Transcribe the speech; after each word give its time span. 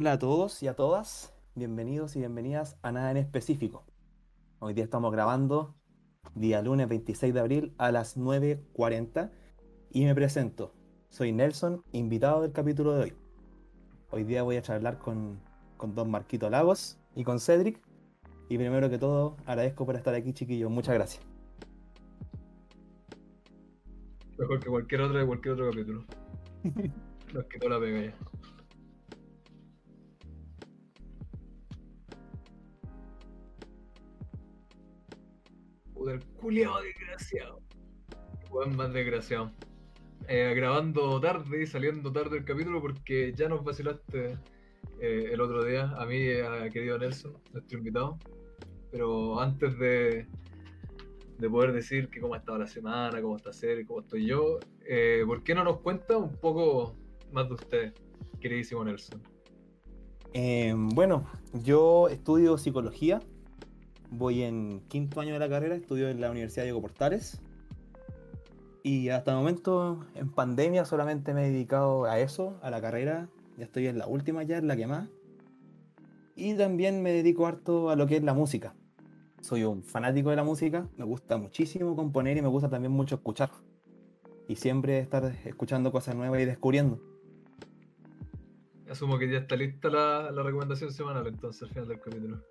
Hola 0.00 0.12
a 0.12 0.18
todos 0.20 0.62
y 0.62 0.68
a 0.68 0.76
todas, 0.76 1.34
bienvenidos 1.56 2.14
y 2.14 2.20
bienvenidas 2.20 2.78
a 2.82 2.92
Nada 2.92 3.10
en 3.10 3.16
Específico. 3.16 3.84
Hoy 4.60 4.72
día 4.72 4.84
estamos 4.84 5.10
grabando 5.10 5.74
día 6.36 6.62
lunes 6.62 6.88
26 6.88 7.34
de 7.34 7.40
abril 7.40 7.74
a 7.78 7.90
las 7.90 8.16
9.40 8.16 9.32
y 9.90 10.04
me 10.04 10.14
presento. 10.14 10.72
Soy 11.08 11.32
Nelson, 11.32 11.82
invitado 11.90 12.42
del 12.42 12.52
capítulo 12.52 12.92
de 12.92 13.02
hoy. 13.02 13.12
Hoy 14.10 14.22
día 14.22 14.44
voy 14.44 14.54
a 14.54 14.62
charlar 14.62 15.00
con, 15.00 15.40
con 15.76 15.96
Don 15.96 16.12
Marquito 16.12 16.48
Lagos 16.48 16.96
y 17.16 17.24
con 17.24 17.40
Cedric. 17.40 17.82
Y 18.48 18.56
primero 18.56 18.88
que 18.90 18.98
todo, 18.98 19.36
agradezco 19.46 19.84
por 19.84 19.96
estar 19.96 20.14
aquí, 20.14 20.32
chiquillos. 20.32 20.70
Muchas 20.70 20.94
gracias. 20.94 21.26
Mejor 24.38 24.60
que 24.60 24.68
cualquier 24.68 25.00
otro 25.00 25.18
de 25.18 25.26
cualquier 25.26 25.54
otro 25.54 25.70
capítulo. 25.70 26.04
Nos 27.34 27.44
quitó 27.46 27.68
la 27.68 27.80
pega 27.80 28.00
ya. 28.00 28.27
Puta, 36.08 36.14
el 36.14 36.24
culiao 36.40 36.80
desgraciado. 36.82 37.60
Más 38.76 38.92
desgraciado. 38.92 39.52
Eh, 40.26 40.52
grabando 40.54 41.20
tarde 41.20 41.62
y 41.62 41.66
saliendo 41.66 42.12
tarde 42.12 42.38
el 42.38 42.44
capítulo 42.44 42.80
porque 42.80 43.32
ya 43.34 43.48
nos 43.48 43.64
vacilaste 43.64 44.38
eh, 45.00 45.30
el 45.32 45.40
otro 45.40 45.64
día, 45.64 45.92
a 45.96 46.06
mí, 46.06 46.30
a 46.32 46.68
querido 46.70 46.98
Nelson, 46.98 47.36
nuestro 47.52 47.78
invitado. 47.78 48.18
Pero 48.90 49.40
antes 49.40 49.78
de, 49.78 50.26
de 51.38 51.50
poder 51.50 51.72
decir 51.72 52.08
que 52.08 52.20
cómo 52.20 52.34
ha 52.34 52.38
estado 52.38 52.58
la 52.58 52.66
semana, 52.66 53.20
cómo 53.20 53.36
está 53.36 53.52
Ser, 53.52 53.86
cómo 53.86 54.00
estoy 54.00 54.26
yo, 54.26 54.58
eh, 54.86 55.22
¿por 55.26 55.42
qué 55.42 55.54
no 55.54 55.64
nos 55.64 55.80
cuenta 55.80 56.16
un 56.16 56.32
poco 56.32 56.96
más 57.32 57.48
de 57.48 57.54
usted, 57.54 57.94
queridísimo 58.40 58.84
Nelson? 58.84 59.22
Eh, 60.32 60.74
bueno, 60.74 61.26
yo 61.52 62.08
estudio 62.08 62.56
psicología. 62.58 63.20
Voy 64.10 64.42
en 64.42 64.80
quinto 64.88 65.20
año 65.20 65.34
de 65.34 65.38
la 65.38 65.48
carrera, 65.48 65.74
estudio 65.74 66.08
en 66.08 66.20
la 66.20 66.30
Universidad 66.30 66.64
Diego 66.64 66.80
Portales. 66.80 67.40
Y 68.82 69.10
hasta 69.10 69.32
el 69.32 69.36
momento, 69.36 70.06
en 70.14 70.30
pandemia, 70.30 70.84
solamente 70.86 71.34
me 71.34 71.46
he 71.46 71.50
dedicado 71.50 72.06
a 72.06 72.18
eso, 72.18 72.58
a 72.62 72.70
la 72.70 72.80
carrera. 72.80 73.28
Ya 73.58 73.64
estoy 73.64 73.86
en 73.86 73.98
la 73.98 74.06
última 74.06 74.42
ya, 74.44 74.58
en 74.58 74.66
la 74.66 74.76
que 74.76 74.86
más. 74.86 75.08
Y 76.36 76.54
también 76.54 77.02
me 77.02 77.12
dedico 77.12 77.46
harto 77.46 77.90
a 77.90 77.96
lo 77.96 78.06
que 78.06 78.16
es 78.16 78.22
la 78.22 78.32
música. 78.32 78.74
Soy 79.42 79.64
un 79.64 79.82
fanático 79.82 80.30
de 80.30 80.36
la 80.36 80.44
música, 80.44 80.88
me 80.96 81.04
gusta 81.04 81.36
muchísimo 81.36 81.94
componer 81.94 82.36
y 82.36 82.42
me 82.42 82.48
gusta 82.48 82.70
también 82.70 82.92
mucho 82.92 83.16
escuchar. 83.16 83.50
Y 84.48 84.56
siempre 84.56 85.00
estar 85.00 85.36
escuchando 85.44 85.92
cosas 85.92 86.14
nuevas 86.14 86.40
y 86.40 86.44
descubriendo. 86.46 86.98
Asumo 88.90 89.18
que 89.18 89.30
ya 89.30 89.38
está 89.38 89.56
lista 89.56 89.88
la, 89.90 90.30
la 90.30 90.42
recomendación 90.42 90.92
semanal 90.92 91.26
entonces 91.26 91.62
al 91.62 91.68
final 91.68 91.88
del 91.88 92.00
capítulo. 92.00 92.42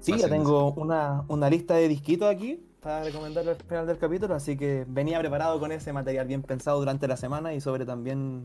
Sí, 0.00 0.18
ya 0.18 0.28
tengo 0.28 0.72
una, 0.74 1.24
una 1.28 1.48
lista 1.48 1.74
de 1.74 1.88
disquitos 1.88 2.28
aquí 2.28 2.60
para 2.80 3.04
recomendarlo 3.04 3.52
al 3.52 3.56
final 3.56 3.86
del 3.86 3.98
capítulo, 3.98 4.34
así 4.34 4.56
que 4.56 4.84
venía 4.88 5.18
preparado 5.18 5.58
con 5.58 5.72
ese 5.72 5.92
material 5.92 6.26
bien 6.26 6.42
pensado 6.42 6.78
durante 6.78 7.08
la 7.08 7.16
semana 7.16 7.54
y 7.54 7.60
sobre 7.60 7.84
también 7.84 8.42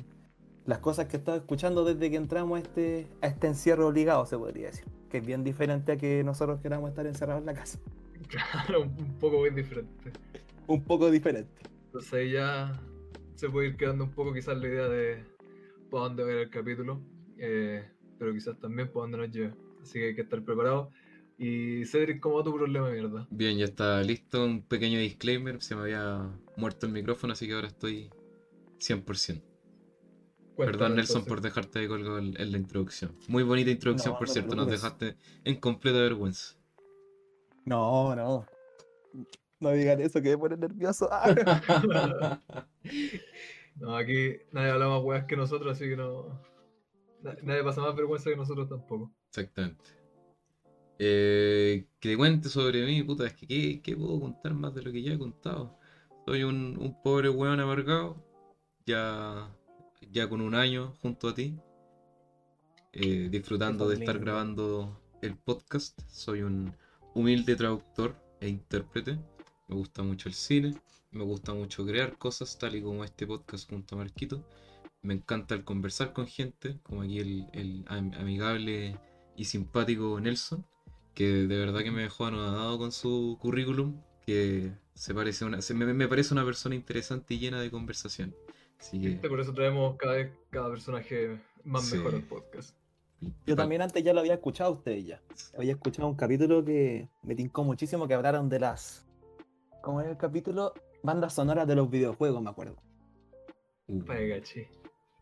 las 0.65 0.79
cosas 0.79 1.07
que 1.07 1.17
he 1.17 1.19
estado 1.19 1.37
escuchando 1.37 1.83
desde 1.83 2.09
que 2.09 2.17
entramos 2.17 2.59
a 2.59 2.61
este, 2.61 3.07
a 3.21 3.27
este 3.27 3.47
encierro 3.47 3.87
obligado, 3.87 4.25
se 4.25 4.37
podría 4.37 4.67
decir. 4.67 4.85
Que 5.09 5.17
es 5.17 5.25
bien 5.25 5.43
diferente 5.43 5.93
a 5.93 5.97
que 5.97 6.23
nosotros 6.23 6.59
queramos 6.61 6.89
estar 6.89 7.05
encerrados 7.05 7.41
en 7.41 7.45
la 7.47 7.53
casa. 7.53 7.79
Claro, 8.29 8.83
un, 8.83 9.17
poco 9.19 9.39
muy 9.39 9.49
diferente. 9.49 10.11
Un 10.67 10.81
poco 10.83 11.11
diferente. 11.11 11.63
Entonces 11.87 12.13
ahí 12.13 12.31
ya 12.31 12.71
se 13.35 13.49
puede 13.49 13.69
ir 13.69 13.77
quedando 13.77 14.05
un 14.05 14.11
poco 14.11 14.31
quizás 14.31 14.57
la 14.57 14.67
idea 14.67 14.87
de 14.87 15.25
para 15.89 16.03
dónde 16.05 16.23
ir 16.23 16.37
el 16.37 16.49
capítulo, 16.49 17.01
eh, 17.41 17.83
pero 18.19 18.33
quizás 18.33 18.57
también 18.59 18.87
para 18.87 19.01
dónde 19.01 19.17
nos 19.17 19.31
lleve. 19.31 19.53
Así 19.81 19.93
que 19.93 20.05
hay 20.07 20.15
que 20.15 20.21
estar 20.21 20.43
preparado. 20.43 20.91
Y 21.39 21.85
Cedric, 21.85 22.19
¿cómo 22.19 22.37
va 22.37 22.43
tu 22.43 22.53
problema, 22.53 22.91
mierda? 22.91 23.27
Bien, 23.31 23.57
ya 23.57 23.65
está 23.65 24.01
listo. 24.03 24.45
Un 24.45 24.61
pequeño 24.61 24.99
disclaimer. 24.99 25.59
Se 25.59 25.75
me 25.75 25.81
había 25.81 26.29
muerto 26.55 26.85
el 26.85 26.91
micrófono, 26.91 27.33
así 27.33 27.47
que 27.47 27.53
ahora 27.53 27.67
estoy 27.67 28.11
100%. 28.77 29.03
Cuéntanos, 29.03 29.43
Perdón, 30.55 30.95
Nelson, 30.95 31.21
entonces. 31.21 31.27
por 31.27 31.41
dejarte 31.41 31.79
de 31.79 31.87
colgado 31.87 32.19
en, 32.19 32.51
la 32.51 32.57
introducción. 32.57 33.17
Muy 33.27 33.41
bonita 33.41 33.71
introducción, 33.71 34.13
No, 34.13 34.19
por 34.19 34.27
no 34.27 34.33
cierto. 34.33 34.55
Nos 34.55 34.67
dejaste 34.69 35.15
en 35.43 35.55
completa 35.55 35.97
vergüenza. 35.97 36.55
No, 37.65 38.15
no. 38.15 38.45
No 39.59 39.71
digan 39.71 39.99
eso, 39.99 40.21
que 40.21 40.29
me 40.29 40.37
pone 40.37 40.57
nervioso. 40.57 41.09
Ah. 41.11 41.33
no, 43.77 43.95
aquí 43.95 44.35
nadie 44.51 44.69
habla 44.69 44.89
más 44.89 45.01
weas 45.01 45.25
que 45.25 45.35
nosotros, 45.35 45.71
así 45.75 45.89
que 45.89 45.97
no. 45.97 46.50
Na- 47.23 47.35
Nadie 47.43 47.63
pasa 47.63 47.81
más 47.81 47.95
vergüenza 47.95 48.29
que 48.29 48.35
nosotros 48.35 48.67
tampoco. 48.69 49.11
Exactamente. 49.29 49.89
Eh, 50.99 51.85
que 51.99 52.09
te 52.09 52.17
cuente 52.17 52.49
sobre 52.49 52.85
mí, 52.85 53.01
puta, 53.03 53.25
es 53.25 53.33
que 53.33 53.47
¿qué, 53.47 53.81
qué 53.81 53.95
puedo 53.95 54.19
contar 54.19 54.53
más 54.53 54.73
de 54.75 54.83
lo 54.83 54.91
que 54.91 55.01
ya 55.01 55.13
he 55.13 55.17
contado? 55.17 55.75
Soy 56.27 56.43
un, 56.43 56.77
un 56.79 57.01
pobre 57.01 57.29
weón 57.29 57.59
amargado, 57.59 58.15
ya, 58.85 59.49
ya 60.11 60.29
con 60.29 60.41
un 60.41 60.53
año 60.53 60.93
junto 61.01 61.27
a 61.29 61.33
ti, 61.33 61.55
eh, 62.93 63.29
disfrutando 63.31 63.87
de 63.87 63.95
estar 63.95 64.19
grabando 64.19 65.01
el 65.21 65.35
podcast. 65.35 65.99
Soy 66.07 66.41
un 66.43 66.71
humilde 67.15 67.55
traductor 67.55 68.15
e 68.39 68.47
intérprete. 68.47 69.17
Me 69.67 69.75
gusta 69.75 70.03
mucho 70.03 70.29
el 70.29 70.35
cine, 70.35 70.75
me 71.11 71.23
gusta 71.23 71.53
mucho 71.53 71.83
crear 71.85 72.17
cosas, 72.17 72.57
tal 72.59 72.75
y 72.75 72.81
como 72.81 73.03
este 73.03 73.25
podcast 73.25 73.67
junto 73.69 73.95
a 73.95 73.99
Marquito. 73.99 74.45
Me 75.03 75.13
encanta 75.15 75.55
el 75.55 75.63
conversar 75.63 76.13
con 76.13 76.27
gente, 76.27 76.77
como 76.83 77.01
aquí 77.01 77.19
el, 77.19 77.47
el 77.53 77.83
am- 77.87 78.13
amigable 78.19 78.97
y 79.35 79.45
simpático 79.45 80.19
Nelson, 80.19 80.63
que 81.15 81.25
de 81.27 81.57
verdad 81.57 81.81
que 81.81 81.91
me 81.91 82.03
dejó 82.03 82.25
anodado 82.27 82.77
con 82.77 82.91
su 82.91 83.37
currículum, 83.41 83.99
que 84.25 84.71
se 84.93 85.13
parece 85.15 85.43
una, 85.45 85.61
se- 85.61 85.73
me, 85.73 85.85
me 85.93 86.07
parece 86.07 86.33
una 86.33 86.45
persona 86.45 86.75
interesante 86.75 87.33
y 87.33 87.39
llena 87.39 87.59
de 87.59 87.71
conversación. 87.71 88.35
Así 88.79 89.01
que. 89.01 89.27
Por 89.27 89.39
eso 89.39 89.53
traemos 89.53 89.95
cada 89.97 90.13
vez 90.15 90.31
cada 90.49 90.69
personaje 90.69 91.39
más 91.63 91.85
Sí. 91.85 91.97
mejor 91.97 92.15
al 92.15 92.23
podcast. 92.23 92.75
Yo 93.45 93.55
también 93.55 93.83
antes 93.83 94.03
ya 94.03 94.13
lo 94.13 94.19
había 94.21 94.33
escuchado 94.33 94.71
a 94.71 94.73
ustedes 94.73 95.05
ya. 95.05 95.21
Había 95.55 95.73
escuchado 95.73 96.07
un 96.07 96.15
capítulo 96.15 96.65
que 96.65 97.07
me 97.21 97.35
tincó 97.35 97.63
muchísimo 97.63 98.07
que 98.07 98.15
hablaron 98.15 98.49
de 98.49 98.59
las. 98.59 99.05
¿Cómo 99.83 100.01
es 100.01 100.07
el 100.07 100.17
capítulo? 100.17 100.73
Bandas 101.03 101.33
sonoras 101.33 101.67
de 101.67 101.75
los 101.75 101.89
videojuegos, 101.89 102.41
me 102.41 102.49
acuerdo. 102.49 102.77
Uh, 103.87 104.03
Vaya 104.05 104.37
gachi. 104.37 104.65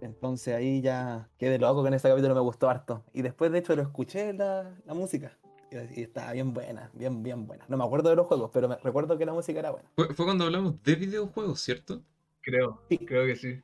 Entonces 0.01 0.55
ahí 0.55 0.81
ya 0.81 1.29
quedé 1.37 1.59
loco 1.59 1.83
con 1.83 1.93
ese 1.93 2.07
capítulo, 2.09 2.33
me 2.35 2.41
gustó 2.41 2.69
harto. 2.69 3.03
Y 3.13 3.21
después, 3.21 3.51
de 3.51 3.59
hecho, 3.59 3.75
lo 3.75 3.81
escuché 3.81 4.33
la, 4.33 4.77
la 4.85 4.93
música. 4.93 5.37
Y, 5.71 5.99
y 5.99 6.03
estaba 6.03 6.31
bien 6.31 6.53
buena, 6.53 6.89
bien, 6.93 7.21
bien 7.21 7.45
buena. 7.45 7.65
No 7.67 7.77
me 7.77 7.83
acuerdo 7.83 8.09
de 8.09 8.15
los 8.15 8.25
juegos, 8.27 8.49
pero 8.53 8.67
me 8.69 8.77
recuerdo 8.77 9.17
que 9.17 9.25
la 9.25 9.33
música 9.33 9.59
era 9.59 9.71
buena. 9.71 9.89
fue, 9.95 10.13
fue 10.13 10.25
cuando 10.25 10.45
hablamos 10.45 10.81
de 10.83 10.95
videojuegos, 10.95 11.59
¿cierto? 11.59 12.01
Creo, 12.41 12.81
Sí. 12.89 12.97
creo 12.99 13.25
que 13.25 13.35
sí. 13.35 13.61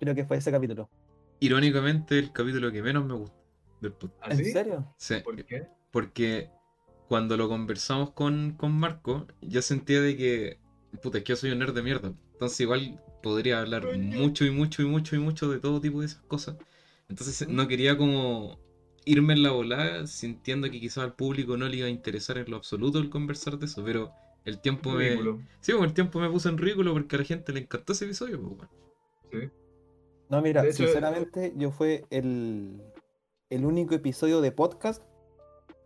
Creo 0.00 0.14
que 0.14 0.24
fue 0.24 0.38
ese 0.38 0.50
capítulo. 0.50 0.88
Irónicamente, 1.40 2.18
el 2.18 2.32
capítulo 2.32 2.72
que 2.72 2.82
menos 2.82 3.04
me 3.04 3.14
gustó 3.14 3.36
del 3.80 3.92
podcast. 3.92 4.22
¿Ah, 4.22 4.34
¿En 4.34 4.44
serio? 4.52 4.94
Sí, 4.96 5.16
¿Por 5.24 5.44
qué? 5.44 5.66
porque 5.90 6.50
cuando 7.08 7.36
lo 7.36 7.48
conversamos 7.48 8.10
con, 8.12 8.54
con 8.56 8.72
Marco, 8.72 9.26
yo 9.40 9.60
sentía 9.62 10.00
de 10.00 10.16
que, 10.16 10.58
puta, 11.02 11.18
es 11.18 11.24
que 11.24 11.30
yo 11.32 11.36
soy 11.36 11.50
un 11.50 11.58
nerd 11.58 11.74
de 11.74 11.82
mierda. 11.82 12.12
Entonces 12.32 12.60
igual 12.60 13.02
podría 13.22 13.60
hablar 13.60 13.96
mucho 13.96 14.44
y 14.44 14.50
mucho 14.50 14.82
y 14.82 14.86
mucho 14.86 15.16
y 15.16 15.18
mucho 15.18 15.50
de 15.50 15.58
todo 15.58 15.80
tipo 15.80 16.00
de 16.00 16.06
esas 16.06 16.22
cosas. 16.22 16.56
Entonces 17.08 17.48
no 17.48 17.66
quería 17.68 17.96
como 17.96 18.58
irme 19.04 19.32
en 19.32 19.42
la 19.42 19.50
volada 19.50 20.06
sintiendo 20.06 20.70
que 20.70 20.80
quizás 20.80 21.04
al 21.04 21.14
público 21.14 21.56
no 21.56 21.68
le 21.68 21.78
iba 21.78 21.86
a 21.86 21.90
interesar 21.90 22.38
en 22.38 22.50
lo 22.50 22.56
absoluto 22.56 22.98
el 22.98 23.10
conversar 23.10 23.58
de 23.58 23.66
eso, 23.66 23.84
pero 23.84 24.12
el 24.44 24.60
tiempo 24.60 24.92
me... 24.92 25.16
Sí, 25.60 25.72
pues, 25.72 25.82
el 25.82 25.94
tiempo 25.94 26.20
me 26.20 26.30
puso 26.30 26.48
en 26.48 26.58
ridículo 26.58 26.92
porque 26.92 27.16
a 27.16 27.18
la 27.18 27.24
gente 27.24 27.52
le 27.52 27.60
encantó 27.60 27.92
ese 27.92 28.04
episodio, 28.04 28.40
pues, 28.40 28.56
bueno. 28.56 28.70
Sí. 29.32 29.50
No, 30.28 30.40
mira, 30.40 30.64
hecho, 30.64 30.84
sinceramente, 30.84 31.52
yo 31.56 31.72
fue 31.72 32.04
el, 32.10 32.80
el 33.50 33.64
único 33.64 33.94
episodio 33.94 34.40
de 34.40 34.52
podcast 34.52 35.02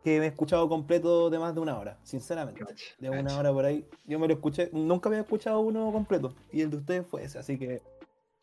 que 0.05 0.19
me 0.19 0.27
he 0.27 0.29
escuchado 0.29 0.69
completo 0.69 1.31
de 1.31 1.39
más 1.39 1.55
de 1.55 1.61
una 1.63 1.79
hora, 1.79 1.99
sinceramente. 2.03 2.63
Cacha. 2.63 2.95
De 2.99 3.09
una 3.09 3.23
Cacha. 3.23 3.39
hora 3.39 3.53
por 3.55 3.65
ahí. 3.65 3.89
Yo 4.05 4.19
me 4.19 4.29
lo 4.29 4.35
escuché, 4.35 4.69
nunca 4.73 5.09
había 5.09 5.23
escuchado 5.23 5.61
uno 5.61 5.91
completo. 5.91 6.35
Y 6.53 6.61
el 6.61 6.71
de 6.71 6.77
ustedes 6.77 7.07
fue 7.07 7.25
ese, 7.25 7.39
así 7.39 7.59
que 7.59 7.81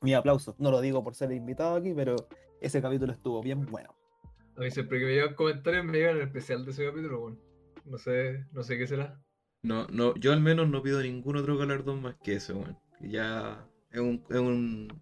mi 0.01 0.15
aplauso. 0.15 0.55
No 0.57 0.71
lo 0.71 0.81
digo 0.81 1.03
por 1.03 1.13
ser 1.13 1.31
invitado 1.31 1.75
aquí, 1.75 1.93
pero 1.95 2.15
ese 2.59 2.81
capítulo 2.81 3.13
estuvo 3.13 3.41
bien 3.43 3.67
bueno. 3.67 3.93
A 4.57 4.61
mí 4.61 4.71
siempre 4.71 4.99
que 4.99 5.05
me 5.05 5.11
llegan 5.13 5.35
comentarios 5.35 5.85
me 5.85 5.93
llegan 5.99 6.17
el 6.17 6.23
especial 6.23 6.65
de 6.65 6.71
ese 6.71 6.83
capítulo, 6.85 7.19
bueno. 7.21 7.37
No 7.85 7.97
sé, 7.99 8.45
no 8.51 8.63
sé 8.63 8.77
qué 8.79 8.87
será. 8.87 9.21
No, 9.61 9.85
no, 9.87 10.15
yo 10.15 10.33
al 10.33 10.41
menos 10.41 10.67
no 10.67 10.81
pido 10.81 10.99
ningún 11.01 11.37
otro 11.37 11.57
galardón 11.57 12.01
más 12.01 12.15
que 12.23 12.33
ese, 12.37 12.53
weón. 12.53 12.77
Ya 13.01 13.67
es 13.91 13.99
un, 13.99 14.23
es 14.29 14.37
un, 14.39 15.01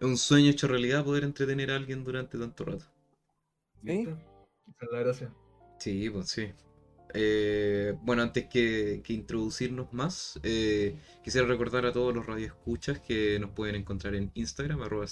es 0.00 0.06
un 0.06 0.16
sueño 0.16 0.50
hecho 0.50 0.66
realidad 0.66 1.04
poder 1.04 1.24
entretener 1.24 1.70
a 1.70 1.76
alguien 1.76 2.04
durante 2.04 2.38
tanto 2.38 2.64
rato. 2.64 2.86
¿Sí? 3.84 4.00
Esa 4.00 4.84
es 4.86 4.92
la 4.92 5.00
gracia. 5.00 5.34
Sí, 5.80 6.10
pues 6.10 6.28
sí. 6.28 6.48
Eh, 7.14 7.94
bueno, 8.02 8.22
antes 8.22 8.46
que, 8.46 9.00
que 9.04 9.12
introducirnos 9.12 9.92
más, 9.92 10.38
eh, 10.44 10.96
quisiera 11.24 11.46
recordar 11.46 11.86
a 11.86 11.92
todos 11.92 12.14
los 12.14 12.26
radioescuchas 12.26 13.00
que 13.00 13.38
nos 13.40 13.50
pueden 13.50 13.74
encontrar 13.76 14.14
en 14.14 14.30
Instagram, 14.34 14.82
arroba 14.82 15.06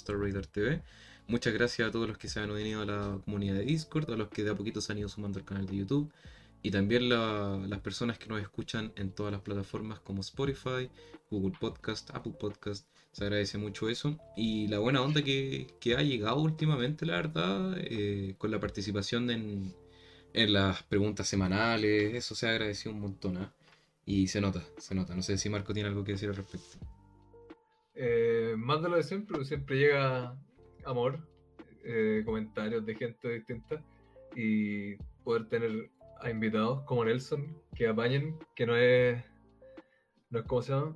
muchas 1.27 1.53
gracias 1.53 1.87
a 1.89 1.91
todos 1.91 2.07
los 2.07 2.17
que 2.17 2.27
se 2.29 2.39
han 2.39 2.51
unido 2.51 2.81
a 2.81 2.85
la 2.85 3.21
comunidad 3.25 3.55
de 3.55 3.65
Discord, 3.65 4.09
a 4.11 4.17
los 4.17 4.29
que 4.29 4.43
de 4.43 4.51
a 4.51 4.55
poquito 4.55 4.81
se 4.81 4.91
han 4.93 4.99
ido 4.99 5.09
sumando 5.09 5.39
al 5.39 5.45
canal 5.45 5.65
de 5.67 5.77
YouTube 5.77 6.11
y 6.63 6.71
también 6.71 7.09
la- 7.09 7.57
las 7.67 7.79
personas 7.81 8.17
que 8.19 8.27
nos 8.27 8.41
escuchan 8.41 8.91
en 8.95 9.11
todas 9.11 9.31
las 9.31 9.41
plataformas 9.41 9.99
como 9.99 10.21
Spotify, 10.21 10.89
Google 11.31 11.55
Podcast, 11.59 12.09
Apple 12.13 12.33
Podcast. 12.39 12.87
Se 13.11 13.23
agradece 13.23 13.57
mucho 13.57 13.89
eso. 13.89 14.17
Y 14.37 14.67
la 14.67 14.79
buena 14.79 15.01
onda 15.01 15.21
que, 15.23 15.67
que 15.79 15.95
ha 15.95 16.01
llegado 16.03 16.37
últimamente, 16.41 17.05
la 17.05 17.15
verdad, 17.15 17.75
eh, 17.79 18.35
con 18.37 18.51
la 18.51 18.59
participación 18.59 19.29
en, 19.31 19.73
en 20.39 20.53
las 20.53 20.83
preguntas 20.83 21.27
semanales, 21.27 22.13
eso 22.13 22.35
se 22.35 22.47
ha 22.47 22.51
agradecido 22.51 22.93
un 22.93 23.01
montón. 23.01 23.37
¿ah? 23.37 23.53
Y 24.05 24.27
se 24.27 24.41
nota, 24.41 24.63
se 24.77 24.95
nota. 24.95 25.15
No 25.15 25.21
sé 25.21 25.37
si 25.37 25.49
Marco 25.49 25.73
tiene 25.73 25.89
algo 25.89 26.03
que 26.03 26.13
decir 26.13 26.29
al 26.29 26.35
respecto. 26.35 26.77
Eh, 27.95 28.55
más 28.57 28.81
de 28.81 28.89
lo 28.89 28.95
de 28.95 29.03
siempre, 29.03 29.33
porque 29.33 29.45
siempre 29.45 29.77
llega 29.77 30.37
amor, 30.85 31.19
eh, 31.83 32.23
comentarios 32.25 32.85
de 32.85 32.95
gente 32.95 33.29
distinta 33.29 33.83
y 34.35 34.95
poder 35.23 35.47
tener 35.49 35.89
a 36.21 36.29
invitados 36.29 36.83
como 36.85 37.05
Nelson 37.05 37.61
que 37.75 37.87
apañen, 37.87 38.37
que 38.55 38.65
no 38.65 38.75
es, 38.75 39.23
no 40.29 40.39
es 40.39 40.45
como 40.45 40.61
se 40.61 40.73
llama, 40.73 40.95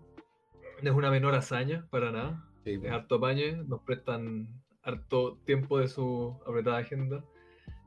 no 0.81 0.89
es 0.91 0.95
una 0.95 1.11
menor 1.11 1.35
hazaña 1.35 1.87
para 1.89 2.11
nada, 2.11 2.49
Sí, 2.63 2.71
es 2.73 2.79
pues. 2.79 2.91
harto 2.91 3.15
apañe, 3.15 3.57
nos 3.67 3.81
prestan 3.81 4.47
harto 4.83 5.37
tiempo 5.45 5.79
de 5.79 5.87
su 5.87 6.39
apretada 6.47 6.77
agenda, 6.77 7.23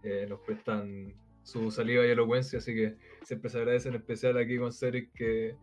eh, 0.03 0.27
nos 0.29 0.41
prestan 0.41 1.15
su 1.47 1.71
saliva 1.71 2.05
y 2.05 2.11
elocuencia, 2.11 2.59
así 2.59 2.75
que 2.75 2.97
siempre 3.23 3.49
se 3.49 3.59
agradece 3.59 3.89
en 3.89 3.95
especial 3.95 4.37
aquí 4.37 4.59
con 4.59 4.73
Cedric 4.73 5.13
que 5.13 5.57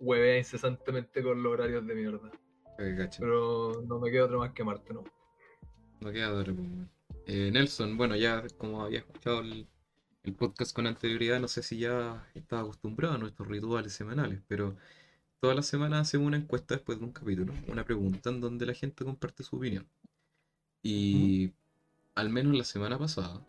huevea 0.00 0.38
incesantemente 0.38 1.22
con 1.22 1.42
los 1.42 1.52
horarios 1.52 1.86
de 1.86 1.94
mierda. 1.94 2.30
Pero 3.18 3.82
no 3.86 4.00
me 4.00 4.10
queda 4.10 4.24
otro 4.24 4.38
más 4.38 4.52
que 4.52 4.62
amarte, 4.62 4.94
¿no? 4.94 5.04
No 6.00 6.10
queda 6.10 6.32
otra. 6.32 6.54
Eh, 7.26 7.50
Nelson, 7.52 7.98
bueno, 7.98 8.16
ya 8.16 8.42
como 8.56 8.82
había 8.82 9.00
escuchado 9.00 9.40
el, 9.40 9.68
el 10.24 10.32
podcast 10.32 10.74
con 10.74 10.86
anterioridad, 10.86 11.38
no 11.40 11.48
sé 11.48 11.62
si 11.62 11.78
ya 11.78 12.26
estaba 12.34 12.62
acostumbrado 12.62 13.14
a 13.14 13.18
nuestros 13.18 13.46
rituales 13.46 13.92
semanales, 13.92 14.40
pero 14.48 14.76
todas 15.40 15.54
las 15.54 15.66
semanas 15.66 16.08
hacemos 16.08 16.26
una 16.26 16.38
encuesta 16.38 16.74
después 16.74 16.98
de 16.98 17.04
un 17.04 17.12
capítulo, 17.12 17.52
una 17.68 17.84
pregunta 17.84 18.30
en 18.30 18.40
donde 18.40 18.64
la 18.64 18.72
gente 18.72 19.04
comparte 19.04 19.42
su 19.42 19.56
opinión. 19.56 19.86
Y 20.82 21.52
al 22.14 22.30
menos 22.30 22.56
la 22.56 22.64
semana 22.64 22.98
pasada 22.98 23.46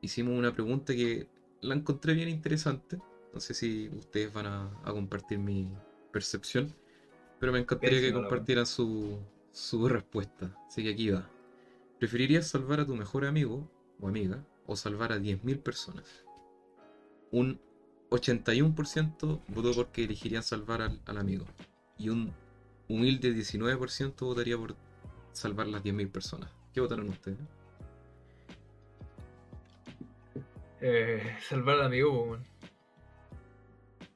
hicimos 0.00 0.36
una 0.38 0.52
pregunta 0.52 0.94
que 0.94 1.28
la 1.60 1.74
encontré 1.74 2.14
bien 2.14 2.28
interesante. 2.28 2.98
No 3.32 3.40
sé 3.40 3.54
si 3.54 3.88
ustedes 3.88 4.32
van 4.32 4.46
a, 4.46 4.70
a 4.84 4.92
compartir 4.92 5.38
mi 5.38 5.68
percepción, 6.12 6.74
pero 7.38 7.52
me 7.52 7.58
encantaría 7.58 8.00
que 8.00 8.12
compartieran 8.12 8.66
su, 8.66 9.18
su 9.52 9.88
respuesta. 9.88 10.56
Así 10.66 10.82
que 10.82 10.90
aquí 10.90 11.10
va. 11.10 11.28
¿Preferirías 11.98 12.46
salvar 12.46 12.80
a 12.80 12.86
tu 12.86 12.94
mejor 12.94 13.24
amigo 13.24 13.68
o 14.00 14.08
amiga 14.08 14.44
o 14.66 14.76
salvar 14.76 15.12
a 15.12 15.18
10.000 15.18 15.60
personas? 15.62 16.24
Un 17.30 17.60
81% 18.10 19.40
votó 19.48 19.72
porque 19.74 20.04
elegirían 20.04 20.42
salvar 20.42 20.82
al, 20.82 21.00
al 21.06 21.18
amigo. 21.18 21.44
Y 21.98 22.08
un 22.08 22.32
humilde 22.88 23.34
19% 23.34 24.14
votaría 24.20 24.56
por 24.56 24.76
salvar 25.32 25.66
las 25.66 25.82
10.000 25.82 26.10
personas. 26.10 26.50
¿Qué 26.72 26.80
votaron 26.80 27.08
ustedes? 27.08 27.38
Eh, 30.80 31.22
salvar 31.48 31.76
al 31.76 31.86
amigo, 31.86 32.22
weón, 32.22 32.44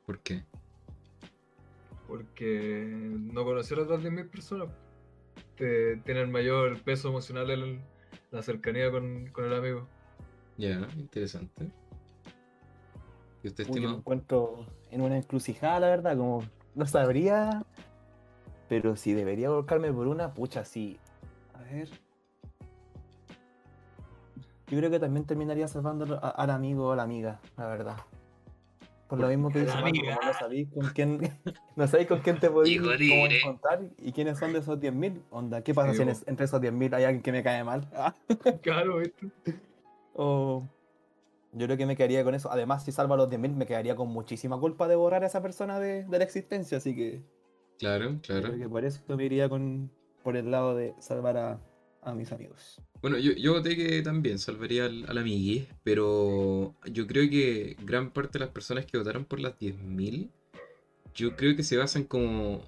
¿Por 0.07 0.21
qué? 0.21 0.45
porque 2.13 2.91
no 2.93 3.43
conocer 3.43 3.79
a 3.79 3.85
otras 3.85 4.03
10.000 4.03 4.29
personas 4.29 4.69
te, 5.57 5.97
tiene 5.99 6.21
el 6.21 6.29
mayor 6.29 6.79
peso 6.83 7.09
emocional 7.09 7.51
en 7.51 7.83
la 8.31 8.43
cercanía 8.43 8.91
con, 8.91 9.29
con 9.29 9.47
el 9.47 9.55
amigo. 9.55 9.89
Ya, 10.59 10.87
interesante. 10.99 11.71
¿Y 13.43 13.49
usted, 13.49 13.67
Uy, 13.67 13.81
yo 13.81 13.89
me 13.89 13.97
encuentro 13.97 14.67
en 14.91 15.01
una 15.01 15.17
encrucijada, 15.17 15.81
la 15.81 15.89
verdad, 15.89 16.17
como 16.17 16.45
no 16.75 16.87
sabría. 16.87 17.65
Pero 18.69 18.95
si 18.97 19.15
debería 19.15 19.49
volcarme 19.49 19.91
por 19.91 20.07
una, 20.07 20.35
pucha, 20.35 20.67
sí. 20.67 21.01
A 21.55 21.63
ver. 21.63 21.89
Yo 24.73 24.79
creo 24.79 24.91
que 24.91 24.99
también 24.99 25.27
terminaría 25.27 25.69
salvando 25.69 26.19
a- 26.23 26.31
al 26.31 26.49
amigo 26.49 26.89
o 26.89 26.93
a 26.93 26.97
la 26.97 27.03
amiga, 27.03 27.39
la 27.59 27.67
verdad. 27.67 27.97
Por 29.07 29.21
lo 29.21 29.29
mismo 29.29 29.53
que 29.53 29.59
dice 29.59 29.75
no 29.77 30.33
sabéis 30.33 30.71
con 30.73 30.89
quién, 30.95 31.21
no 31.77 31.87
sabéis 31.87 32.09
con 32.09 32.21
quién 32.21 32.41
te 32.41 32.49
podéis 32.49 32.81
encontrar 32.81 33.83
y 33.99 34.13
quiénes 34.13 34.39
son 34.39 34.55
de 34.55 34.61
esos 34.61 34.81
10.000. 34.81 35.23
Onda, 35.31 35.61
¿qué 35.61 35.75
pasa 35.75 35.91
Sí, 35.91 35.97
si 35.97 36.03
en 36.05 36.09
po. 36.09 36.13
es- 36.13 36.25
entre 36.27 36.47
esos 36.47 36.59
10.000 36.59 36.95
hay 36.95 37.05
alguien 37.05 37.23
que 37.23 37.33
me 37.33 37.43
cae 37.43 37.63
mal? 37.65 37.87
Ah, 37.95 38.15
Claro, 38.63 38.97
¿viste? 38.97 39.27
o 40.15 40.67
yo 41.53 41.67
creo 41.67 41.77
que 41.77 41.85
me 41.85 41.95
quedaría 41.95 42.25
con 42.25 42.35
eso. 42.35 42.51
Además, 42.51 42.83
si 42.83 42.93
salvo 42.93 43.13
a 43.13 43.19
los 43.19 43.29
10.000, 43.29 43.55
me 43.55 43.67
quedaría 43.67 43.95
con 43.95 44.09
muchísima 44.09 44.59
culpa 44.59 44.89
de 44.89 44.97
borrar 44.97 45.23
a 45.23 45.27
esa 45.27 45.43
persona 45.43 45.79
de, 45.81 46.05
de 46.05 46.19
la 46.19 46.25
existencia. 46.25 46.79
Así 46.79 46.97
que 46.97 47.23
Claro, 47.79 48.19
claro. 48.23 48.49
creo 48.49 48.59
que 48.59 48.69
por 48.71 48.87
eso 48.87 49.03
me 49.19 49.25
iría 49.25 49.51
con, 49.51 49.91
por 50.23 50.39
el 50.39 50.51
lado 50.51 50.75
de 50.75 50.95
salvar 50.99 51.37
a, 51.37 51.59
a 52.03 52.15
mis 52.15 52.31
amigos. 52.33 52.81
Bueno, 53.01 53.19
yo, 53.19 53.33
yo 53.33 53.55
voté 53.55 53.77
que 53.77 54.03
también 54.03 54.39
salvaría 54.39 54.85
al, 54.87 55.05
al 55.09 55.25
pero 55.83 56.75
yo 56.91 57.07
creo 57.07 57.29
que 57.31 57.77
gran 57.83 58.11
parte 58.11 58.39
de 58.39 58.45
las 58.45 58.55
personas 58.55 58.87
que 58.87 58.99
votaron 58.99 59.25
por 59.25 59.41
las 59.41 59.59
10.000, 59.59 60.31
yo 61.15 61.37
creo 61.37 61.57
que 61.57 61.63
se 61.63 61.77
basan 61.77 62.05
como, 62.05 62.63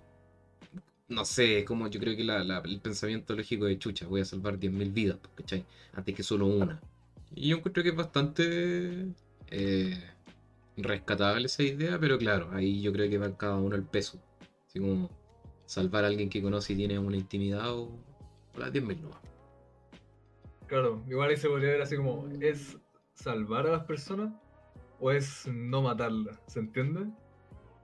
no 1.08 1.24
sé, 1.24 1.64
como 1.64 1.88
yo 1.88 2.00
creo 2.00 2.16
que 2.16 2.24
la- 2.24 2.62
el 2.64 2.80
pensamiento 2.80 3.34
lógico 3.34 3.66
de 3.66 3.78
chucha, 3.78 4.06
voy 4.06 4.20
a 4.22 4.24
salvar 4.24 4.58
10.000 4.58 4.90
vidas, 4.90 5.18
pues, 5.20 5.32
¿cachai? 5.36 5.64
Antes 5.92 6.14
que 6.14 6.22
solo 6.22 6.46
una. 6.46 6.80
Y 7.34 7.48
yo 7.48 7.56
encuentro 7.56 7.82
que 7.82 7.88
es 7.90 7.96
bastante 7.96 9.06
eh, 9.50 9.98
rescatable 10.76 11.46
esa 11.46 11.62
idea, 11.62 11.98
pero 11.98 12.18
claro, 12.18 12.50
ahí 12.52 12.80
yo 12.80 12.92
creo 12.92 13.08
que 13.08 13.18
va 13.18 13.36
cada 13.36 13.56
uno 13.56 13.76
el 13.76 13.84
peso. 13.84 14.18
Así 14.68 14.80
como 14.80 15.10
salvar 15.66 16.04
a 16.04 16.08
alguien 16.08 16.28
que 16.28 16.42
conoce 16.42 16.72
y 16.72 16.76
tiene 16.76 16.98
una 16.98 17.16
intimidad 17.16 17.70
o, 17.72 17.88
o 18.56 18.60
las 18.60 18.72
10.000 18.72 19.00
no. 19.02 19.10
Claro, 20.66 21.04
igual 21.08 21.30
ahí 21.30 21.36
se 21.36 21.48
podría 21.48 21.70
ver 21.70 21.82
así 21.82 21.96
como, 21.96 22.28
¿es 22.40 22.78
salvar 23.12 23.66
a 23.66 23.72
las 23.72 23.84
personas 23.84 24.32
o 24.98 25.10
es 25.10 25.46
no 25.46 25.82
matarlas? 25.82 26.40
¿Se 26.46 26.58
entiende? 26.60 27.06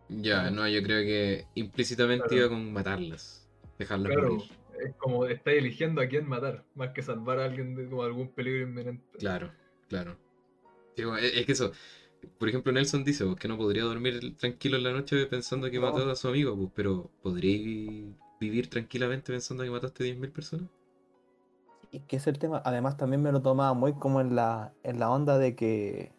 Ya, 0.08 0.50
no, 0.50 0.66
yo 0.68 0.82
creo 0.82 1.02
que 1.02 1.46
implícitamente 1.54 2.26
Claro. 2.28 2.36
iba 2.36 2.48
con 2.48 2.72
matarlas, 2.72 3.48
dejarlas 3.78 4.12
Claro, 4.12 4.28
morir. 4.28 4.50
es 4.84 4.96
como 4.96 5.26
estáis 5.26 5.58
eligiendo 5.58 6.00
a 6.00 6.06
quién 6.08 6.26
matar, 6.26 6.64
más 6.74 6.90
que 6.90 7.02
salvar 7.02 7.38
a 7.38 7.44
alguien 7.44 7.74
de 7.74 7.88
como 7.88 8.02
algún 8.02 8.32
peligro 8.32 8.62
inminente. 8.62 9.18
Claro, 9.18 9.52
claro. 9.88 10.16
Digo, 10.96 11.16
es, 11.16 11.32
es 11.36 11.46
que 11.46 11.52
eso, 11.52 11.72
por 12.38 12.48
ejemplo, 12.48 12.72
Nelson 12.72 13.04
dice 13.04 13.24
pues, 13.24 13.36
que 13.36 13.46
no 13.46 13.56
podría 13.56 13.84
dormir 13.84 14.36
tranquilo 14.36 14.78
en 14.78 14.84
la 14.84 14.92
noche 14.92 15.26
pensando 15.26 15.70
que 15.70 15.78
No. 15.78 15.92
mató 15.92 16.10
a 16.10 16.16
su 16.16 16.28
amigo, 16.28 16.56
pues, 16.56 16.70
pero 16.74 17.10
¿podría 17.22 18.12
vivir 18.40 18.70
tranquilamente 18.70 19.32
pensando 19.32 19.62
que 19.62 19.70
mataste 19.70 20.04
a 20.04 20.06
10.000 20.06 20.32
personas? 20.32 20.68
Y 21.92 22.00
que 22.00 22.16
es 22.16 22.26
el 22.26 22.38
tema. 22.38 22.62
Además, 22.64 22.96
también 22.96 23.22
me 23.22 23.30
lo 23.30 23.42
tomaba 23.42 23.74
muy 23.74 23.92
como 23.92 24.20
en 24.20 24.34
la, 24.34 24.72
en 24.82 24.98
la 24.98 25.10
onda 25.10 25.38
de 25.38 25.54
que. 25.54 26.12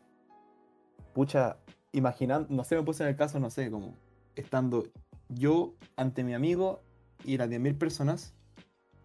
Pucha, 1.13 1.57
imaginando. 1.91 2.47
No 2.49 2.63
sé, 2.63 2.75
me 2.75 2.83
puse 2.83 3.03
en 3.03 3.09
el 3.09 3.15
caso, 3.15 3.39
no 3.39 3.49
sé, 3.49 3.71
como 3.71 3.97
estando 4.35 4.85
yo 5.29 5.73
ante 5.95 6.23
mi 6.23 6.33
amigo 6.33 6.81
y 7.25 7.37
las 7.37 7.49
10.000 7.49 7.77
personas. 7.77 8.33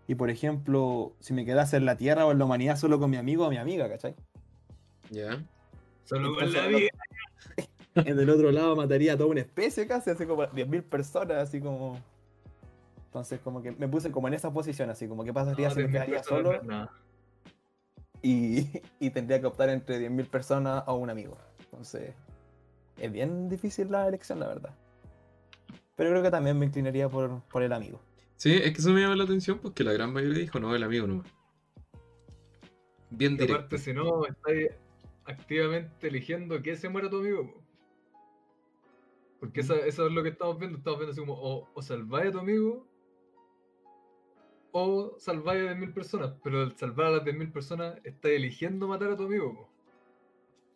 Y 0.09 0.15
por 0.15 0.31
ejemplo, 0.31 1.17
si 1.21 1.35
me 1.35 1.45
quedase 1.45 1.77
en 1.77 1.85
la 1.85 1.97
tierra 1.97 2.27
o 2.27 2.33
en 2.33 2.39
la 2.39 2.45
humanidad 2.45 2.77
solo 2.77 2.99
con 2.99 3.11
mi 3.11 3.17
amigo 3.17 3.47
o 3.47 3.51
mi 3.51 3.57
amiga, 3.57 3.89
¿cachai? 3.89 4.15
Ya. 5.11 5.45
Solo 6.05 6.35
con 6.35 6.53
la 6.53 6.67
vida. 6.67 6.91
En 7.95 8.19
el 8.19 8.29
otro 8.29 8.53
lado 8.53 8.77
mataría 8.77 9.15
a 9.15 9.17
toda 9.17 9.31
una 9.31 9.41
especie 9.41 9.87
casi, 9.87 10.11
así 10.11 10.27
como 10.27 10.43
10.000 10.43 10.83
personas, 10.83 11.39
así 11.39 11.61
como. 11.61 11.99
Entonces, 13.07 13.41
como 13.41 13.63
que 13.63 13.73
me 13.73 13.89
puse 13.89 14.11
como 14.11 14.29
en 14.29 14.35
esa 14.35 14.53
posición, 14.53 14.91
así 14.91 15.09
como, 15.09 15.25
¿qué 15.25 15.33
pasaría 15.33 15.69
No, 15.69 15.75
si 15.75 15.81
me 15.83 15.89
10.000 15.89 15.93
quedaría 15.93 16.23
solo? 16.23 16.63
no 16.63 16.89
y, 18.23 18.69
y 19.01 19.11
tendría 19.11 19.41
que 19.41 19.47
optar 19.47 19.69
entre 19.71 19.99
10.000 19.99 20.27
personas 20.27 20.85
o 20.87 20.95
un 20.97 21.11
amigo. 21.11 21.37
Entonces, 21.61 22.15
es 22.99 23.13
bien 23.13 23.49
difícil 23.49 23.91
la 23.91 24.07
elección, 24.09 24.41
la 24.41 24.49
verdad. 24.49 24.75
Pero 25.95 26.11
creo 26.11 26.23
que 26.23 26.31
también 26.31 26.59
me 26.59 26.67
inclinaría 26.67 27.09
por, 27.09 27.41
por 27.45 27.63
el 27.63 27.73
amigo. 27.73 28.01
Sí, 28.37 28.53
es 28.55 28.73
que 28.73 28.79
eso 28.79 28.91
me 28.91 29.01
llama 29.01 29.17
la 29.17 29.25
atención 29.25 29.59
porque 29.61 29.83
la 29.83 29.93
gran 29.93 30.13
mayoría 30.13 30.41
dijo 30.41 30.61
no, 30.61 30.75
el 30.75 30.83
amigo 30.83 31.07
nomás. 31.07 31.27
Bien 33.11 33.33
Y 33.35 33.37
directo. 33.39 33.55
aparte, 33.55 33.79
si 33.79 33.93
no, 33.95 34.27
estáis 34.27 34.71
activamente 35.25 36.09
eligiendo 36.09 36.61
que 36.63 36.77
se 36.77 36.89
muera 36.89 37.09
tu 37.09 37.19
amigo. 37.19 37.47
po. 37.51 37.63
Porque 39.41 39.61
esa- 39.61 39.77
eso 39.87 40.07
es 40.07 40.13
lo 40.13 40.23
que 40.23 40.31
estamos 40.31 40.59
viendo. 40.59 40.77
Estamos 40.79 40.99
viendo 40.99 41.13
así 41.13 41.21
como 41.21 41.35
o, 41.35 41.69
o 41.73 41.83
salváis 41.83 42.29
a 42.29 42.33
tu 42.33 42.39
amigo 42.41 42.87
o 44.81 45.17
salváis 45.27 45.61
a 45.63 45.65
10.000 45.71 45.93
personas. 45.99 46.31
Pero 46.45 46.57
al 46.63 46.77
salvar 46.83 47.07
a 47.09 47.11
las 47.17 47.25
10.000 47.25 47.51
personas, 47.53 47.99
estáis 48.05 48.37
eligiendo 48.37 48.89
matar 48.89 49.11
a 49.13 49.17
tu 49.17 49.25
amigo. 49.25 49.53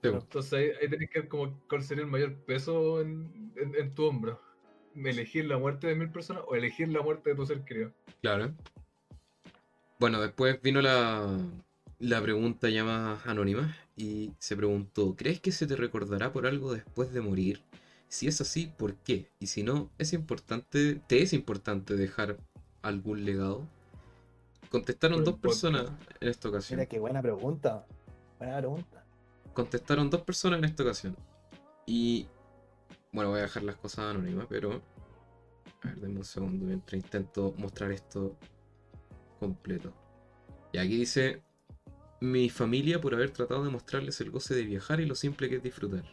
Sí, 0.03 0.11
Entonces 0.13 0.53
ahí, 0.53 0.71
ahí 0.81 0.89
tenés 0.91 1.11
que 1.11 1.21
ver 1.21 1.29
como 1.29 1.61
cuál 1.69 1.83
sería 1.83 2.05
el 2.05 2.11
mayor 2.11 2.35
peso 2.45 3.01
en, 3.01 3.53
en- 3.57 3.75
en 3.77 3.95
tu 3.95 4.05
hombro. 4.05 4.41
Elegir 4.95 5.45
la 5.47 5.59
muerte 5.59 5.87
de 5.87 5.95
mil 5.95 6.11
personas 6.11 6.43
o 6.47 6.55
elegir 6.57 6.89
la 6.89 7.03
muerte 7.03 7.31
de 7.31 7.37
tu 7.37 7.47
ser 7.47 7.65
querido. 7.65 7.93
claro. 8.23 8.55
Bueno, 9.99 10.21
después 10.21 10.61
vino 10.63 10.81
la, 10.81 11.39
la 11.99 12.23
pregunta 12.23 12.69
ya 12.71 12.85
más 12.85 13.27
anónima 13.27 13.77
y 13.97 14.33
se 14.39 14.57
preguntó, 14.57 15.15
¿crees 15.17 15.41
que 15.41 15.53
se 15.53 15.67
te 15.67 15.77
recordará 15.77 16.33
por 16.33 16.47
algo 16.47 16.73
después 16.73 17.13
de 17.13 17.21
morir? 17.21 17.63
Si 18.09 18.27
es 18.27 18.41
así, 18.41 18.67
¿por 18.79 18.97
qué? 18.97 19.31
Y 19.39 19.47
si 19.49 19.63
no, 19.63 19.91
¿es 19.99 20.13
importante, 20.13 21.01
te 21.07 21.23
es 21.23 21.33
importante 21.33 21.97
dejar 21.97 22.39
algún 22.83 23.25
legado? 23.25 23.69
Contestaron 24.71 25.25
dos 25.25 25.39
personas 25.39 25.91
en 26.21 26.29
esta 26.29 26.49
ocasión. 26.49 26.79
Mira 26.79 26.89
qué 26.89 27.01
buena 27.01 27.21
pregunta. 27.21 27.87
Buena 28.39 28.59
pregunta. 28.59 29.05
Contestaron 29.53 30.09
dos 30.09 30.23
personas 30.23 30.61
en 30.61 30.65
esta 30.65 30.85
ocasión. 30.85 31.17
Y 31.87 32.29
bueno, 33.13 33.31
voy 33.31 33.41
a 33.41 33.43
dejar 33.43 33.65
las 33.65 33.77
cosas 33.77 34.07
anónimas, 34.07 34.47
pero... 34.49 34.81
A 35.83 35.89
ver, 35.89 35.97
denme 35.97 36.19
un 36.19 36.25
segundo 36.25 36.67
mientras 36.67 37.03
intento 37.03 37.53
mostrar 37.59 37.91
esto 37.91 38.37
completo. 39.41 39.93
Y 40.73 40.79
aquí 40.79 40.97
dice... 40.97 41.43
Mi 42.23 42.51
familia 42.51 43.01
por 43.01 43.15
haber 43.15 43.31
tratado 43.31 43.65
de 43.65 43.71
mostrarles 43.71 44.21
el 44.21 44.31
goce 44.31 44.55
de 44.55 44.63
viajar 44.65 45.01
y 45.01 45.07
lo 45.07 45.15
simple 45.15 45.49
que 45.49 45.57
es 45.57 45.63
disfrutar. 45.63 46.05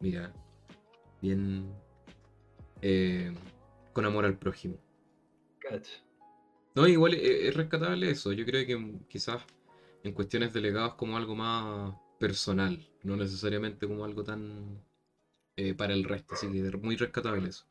Mira, 0.00 0.34
bien... 1.22 1.72
eh, 2.82 3.32
con 3.92 4.04
amor 4.04 4.24
al 4.26 4.36
prójimo. 4.36 4.76
Cacha. 5.60 6.02
No, 6.74 6.86
igual 6.86 7.14
es, 7.14 7.48
es 7.48 7.54
rescatable 7.54 8.10
eso. 8.10 8.32
Yo 8.32 8.44
creo 8.44 8.66
que 8.66 8.76
mm, 8.76 9.04
quizás 9.08 9.42
en 10.02 10.12
cuestiones 10.12 10.52
de 10.52 10.60
legados 10.60 10.94
como 10.94 11.16
algo 11.16 11.34
más 11.34 11.94
personal, 12.18 12.78
no 13.02 13.16
necesariamente 13.16 13.86
como 13.86 14.04
algo 14.04 14.24
tan 14.24 14.82
eh, 15.56 15.74
para 15.74 15.94
el 15.94 16.04
resto. 16.04 16.34
Así 16.34 16.50
que 16.50 16.76
muy 16.78 16.96
rescatable 16.96 17.48
eso. 17.48 17.66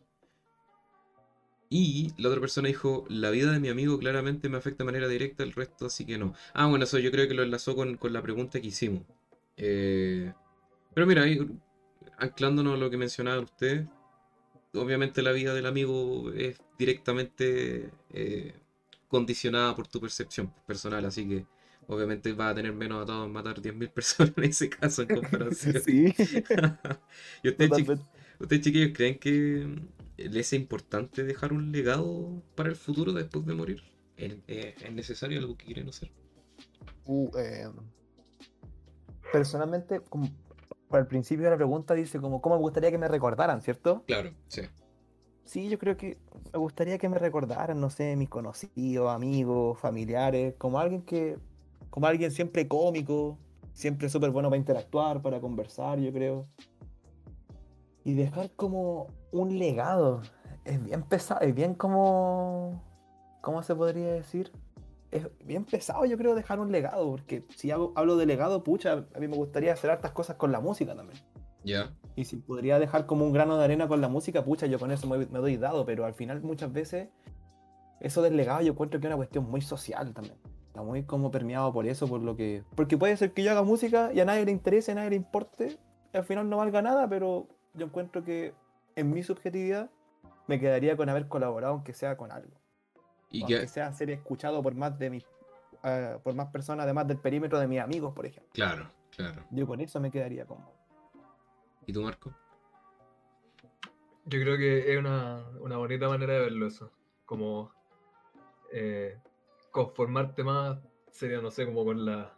Y 1.70 2.12
la 2.18 2.28
otra 2.28 2.42
persona 2.42 2.68
dijo, 2.68 3.06
la 3.08 3.30
vida 3.30 3.52
de 3.54 3.60
mi 3.60 3.70
amigo 3.70 3.98
claramente 3.98 4.50
me 4.50 4.58
afecta 4.58 4.84
de 4.84 4.92
manera 4.92 5.08
directa, 5.08 5.44
el 5.44 5.54
resto 5.54 5.86
así 5.86 6.06
que 6.06 6.18
no. 6.18 6.34
Ah, 6.54 6.68
bueno, 6.68 6.84
eso 6.84 7.00
yo 7.00 7.12
creo 7.12 7.30
que 7.30 7.34
lo 7.34 7.44
enlazó 7.44 7.76
con, 7.76 7.96
con 7.96 8.12
la 8.12 8.22
pregunta 8.22 8.60
que 8.60 8.68
hicimos. 8.68 9.04
Eh, 9.56 10.34
pero 10.94 11.08
mira, 11.08 11.24
ahí, 11.24 11.40
anclándonos 12.18 12.76
a 12.76 12.78
lo 12.78 12.90
que 12.90 12.98
mencionaba 12.98 13.42
usted, 13.42 13.86
obviamente 14.74 15.22
la 15.22 15.32
vida 15.32 15.54
del 15.54 15.66
amigo 15.66 16.32
es 16.34 16.60
directamente 16.78 17.90
eh, 18.12 18.54
condicionada 19.12 19.76
por 19.76 19.88
tu 19.88 20.00
percepción 20.00 20.52
personal, 20.66 21.06
así 21.06 21.28
que 21.28 21.46
obviamente 21.88 22.34
va 22.34 22.50
a 22.50 22.56
tener 22.56 22.74
menos 22.74 23.04
atado 23.04 23.26
en 23.26 23.32
matar 23.32 23.62
10.000 23.62 23.90
personas 23.90 24.34
en 24.38 24.44
ese 24.46 24.70
caso 24.70 25.04
en 25.04 25.10
comparación. 25.10 25.76
Sí. 25.86 26.14
¿Y 27.44 27.50
ustedes, 27.50 27.72
chi- 27.72 27.84
Totalmente. 27.84 28.06
ustedes, 28.40 28.62
chiquillos, 28.64 28.92
creen 28.96 29.20
que 29.20 29.68
les 30.18 30.48
es 30.48 30.54
importante 30.54 31.24
dejar 31.24 31.52
un 31.54 31.72
legado 31.72 32.42
para 32.56 32.70
el 32.70 32.76
futuro 32.76 33.12
después 33.14 33.46
de 33.46 33.54
morir? 33.54 33.84
¿Es, 34.18 34.36
es- 34.48 34.82
es 34.82 34.92
necesario 34.94 35.40
algo 35.40 35.56
que 35.58 35.66
quieren 35.66 35.90
hacer? 35.90 36.10
Uh, 37.06 37.30
eh, 37.38 37.68
personalmente, 39.34 40.00
como 40.02 40.30
al 40.92 41.08
principio 41.08 41.46
de 41.46 41.52
la 41.52 41.58
pregunta 41.58 41.94
dice 41.94 42.20
como 42.20 42.42
cómo 42.42 42.56
me 42.56 42.62
gustaría 42.62 42.92
que 42.92 42.98
me 42.98 43.08
recordaran, 43.08 43.62
¿cierto? 43.62 44.04
Claro, 44.08 44.34
sí. 44.48 44.62
Sí, 45.46 45.70
yo 45.70 45.78
creo 45.78 45.98
que 45.98 46.18
me 46.54 46.60
gustaría 46.60 46.98
que 46.98 47.10
me 47.10 47.18
recordaran, 47.18 47.80
no 47.80 47.90
sé, 47.90 48.16
mis 48.16 48.30
conocidos, 48.30 49.10
amigos, 49.10 49.80
familiares, 49.80 50.56
como 50.58 50.80
alguien 50.80 51.02
que, 51.02 51.38
como 51.90 52.08
alguien 52.08 52.32
siempre 52.32 52.68
cómico, 52.68 53.38
siempre 53.74 54.10
súper 54.10 54.32
bueno 54.32 54.50
para 54.50 54.58
interactuar, 54.58 55.22
para 55.22 55.40
conversar, 55.40 56.00
yo 56.00 56.12
creo. 56.12 56.48
Y 58.04 58.14
dejar 58.14 58.52
como 58.52 59.08
un 59.32 59.60
legado. 59.60 60.22
Es 60.64 60.84
bien 60.84 61.04
pesado, 61.04 61.42
es 61.42 61.56
bien 61.56 61.74
como, 61.74 62.84
¿cómo 63.42 63.64
se 63.64 63.76
podría 63.76 64.14
decir? 64.14 64.52
Es 65.10 65.28
bien 65.44 65.66
pesado, 65.66 66.06
yo 66.06 66.18
creo, 66.18 66.36
dejar 66.36 66.60
un 66.60 66.72
legado, 66.72 67.10
porque 67.10 67.44
si 67.56 67.72
hablo 67.72 68.16
de 68.16 68.26
legado, 68.26 68.64
pucha, 68.64 69.06
a 69.14 69.20
mí 69.20 69.28
me 69.28 69.36
gustaría 69.36 69.74
hacer 69.74 69.90
hartas 69.90 70.12
cosas 70.12 70.38
con 70.38 70.52
la 70.52 70.60
música 70.60 70.96
también. 70.96 71.20
Ya, 71.64 71.92
Y 72.16 72.26
si 72.26 72.38
podría 72.38 72.78
dejar 72.80 73.06
como 73.06 73.26
un 73.26 73.32
grano 73.32 73.58
de 73.58 73.64
arena 73.64 73.88
con 73.88 74.02
la 74.02 74.10
música, 74.10 74.44
pucha, 74.44 74.66
yo 74.66 74.80
con 74.80 74.92
eso 74.92 75.08
me, 75.08 75.18
me 75.18 75.40
doy 75.40 75.58
dado, 75.58 75.86
pero 75.86 76.06
al 76.06 76.14
final 76.14 76.42
muchas 76.42 76.72
veces 76.74 77.10
eso 78.02 78.22
del 78.22 78.36
legado 78.36 78.62
yo 78.62 78.72
encuentro 78.74 79.00
que 79.00 79.08
es 79.08 79.10
una 79.10 79.18
cuestión 79.18 79.50
muy 79.50 79.62
social 79.62 80.14
también. 80.14 80.36
Está 80.68 80.82
muy 80.82 81.04
como 81.04 81.32
permeado 81.32 81.72
por 81.72 81.86
eso, 81.86 82.08
por 82.08 82.22
lo 82.22 82.36
que... 82.36 82.64
Porque 82.76 82.98
puede 82.98 83.16
ser 83.18 83.34
que 83.34 83.44
yo 83.44 83.52
haga 83.52 83.64
música 83.64 84.12
y 84.14 84.20
a 84.20 84.26
nadie 84.26 84.46
le 84.46 84.52
interese, 84.52 84.92
a 84.92 84.96
nadie 84.96 85.12
le 85.12 85.16
importe, 85.18 85.78
y 86.14 86.18
al 86.18 86.24
final 86.24 86.50
no 86.50 86.58
valga 86.58 86.82
nada, 86.82 87.08
pero 87.08 87.48
yo 87.74 87.86
encuentro 87.86 88.24
que 88.24 88.54
en 88.96 89.12
mi 89.12 89.22
subjetividad 89.22 89.90
me 90.48 90.60
quedaría 90.60 90.98
con 90.98 91.10
haber 91.10 91.28
colaborado 91.28 91.74
aunque 91.74 91.94
sea 91.94 92.18
con 92.18 92.32
algo. 92.32 92.56
y 93.30 93.46
que, 93.46 93.56
aunque 93.56 93.68
sea 93.68 93.94
ser 93.94 94.10
escuchado 94.10 94.64
por 94.64 94.74
más 94.76 94.98
de 94.98 95.10
mis... 95.10 95.26
eh, 95.84 96.18
por 96.24 96.34
más 96.34 96.48
personas, 96.48 96.86
además 96.86 97.08
del 97.08 97.18
perímetro 97.18 97.60
de 97.60 97.68
mis 97.68 97.80
amigos, 97.80 98.14
por 98.14 98.26
ejemplo. 98.26 98.50
claro, 98.54 98.90
claro. 99.16 99.44
Yo 99.52 99.68
con 99.68 99.80
eso 99.80 100.00
me 100.00 100.10
quedaría 100.10 100.46
como... 100.46 100.81
¿Y 101.92 101.94
tú, 101.94 102.04
Marco? 102.04 102.34
Yo 104.26 104.40
creo 104.40 104.58
que 104.58 104.94
es 104.94 104.98
una, 104.98 105.44
una 105.60 105.76
bonita 105.76 106.08
manera 106.08 106.36
de 106.36 106.40
verlo 106.40 106.66
eso. 106.66 106.90
Como 107.26 107.70
eh, 108.72 109.18
conformarte 109.72 110.42
más 110.42 110.80
sería, 111.12 111.42
no 111.42 111.52
sé, 111.52 111.66
como 111.66 111.84
con 111.84 112.06
la 112.06 112.34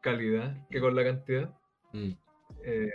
calidad 0.00 0.66
que 0.70 0.80
con 0.80 0.96
la 0.96 1.04
cantidad. 1.04 1.54
Mm, 1.92 2.12
Eh, 2.64 2.88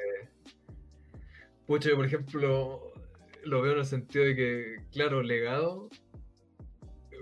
pucha, 1.68 1.89
yo 1.89 1.98
por 1.98 2.06
ejemplo 2.08 2.92
lo 3.44 3.62
veo 3.62 3.74
en 3.74 3.80
el 3.80 3.86
sentido 3.86 4.25
de 4.25 4.36
que, 4.36 4.77
claro, 4.92 5.22
legado, 5.22 5.89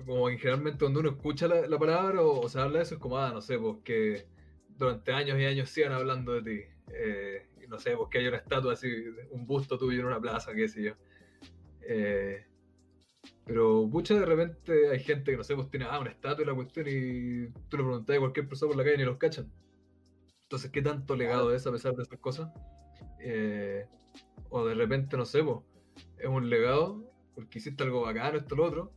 como 0.05 0.27
que 0.27 0.37
generalmente 0.37 0.79
cuando 0.79 1.01
uno 1.01 1.09
escucha 1.09 1.49
la, 1.49 1.67
la 1.67 1.77
palabra 1.77 2.21
o, 2.21 2.39
o 2.39 2.47
se 2.47 2.61
habla 2.61 2.77
de 2.77 2.83
eso, 2.83 2.95
es 2.95 3.01
como, 3.01 3.17
ah, 3.17 3.31
no 3.33 3.41
sé, 3.41 3.59
pues 3.59 3.79
que 3.83 4.25
durante 4.77 5.11
años 5.11 5.37
y 5.37 5.43
años 5.43 5.69
sigan 5.69 5.91
hablando 5.91 6.31
de 6.31 6.41
ti. 6.43 6.65
Eh, 6.93 7.45
no 7.67 7.79
sé, 7.79 7.95
pues 7.95 8.09
que 8.09 8.19
haya 8.19 8.29
una 8.29 8.37
estatua 8.37 8.73
así, 8.73 8.87
un 9.31 9.45
busto 9.45 9.77
tuyo 9.77 9.99
en 10.01 10.05
una 10.07 10.19
plaza, 10.21 10.53
qué 10.53 10.67
sé 10.67 10.83
yo. 10.83 10.93
Eh, 11.81 12.45
pero 13.45 13.87
pucha, 13.91 14.15
de 14.19 14.25
repente 14.25 14.89
hay 14.89 14.99
gente 14.99 15.31
que 15.31 15.37
no 15.37 15.43
sé, 15.43 15.55
pues 15.55 15.69
tiene 15.69 15.85
ah, 15.89 15.99
una 15.99 16.11
estatua 16.11 16.43
y 16.43 16.47
la 16.47 16.53
cuestión 16.55 16.87
y 16.89 17.47
tú 17.69 17.77
le 17.77 17.83
preguntas 17.83 18.15
a 18.15 18.19
cualquier 18.19 18.47
persona 18.47 18.69
por 18.69 18.77
la 18.77 18.83
calle 18.83 18.95
y 18.95 18.99
ni 18.99 19.05
los 19.05 19.17
cachan. 19.17 19.51
Entonces, 20.43 20.71
¿qué 20.71 20.81
tanto 20.81 21.15
legado 21.15 21.53
es 21.53 21.65
a 21.65 21.71
pesar 21.71 21.95
de 21.95 22.03
esas 22.03 22.19
cosas? 22.19 22.49
Eh, 23.19 23.85
o 24.49 24.65
de 24.65 24.75
repente, 24.75 25.17
no 25.17 25.25
sé, 25.25 25.43
pues, 25.43 25.57
es 26.17 26.27
un 26.27 26.49
legado 26.49 27.03
porque 27.35 27.59
hiciste 27.59 27.83
algo 27.83 28.01
bacano, 28.01 28.37
esto, 28.37 28.55
lo 28.55 28.65
otro, 28.65 28.91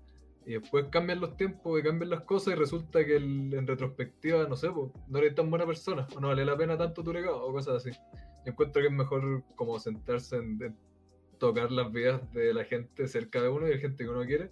y 0.44 0.52
después 0.54 0.86
cambian 0.90 1.20
los 1.20 1.36
tiempos 1.36 1.80
y 1.80 1.82
cambian 1.82 2.10
las 2.10 2.22
cosas 2.22 2.54
y 2.54 2.56
resulta 2.56 3.04
que 3.04 3.16
el- 3.16 3.54
en 3.54 3.66
retrospectiva, 3.66 4.46
no 4.48 4.56
sé, 4.56 4.70
pues, 4.70 4.92
no 5.08 5.18
eres 5.18 5.34
tan 5.34 5.50
buena 5.50 5.66
persona 5.66 6.06
o 6.14 6.20
no 6.20 6.28
vale 6.28 6.44
la 6.44 6.56
pena 6.56 6.76
tanto 6.76 7.02
tu 7.02 7.12
legado 7.12 7.42
o 7.42 7.52
cosas 7.52 7.76
así. 7.86 7.98
Encuentro 8.46 8.80
que 8.80 8.88
es 8.88 8.94
mejor 8.94 9.42
como 9.54 9.78
sentarse 9.78 10.36
en, 10.36 10.62
en 10.62 10.76
tocar 11.38 11.70
las 11.70 11.92
vidas 11.92 12.32
de 12.32 12.54
la 12.54 12.64
gente 12.64 13.06
cerca 13.06 13.42
de 13.42 13.48
uno 13.48 13.66
y 13.66 13.70
de 13.70 13.78
gente 13.78 14.04
que 14.04 14.10
uno 14.10 14.24
quiere 14.24 14.50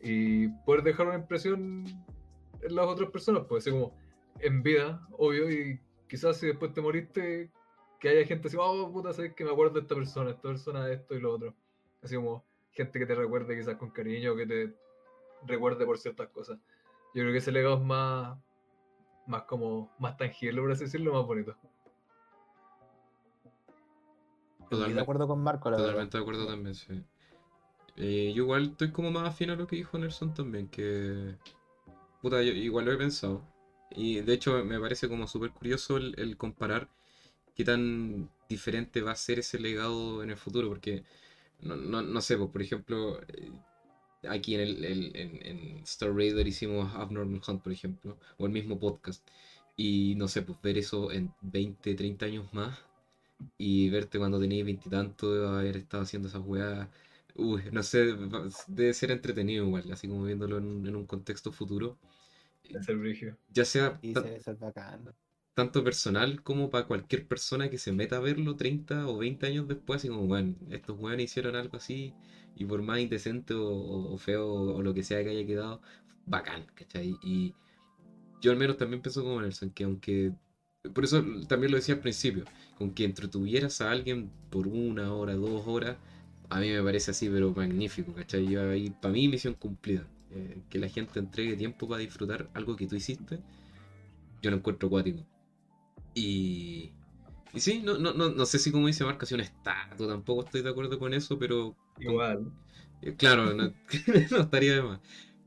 y 0.00 0.48
poder 0.64 0.82
dejar 0.82 1.06
una 1.06 1.16
impresión 1.16 1.84
en 2.60 2.74
las 2.74 2.86
otras 2.86 3.10
personas, 3.10 3.44
pues 3.48 3.64
así 3.64 3.70
como 3.70 3.94
en 4.40 4.62
vida, 4.62 5.06
obvio, 5.12 5.50
y 5.50 5.80
quizás 6.08 6.38
si 6.38 6.48
después 6.48 6.72
te 6.72 6.80
moriste, 6.80 7.50
que 8.00 8.08
haya 8.08 8.26
gente 8.26 8.48
así, 8.48 8.56
oh 8.58 8.90
puta, 8.92 9.12
sabes 9.12 9.34
que 9.34 9.44
me 9.44 9.52
acuerdo 9.52 9.74
de 9.74 9.80
esta 9.80 9.94
persona, 9.94 10.30
esta 10.30 10.42
persona, 10.42 10.90
esto 10.90 11.14
y 11.14 11.20
lo 11.20 11.32
otro. 11.34 11.54
Así 12.02 12.16
como 12.16 12.44
gente 12.72 12.98
que 12.98 13.06
te 13.06 13.14
recuerde 13.14 13.56
quizás 13.56 13.76
con 13.76 13.90
cariño, 13.90 14.34
que 14.34 14.46
te 14.46 14.74
recuerde 15.46 15.86
por 15.86 15.98
ciertas 15.98 16.28
cosas. 16.28 16.58
Yo 17.14 17.22
creo 17.22 17.32
que 17.32 17.38
ese 17.38 17.52
legado 17.52 17.76
es 17.76 17.82
más, 17.82 18.36
más 19.26 19.42
como, 19.42 19.92
más 20.00 20.16
tangible, 20.16 20.60
por 20.60 20.72
así 20.72 20.84
decirlo, 20.84 21.12
más 21.12 21.26
bonito. 21.26 21.56
Estoy 24.72 24.92
de 24.94 25.00
Totalmente. 25.00 25.00
acuerdo 25.00 25.26
con 25.28 25.42
Marco, 25.42 25.70
la 25.70 25.78
verdad. 25.78 25.92
Totalmente 25.92 26.16
de 26.18 26.22
acuerdo 26.22 26.46
también, 26.46 26.74
sí. 26.74 26.86
Eh, 27.96 28.32
yo 28.34 28.44
igual 28.44 28.64
estoy 28.72 28.90
como 28.90 29.10
más 29.10 29.28
afín 29.28 29.50
a 29.50 29.56
lo 29.56 29.66
que 29.66 29.76
dijo 29.76 29.98
Nelson 29.98 30.34
también, 30.34 30.68
que... 30.68 31.34
Puta, 32.22 32.42
yo 32.42 32.52
igual 32.52 32.86
lo 32.86 32.92
he 32.92 32.98
pensado. 32.98 33.42
Y 33.90 34.20
de 34.20 34.34
hecho 34.34 34.64
me 34.64 34.80
parece 34.80 35.08
como 35.08 35.26
súper 35.26 35.52
curioso 35.52 35.96
el, 35.98 36.14
el 36.18 36.36
comparar 36.36 36.88
qué 37.56 37.64
tan 37.64 38.30
diferente 38.48 39.02
va 39.02 39.12
a 39.12 39.16
ser 39.16 39.40
ese 39.40 39.58
legado 39.60 40.22
en 40.22 40.30
el 40.30 40.36
futuro, 40.36 40.68
porque 40.68 41.04
no, 41.62 41.76
no, 41.76 42.02
no 42.02 42.20
sé, 42.22 42.38
pues, 42.38 42.50
por 42.50 42.62
ejemplo, 42.62 43.20
eh, 43.28 43.52
aquí 44.28 44.54
en, 44.54 44.60
el, 44.60 44.84
el- 44.84 45.16
en, 45.16 45.46
en 45.46 45.78
Star 45.84 46.14
Raider 46.14 46.46
hicimos 46.46 46.94
Abnormal 46.94 47.40
Hunt, 47.46 47.62
por 47.62 47.72
ejemplo, 47.72 48.18
o 48.38 48.46
el 48.46 48.52
mismo 48.52 48.78
podcast, 48.78 49.26
y 49.76 50.14
no 50.16 50.28
sé, 50.28 50.42
pues 50.42 50.58
ver 50.62 50.78
eso 50.78 51.12
en 51.12 51.32
20, 51.42 51.94
30 51.94 52.26
años 52.26 52.52
más 52.52 52.78
y 53.58 53.88
verte 53.90 54.18
cuando 54.18 54.40
tenías 54.40 54.64
veintitantos, 54.66 55.48
haber 55.48 55.76
estado 55.76 56.02
haciendo 56.04 56.28
esas 56.28 56.42
weas, 56.44 56.88
uy, 57.34 57.62
no 57.72 57.82
sé, 57.82 58.14
debe 58.68 58.92
ser 58.94 59.10
entretenido 59.10 59.66
igual, 59.66 59.90
así 59.92 60.08
como 60.08 60.24
viéndolo 60.24 60.58
en, 60.58 60.86
en 60.86 60.96
un 60.96 61.06
contexto 61.06 61.52
futuro, 61.52 61.98
Es 62.64 62.88
el 62.88 62.98
ya 63.54 63.64
sea 63.64 64.00
tanto 65.54 65.84
personal 65.84 66.42
como 66.42 66.70
para 66.70 66.86
cualquier 66.86 67.26
persona 67.28 67.68
que 67.70 67.78
se 67.78 67.92
meta 67.92 68.16
a 68.16 68.20
verlo 68.20 68.56
30 68.56 69.06
o 69.08 69.18
20 69.18 69.46
años 69.46 69.68
después, 69.68 69.98
así 70.00 70.08
como, 70.08 70.26
bueno, 70.26 70.54
estos 70.70 70.98
weones 70.98 71.24
hicieron 71.30 71.56
algo 71.56 71.76
así, 71.76 72.14
y 72.56 72.64
por 72.64 72.82
más 72.82 73.00
indecente 73.00 73.54
o, 73.54 73.64
o- 73.66 74.12
o 74.14 74.18
feo 74.18 74.46
o 74.48 74.82
lo 74.82 74.94
que 74.94 75.02
sea 75.02 75.22
que 75.22 75.30
haya 75.30 75.46
quedado, 75.46 75.80
bacán, 76.26 76.66
¿cachai? 76.74 77.14
Y 77.22 77.54
yo 78.42 78.52
al 78.52 78.58
menos 78.58 78.76
también 78.78 79.02
pienso 79.02 79.22
como 79.24 79.40
Nelson, 79.42 79.70
que 79.70 79.84
aunque 79.84 80.32
por 80.90 81.04
eso 81.04 81.24
también 81.48 81.70
lo 81.70 81.76
decía 81.78 81.94
al 81.94 82.00
principio, 82.00 82.44
con 82.76 82.92
que 82.92 83.04
entretuvieras 83.04 83.80
a 83.80 83.90
alguien 83.90 84.30
por 84.50 84.66
una 84.66 85.12
hora, 85.14 85.34
dos 85.34 85.62
horas, 85.66 85.96
a 86.50 86.60
mí 86.60 86.70
me 86.70 86.82
parece 86.82 87.12
así, 87.12 87.28
pero 87.28 87.52
magnífico, 87.52 88.12
¿cachai? 88.12 88.46
Yo 88.46 88.68
ahí, 88.68 88.90
para 88.90 89.12
mí, 89.12 89.28
misión 89.28 89.54
cumplida. 89.54 90.06
Eh, 90.34 90.62
que 90.70 90.78
la 90.78 90.88
gente 90.88 91.18
entregue 91.20 91.56
tiempo 91.56 91.86
para 91.86 92.00
disfrutar 92.00 92.48
algo 92.54 92.74
que 92.74 92.86
tú 92.86 92.96
hiciste, 92.96 93.38
yo 94.40 94.50
lo 94.50 94.56
encuentro 94.56 94.86
acuático. 94.88 95.24
Y, 96.14 96.90
y 97.52 97.60
sí, 97.60 97.82
no, 97.84 97.98
no, 97.98 98.12
no, 98.14 98.30
no 98.30 98.46
sé 98.46 98.58
si 98.58 98.72
como 98.72 98.86
dice 98.86 99.04
Marca, 99.04 99.26
si 99.26 99.34
un 99.34 99.40
estatua, 99.40 100.08
tampoco 100.08 100.44
estoy 100.44 100.62
de 100.62 100.70
acuerdo 100.70 100.98
con 100.98 101.14
eso, 101.14 101.38
pero... 101.38 101.76
Igual. 101.98 102.50
Eh, 103.02 103.14
claro, 103.16 103.54
no, 103.54 103.72
no 104.30 104.38
estaría 104.38 104.74
de 104.74 104.82
más. 104.82 105.00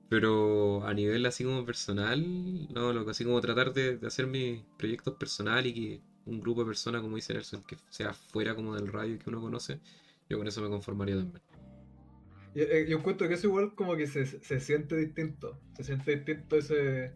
Pero 0.09 0.85
a 0.85 0.93
nivel 0.93 1.25
así 1.25 1.43
como 1.43 1.65
personal, 1.65 2.67
no, 2.73 2.93
lo 2.93 3.05
que 3.05 3.11
así 3.11 3.23
como 3.23 3.41
tratar 3.41 3.73
de, 3.73 3.97
de 3.97 4.07
hacer 4.07 4.27
mis 4.27 4.61
proyectos 4.77 5.15
personales 5.15 5.71
y 5.71 5.73
que 5.73 6.01
un 6.25 6.39
grupo 6.39 6.61
de 6.61 6.67
personas, 6.67 7.01
como 7.01 7.15
dice 7.15 7.33
Nelson, 7.33 7.63
que 7.63 7.77
sea 7.89 8.13
fuera 8.13 8.55
como 8.55 8.75
del 8.75 8.91
radio 8.91 9.17
que 9.17 9.29
uno 9.29 9.41
conoce, 9.41 9.79
yo 10.29 10.37
con 10.37 10.47
eso 10.47 10.61
me 10.61 10.69
conformaría 10.69 11.15
también. 11.15 11.41
Yo, 12.53 12.63
eh, 12.63 12.85
yo 12.87 12.97
encuentro 12.97 13.27
que 13.27 13.33
eso 13.33 13.47
igual 13.47 13.73
como 13.75 13.95
que 13.95 14.07
se, 14.07 14.25
se 14.25 14.59
siente 14.59 14.95
distinto. 14.95 15.59
Se 15.75 15.83
siente 15.83 16.15
distinto 16.15 16.57
ese 16.57 17.13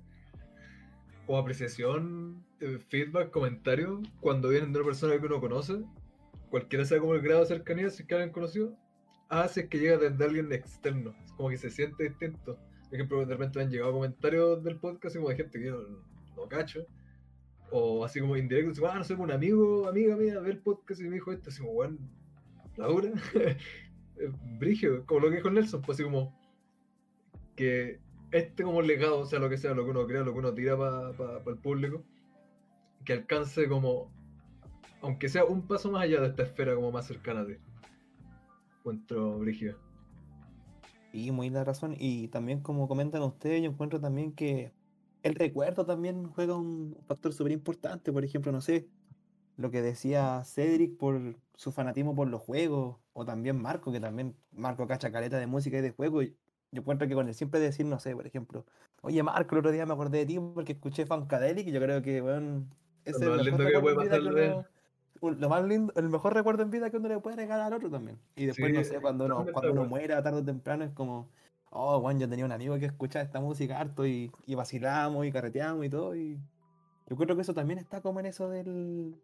como 1.30 1.38
apreciación, 1.38 2.44
eh, 2.60 2.80
feedback, 2.90 3.30
comentario, 3.30 4.02
cuando 4.20 4.50
vienen 4.50 4.74
de 4.74 4.80
una 4.80 4.88
persona 4.88 5.16
que 5.20 5.28
uno 5.28 5.40
conoce, 5.40 5.84
cualquiera 6.50 6.86
sea 6.86 7.00
como 7.00 7.14
el 7.14 7.22
grado 7.22 7.42
de 7.42 7.46
cercanía, 7.46 7.92
si 7.92 8.02
es 8.02 8.08
que 8.08 8.16
alguien 8.16 8.32
conocido, 8.32 8.76
hace 9.30 9.70
que 9.70 9.78
llega 9.78 9.98
desde 9.98 10.26
alguien 10.26 10.52
externo. 10.52 11.14
Es 11.24 11.32
como 11.34 11.50
que 11.50 11.58
se 11.58 11.70
siente 11.70 12.06
distinto. 12.06 12.58
Por 12.90 12.96
ejemplo, 12.96 13.20
de 13.26 13.34
repente 13.36 13.60
me 13.60 13.66
han 13.66 13.72
llegado 13.72 13.94
comentarios 13.94 14.64
del 14.64 14.78
podcast 14.78 15.16
como 15.16 15.30
de 15.30 15.36
gente 15.36 15.60
que 15.60 15.70
no, 15.70 16.48
cacho. 16.50 16.86
O 17.72 18.04
así 18.04 18.20
como 18.20 18.36
indirecto, 18.36 18.72
así, 18.72 18.82
ah, 18.84 18.98
no 18.98 19.04
sé, 19.04 19.14
un 19.14 19.32
amigo, 19.32 19.88
amiga 19.88 20.16
mía, 20.16 20.40
ve 20.40 20.50
el 20.50 20.60
podcast 20.60 21.00
y 21.02 21.04
me 21.04 21.16
dijo 21.16 21.32
esto, 21.32 21.50
así 21.50 21.60
como, 21.60 21.74
bueno, 21.74 21.98
Laura, 22.78 23.12
Brigio, 24.60 25.06
como 25.06 25.20
lo 25.20 25.30
que 25.30 25.36
dijo 25.36 25.52
Nelson, 25.52 25.82
pues 25.84 25.98
así 25.98 26.04
como 26.04 26.36
que 27.56 28.00
este 28.32 28.64
como 28.64 28.82
legado, 28.82 29.26
sea, 29.26 29.38
lo 29.40 29.50
que 29.50 29.58
sea, 29.58 29.74
lo 29.74 29.84
que 29.84 29.92
uno 29.92 30.08
crea, 30.08 30.24
lo 30.24 30.34
que 30.34 30.40
uno 30.40 30.54
tira 30.54 30.78
para 30.78 31.44
el 31.46 31.58
público, 31.58 32.04
que 33.06 33.14
alcance 33.14 33.68
como, 33.68 34.12
aunque 35.02 35.30
sea 35.30 35.46
un 35.46 35.68
paso 35.68 35.92
más 35.92 36.04
allá 36.04 36.22
de 36.22 36.28
esta 36.28 36.44
esfera 36.44 36.74
como 36.74 36.92
más 36.92 37.06
cercana 37.06 37.42
a 37.42 37.46
ti. 37.46 37.54
Encuentro 38.80 39.38
Brigio. 39.40 39.89
Y 41.12 41.32
muy 41.32 41.50
la 41.50 41.64
razón. 41.64 41.96
Y 41.98 42.28
también 42.28 42.62
como 42.62 42.88
comentan 42.88 43.22
ustedes, 43.24 43.62
yo 43.62 43.70
encuentro 43.70 44.00
también 44.00 44.34
que 44.34 44.72
el 45.24 45.36
recuerdo 45.36 45.86
también 45.86 46.26
juega 46.26 46.56
un 46.56 46.98
factor 47.08 47.34
súper 47.34 47.52
importante. 47.52 48.12
Por 48.12 48.24
ejemplo, 48.24 48.52
no 48.52 48.62
sé, 48.62 48.88
lo 49.58 49.72
que 49.72 49.82
decía 49.82 50.44
Cedric 50.46 50.98
por 50.98 51.38
su 51.56 51.72
fanatismo 51.72 52.16
por 52.16 52.30
los 52.30 52.42
juegos, 52.42 52.98
o 53.14 53.26
también 53.26 53.62
Marco, 53.62 53.92
que 53.92 54.00
también 54.00 54.36
Marco 54.52 54.88
cacha 54.88 55.12
caleta 55.12 55.38
de 55.38 55.48
música 55.48 55.78
y 55.78 55.82
de 55.82 55.92
juego. 55.92 56.22
Yo 56.22 56.32
encuentro 56.72 57.08
que 57.08 57.16
con 57.16 57.28
el 57.28 57.34
siempre 57.34 57.60
decir, 57.60 57.86
no 57.86 58.00
sé, 58.00 58.16
por 58.16 58.26
ejemplo, 58.26 58.66
oye 59.02 59.22
Marco, 59.24 59.56
el 59.56 59.60
otro 59.60 59.72
día 59.72 59.86
me 59.86 59.94
acordé 59.94 60.20
de 60.20 60.26
ti 60.26 60.40
porque 60.40 60.74
escuché 60.74 61.06
Funkadelic 61.06 61.68
y 61.68 61.72
yo 61.72 61.82
creo 61.82 62.02
que, 62.02 62.22
bueno, 62.22 62.66
ese 63.04 63.18
es 63.18 63.22
el 63.24 63.52
mejor 63.52 63.72
que 63.72 63.80
puede 63.80 63.96
pasarle. 63.96 64.66
Lo 65.22 65.50
más 65.50 65.64
lindo, 65.66 65.94
el 65.96 66.10
mejor 66.10 66.34
recuerdo 66.34 66.64
en 66.64 66.72
vida 66.72 66.90
que 66.90 66.98
uno 66.98 67.08
le 67.10 67.20
puede 67.20 67.36
regalar 67.36 67.68
al 67.68 67.74
otro 67.74 67.90
también. 67.90 68.18
Y 68.36 68.46
después, 68.46 68.72
Sí, 68.72 68.78
no 68.78 68.84
sé, 68.84 69.00
cuando 69.02 69.26
uno, 69.26 69.46
cuando 69.52 69.72
uno 69.72 69.86
muera 69.86 70.22
tarde 70.24 70.40
o 70.40 70.44
temprano 70.44 70.84
es 70.84 70.92
como, 70.92 71.30
oh, 71.72 72.00
bueno, 72.00 72.20
yo 72.20 72.30
tenía 72.30 72.46
un 72.46 72.52
amigo 72.52 72.78
que 72.80 72.86
escuchaba 72.86 73.24
esta 73.24 73.40
música 73.40 73.80
harto 73.80 74.06
y, 74.06 74.32
y 74.46 74.56
vacilamos 74.56 75.26
y 75.26 75.32
carreteamos 75.32 75.86
y 75.86 75.90
todo. 75.90 76.16
Y 76.16 76.40
yo 77.08 77.16
creo 77.16 77.36
que 77.36 77.42
eso 77.42 77.54
también 77.54 77.80
está 77.80 78.02
como 78.02 78.20
en 78.20 78.28
eso 78.28 78.50
del, 78.50 79.16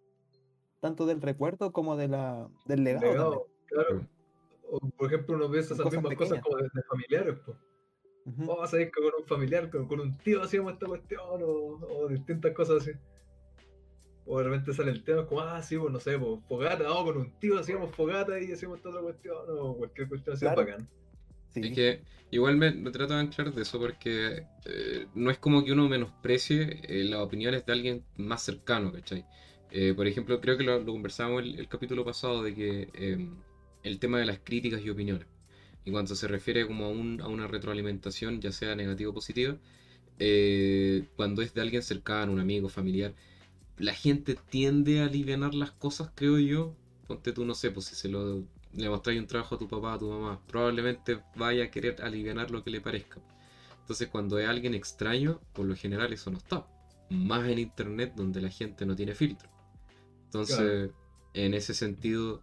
tanto 0.82 1.06
del 1.06 1.22
recuerdo 1.22 1.72
como 1.72 1.96
de 1.96 2.08
la, 2.08 2.48
del 2.66 2.84
legado. 2.84 3.12
Legado, 3.12 3.48
claro. 3.68 4.08
O, 4.72 4.79
por 4.79 5.08
ejemplo, 5.08 5.36
uno 5.36 5.48
ve 5.48 5.60
esas 5.60 5.77
Cosas 5.77 5.94
mismas 5.94 6.18
cosas 6.18 6.42
como 6.42 6.58
de, 6.58 6.70
de 6.74 6.84
familiares, 6.84 7.36
pues. 7.46 7.58
Ujú. 8.25 8.51
Oh, 8.51 8.66
sabéis 8.66 8.92
que 8.92 9.01
con 9.01 9.12
un 9.22 9.27
familiar, 9.27 9.70
con, 9.70 9.88
con 9.88 10.00
un 10.00 10.18
tío 10.18 10.42
hacíamos 10.42 10.74
esta 10.74 10.88
cuestión, 10.88 11.22
o, 11.44 11.79
o 11.86 12.08
distintas 12.08 12.53
cosas 12.53 12.81
así. 12.81 12.92
O 14.25 14.38
de 14.40 14.44
repente 14.46 14.74
sale 14.74 14.92
el 14.92 15.03
tema 15.03 15.25
como, 15.25 15.42
ah, 15.42 15.61
sí, 15.61 15.77
pues 15.77 15.92
no 15.94 16.00
sé, 16.00 16.18
pues 16.18 16.40
fogata, 16.48 16.92
oh, 16.92 17.05
con 17.05 17.18
un 17.18 17.31
tío 17.40 17.59
hacíamos 17.59 17.96
fogata 17.96 18.40
y 18.42 18.51
hacíamos 18.51 18.77
esta 18.77 18.90
otra 18.90 19.01
cuestión, 19.01 19.38
o 19.50 19.75
cualquier 19.77 20.07
cuestión 20.09 20.35
así 20.35 20.46
Claro. 20.46 20.61
bacán. 20.61 20.88
Sí. 21.53 21.61
Es 21.61 21.72
que 21.74 22.01
igual 22.31 22.57
me, 22.57 22.72
me 22.72 22.92
trato 22.92 23.14
de 23.14 23.20
anclar 23.22 23.53
de 23.53 23.61
eso 23.61 23.79
porque 23.79 24.48
eh, 24.66 25.07
no 25.16 25.31
es 25.31 25.38
como 25.38 25.64
que 25.64 25.72
uno 25.72 25.88
menosprecie 25.90 26.81
eh, 26.83 27.03
las 27.05 27.20
opiniones 27.22 27.66
de 27.66 27.74
alguien 27.74 28.03
más 28.18 28.44
cercano, 28.44 28.92
¿cachai? 28.92 29.25
Eh, 29.72 29.94
por 29.96 30.07
ejemplo, 30.07 30.40
creo 30.42 30.57
que 30.57 30.64
lo, 30.64 30.79
lo 30.79 30.92
conversábamos 30.94 31.44
el, 31.44 31.59
el 31.59 31.68
capítulo 31.68 32.05
pasado 32.05 32.44
de 32.44 32.53
que 32.55 32.90
eh, 32.94 33.29
el 33.83 34.00
tema 34.00 34.20
de 34.20 34.25
las 34.25 34.40
críticas 34.40 34.81
y 34.81 34.90
opiniones. 34.90 35.27
Y 35.85 35.92
cuando 35.92 36.16
se 36.16 36.27
refiere 36.27 36.68
como 36.68 36.85
a, 36.85 36.90
un- 36.90 37.22
a 37.22 37.27
una 37.27 37.48
retroalimentación, 37.48 38.42
ya 38.42 38.51
sea 38.51 38.75
negativa 38.75 39.11
o 39.11 39.14
positiva, 39.14 39.57
eh, 40.20 41.05
cuando 41.16 41.42
es 41.42 41.53
de 41.53 41.61
alguien 41.61 41.81
cercano, 41.83 42.31
un 42.31 42.40
amigo, 42.40 42.70
familiar, 42.70 43.14
la 43.77 43.94
gente 43.94 44.35
tiende 44.35 45.01
a 45.01 45.05
alivianar 45.05 45.53
las 45.53 45.72
cosas, 45.72 46.11
creo 46.16 46.40
yo. 46.40 46.75
Ponte 47.07 47.33
tú, 47.33 47.46
no 47.46 47.53
sé, 47.53 47.72
pues 47.72 47.85
si 47.88 47.96
se 47.96 48.09
lo 48.09 48.44
le 48.75 48.90
mostráis 48.90 49.20
un 49.20 49.27
trabajo 49.27 49.55
a 49.55 49.57
tu 49.57 49.68
papá, 49.68 49.94
a 49.94 50.00
tu 50.00 50.09
mamá, 50.09 50.42
probablemente 50.48 51.22
vaya 51.35 51.66
a 51.66 51.72
querer 51.72 52.01
alivianar 52.01 52.51
lo 52.51 52.64
que 52.64 52.70
le 52.70 52.81
parezca. 52.81 53.22
Entonces, 53.79 54.09
cuando 54.09 54.40
es 54.40 54.48
alguien 54.48 54.74
extraño, 54.74 55.40
por 55.53 55.66
lo 55.66 55.75
general 55.75 56.11
eso 56.11 56.31
no 56.31 56.38
está. 56.38 56.68
Más 57.09 57.48
en 57.48 57.59
internet 57.59 58.14
donde 58.16 58.42
la 58.42 58.50
gente 58.50 58.85
no 58.85 58.96
tiene 58.96 59.14
filtro. 59.14 59.50
Entonces, 60.25 60.92
en 61.33 61.53
ese 61.53 61.74
sentido, 61.74 62.42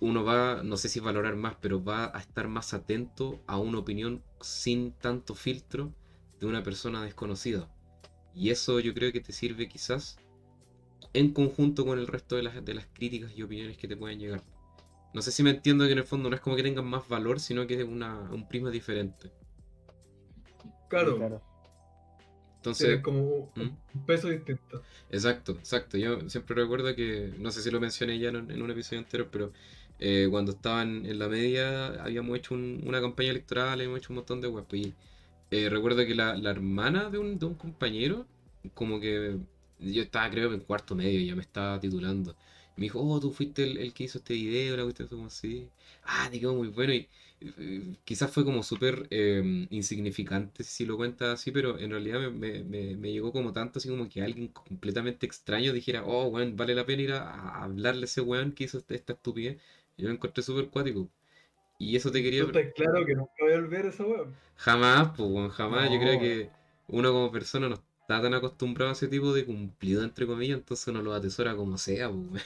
uno 0.00 0.24
va, 0.24 0.62
no 0.62 0.76
sé 0.76 0.88
si 0.88 1.00
valorar 1.00 1.36
más, 1.36 1.56
pero 1.60 1.82
va 1.82 2.10
a 2.14 2.18
estar 2.18 2.48
más 2.48 2.74
atento 2.74 3.40
a 3.46 3.58
una 3.58 3.78
opinión 3.78 4.22
sin 4.40 4.92
tanto 4.92 5.34
filtro 5.34 5.94
de 6.40 6.46
una 6.46 6.62
persona 6.62 7.04
desconocida. 7.04 7.70
Y 8.34 8.50
eso 8.50 8.80
yo 8.80 8.94
creo 8.94 9.12
que 9.12 9.20
te 9.20 9.32
sirve 9.32 9.68
quizás 9.68 10.18
en 11.14 11.32
conjunto 11.32 11.84
con 11.86 11.98
el 11.98 12.06
resto 12.06 12.36
de 12.36 12.42
las, 12.44 12.64
de 12.64 12.74
las 12.74 12.86
críticas 12.92 13.32
y 13.36 13.42
opiniones 13.42 13.76
que 13.78 13.88
te 13.88 13.96
pueden 13.96 14.18
llegar. 14.18 14.42
No 15.14 15.22
sé 15.22 15.32
si 15.32 15.42
me 15.42 15.50
entiendo 15.50 15.86
que 15.86 15.92
en 15.92 15.98
el 15.98 16.04
fondo 16.04 16.30
no 16.30 16.36
es 16.36 16.42
como 16.42 16.56
que 16.56 16.62
tengan 16.62 16.86
más 16.86 17.08
valor, 17.08 17.40
sino 17.40 17.66
que 17.66 17.74
es 17.80 17.84
una, 17.84 18.20
un 18.30 18.48
prisma 18.48 18.70
diferente. 18.70 19.30
Claro, 20.88 21.16
claro. 21.16 21.40
Entonces, 22.58 22.86
tienen 22.86 23.02
como 23.02 23.20
un 23.20 23.50
¿Mm? 23.54 23.68
un 23.94 24.06
peso 24.06 24.28
distinto. 24.28 24.82
Exacto, 25.10 25.52
exacto. 25.52 25.98
Yo 25.98 26.28
siempre 26.28 26.54
recuerdo 26.56 26.94
que, 26.94 27.32
no 27.38 27.50
sé 27.50 27.62
si 27.62 27.70
lo 27.70 27.80
mencioné 27.80 28.18
ya 28.18 28.30
en, 28.30 28.50
en 28.50 28.62
un 28.62 28.70
episodio 28.70 29.00
anterior, 29.00 29.28
pero 29.30 29.52
eh, 29.98 30.26
cuando 30.30 30.52
estaban 30.52 31.04
en 31.06 31.18
la 31.18 31.28
media 31.28 31.88
habíamos 32.02 32.36
hecho 32.38 32.54
un- 32.54 32.82
una 32.86 33.00
campaña 33.00 33.30
electoral, 33.30 33.72
habíamos 33.80 33.98
hecho 33.98 34.12
un 34.12 34.16
montón 34.16 34.40
de 34.40 34.48
web. 34.48 34.64
Y 34.72 34.94
eh, 35.50 35.68
recuerdo 35.70 36.06
que 36.06 36.14
la, 36.14 36.34
la 36.36 36.50
hermana 36.50 37.10
de 37.10 37.18
un, 37.18 37.38
de 37.38 37.46
un 37.46 37.54
compañero, 37.54 38.26
como 38.74 39.00
que 39.00 39.36
yo 39.82 40.02
estaba 40.02 40.30
creo 40.30 40.48
que 40.50 40.56
en 40.56 40.60
cuarto 40.62 40.94
medio, 40.94 41.20
ya 41.20 41.34
me 41.34 41.42
estaba 41.42 41.78
titulando. 41.80 42.36
Me 42.76 42.84
dijo, 42.84 43.00
oh, 43.00 43.20
tú 43.20 43.32
fuiste 43.32 43.64
el, 43.64 43.76
el 43.78 43.92
que 43.94 44.04
hizo 44.04 44.18
este 44.18 44.34
video, 44.34 44.76
la 44.76 44.82
cuestión 44.84 45.08
fue 45.08 45.16
como 45.18 45.26
así. 45.28 45.68
Ah, 46.04 46.28
te 46.30 46.40
quedó 46.40 46.54
muy 46.54 46.68
bueno. 46.68 46.92
Y 46.94 47.08
eh, 47.40 47.96
quizás 48.04 48.30
fue 48.30 48.44
como 48.44 48.62
súper 48.62 49.06
eh, 49.10 49.66
insignificante 49.70 50.64
si 50.64 50.86
lo 50.86 50.96
cuentas 50.96 51.28
así, 51.40 51.50
pero 51.50 51.78
en 51.78 51.90
realidad 51.90 52.20
me, 52.20 52.30
me- 52.30 52.64
me- 52.64 52.96
me 52.96 53.12
llegó 53.12 53.32
como 53.32 53.52
tanto, 53.52 53.78
así 53.78 53.88
como 53.88 54.08
que 54.08 54.22
alguien 54.22 54.48
completamente 54.48 55.26
extraño 55.26 55.72
dijera, 55.72 56.04
oh, 56.04 56.26
weón, 56.28 56.56
vale 56.56 56.74
la 56.74 56.86
pena 56.86 57.02
ir 57.02 57.12
a, 57.12 57.30
a 57.30 57.64
hablarle 57.64 58.02
a 58.02 58.04
ese 58.04 58.20
weón 58.22 58.52
que 58.52 58.64
hizo 58.64 58.78
esta, 58.78 58.94
esta 58.94 59.12
estupidez. 59.14 59.60
Yo 59.98 60.08
lo 60.08 60.14
encontré 60.14 60.42
súper 60.42 60.68
cuático. 60.70 61.08
Y 61.78 61.96
eso 61.96 62.10
te 62.12 62.22
quería... 62.22 62.44
Claro 62.76 63.04
que 63.06 63.14
nunca 63.14 63.32
voy 63.40 63.52
a 63.52 63.56
volver 63.60 63.86
a 63.86 63.88
esa 63.90 64.04
web. 64.04 64.26
Jamás, 64.56 65.08
pues, 65.16 65.28
weón, 65.30 65.50
jamás. 65.50 65.90
Yo 65.90 65.98
creo 65.98 66.18
que 66.18 66.50
uno 66.88 67.12
como 67.12 67.30
persona 67.32 67.68
no 67.68 67.82
está 68.02 68.22
tan 68.22 68.34
acostumbrado 68.34 68.90
a 68.90 68.92
ese 68.94 69.08
tipo 69.08 69.32
de 69.32 69.44
cumplido, 69.46 70.02
entre 70.04 70.26
comillas, 70.26 70.58
entonces 70.58 70.88
uno 70.88 71.02
lo 71.02 71.14
atesora 71.14 71.56
como 71.56 71.78
sea, 71.78 72.10
pues. 72.10 72.42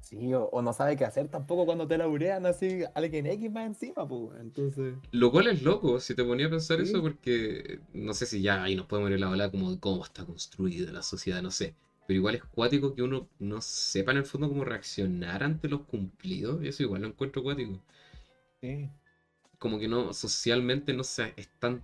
Sí, 0.00 0.34
o, 0.34 0.44
o 0.50 0.60
no 0.62 0.72
sabe 0.74 0.96
qué 0.96 1.04
hacer 1.06 1.28
tampoco 1.28 1.64
cuando 1.64 1.86
te 1.88 1.96
laurean 1.96 2.44
así 2.46 2.82
alguien 2.94 3.26
X 3.26 3.50
más 3.50 3.66
encima, 3.66 4.06
pues. 4.06 4.38
Entonces, 4.40 4.96
Lo 5.12 5.30
cual 5.30 5.46
es 5.46 5.62
loco, 5.62 6.00
si 6.00 6.14
te 6.14 6.24
ponía 6.24 6.46
a 6.46 6.50
pensar 6.50 6.80
Sí. 6.80 6.82
eso, 6.82 7.00
porque 7.02 7.80
no 7.92 8.14
sé 8.14 8.26
si 8.26 8.42
ya 8.42 8.62
ahí 8.64 8.74
nos 8.74 8.86
podemos 8.86 9.10
ir 9.10 9.16
a 9.16 9.20
la 9.20 9.30
ola 9.30 9.50
como 9.50 9.70
de 9.70 9.78
cómo 9.78 10.04
está 10.04 10.24
construida 10.24 10.90
la 10.92 11.02
sociedad, 11.02 11.40
no 11.42 11.50
sé. 11.52 11.74
Pero 12.06 12.16
igual 12.18 12.34
es 12.34 12.44
cuático 12.44 12.94
que 12.94 13.02
uno 13.02 13.28
no 13.38 13.60
sepa 13.60 14.10
en 14.12 14.18
el 14.18 14.24
fondo 14.26 14.48
cómo 14.48 14.64
reaccionar 14.64 15.42
ante 15.44 15.68
los 15.68 15.82
cumplidos, 15.82 16.62
y 16.64 16.68
eso 16.68 16.82
igual 16.82 17.02
lo 17.02 17.08
encuentro 17.08 17.42
cuático. 17.42 17.80
sí. 18.60 18.90
Como 19.58 19.78
que 19.78 19.88
no, 19.88 20.12
socialmente 20.12 20.92
no 20.92 21.04
se 21.04 21.32
es 21.36 21.48
tan. 21.58 21.82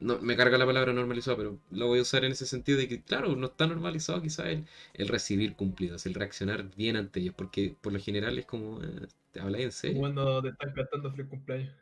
No, 0.00 0.18
me 0.20 0.36
carga 0.36 0.58
la 0.58 0.66
palabra 0.66 0.92
normalizado, 0.92 1.36
pero 1.36 1.58
lo 1.70 1.86
voy 1.88 1.98
a 1.98 2.02
usar 2.02 2.24
en 2.24 2.32
ese 2.32 2.46
sentido 2.46 2.78
de 2.78 2.86
que, 2.88 3.02
claro, 3.02 3.34
no 3.34 3.48
está 3.48 3.66
normalizado 3.66 4.22
quizás 4.22 4.46
el, 4.46 4.64
el 4.94 5.08
recibir 5.08 5.56
cumplidos, 5.56 6.06
el 6.06 6.14
reaccionar 6.14 6.70
bien 6.76 6.96
ante 6.96 7.18
ellos, 7.20 7.34
porque 7.36 7.74
por 7.80 7.92
lo 7.92 7.98
general 8.00 8.38
es 8.38 8.46
como, 8.46 8.80
eh, 8.82 9.08
te 9.32 9.40
habláis 9.40 9.64
en 9.64 9.72
serio. 9.72 9.98
Cuando 9.98 10.40
te 10.42 10.48
están 10.50 10.72
cantando 10.72 11.10
feliz 11.10 11.28
cumpleaños. 11.28 11.74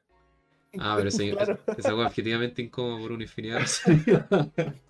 Ah, 0.79 0.95
pero 0.97 1.09
esa, 1.09 1.23
Claro. 1.37 1.59
esa 1.77 1.95
objetivamente 1.95 2.63
incómoda 2.63 3.01
por 3.01 3.13
una 3.13 3.25
infinidad 3.25 3.61
de. 3.87 4.23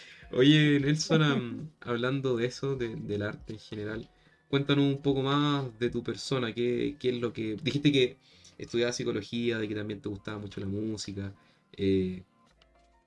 Oye, 0.32 0.80
Nelson, 0.80 1.70
hablando 1.80 2.36
de 2.36 2.46
eso, 2.46 2.76
de- 2.76 2.96
del 2.96 3.22
arte 3.22 3.52
en 3.54 3.58
general, 3.58 4.08
cuéntanos 4.48 4.84
un 4.84 5.00
poco 5.02 5.22
más 5.22 5.78
de 5.78 5.90
tu 5.90 6.02
persona, 6.02 6.52
qué, 6.54 6.96
qué 6.98 7.10
es 7.10 7.20
lo 7.20 7.32
que... 7.32 7.56
Dijiste 7.62 7.92
que 7.92 8.16
estudiabas 8.58 8.96
psicología, 8.96 9.58
de 9.58 9.68
que 9.68 9.74
también 9.74 10.00
te 10.00 10.08
gustaba 10.08 10.38
mucho 10.38 10.60
la 10.60 10.66
música. 10.66 11.32
eh, 11.76 12.22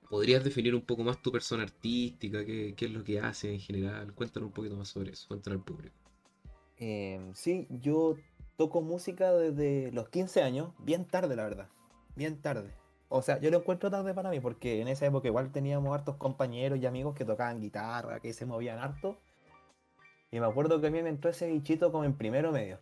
¿podrías 0.08 0.44
definir 0.44 0.74
un 0.74 0.82
poco 0.82 1.04
más 1.04 1.20
tu 1.22 1.30
persona 1.30 1.62
artística? 1.62 2.44
¿Qué, 2.44 2.74
es 2.78 2.90
lo 2.90 3.04
que 3.04 3.20
haces 3.20 3.52
en 3.52 3.60
general? 3.60 4.14
Cuéntanos 4.14 4.48
un 4.48 4.52
poquito 4.52 4.76
más 4.76 4.88
sobre 4.88 5.12
eso, 5.12 5.28
cuéntanos 5.28 5.58
al 5.58 5.64
público. 5.64 5.96
Em, 6.78 7.34
sí, 7.34 7.66
yo 7.70 8.16
toco 8.56 8.82
música 8.82 9.32
desde 9.32 9.92
los 9.92 10.08
15 10.08 10.42
años, 10.42 10.70
bien 10.78 11.04
tarde, 11.04 11.36
la 11.36 11.44
verdad. 11.44 11.68
Bien 12.16 12.40
tarde. 12.40 12.74
O 13.08 13.22
sea, 13.22 13.40
yo 13.40 13.50
lo 13.50 13.58
encuentro 13.58 13.90
tarde 13.90 14.12
para 14.12 14.30
mí 14.30 14.40
porque 14.40 14.80
en 14.80 14.88
esa 14.88 15.06
época 15.06 15.28
igual 15.28 15.50
teníamos 15.50 15.94
hartos 15.94 16.16
compañeros 16.16 16.78
y 16.78 16.86
amigos 16.86 17.14
que 17.14 17.24
tocaban 17.24 17.60
guitarra, 17.60 18.20
que 18.20 18.32
se 18.32 18.44
movían 18.44 18.78
harto. 18.78 19.16
Y 20.30 20.40
me 20.40 20.46
acuerdo 20.46 20.80
que 20.80 20.88
a 20.88 20.90
mí 20.90 21.02
me 21.02 21.08
entró 21.08 21.30
ese 21.30 21.48
bichito 21.48 21.90
como 21.90 22.04
en 22.04 22.14
primero 22.14 22.52
medio. 22.52 22.78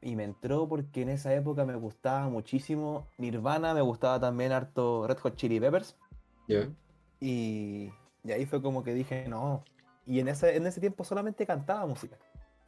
Y 0.00 0.14
me 0.14 0.24
entró 0.24 0.68
porque 0.68 1.02
en 1.02 1.08
esa 1.08 1.34
época 1.34 1.64
me 1.64 1.74
gustaba 1.74 2.28
muchísimo 2.28 3.08
Nirvana, 3.18 3.74
me 3.74 3.80
gustaba 3.80 4.20
también 4.20 4.52
harto 4.52 5.06
Red 5.06 5.18
Hot 5.18 5.36
Chili 5.36 5.58
Peppers. 5.58 5.96
Y, 7.20 7.90
y 8.24 8.32
ahí 8.32 8.46
fue 8.46 8.62
como 8.62 8.84
que 8.84 8.94
dije, 8.94 9.26
no. 9.28 9.64
Y 10.06 10.20
en 10.20 10.28
ese, 10.28 10.56
en 10.56 10.66
ese 10.66 10.80
tiempo 10.80 11.04
solamente 11.04 11.46
cantaba 11.46 11.84
música. 11.86 12.16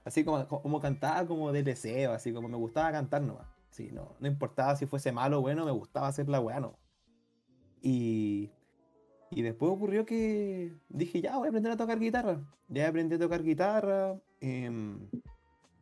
Así 0.05 0.25
como, 0.25 0.47
como 0.47 0.81
cantaba 0.81 1.27
como 1.27 1.53
de 1.53 1.63
deseo, 1.63 2.13
así 2.13 2.33
como 2.33 2.49
me 2.49 2.57
gustaba 2.57 2.91
cantar 2.93 3.23
nomás. 3.23 3.47
Sí, 3.71 3.91
no, 3.93 4.17
no 4.19 4.27
importaba 4.27 4.75
si 4.77 4.87
fuese 4.87 5.13
malo 5.13 5.39
o 5.39 5.43
bueno, 5.43 5.65
me 5.65 5.71
gustaba 5.71 6.09
hacer 6.09 6.29
la 6.29 6.41
weá, 6.41 6.59
no. 6.59 6.77
Y, 7.81 8.51
y 9.31 9.43
después 9.43 9.71
ocurrió 9.71 10.05
que 10.05 10.73
dije, 10.89 11.21
ya 11.21 11.37
voy 11.37 11.47
a 11.47 11.51
aprender 11.51 11.73
a 11.73 11.77
tocar 11.77 11.99
guitarra. 11.99 12.41
Ya 12.69 12.89
aprendí 12.89 13.15
a 13.15 13.19
tocar 13.19 13.43
guitarra. 13.43 14.19
em, 14.41 15.09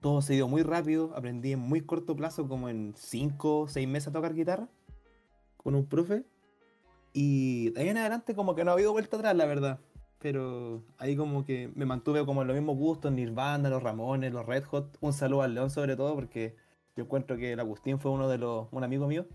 todo 0.01 0.23
se 0.23 0.35
dio 0.35 0.49
muy 0.49 0.63
rápido. 0.63 1.13
Aprendí 1.15 1.53
en 1.53 1.61
muy 1.61 1.81
corto 1.81 2.17
plazo, 2.17 2.49
como 2.49 2.69
en 2.69 2.95
5 2.97 3.61
o 3.61 3.69
6 3.69 3.89
meses 3.89 4.09
a 4.09 4.13
tocar 4.13 4.35
guitarra. 4.35 4.69
Con 5.57 5.75
un 5.75 5.87
profe. 5.87 6.25
Y 7.13 7.71
de 7.71 7.83
ahí 7.83 7.89
en 7.89 7.99
adelante 7.99 8.35
como 8.35 8.55
que 8.55 8.65
no 8.65 8.71
ha 8.71 8.75
habido 8.75 8.93
vuelta 8.93 9.17
atrás, 9.17 9.35
la 9.37 9.47
verdad. 9.47 9.81
Pero 10.21 10.83
ahí 10.99 11.17
como 11.17 11.45
que 11.45 11.71
me 11.75 11.87
mantuve 11.87 12.25
como 12.27 12.43
en 12.43 12.49
los 12.49 12.57
mismos 12.57 12.77
gustos, 12.77 13.13
Nirvana, 13.13 13.69
los 13.71 13.83
Ramones, 13.83 14.33
los 14.33 14.47
Red 14.47 14.65
Hot. 14.65 14.99
Un 15.01 15.13
saludo 15.13 15.43
al 15.43 15.55
León 15.55 15.71
sobre 15.71 15.97
todo 15.97 16.15
porque 16.15 16.57
yo 16.97 17.05
encuentro 17.05 17.37
que 17.37 17.53
el 17.53 17.61
Agustín 17.61 17.99
fue 17.99 18.11
uno 18.11 18.29
de 18.29 18.39
los, 18.39 18.69
un 18.73 18.85
amigo 18.85 19.07
mío 19.07 19.27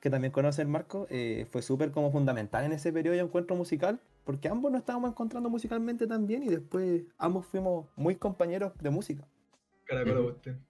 que 0.00 0.10
también 0.10 0.32
conoce 0.32 0.62
el 0.62 0.68
Marco, 0.68 1.06
eh, 1.10 1.46
fue 1.50 1.62
súper 1.62 1.90
como 1.90 2.12
fundamental 2.12 2.64
en 2.64 2.72
ese 2.72 2.92
periodo 2.92 3.16
de 3.16 3.22
encuentro 3.22 3.56
musical, 3.56 4.00
porque 4.24 4.48
ambos 4.48 4.70
nos 4.70 4.80
estábamos 4.80 5.10
encontrando 5.10 5.50
musicalmente 5.50 6.06
también 6.06 6.42
y 6.42 6.48
después 6.48 7.02
ambos 7.18 7.46
fuimos 7.46 7.86
muy 7.96 8.14
compañeros 8.14 8.72
de 8.80 8.90
música. 8.90 9.26
Caracol. 9.88 10.16
Agustín. 10.18 10.64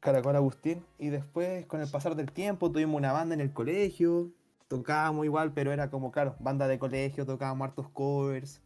Caracol 0.00 0.36
Agustín. 0.36 0.84
Y 0.98 1.10
después, 1.10 1.66
con 1.66 1.80
el 1.80 1.90
pasar 1.90 2.16
del 2.16 2.32
tiempo, 2.32 2.72
tuvimos 2.72 2.96
una 2.96 3.12
banda 3.12 3.34
en 3.34 3.40
el 3.40 3.52
colegio. 3.52 4.32
Tocábamos 4.68 5.24
igual, 5.26 5.52
pero 5.52 5.70
era 5.70 5.90
como, 5.90 6.10
claro, 6.10 6.34
banda 6.40 6.66
de 6.66 6.78
colegio, 6.78 7.26
tocábamos 7.26 7.68
hartos 7.68 7.88
covers. 7.90 8.62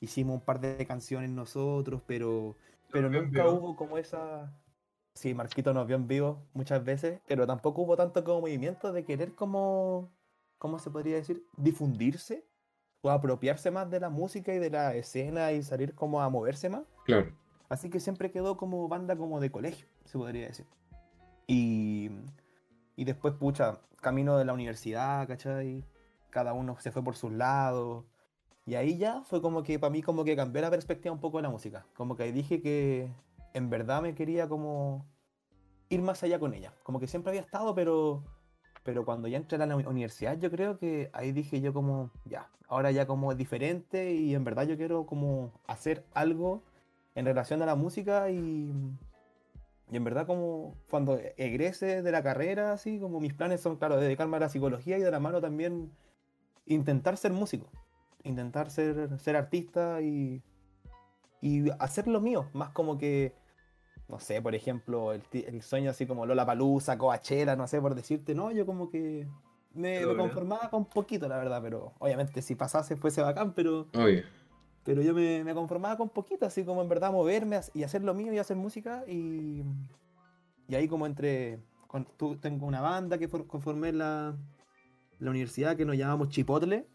Hicimos 0.00 0.34
un 0.34 0.40
par 0.40 0.60
de 0.60 0.86
canciones 0.86 1.30
nosotros, 1.30 2.02
pero, 2.06 2.56
pero 2.92 3.08
nunca 3.10 3.44
vivo. 3.44 3.54
hubo 3.54 3.76
como 3.76 3.98
esa. 3.98 4.52
Sí, 5.14 5.34
Marquito 5.34 5.74
nos 5.74 5.86
vio 5.86 5.96
en 5.96 6.06
vivo 6.06 6.46
muchas 6.54 6.84
veces, 6.84 7.20
pero 7.26 7.46
tampoco 7.46 7.82
hubo 7.82 7.96
tanto 7.96 8.22
como 8.22 8.42
movimiento 8.42 8.92
de 8.92 9.04
querer 9.04 9.34
como. 9.34 10.12
¿Cómo 10.58 10.78
se 10.78 10.90
podría 10.90 11.16
decir? 11.16 11.46
Difundirse 11.56 12.46
o 13.00 13.10
apropiarse 13.10 13.70
más 13.70 13.90
de 13.90 14.00
la 14.00 14.10
música 14.10 14.54
y 14.54 14.58
de 14.58 14.70
la 14.70 14.94
escena 14.94 15.52
y 15.52 15.62
salir 15.62 15.94
como 15.94 16.20
a 16.20 16.28
moverse 16.28 16.68
más. 16.68 16.82
Claro. 17.04 17.32
Así 17.70 17.88
que 17.88 18.00
siempre 18.00 18.30
quedó 18.32 18.56
como 18.56 18.88
banda 18.88 19.16
como 19.16 19.40
de 19.40 19.50
colegio, 19.50 19.86
se 20.04 20.18
podría 20.18 20.48
decir. 20.48 20.66
Y, 21.46 22.10
y 22.96 23.04
después, 23.04 23.32
pucha, 23.34 23.78
camino 24.00 24.36
de 24.36 24.44
la 24.44 24.52
universidad, 24.52 25.26
¿cachai? 25.28 25.84
Cada 26.30 26.52
uno 26.52 26.76
se 26.80 26.90
fue 26.90 27.02
por 27.02 27.14
sus 27.16 27.32
lados. 27.32 28.04
Y 28.66 28.74
ahí 28.74 28.98
ya 28.98 29.22
fue 29.22 29.40
como 29.40 29.62
que 29.62 29.78
para 29.78 29.90
mí 29.90 30.02
como 30.02 30.24
que 30.24 30.34
cambió 30.34 30.60
la 30.62 30.70
perspectiva 30.70 31.14
un 31.14 31.20
poco 31.20 31.38
de 31.38 31.44
la 31.44 31.50
música. 31.50 31.86
Como 31.94 32.16
que 32.16 32.32
dije 32.32 32.60
que 32.60 33.08
en 33.54 33.70
verdad 33.70 34.02
me 34.02 34.14
quería 34.16 34.48
como 34.48 35.06
ir 35.88 36.02
más 36.02 36.22
allá 36.24 36.40
con 36.40 36.54
ella. 36.54 36.74
Como 36.82 36.98
que 36.98 37.06
siempre 37.06 37.30
había 37.30 37.42
estado, 37.42 37.74
pero, 37.74 38.24
pero 38.82 39.04
cuando 39.04 39.28
ya 39.28 39.36
entré 39.36 39.62
a 39.62 39.66
la 39.66 39.76
uni- 39.76 39.86
universidad 39.86 40.36
yo 40.38 40.50
creo 40.50 40.76
que 40.76 41.08
ahí 41.12 41.30
dije 41.30 41.60
yo 41.60 41.72
como, 41.72 42.10
ya, 42.24 42.50
ahora 42.68 42.90
ya 42.90 43.06
como 43.06 43.30
es 43.30 43.38
diferente 43.38 44.12
y 44.12 44.34
en 44.34 44.42
verdad 44.44 44.66
yo 44.66 44.76
quiero 44.76 45.06
como 45.06 45.52
hacer 45.66 46.04
algo 46.14 46.64
en 47.20 47.26
relación 47.26 47.60
a 47.60 47.66
la 47.66 47.74
música 47.74 48.30
y, 48.30 48.72
y 49.90 49.96
en 49.96 50.04
verdad 50.04 50.26
como 50.26 50.74
cuando 50.88 51.18
egrese 51.36 52.02
de 52.02 52.12
la 52.12 52.22
carrera, 52.22 52.72
así 52.72 52.98
como 52.98 53.20
mis 53.20 53.34
planes 53.34 53.60
son, 53.60 53.76
claro, 53.76 53.98
dedicarme 53.98 54.38
a 54.38 54.40
la 54.40 54.48
psicología 54.48 54.96
y 54.96 55.02
de 55.02 55.10
la 55.10 55.20
mano 55.20 55.40
también 55.40 55.92
intentar 56.64 57.18
ser 57.18 57.32
músico, 57.32 57.70
intentar 58.24 58.70
ser, 58.70 59.18
ser 59.20 59.36
artista 59.36 60.00
y, 60.00 60.42
y 61.42 61.68
hacer 61.78 62.08
lo 62.08 62.22
mío, 62.22 62.48
más 62.54 62.70
como 62.70 62.96
que, 62.96 63.34
no 64.08 64.18
sé, 64.18 64.40
por 64.40 64.54
ejemplo, 64.54 65.12
el, 65.12 65.22
el 65.32 65.60
sueño 65.60 65.90
así 65.90 66.06
como 66.06 66.24
Lola 66.24 66.46
Palusa, 66.46 66.96
Coachella, 66.96 67.54
no 67.54 67.66
sé, 67.66 67.82
por 67.82 67.94
decirte, 67.94 68.34
no, 68.34 68.50
yo 68.50 68.64
como 68.64 68.88
que 68.88 69.28
me, 69.74 70.02
conformaba 70.16 70.70
con 70.70 70.86
poquito, 70.86 71.28
la 71.28 71.36
verdad, 71.36 71.60
pero 71.62 71.92
obviamente 71.98 72.40
si 72.40 72.54
pasase 72.54 72.96
fuese 72.96 73.20
bacán, 73.20 73.52
pero... 73.52 73.88
Oye, 73.94 74.24
Pero 74.84 75.02
yo 75.02 75.12
me, 75.14 75.44
me 75.44 75.54
conformaba 75.54 75.96
con 75.96 76.08
poquito, 76.08 76.46
así 76.46 76.64
como 76.64 76.80
en 76.82 76.88
verdad 76.88 77.12
moverme 77.12 77.60
y 77.74 77.82
hacer 77.82 78.02
lo 78.02 78.14
mío 78.14 78.32
y 78.32 78.38
hacer 78.38 78.56
música. 78.56 79.04
Y, 79.06 79.62
y 80.68 80.74
ahí 80.74 80.88
como 80.88 81.06
entre... 81.06 81.60
con- 81.86 82.06
tu- 82.16 82.36
tengo 82.36 82.66
una 82.66 82.80
banda 82.80 83.18
que 83.18 83.28
for- 83.28 83.46
conformé 83.46 83.90
en 83.90 83.98
la, 83.98 84.36
la 85.18 85.30
universidad 85.30 85.76
que 85.76 85.84
nos 85.84 85.96
llamamos 85.96 86.28
Chipotle. 86.30 86.86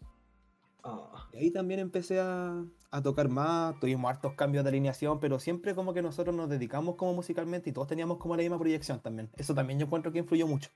Ah, 0.82 1.28
Y 1.32 1.38
ahí 1.38 1.50
también 1.50 1.80
empecé 1.80 2.20
a, 2.20 2.64
a 2.90 3.02
tocar 3.02 3.28
más, 3.28 3.78
tuvimos 3.80 4.08
hartos 4.08 4.34
cambios 4.34 4.64
de 4.64 4.70
alineación, 4.70 5.18
pero 5.20 5.38
siempre 5.38 5.74
como 5.74 5.92
que 5.94 6.02
nosotros 6.02 6.34
nos 6.34 6.48
dedicamos 6.48 6.94
como 6.96 7.12
musicalmente 7.14 7.70
y 7.70 7.72
todos 7.72 7.88
teníamos 7.88 8.18
como 8.18 8.36
la 8.36 8.42
misma 8.42 8.58
proyección 8.58 9.00
también. 9.00 9.30
Eso 9.36 9.54
también 9.54 9.78
yo 9.78 9.86
encuentro 9.86 10.12
que 10.12 10.18
influyó 10.18 10.46
mucho. 10.46 10.70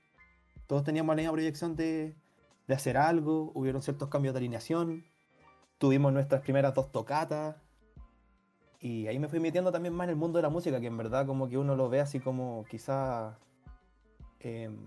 Todos 0.67 0.83
teníamos 0.83 1.13
la 1.15 1.21
misma 1.21 1.33
proyección 1.33 1.75
de, 1.75 2.15
de 2.67 2.73
hacer 2.73 2.95
algo, 2.97 3.51
hubieron 3.53 3.81
ciertos 3.81 4.09
cambios 4.09 4.33
de 4.33 4.39
alineación, 4.39 5.03
tuvimos 5.81 6.13
nuestras 6.13 6.41
primeras 6.41 6.75
dos 6.75 6.91
tocatas 6.91 7.55
y 8.79 9.07
ahí 9.07 9.17
me 9.17 9.27
fui 9.27 9.39
metiendo 9.39 9.71
también 9.71 9.95
más 9.95 10.05
en 10.05 10.11
el 10.11 10.15
mundo 10.15 10.37
de 10.37 10.43
la 10.43 10.49
música, 10.49 10.79
que 10.79 10.85
en 10.85 10.95
verdad 10.95 11.25
como 11.25 11.49
que 11.49 11.57
uno 11.57 11.75
lo 11.75 11.89
ve 11.89 11.99
así 11.99 12.19
como 12.19 12.65
quizá 12.69 13.39
em, 14.41 14.77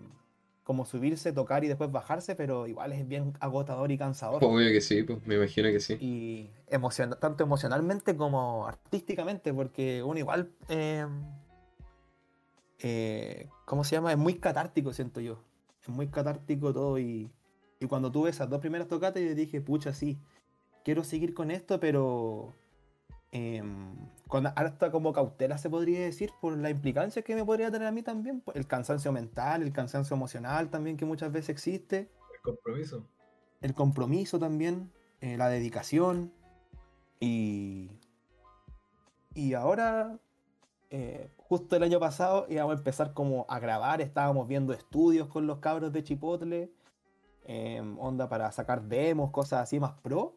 como 0.63 0.87
subirse, 0.87 1.33
tocar 1.33 1.65
y 1.65 1.69
después 1.69 1.91
bajarse, 1.91 2.37
pero 2.37 2.69
igual 2.69 2.93
es 2.93 3.09
bien 3.09 3.33
agotador 3.41 3.91
y 3.91 3.99
cansador 3.99 4.43
obvio 4.45 4.69
que 4.71 4.81
sí, 4.81 5.03
pues 5.03 5.27
me 5.27 5.35
imagino 5.35 5.69
que 5.71 5.81
sí. 5.81 5.95
y 6.01 6.51
emociona- 6.69 7.17
tanto 7.19 7.43
emocionalmente 7.43 8.17
como 8.17 8.67
artísticamente, 8.69 9.53
porque 9.53 10.01
uno 10.05 10.19
igual, 10.21 10.53
eh, 10.69 11.07
eh, 12.79 13.49
¿cómo 13.65 13.83
se 13.83 13.97
llama? 13.97 14.13
Es 14.13 14.19
muy 14.19 14.35
catártico, 14.35 14.93
siento 14.93 15.21
yo. 15.21 15.39
Es 15.83 15.89
muy 15.89 16.07
catártico 16.09 16.73
todo 16.73 16.99
y, 16.99 17.31
y 17.81 17.87
cuando 17.87 18.11
tuve 18.11 18.31
esas 18.31 18.49
dos 18.49 18.61
primeras 18.61 18.89
tocatas 18.89 19.23
yo 19.23 19.35
dije, 19.35 19.61
pucha, 19.61 19.93
sí, 19.93 20.19
quiero 20.85 21.03
seguir 21.03 21.35
con 21.35 21.51
esto, 21.51 21.81
pero 21.81 22.55
em, 23.33 23.97
con 24.29 24.47
harta 24.47 24.91
como 24.93 25.13
cautela 25.13 25.59
se 25.59 25.71
podría 25.71 26.01
decir 26.01 26.31
por 26.41 26.57
la 26.57 26.71
implicancia 26.71 27.23
que 27.23 27.35
me 27.35 27.45
podría 27.45 27.71
tener 27.71 27.89
a 27.89 27.93
mí 27.93 28.03
también, 28.03 28.41
pues, 28.41 28.57
el 28.57 28.67
cansancio 28.67 29.11
mental, 29.11 29.63
el 29.63 29.73
cansancio 29.73 30.15
emocional 30.15 30.71
también 30.71 30.97
que 30.97 31.05
muchas 31.05 31.33
veces 31.33 31.49
existe. 31.51 32.11
El 32.35 32.41
compromiso. 32.43 33.09
el 33.63 33.75
compromiso 33.75 34.39
también, 34.39 34.93
eh, 35.21 35.37
la 35.39 35.49
dedicación. 35.49 36.33
Y, 37.19 37.91
y 39.35 39.55
ahora, 39.55 40.19
eh, 40.91 41.31
justo 41.39 41.77
el 41.77 41.83
año 41.83 41.99
pasado 41.99 42.47
íbamos 42.51 42.75
a 42.75 42.79
empezar 42.79 43.15
como 43.15 43.47
a 43.49 43.59
grabar, 43.59 44.03
estábamos 44.03 44.47
viendo 44.47 44.75
estudios 44.75 45.29
con 45.29 45.47
los 45.47 45.59
cabros 45.61 45.93
de 45.93 46.03
Chipotle, 46.03 46.71
em, 47.45 47.99
onda 47.99 48.29
para 48.29 48.53
sacar 48.53 48.83
demos, 48.83 49.31
cosas 49.31 49.63
así 49.63 49.81
más 49.81 49.93
pro, 50.03 50.37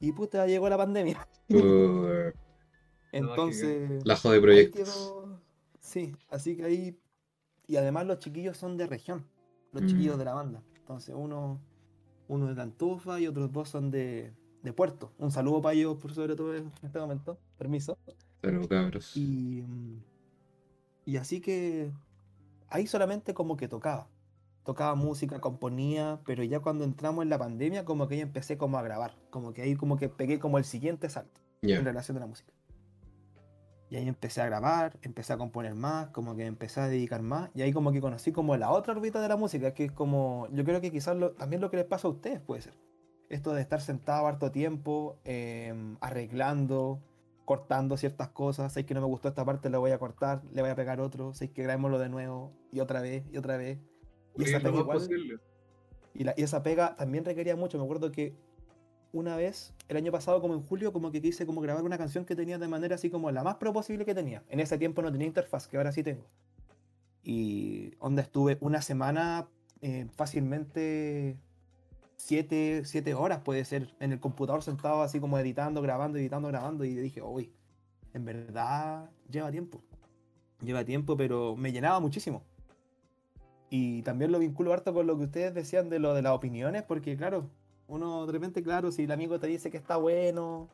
y 0.00 0.12
puta 0.12 0.46
llegó 0.46 0.68
la 0.68 0.76
pandemia. 0.78 1.26
Uh, 1.50 2.30
Entonces... 3.12 4.04
la 4.04 4.16
de 4.16 4.40
proyectos. 4.40 4.88
quedó- 4.88 5.40
Sí, 5.80 6.14
así 6.30 6.56
que 6.56 6.64
ahí... 6.64 6.98
Y 7.66 7.76
además 7.76 8.06
los 8.06 8.18
chiquillos 8.18 8.56
son 8.56 8.76
de 8.76 8.86
región, 8.86 9.24
los 9.72 9.82
Mm. 9.82 9.86
chiquillos 9.86 10.18
de 10.18 10.24
la 10.24 10.34
banda. 10.34 10.62
Entonces 10.76 11.14
uno, 11.16 11.60
uno 12.28 12.50
es 12.50 12.56
de 12.56 12.62
Antofa 12.62 13.20
y 13.20 13.26
otros 13.28 13.52
dos 13.52 13.68
son 13.68 13.90
de, 13.90 14.32
de 14.62 14.72
Puerto. 14.72 15.12
Un 15.18 15.30
saludo 15.30 15.62
para 15.62 15.74
ellos 15.74 15.96
por 16.00 16.12
sobre 16.12 16.34
todo 16.34 16.54
en 16.56 16.72
este 16.82 16.98
momento. 16.98 17.38
Permiso. 17.58 17.96
Pero 18.40 18.66
cabros. 18.68 19.16
Y, 19.16 19.64
y 21.04 21.16
así 21.16 21.40
que 21.40 21.92
ahí 22.68 22.86
solamente 22.86 23.34
como 23.34 23.56
que 23.56 23.68
tocaba. 23.68 24.08
Tocaba 24.64 24.94
música, 24.94 25.40
componía, 25.40 26.20
pero 26.24 26.42
ya 26.44 26.60
cuando 26.60 26.84
entramos 26.84 27.22
en 27.22 27.30
la 27.30 27.38
pandemia, 27.38 27.84
como 27.84 28.06
que 28.08 28.14
ahí 28.16 28.20
empecé 28.20 28.56
como 28.58 28.78
a 28.78 28.82
grabar, 28.82 29.16
como 29.30 29.52
que 29.52 29.62
ahí 29.62 29.74
como 29.76 29.96
que 29.96 30.08
pegué 30.08 30.38
como 30.38 30.58
el 30.58 30.64
siguiente 30.64 31.08
salto 31.08 31.40
Ya. 31.62 31.78
en 31.78 31.84
relación 31.84 32.16
a 32.16 32.20
la 32.20 32.26
música. 32.26 32.52
Y 33.88 33.96
ahí 33.96 34.06
empecé 34.06 34.40
a 34.40 34.46
grabar, 34.46 34.96
empecé 35.02 35.32
a 35.32 35.36
componer 35.36 35.74
más, 35.74 36.08
como 36.10 36.36
que 36.36 36.46
empecé 36.46 36.80
a 36.80 36.86
dedicar 36.86 37.22
más, 37.22 37.50
y 37.54 37.62
ahí 37.62 37.72
como 37.72 37.90
que 37.90 38.00
conocí 38.00 38.30
como 38.30 38.56
la 38.56 38.70
otra 38.70 38.92
órbita 38.92 39.20
de 39.20 39.28
la 39.28 39.36
música, 39.36 39.74
que 39.74 39.86
es 39.86 39.92
como, 39.92 40.46
yo 40.52 40.64
creo 40.64 40.80
que 40.80 40.92
quizás 40.92 41.16
lo- 41.16 41.32
también 41.32 41.60
lo 41.60 41.70
que 41.70 41.78
les 41.78 41.86
pasa 41.86 42.06
a 42.06 42.10
ustedes 42.12 42.38
puede 42.40 42.62
ser. 42.62 42.74
Esto 43.30 43.52
de 43.52 43.62
estar 43.62 43.80
sentado 43.80 44.26
harto 44.28 44.52
tiempo, 44.52 45.18
em, 45.24 45.96
arreglando, 46.00 47.00
cortando 47.44 47.96
ciertas 47.96 48.28
cosas, 48.28 48.72
sé 48.72 48.86
que 48.86 48.94
no 48.94 49.00
me 49.00 49.06
gustó 49.08 49.26
esta 49.28 49.44
parte, 49.44 49.70
la 49.70 49.78
voy 49.78 49.90
a 49.90 49.98
cortar, 49.98 50.42
le 50.52 50.62
voy 50.62 50.70
a 50.70 50.76
pegar 50.76 51.00
otro, 51.00 51.34
sé 51.34 51.50
que 51.50 51.64
grabémoslo 51.64 51.98
de 51.98 52.08
nuevo, 52.08 52.52
y 52.70 52.78
otra 52.78 53.00
vez, 53.00 53.24
y 53.32 53.38
otra 53.38 53.56
vez. 53.56 53.78
Y 54.36 54.44
esa 54.44 54.60
pega 54.60 54.78
igual, 54.78 55.08
y, 56.14 56.24
la- 56.24 56.34
y 56.36 56.42
esa 56.42 56.62
pega 56.62 56.94
también 56.94 57.24
requería 57.24 57.56
mucho. 57.56 57.78
Me 57.78 57.84
acuerdo 57.84 58.10
que 58.12 58.34
una 59.12 59.36
vez, 59.36 59.74
el 59.88 59.96
año 59.96 60.12
pasado, 60.12 60.40
como 60.40 60.54
en 60.54 60.62
julio, 60.62 60.92
como 60.92 61.10
que 61.10 61.20
quise 61.20 61.46
como 61.46 61.60
grabar 61.60 61.82
una 61.84 61.98
canción 61.98 62.24
que 62.24 62.36
tenía 62.36 62.58
de 62.58 62.68
manera 62.68 62.94
así 62.94 63.10
como 63.10 63.30
la 63.30 63.42
más 63.42 63.56
pro 63.56 63.72
posible 63.72 64.04
que 64.04 64.14
tenía. 64.14 64.42
En 64.48 64.60
ese 64.60 64.78
tiempo 64.78 65.02
no 65.02 65.10
tenía 65.10 65.26
interfaz, 65.26 65.66
que 65.66 65.76
ahora 65.76 65.92
sí 65.92 66.02
tengo. 66.02 66.26
Y 67.22 67.92
onda 67.98 68.22
estuve 68.22 68.56
una 68.60 68.82
semana 68.82 69.48
eh, 69.82 70.06
fácilmente 70.14 71.36
siete, 72.16 72.82
siete 72.84 73.14
horas 73.14 73.40
puede 73.40 73.64
ser 73.64 73.94
en 73.98 74.12
el 74.12 74.20
computador 74.20 74.62
sentado 74.62 75.02
así 75.02 75.20
como 75.20 75.38
editando, 75.38 75.82
grabando, 75.82 76.18
editando, 76.18 76.48
grabando 76.48 76.84
y 76.84 76.94
dije, 76.94 77.22
uy, 77.22 77.52
en 78.14 78.24
verdad 78.24 79.10
lleva 79.30 79.50
tiempo. 79.50 79.82
Lleva 80.62 80.84
tiempo, 80.84 81.16
pero 81.16 81.56
me 81.56 81.72
llenaba 81.72 82.00
muchísimo. 82.00 82.42
Y 83.70 84.02
también 84.02 84.32
lo 84.32 84.40
vinculo 84.40 84.72
harto 84.72 84.92
con 84.92 85.06
lo 85.06 85.16
que 85.16 85.24
ustedes 85.24 85.54
decían 85.54 85.88
de 85.88 86.00
lo 86.00 86.12
de 86.12 86.22
las 86.22 86.32
opiniones, 86.32 86.82
porque 86.82 87.16
claro, 87.16 87.48
uno 87.86 88.26
de 88.26 88.32
repente, 88.32 88.62
claro, 88.62 88.90
si 88.90 89.04
el 89.04 89.12
amigo 89.12 89.38
te 89.38 89.46
dice 89.46 89.70
que 89.70 89.76
está 89.76 89.96
bueno, 89.96 90.68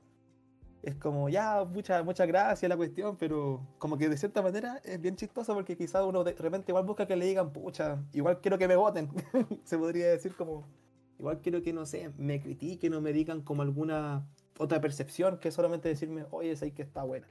es 0.82 0.94
como, 0.94 1.28
ya, 1.28 1.64
muchas 1.64 2.04
muchas 2.04 2.26
gracias 2.26 2.68
la 2.68 2.76
cuestión, 2.76 3.16
pero 3.16 3.60
como 3.78 3.98
que 3.98 4.08
de 4.08 4.16
cierta 4.16 4.40
manera 4.40 4.80
es 4.84 5.00
bien 5.00 5.16
chistoso 5.16 5.52
porque 5.52 5.76
quizás 5.76 6.04
uno 6.04 6.24
de 6.24 6.32
repente 6.34 6.72
igual 6.72 6.84
busca 6.84 7.06
que 7.06 7.16
le 7.16 7.26
digan, 7.26 7.52
pucha, 7.52 8.02
igual 8.12 8.40
quiero 8.40 8.56
que 8.56 8.68
me 8.68 8.76
voten, 8.76 9.10
se 9.64 9.76
podría 9.76 10.08
decir 10.08 10.34
como, 10.34 10.64
igual 11.18 11.40
quiero 11.42 11.62
que, 11.62 11.72
no 11.72 11.86
sé, 11.86 12.10
me 12.16 12.40
critiquen 12.40 12.94
o 12.94 13.00
me 13.00 13.12
digan 13.12 13.42
como 13.42 13.62
alguna 13.62 14.26
otra 14.58 14.80
percepción 14.80 15.38
que 15.38 15.50
solamente 15.50 15.88
decirme, 15.88 16.24
oye, 16.30 16.56
sé 16.56 16.72
que 16.72 16.82
está 16.82 17.02
buena. 17.02 17.28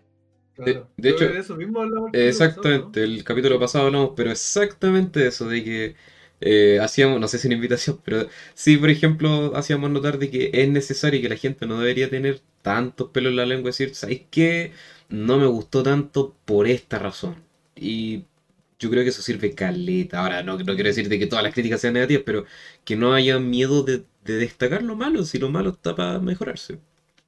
Claro. 0.56 0.90
de 0.98 1.10
hecho, 1.10 1.26
de 1.26 1.40
eso 1.40 1.56
mismo 1.56 1.84
Exactamente, 2.14 3.04
el 3.04 3.24
capítulo 3.24 3.60
pasado 3.60 3.88
hablamos, 3.88 4.12
pero 4.16 4.32
exactamente 4.32 5.20
de 5.20 5.28
eso, 5.28 5.48
de 5.50 5.64
que 5.64 5.96
eh, 6.42 6.80
hacíamos, 6.82 7.20
no 7.20 7.28
sé 7.28 7.38
si 7.40 7.48
una 7.48 7.56
invitación, 7.56 8.00
pero 8.04 8.28
sí, 8.54 8.78
por 8.78 8.90
ejemplo, 8.90 9.56
hacíamos 9.56 9.90
notar 9.90 10.18
de 10.18 10.30
que 10.30 10.52
es 10.54 10.70
necesario 10.70 11.20
y 11.20 11.22
que 11.24 11.30
la 11.30 11.36
gente 11.38 11.66
no 11.66 11.80
debería 11.80 12.10
tener 12.10 12.42
tantos 12.62 13.10
pelos 13.12 13.32
en 13.32 13.38
la 13.38 13.46
lengua 13.46 13.70
y 13.70 13.72
decir, 13.72 13.96
¿sabéis 13.96 14.24
qué? 14.32 14.72
No 15.10 15.38
me 15.38 15.46
gustó 15.46 15.84
tanto 15.84 16.36
por 16.46 16.68
esta 16.68 17.00
razón. 17.00 17.44
Y 17.76 18.24
yo 18.80 18.90
creo 18.90 19.04
que 19.04 19.10
eso 19.10 19.22
sirve 19.22 19.54
caleta. 19.56 20.20
Ahora, 20.22 20.44
no, 20.44 20.58
no 20.58 20.74
quiero 20.76 20.88
decir 20.90 21.10
de 21.10 21.20
que 21.20 21.28
todas 21.28 21.44
las 21.44 21.54
críticas 21.54 21.82
sean 21.82 21.94
negativas, 21.94 22.24
pero 22.26 22.46
que 22.84 22.96
no 22.96 23.14
haya 23.14 23.40
miedo 23.40 23.84
de, 23.84 24.04
de 24.24 24.38
destacar 24.38 24.84
lo 24.84 24.96
malo, 24.96 25.24
si 25.26 25.38
lo 25.40 25.50
malo 25.50 25.72
está 25.72 25.96
para 25.96 26.20
mejorarse. 26.20 26.80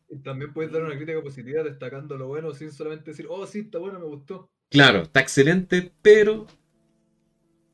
Y 0.10 0.20
también 0.20 0.54
puedes 0.54 0.72
dar 0.72 0.84
una 0.84 0.96
crítica 0.96 1.22
positiva 1.22 1.64
destacando 1.64 2.18
lo 2.18 2.28
bueno 2.28 2.54
sin 2.54 2.72
solamente 2.72 3.12
decir, 3.12 3.28
oh, 3.30 3.46
sí, 3.46 3.60
está 3.60 3.80
bueno, 3.80 4.00
me 4.00 4.06
gustó. 4.06 4.50
Claro, 4.70 5.04
está 5.04 5.22
excelente, 5.22 5.94
pero 6.02 6.46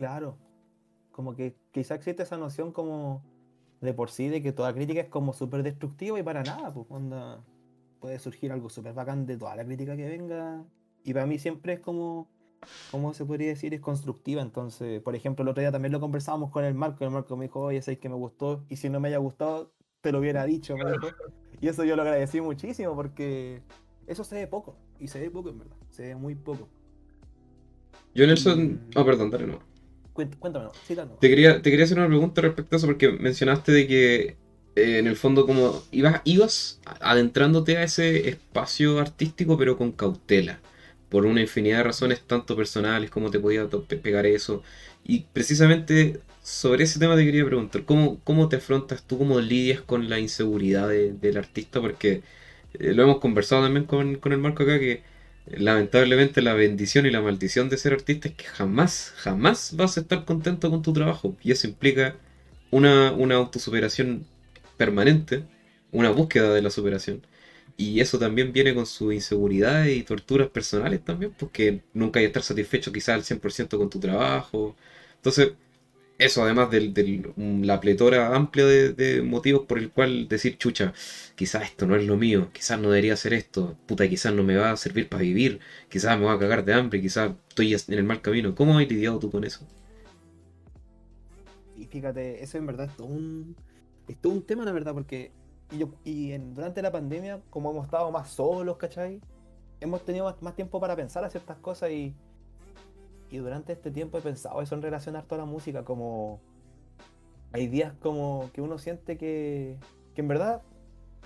Claro, 0.04 0.38
como 1.14 1.34
que 1.34 1.56
quizá 1.72 1.96
existe 1.96 2.24
esa 2.24 2.38
noción 2.38 2.74
como 2.74 3.24
de 3.80 3.94
por 3.94 4.10
sí 4.10 4.28
de 4.28 4.42
que 4.42 4.52
toda 4.52 4.74
crítica 4.74 5.00
es 5.00 5.08
como 5.08 5.32
súper 5.32 5.64
destructiva 5.64 6.20
y 6.20 6.24
para 6.24 6.44
nada, 6.44 6.74
pues 6.74 6.88
onda, 6.90 7.42
puede 8.02 8.20
surgir 8.20 8.52
algo 8.52 8.70
súper 8.70 8.94
bacán 8.94 9.26
de 9.26 9.38
toda 9.38 9.56
la 9.56 9.64
crítica 9.64 9.96
que 9.96 10.06
venga. 10.06 10.66
Y 11.06 11.14
para 11.14 11.26
mí 11.26 11.40
siempre 11.40 11.74
es 11.74 11.80
como, 11.80 12.30
¿cómo 12.92 13.14
se 13.14 13.24
podría 13.24 13.48
decir? 13.48 13.74
Es 13.74 13.80
constructiva. 13.80 14.42
Entonces, 14.42 15.02
por 15.02 15.16
ejemplo, 15.16 15.44
el 15.44 15.48
otro 15.48 15.62
día 15.62 15.72
también 15.72 15.94
lo 15.94 16.02
conversábamos 16.02 16.52
con 16.52 16.66
el 16.66 16.74
Marco, 16.74 17.06
el 17.06 17.12
Marco 17.12 17.38
me 17.38 17.46
dijo, 17.46 17.62
oye, 17.62 17.82
sé 17.82 18.00
que 18.00 18.10
me 18.10 18.16
gustó, 18.16 18.66
y 18.68 18.76
si 18.76 18.90
no 18.90 19.00
me 19.00 19.08
haya 19.08 19.20
gustado, 19.20 19.74
te 20.02 20.12
lo 20.12 20.20
hubiera 20.20 20.46
dicho. 20.46 20.76
Y 21.64 21.70
eso 21.70 21.86
yo 21.86 21.96
lo 21.96 22.02
agradecí 22.02 22.42
muchísimo 22.42 22.94
porque 22.94 23.62
eso 24.06 24.26
se 24.26 24.36
ve 24.36 24.48
poco, 24.48 24.76
y 25.00 25.08
se 25.08 25.22
ve 25.22 25.30
poco 25.32 25.48
en 25.50 25.60
verdad, 25.60 25.78
se 25.92 26.04
ve 26.08 26.16
muy 26.16 26.36
poco. 26.36 26.68
yo 28.14 28.28
Nelson... 28.28 28.64
Mm. 28.64 28.80
Oh, 28.98 29.06
perdón, 29.06 29.32
dale, 29.32 29.48
no. 29.48 29.60
Cuént- 30.14 30.38
Cuéntame, 30.40 30.68
sí, 30.86 30.94
no. 30.94 31.06
Te 31.22 31.30
quería, 31.30 31.62
te 31.62 31.70
quería 31.72 31.86
hacer 31.86 31.98
una 31.98 32.08
pregunta 32.08 32.42
respecto 32.42 32.76
a 32.76 32.78
eso 32.78 32.86
porque 32.88 33.12
mencionaste 33.14 33.72
de 33.72 33.88
que 33.88 34.22
eh, 34.76 35.00
en 35.00 35.08
el 35.08 35.16
fondo 35.16 35.46
como 35.46 35.82
ibas, 35.92 36.22
ibas 36.26 36.82
adentrándote 37.00 37.78
a 37.78 37.84
ese 37.84 38.28
espacio 38.28 39.00
artístico 39.00 39.58
pero 39.58 39.78
con 39.78 39.94
cautela, 39.94 40.60
por 41.10 41.26
una 41.26 41.40
infinidad 41.40 41.78
de 41.78 41.84
razones 41.84 42.22
tanto 42.28 42.58
personales 42.58 43.10
como 43.10 43.32
te 43.32 43.40
podía 43.40 43.70
pe- 43.70 43.96
pegar 43.96 44.26
eso. 44.26 44.64
Y 45.06 45.22
precisamente 45.32 46.20
sobre 46.44 46.86
ese 46.86 47.00
tema 47.00 47.16
te 47.18 47.26
quería 47.26 47.46
preguntar, 47.46 47.86
¿cómo, 47.86 48.20
cómo 48.24 48.50
te 48.50 48.58
afrontas 48.58 49.04
tú, 49.08 49.18
cómo 49.20 49.40
lidias 49.42 49.82
con 49.82 50.10
la 50.10 50.20
inseguridad 50.20 50.90
de- 50.90 51.14
del 51.14 51.38
artista? 51.38 51.82
Porque 51.82 52.24
eh, 52.76 52.94
lo 52.94 53.04
hemos 53.04 53.20
conversado 53.20 53.64
también 53.64 53.86
con, 53.86 54.16
con 54.18 54.34
el 54.34 54.40
Marco 54.40 54.64
acá 54.64 54.80
que 54.80 55.04
lamentablemente 55.48 56.42
la 56.42 56.54
bendición 56.54 57.06
y 57.06 57.12
la 57.12 57.22
maldición 57.22 57.70
de 57.70 57.78
ser 57.78 57.94
artista 57.94 58.30
es 58.30 58.36
que 58.36 58.46
jamás, 58.46 59.14
jamás 59.18 59.76
vas 59.76 59.98
a 59.98 60.02
estar 60.02 60.26
contento 60.26 60.70
con 60.70 60.82
tu 60.82 60.94
trabajo. 60.94 61.36
Y 61.44 61.52
eso 61.52 61.68
implica 61.68 62.16
una, 62.72 63.12
una 63.12 63.36
autosuperación 63.36 64.26
permanente, 64.78 65.44
una 65.92 66.10
búsqueda 66.10 66.54
de 66.54 66.62
la 66.62 66.70
superación. 66.70 67.22
Y 67.78 68.00
eso 68.02 68.20
también 68.20 68.54
viene 68.54 68.74
con 68.76 68.86
sus 68.86 69.14
inseguridades 69.14 69.98
y 69.98 70.04
torturas 70.04 70.50
personales 70.50 71.04
también, 71.04 71.34
porque 71.38 71.82
nunca 71.94 72.20
hay 72.20 72.26
que 72.26 72.28
estar 72.28 72.44
satisfecho 72.44 72.92
quizás 72.92 73.16
al 73.16 73.24
100% 73.24 73.78
con 73.80 73.90
tu 73.90 74.00
trabajo. 74.00 74.76
Entonces, 75.16 75.54
eso 76.18 76.44
además 76.44 76.70
de 76.72 77.34
la 77.38 77.80
pletora 77.80 78.36
amplia 78.36 78.66
de, 78.66 78.94
de 78.94 79.22
motivos 79.24 79.66
por 79.68 79.80
el 79.80 79.92
cual 79.92 80.28
decir, 80.28 80.58
chucha, 80.58 80.94
quizás 81.36 81.64
esto 81.64 81.86
no 81.88 81.96
es 81.96 82.06
lo 82.06 82.18
mío, 82.18 82.50
quizás 82.54 82.80
no 82.80 82.90
debería 82.92 83.14
hacer 83.14 83.34
esto, 83.34 83.78
puta, 83.88 84.08
quizás 84.10 84.34
no 84.34 84.44
me 84.44 84.56
va 84.56 84.72
a 84.72 84.78
servir 84.78 85.10
para 85.10 85.24
vivir, 85.24 85.60
quizás 85.90 86.18
me 86.20 86.26
va 86.26 86.34
a 86.34 86.40
cagar 86.40 86.66
de 86.66 86.74
hambre, 86.74 87.02
quizás 87.02 87.32
estoy 87.50 87.74
en 87.74 87.94
el 88.00 88.04
mal 88.04 88.22
camino. 88.22 88.56
¿Cómo 88.56 88.78
has 88.80 88.88
lidiado 88.88 89.20
tú 89.20 89.32
con 89.32 89.44
eso? 89.44 89.68
Y 91.76 91.88
fíjate, 91.88 92.44
eso 92.44 92.58
en 92.58 92.66
verdad 92.68 92.88
es 92.88 92.96
todo 92.96 93.08
un, 93.08 93.56
es 94.08 94.20
todo 94.22 94.34
un 94.34 94.46
tema, 94.46 94.66
la 94.66 94.72
verdad, 94.72 94.94
porque 94.94 95.34
y, 95.70 95.80
yo, 95.80 95.90
y 96.04 96.32
en- 96.34 96.54
durante 96.54 96.82
la 96.82 96.92
pandemia, 96.92 97.42
como 97.50 97.72
hemos 97.72 97.86
estado 97.86 98.12
más 98.12 98.30
solos, 98.32 98.78
¿cachai? 98.78 99.24
Hemos 99.80 100.06
tenido 100.06 100.26
más, 100.26 100.42
más 100.42 100.56
tiempo 100.56 100.80
para 100.80 100.96
pensar 100.96 101.24
a 101.26 101.30
ciertas 101.30 101.58
cosas 101.60 101.92
y, 101.92 102.16
y 103.34 103.40
durante 103.40 103.74
este 103.74 103.90
tiempo 103.90 104.20
he 104.20 104.22
pensado 104.22 104.62
eso 104.62 104.76
en 104.76 104.84
relación 104.84 105.16
a 105.16 105.24
toda 105.24 105.40
la 105.40 105.46
música, 105.46 105.84
como 105.84 106.40
hay 107.52 107.66
días 107.66 107.94
como 108.00 108.52
que 108.54 108.62
uno 108.62 108.78
siente 108.78 109.18
que, 109.18 109.80
que 110.14 110.22
en 110.22 110.28
verdad 110.28 110.62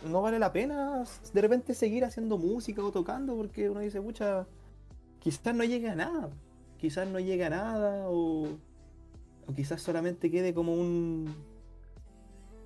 no 0.09 0.21
vale 0.21 0.39
la 0.39 0.53
pena 0.53 1.03
de 1.33 1.41
repente 1.41 1.73
seguir 1.73 2.05
haciendo 2.05 2.37
música 2.37 2.81
o 2.81 2.91
tocando 2.91 3.35
porque 3.35 3.69
uno 3.69 3.81
dice, 3.81 4.01
pucha, 4.01 4.47
quizás 5.19 5.53
no 5.53 5.65
llegue 5.65 5.89
a 5.89 5.95
nada, 5.95 6.29
quizás 6.77 7.09
no 7.09 7.19
llegue 7.19 7.43
a 7.43 7.49
nada 7.49 8.05
o, 8.07 8.47
quizás 9.53 9.81
solamente 9.81 10.31
quede 10.31 10.53
como 10.53 10.75
un 10.75 11.35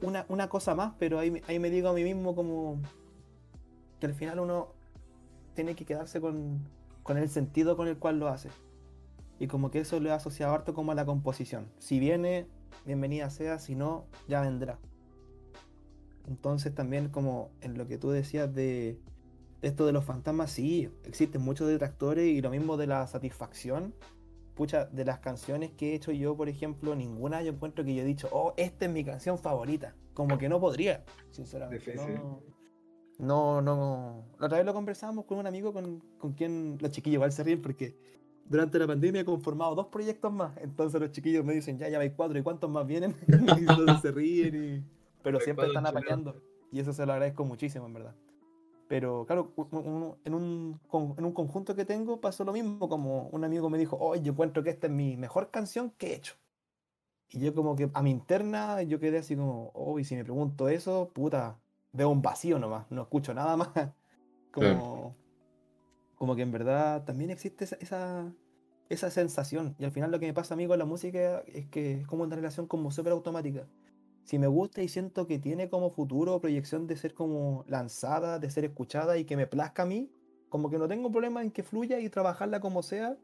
una, 0.04 0.26
una 0.30 0.50
cosa 0.50 0.76
más, 0.76 0.94
pero 1.00 1.18
ahí, 1.18 1.42
ahí 1.48 1.58
me 1.58 1.72
digo 1.72 1.90
a 1.90 1.94
mí 1.94 2.04
mismo 2.04 2.36
como 2.36 2.80
que 4.00 4.06
al 4.06 4.14
final 4.14 4.40
uno 4.40 4.68
tiene 5.56 5.76
que 5.76 5.84
quedarse 5.84 6.22
con, 6.22 6.60
con 7.02 7.18
el 7.18 7.28
sentido 7.28 7.76
con 7.76 7.88
el 7.88 7.98
cual 7.98 8.20
lo 8.20 8.28
hace. 8.28 8.50
Y 9.42 9.48
como 9.48 9.72
que 9.72 9.80
eso 9.80 10.00
lo 10.00 10.10
he 10.10 10.12
asociado 10.12 10.54
harto 10.54 10.76
como 10.76 10.92
a 10.92 10.96
la 10.96 11.04
composición. 11.04 11.66
Si 11.80 12.00
viene, 12.00 12.46
bienvenida 12.86 13.32
sea, 13.32 13.58
si 13.58 13.74
no, 13.74 14.06
ya 14.28 14.40
vendrá. 14.42 14.78
Entonces 16.28 16.76
también 16.76 17.10
como 17.10 17.50
en 17.62 17.76
lo 17.76 17.88
que 17.88 17.98
tú 17.98 18.12
decías 18.12 18.54
de 18.54 19.00
esto 19.64 19.88
de 19.88 19.94
los 19.94 20.06
fantasmas, 20.06 20.52
sí, 20.52 20.92
existen 21.06 21.42
muchos 21.42 21.68
detractores 21.68 22.28
y 22.28 22.40
lo 22.40 22.52
mismo 22.52 22.78
de 22.78 22.86
la 22.86 23.08
satisfacción. 23.08 23.96
Pucha, 24.54 24.86
de 24.86 25.06
las 25.06 25.18
canciones 25.18 25.72
que 25.72 25.94
he 25.94 25.96
hecho 25.96 26.12
yo, 26.12 26.38
por 26.38 26.48
ejemplo, 26.48 26.96
ninguna 26.96 27.42
yo 27.42 27.52
encuentro 27.52 27.84
que 27.84 27.96
yo 27.96 28.04
he 28.04 28.06
dicho, 28.06 28.30
oh, 28.32 28.54
esta 28.58 28.86
es 28.86 28.92
mi 28.92 29.04
canción 29.04 29.40
favorita. 29.40 29.96
Como 30.14 30.38
que 30.38 30.50
no 30.50 30.60
podría, 30.60 31.04
sinceramente. 31.32 31.96
No, 33.18 33.60
no, 33.60 33.76
no. 33.76 34.26
La 34.38 34.46
otra 34.46 34.60
vez 34.60 34.68
lo 34.68 34.74
conversábamos 34.76 35.26
con 35.26 35.40
un 35.40 35.48
amigo 35.48 35.74
con, 35.74 36.00
con 36.20 36.34
quien 36.34 36.78
los 36.80 36.92
chiquillos 36.92 37.16
igual 37.16 37.32
se 37.32 37.44
ríen 37.44 37.60
porque 37.60 38.21
durante 38.52 38.78
la 38.80 38.88
pandemia 38.88 39.22
he 39.22 39.26
conformado 39.26 39.76
dos 39.76 39.88
proyectos 39.88 40.32
más. 40.32 40.58
Entonces 40.58 41.00
los 41.02 41.12
chiquillos 41.12 41.46
me 41.46 41.54
dicen, 41.54 41.78
ya, 41.80 41.90
ya 41.90 42.00
hay 42.00 42.12
cuatro, 42.12 42.38
¿y 42.38 42.44
cuántos 42.44 42.70
más 42.70 42.86
vienen? 42.86 43.16
y 43.58 43.66
todos 43.74 44.00
se 44.02 44.12
ríen, 44.12 44.56
y- 44.56 44.84
pero 45.24 45.40
siempre 45.40 45.68
están 45.68 45.86
apañando. 45.86 46.36
Y 46.72 46.80
eso 46.80 46.94
se 46.94 47.06
lo 47.06 47.14
agradezco 47.14 47.46
muchísimo, 47.46 47.86
en 47.86 47.94
verdad. 47.94 48.16
Pero 48.88 49.26
claro, 49.26 49.54
en, 50.26 50.34
un, 50.34 50.80
en 51.18 51.26
un 51.26 51.32
conjunto 51.34 51.76
que 51.76 51.86
tengo 51.86 52.20
pasó 52.20 52.44
lo 52.44 52.54
mismo, 52.54 52.90
como 52.90 53.30
un 53.30 53.44
amigo 53.46 53.70
me 53.70 53.78
dijo, 53.78 53.98
oye, 53.98 54.22
yo 54.22 54.34
encuentro 54.34 54.64
que 54.64 54.70
esta 54.70 54.88
es 54.88 54.94
mi 54.94 55.16
mejor 55.18 55.50
canción 55.50 55.92
que 55.98 56.08
he 56.08 56.16
hecho. 56.16 56.36
Y 57.30 57.40
yo 57.40 57.54
como 57.56 57.76
que 57.76 57.90
a 57.94 58.02
mi 58.04 58.12
interna 58.12 58.82
yo 58.84 59.00
quedé 59.00 59.20
así 59.20 59.36
como, 59.38 59.72
oh, 59.74 60.00
y 60.00 60.04
si 60.04 60.16
me 60.16 60.24
pregunto 60.24 60.68
eso, 60.70 61.12
puta, 61.14 61.58
veo 61.94 62.10
un 62.10 62.22
vacío 62.22 62.60
nomás, 62.60 62.86
no 62.92 63.04
escucho 63.04 63.34
nada 63.34 63.56
más. 63.58 63.70
Como, 64.52 65.16
como 66.22 66.36
que 66.36 66.44
en 66.44 66.52
verdad 66.52 67.04
también 67.04 67.32
existe 67.32 67.66
esa, 67.66 68.32
esa, 68.90 69.10
sensación. 69.10 69.76
Y 69.80 69.86
al 69.86 69.92
final 69.92 70.12
lo 70.12 70.20
que 70.20 70.28
me 70.28 70.36
pasa 70.36 70.54
a 70.54 70.58
mí 70.58 70.68
con 70.68 70.78
la 70.78 70.86
música 70.86 71.40
es 71.48 71.66
que 71.66 71.94
es 71.94 72.06
como 72.06 72.22
una 72.22 72.36
relación 72.36 72.68
como 72.68 72.92
súper 72.92 73.14
automática. 73.14 73.66
Si 74.24 74.38
me 74.38 74.46
gusta 74.46 74.84
y 74.84 74.88
siento 74.88 75.26
que 75.26 75.40
tiene 75.40 75.68
como 75.68 75.90
futuro 75.90 76.40
proyección 76.40 76.86
de 76.86 76.96
ser 76.96 77.16
como 77.16 77.66
lanzada, 77.68 78.38
de 78.38 78.52
ser 78.52 78.66
escuchada 78.66 79.18
y 79.18 79.26
que 79.26 79.36
me 79.36 79.48
plazca 79.48 79.82
a 79.82 79.88
mí, 79.88 80.12
como 80.50 80.70
que 80.70 80.78
no 80.78 80.88
tengo 80.88 81.12
problema 81.12 81.42
en 81.42 81.50
que 81.50 81.64
fluya 81.64 82.00
y 82.00 82.08
trabajarla 82.08 82.60
como 82.60 82.84
sea 82.84 83.18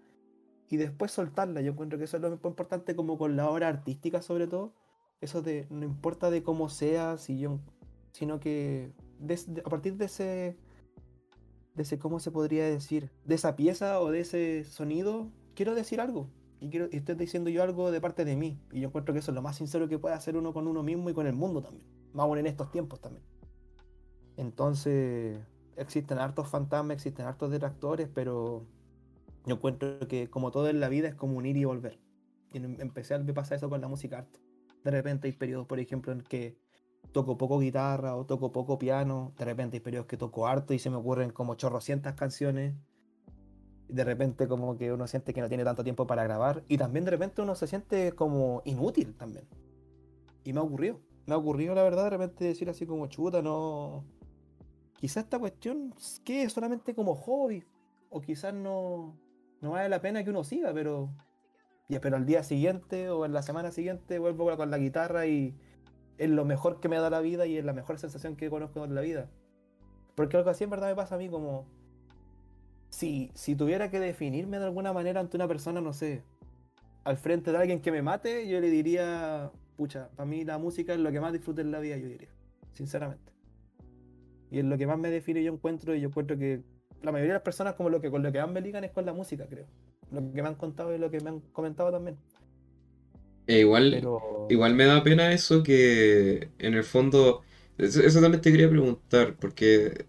y 0.68 0.78
después 0.78 1.12
soltarla. 1.12 1.62
Yo 1.62 1.74
encuentro 1.74 2.00
que 2.00 2.06
eso 2.06 2.18
es 2.18 2.24
lo 2.24 2.32
más 2.32 2.44
importante 2.44 2.96
como 2.96 3.20
con 3.20 3.36
la 3.36 3.48
obra 3.48 3.68
artística 3.68 4.24
sobre 4.24 4.48
todo. 4.48 4.74
Eso 5.22 5.44
de 5.44 5.68
no 5.70 5.86
importa 5.86 6.32
de 6.32 6.42
cómo 6.42 6.68
sea, 6.68 7.20
sino 7.20 7.62
que 8.40 8.92
a 9.64 9.70
partir 9.70 9.98
de 9.98 10.06
ese, 10.06 10.58
de 11.78 11.84
ese, 11.84 12.00
¿cómo 12.00 12.20
se 12.20 12.32
podría 12.32 12.66
decir? 12.66 13.12
De 13.24 13.36
esa 13.36 13.56
pieza 13.56 14.02
o 14.02 14.12
de 14.12 14.20
ese 14.20 14.66
sonido, 14.66 15.32
quiero 15.56 15.76
decir 15.76 16.02
algo. 16.02 16.28
Y, 16.60 16.70
quiero, 16.70 16.90
y 16.92 16.98
estoy 16.98 17.16
diciendo 17.16 17.50
yo 17.52 17.62
algo 17.64 17.92
de 17.92 18.02
parte 18.02 18.26
de 18.26 18.36
mí. 18.36 18.60
Y 18.72 18.82
yo 18.82 18.88
encuentro 18.88 19.14
que 19.14 19.20
eso 19.20 19.32
es 19.32 19.36
lo 19.36 19.44
más 19.44 19.56
sincero 19.56 19.88
que 19.88 20.00
puede 20.00 20.16
hacer 20.16 20.36
uno 20.36 20.54
con 20.54 20.68
uno 20.68 20.84
mismo 20.84 21.10
y 21.10 21.14
con 21.14 21.28
el 21.28 21.34
mundo 21.34 21.62
también. 21.62 21.88
Más 22.14 22.24
aún 22.24 22.40
en 22.40 22.48
estos 22.48 22.72
tiempos 22.72 23.00
también. 23.00 23.24
Entonces, 24.38 25.40
existen 25.78 26.18
hartos 26.18 26.50
fantasmas, 26.50 26.96
existen 26.96 27.28
hartos 27.28 27.52
detractores, 27.52 28.10
pero 28.12 28.66
yo 29.46 29.56
encuentro 29.56 30.08
que 30.08 30.30
como 30.30 30.52
todo 30.52 30.68
en 30.70 30.80
la 30.80 30.90
vida 30.90 31.08
es 31.08 31.16
como 31.16 31.38
unir 31.38 31.58
y 31.58 31.66
volver. 31.66 32.00
Y 32.54 32.58
en 32.58 32.82
especial 32.82 33.24
me 33.24 33.34
pasa 33.34 33.56
eso 33.56 33.70
con 33.70 33.82
la 33.82 33.88
música 33.88 34.18
arte. 34.18 34.40
De 34.84 34.92
repente 34.92 35.28
hay 35.28 35.34
periodos, 35.34 35.68
por 35.68 35.80
ejemplo, 35.80 36.12
en 36.12 36.22
que 36.22 36.58
toco 37.18 37.36
poco 37.36 37.58
guitarra 37.58 38.16
o 38.16 38.28
toco 38.28 38.52
poco 38.52 38.78
piano. 38.78 39.34
De 39.40 39.46
repente 39.46 39.78
hay 39.78 39.82
periodos 39.82 40.06
que 40.06 40.18
toco 40.18 40.46
harto 40.46 40.76
y 40.76 40.80
se 40.80 40.92
me 40.92 40.98
ocurren 40.98 41.32
como 41.32 41.56
chorrocientas 41.56 42.14
canciones. 42.14 42.76
Y 43.90 43.94
de 43.94 44.04
repente 44.04 44.48
como 44.48 44.78
que 44.78 44.94
uno 44.94 45.08
siente 45.08 45.34
que 45.34 45.42
no 45.42 45.48
tiene 45.48 45.64
tanto 45.64 45.84
tiempo 45.84 46.06
para 46.06 46.24
grabar. 46.24 46.64
Y 46.68 46.78
también 46.78 47.06
de 47.06 47.12
repente 47.12 47.42
uno 47.42 47.56
se 47.56 47.66
siente 47.66 48.12
como 48.12 48.62
inútil 48.66 49.16
también. 49.16 49.48
Y 50.44 50.54
me 50.54 50.60
ha 50.60 50.64
ocurrido. 50.64 51.00
Me 51.26 51.34
ha 51.34 51.38
ocurrido 51.38 51.74
la 51.74 51.82
verdad 51.82 52.04
de 52.04 52.12
repente 52.12 52.46
decir 52.46 52.70
así 52.70 52.86
como 52.86 53.08
chuta, 53.08 53.42
no... 53.42 54.06
Quizás 55.00 55.24
esta 55.24 55.40
cuestión 55.40 55.96
que 56.24 56.48
solamente 56.50 56.94
como 56.94 57.16
hobby. 57.16 57.64
O 58.12 58.22
quizás 58.22 58.54
no, 58.54 59.18
no 59.60 59.72
vale 59.72 59.90
la 59.90 60.02
pena 60.02 60.24
que 60.24 60.30
uno 60.30 60.44
siga, 60.44 60.72
pero... 60.72 61.10
Ya, 61.90 62.00
pero 62.00 62.16
al 62.18 62.28
día 62.28 62.44
siguiente 62.44 63.10
o 63.10 63.26
en 63.26 63.34
la 63.34 63.42
semana 63.42 63.72
siguiente 63.72 64.20
vuelvo 64.20 64.56
con 64.56 64.70
la 64.70 64.78
guitarra 64.78 65.26
y 65.26 65.58
es 66.18 66.30
lo 66.30 66.46
mejor 66.46 66.80
que 66.80 66.90
me 66.90 66.98
da 66.98 67.10
la 67.10 67.20
vida 67.20 67.46
y 67.46 67.58
es 67.58 67.66
la 67.66 67.74
mejor 67.74 68.00
sensación 68.00 68.36
que 68.36 68.50
conozco 68.50 68.84
en 68.84 68.96
la 68.96 69.02
vida. 69.02 69.30
Porque 70.16 70.38
algo 70.38 70.50
así 70.50 70.64
en 70.64 70.70
verdad 70.70 70.90
me 70.90 70.96
pasa 70.96 71.16
a 71.16 71.18
mí 71.18 71.30
como... 71.30 71.66
Si, 72.90 73.32
si 73.34 73.56
tuviera 73.56 73.92
que 73.92 74.00
definirme 74.00 74.60
de 74.60 74.66
alguna 74.66 74.94
manera 74.94 75.20
ante 75.20 75.36
una 75.36 75.48
persona, 75.48 75.82
no 75.82 75.94
sé, 75.94 76.24
al 77.04 77.18
frente 77.18 77.52
de 77.52 77.58
alguien 77.58 77.82
que 77.82 77.92
me 77.92 78.02
mate, 78.02 78.48
yo 78.48 78.60
le 78.60 78.70
diría, 78.70 79.52
pucha, 79.76 80.10
para 80.16 80.26
mí 80.26 80.44
la 80.44 80.58
música 80.58 80.94
es 80.94 81.00
lo 81.00 81.12
que 81.12 81.20
más 81.20 81.34
disfruto 81.34 81.62
en 81.62 81.72
la 81.72 81.80
vida, 81.80 81.98
yo 81.98 82.08
diría, 82.08 82.30
sinceramente. 82.74 83.32
Y 84.50 84.60
es 84.60 84.66
lo 84.66 84.78
que 84.78 84.88
más 84.88 84.98
me 84.98 85.10
define 85.10 85.44
yo 85.44 85.54
encuentro 85.54 85.96
y 85.96 86.02
yo 86.02 86.08
encuentro 86.08 86.38
que 86.38 86.64
la 87.02 87.12
mayoría 87.12 87.34
de 87.34 87.38
las 87.40 87.44
personas 87.44 87.76
como 87.76 87.90
lo 87.90 88.02
que 88.02 88.10
con 88.10 88.24
lo 88.24 88.32
que 88.32 88.40
más 88.40 88.50
me 88.50 88.62
ligan 88.62 88.84
es 88.84 88.92
con 88.92 89.06
la 89.06 89.14
música, 89.14 89.46
creo. 89.48 89.68
Lo 90.12 90.20
que 90.34 90.42
me 90.42 90.48
han 90.48 90.56
contado 90.56 90.96
y 90.96 90.98
lo 90.98 91.12
que 91.12 91.20
me 91.20 91.30
han 91.30 91.40
comentado 91.40 91.92
también. 91.92 92.18
E 93.48 93.60
igual, 93.60 94.08
igual 94.50 94.76
me 94.76 94.86
da 94.86 95.04
pena 95.04 95.32
eso 95.34 95.64
que 95.64 96.50
en 96.60 96.74
el 96.74 96.84
fondo, 96.84 97.44
eso, 97.78 98.22
también 98.22 98.42
te 98.42 98.52
quería 98.52 98.70
preguntar, 98.70 99.36
porque 99.40 100.06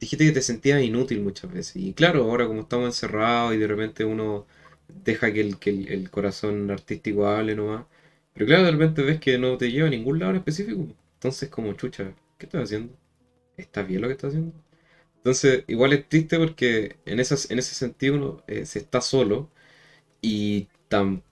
dijiste 0.00 0.26
que 0.26 0.32
te 0.32 0.42
sentías 0.42 0.82
inútil 0.82 1.20
muchas 1.22 1.52
veces. 1.52 1.76
Y 1.76 1.94
claro, 1.94 2.24
ahora 2.24 2.46
como 2.46 2.62
estamos 2.62 2.86
encerrados 2.86 3.54
y 3.54 3.58
de 3.58 3.66
repente 3.66 4.04
uno 4.04 4.46
deja 4.88 5.32
que 5.32 5.40
el, 5.40 5.58
que 5.58 5.70
el, 5.70 6.10
corazón 6.10 6.70
artístico 6.70 7.26
hable 7.26 7.54
nomás. 7.56 7.86
Pero 8.34 8.46
claro, 8.46 8.64
de 8.64 8.72
repente 8.72 9.02
ves 9.02 9.20
que 9.20 9.38
no 9.38 9.58
te 9.58 9.70
lleva 9.70 9.88
a 9.88 9.90
ningún 9.90 10.18
lado 10.18 10.32
en 10.32 10.38
específico. 10.38 10.86
Entonces 11.14 11.48
como 11.50 11.72
chucha, 11.74 12.14
¿qué 12.38 12.46
estás 12.46 12.64
haciendo? 12.64 12.94
¿Estás 13.56 13.86
bien 13.88 14.02
lo 14.02 14.08
que 14.08 14.12
estás 14.14 14.30
haciendo? 14.30 14.54
Entonces, 15.18 15.64
igual 15.68 15.92
es 15.92 16.08
triste 16.08 16.38
porque 16.38 16.96
en, 17.06 17.20
esas, 17.20 17.50
en 17.50 17.58
ese 17.58 17.74
sentido 17.74 18.14
uno 18.16 18.42
eh, 18.46 18.64
se 18.66 18.78
está 18.80 19.00
solo 19.02 19.50
y 20.22 20.68
tampoco 20.88 21.29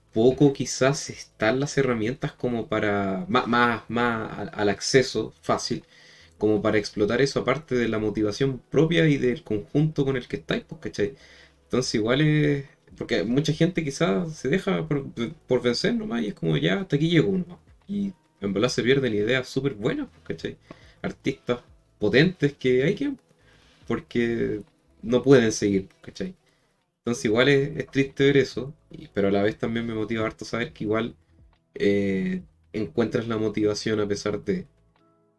quizás 0.53 1.09
están 1.09 1.59
las 1.59 1.77
herramientas 1.77 2.31
como 2.33 2.67
para, 2.67 3.25
más, 3.29 3.47
más, 3.89 4.49
al, 4.53 4.69
acceso 4.69 5.33
fácil, 5.41 5.83
como 6.37 6.61
para 6.61 6.77
explotar 6.77 7.21
eso 7.21 7.39
aparte 7.41 7.75
de 7.75 7.87
la 7.87 7.99
motivación 7.99 8.59
propia 8.69 9.07
y 9.07 9.17
del 9.17 9.43
conjunto 9.43 10.05
con 10.05 10.17
el 10.17 10.27
que 10.27 10.37
estáis, 10.37 10.63
pues, 10.67 10.81
¿cachai? 10.81 11.15
Entonces 11.65 11.95
igual 11.95 12.21
es, 12.21 12.65
porque 12.97 13.23
mucha 13.23 13.53
gente 13.53 13.83
quizás 13.83 14.35
se 14.35 14.49
deja 14.49 14.87
por, 14.87 15.61
vencer 15.61 15.93
nomás 15.95 16.23
y 16.23 16.27
es 16.29 16.33
como 16.33 16.57
ya 16.57 16.81
hasta 16.81 16.95
aquí 16.95 17.09
llego 17.09 17.29
uno. 17.29 17.59
Y 17.87 18.13
en 18.41 18.53
verdad 18.53 18.69
se 18.69 18.83
pierden 18.83 19.13
ideas 19.13 19.47
súper 19.47 19.73
buenas, 19.75 20.07
pues, 20.09 20.23
¿cachai? 20.37 20.57
Artistas 21.01 21.61
potentes 21.99 22.53
que 22.53 22.83
hay 22.83 22.95
que 22.95 23.13
porque 23.87 24.61
no 25.01 25.23
pueden 25.23 25.51
seguir, 25.51 25.89
¿cachai? 26.01 26.35
Entonces 27.09 27.25
igual 27.25 27.49
es, 27.49 27.87
triste 27.87 28.23
ver 28.23 28.37
eso, 28.37 28.71
pero 29.15 29.29
a 29.29 29.31
la 29.31 29.41
vez 29.41 29.57
también 29.57 29.87
me 29.87 29.95
motiva 29.95 30.27
harto 30.27 30.45
saber 30.45 30.73
que 30.73 30.83
igual 30.83 31.15
eh, 31.73 32.43
encuentras 32.71 33.27
la 33.27 33.37
motivación 33.37 33.99
a 33.99 34.07
pesar 34.07 34.43
de... 34.43 34.67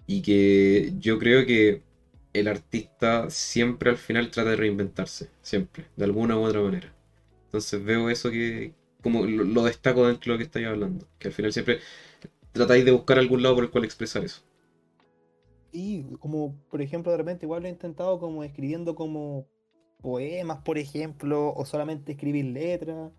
Y 0.05 0.23
que 0.23 0.93
yo 0.99 1.21
creo 1.21 1.47
que 1.47 1.83
el 2.33 2.49
artista 2.49 3.31
siempre 3.31 3.91
al 3.91 3.99
final 3.99 4.33
trata 4.33 4.51
de 4.51 4.57
reinventarse, 4.57 5.31
siempre, 5.43 5.87
de 5.95 6.05
alguna 6.07 6.37
u 6.37 6.43
otra 6.43 6.61
manera. 6.61 6.93
Entonces 7.45 7.85
veo 7.85 8.11
eso 8.11 8.33
que 8.33 8.75
como 9.01 9.25
lo, 9.25 9.63
destaco 9.63 10.09
dentro 10.09 10.33
de 10.33 10.35
lo 10.35 10.39
que 10.39 10.45
estáis 10.47 10.67
hablando, 10.67 11.07
que 11.21 11.29
al 11.29 11.35
final 11.35 11.53
siempre 11.53 11.79
tratáis 12.51 12.85
de 12.85 12.91
buscar 12.91 13.21
algún 13.21 13.45
lado 13.45 13.55
por 13.55 13.63
el 13.63 13.71
cual 13.71 13.85
expresar 13.85 14.25
eso. 14.25 14.43
Y 15.71 16.03
como, 16.19 16.57
por 16.69 16.83
ejemplo, 16.83 17.13
de 17.13 17.19
repente 17.19 17.47
igual 17.47 17.63
lo 17.63 17.69
he 17.69 17.71
intentado 17.71 18.19
como 18.19 18.43
escribiendo 18.43 18.97
como 18.97 19.47
poemas, 20.01 20.59
por 20.63 20.79
ejemplo, 20.79 21.53
o 21.55 21.65
solamente 21.65 22.13
escribir 22.13 22.47
letras. 22.47 23.13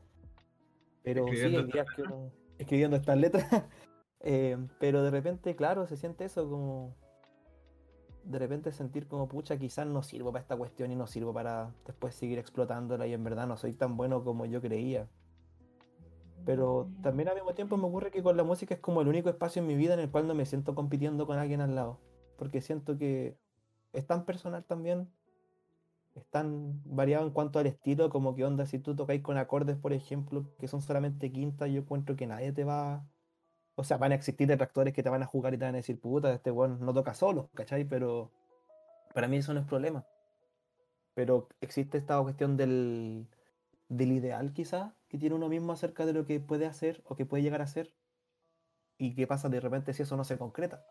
Pero 1.04 1.26
sí, 1.28 1.34
que 1.34 1.84
escribiendo 2.58 2.98
estas 2.98 3.18
letras. 3.18 3.46
Eh, 4.24 4.56
pero 4.80 5.02
de 5.02 5.10
repente, 5.10 5.56
claro, 5.56 5.88
se 5.88 5.98
siente 5.98 6.26
eso 6.26 6.48
como. 6.48 6.96
De 8.24 8.38
repente 8.38 8.72
sentir 8.72 9.08
como, 9.08 9.28
pucha, 9.28 9.58
quizás 9.58 9.88
no 9.88 10.04
sirvo 10.04 10.32
para 10.32 10.44
esta 10.44 10.56
cuestión 10.56 10.92
y 10.92 10.96
no 10.96 11.08
sirvo 11.08 11.34
para 11.34 11.74
después 11.88 12.14
seguir 12.14 12.38
explotándola 12.38 13.08
y 13.08 13.14
en 13.14 13.24
verdad 13.24 13.48
no 13.48 13.58
soy 13.58 13.74
tan 13.74 13.98
bueno 13.98 14.24
como 14.24 14.46
yo 14.46 14.62
creía. 14.62 15.08
Pero 16.46 16.88
también 17.02 17.30
al 17.30 17.36
mismo 17.36 17.56
tiempo 17.56 17.78
me 17.78 17.88
ocurre 17.88 18.12
que 18.12 18.22
con 18.22 18.38
la 18.38 18.44
música 18.44 18.76
es 18.76 18.80
como 18.80 19.02
el 19.02 19.08
único 19.08 19.28
espacio 19.28 19.60
en 19.60 19.68
mi 19.68 19.76
vida 19.76 19.96
en 19.96 20.02
el 20.02 20.12
cual 20.12 20.28
no 20.28 20.36
me 20.36 20.46
siento 20.46 20.76
compitiendo 20.76 21.26
con 21.26 21.40
alguien 21.40 21.62
al 21.62 21.74
lado 21.74 21.98
porque 22.42 22.60
siento 22.60 22.98
que 22.98 23.38
es 23.94 24.08
tan 24.08 24.26
personal 24.26 24.64
también, 24.64 25.08
es 26.16 26.26
tan 26.28 26.82
variado 26.86 27.26
en 27.26 27.32
cuanto 27.34 27.60
al 27.60 27.68
estilo, 27.68 28.10
como 28.10 28.36
que 28.36 28.46
onda, 28.46 28.66
si 28.66 28.80
tú 28.80 28.96
tocáis 28.96 29.22
con 29.22 29.38
acordes, 29.38 29.78
por 29.78 29.94
ejemplo, 29.94 30.46
que 30.60 30.68
son 30.68 30.82
solamente 30.82 31.32
quintas, 31.32 31.70
yo 31.72 31.82
encuentro 31.82 32.16
que 32.16 32.28
nadie 32.28 32.52
te 32.52 32.64
va... 32.64 33.06
O 33.76 33.84
sea, 33.84 33.98
van 33.98 34.12
a 34.12 34.16
existir 34.16 34.48
detractores 34.48 34.94
que 34.94 35.04
te 35.04 35.10
van 35.10 35.24
a 35.24 35.26
jugar 35.26 35.54
y 35.54 35.58
te 35.58 35.66
van 35.66 35.76
a 35.76 35.78
decir, 35.78 36.00
puta, 36.00 36.34
este 36.34 36.52
bueno 36.52 36.78
no 36.80 36.94
toca 36.94 37.14
solo, 37.14 37.50
¿cachai? 37.56 37.86
Pero 37.86 38.32
para 39.14 39.28
mí 39.28 39.38
eso 39.38 39.54
no 39.54 39.62
es 39.62 39.68
problema. 39.68 40.06
Pero 41.14 41.48
existe 41.62 41.98
esta 41.98 42.22
cuestión 42.22 42.58
del, 42.58 43.28
del 43.90 44.12
ideal 44.12 44.54
quizás 44.54 44.94
que 45.10 45.18
tiene 45.18 45.36
uno 45.36 45.50
mismo 45.50 45.74
acerca 45.74 46.06
de 46.06 46.14
lo 46.14 46.26
que 46.26 46.40
puede 46.40 46.66
hacer 46.66 47.02
o 47.06 47.16
que 47.16 47.26
puede 47.26 47.44
llegar 47.44 47.62
a 47.62 47.68
ser. 47.68 47.94
Y 48.98 49.16
qué 49.16 49.28
pasa 49.28 49.50
de 49.50 49.60
repente 49.60 49.94
si 49.94 50.04
eso 50.04 50.16
no 50.16 50.24
se 50.24 50.38
concreta. 50.38 50.86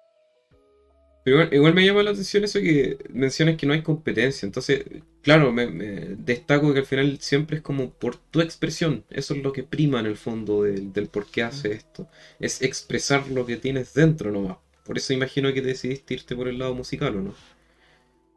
Pero 1.23 1.55
igual, 1.55 1.75
me 1.75 1.85
llama 1.85 2.03
la 2.03 2.13
atención 2.13 2.45
eso 2.45 2.61
que 2.61 2.99
mencionas 3.11 3.57
que 3.57 3.67
no 3.67 3.75
hay 3.75 3.83
competencia. 3.83 4.47
Entonces, 4.47 4.85
claro, 5.23 5.53
me, 5.53 5.67
destaco 5.67 6.73
que 6.73 6.81
al 6.81 6.87
final 6.87 7.19
siempre 7.21 7.59
es 7.59 7.63
como 7.63 7.91
por 7.91 8.17
tu 8.17 8.41
expresión. 8.41 9.05
Eso 9.11 9.35
es 9.35 9.43
lo 9.43 9.53
que 9.53 9.63
prima 9.63 10.01
en 10.01 10.07
el 10.07 10.17
fondo 10.17 10.63
del, 10.63 11.09
por 11.09 11.27
qué 11.27 11.43
hace 11.43 11.73
esto. 11.73 12.09
Es 12.39 12.63
expresar 12.63 13.29
lo 13.29 13.45
que 13.45 13.57
tienes 13.57 13.93
dentro 13.93 14.31
nomás. 14.31 14.59
Por 14.85 14.97
eso 14.97 15.13
imagino 15.13 15.53
que 15.53 15.61
decidiste 15.61 16.15
irte 16.15 16.35
por 16.35 16.49
el 16.49 16.59
lado 16.59 16.75
musical, 16.75 17.17
¿o 17.17 17.21
no? 17.21 17.35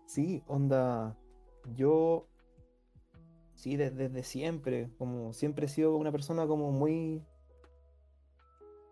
Sí, 0.06 0.44
onda. 0.48 1.18
Yo. 1.76 2.28
Sí, 3.56 3.78
desde 3.78 4.24
siempre. 4.24 4.90
Como 4.98 5.32
siempre 5.32 5.68
he 5.68 5.70
sido 5.70 5.96
una 5.96 6.12
persona 6.12 6.46
como 6.48 6.72
muy 6.72 7.24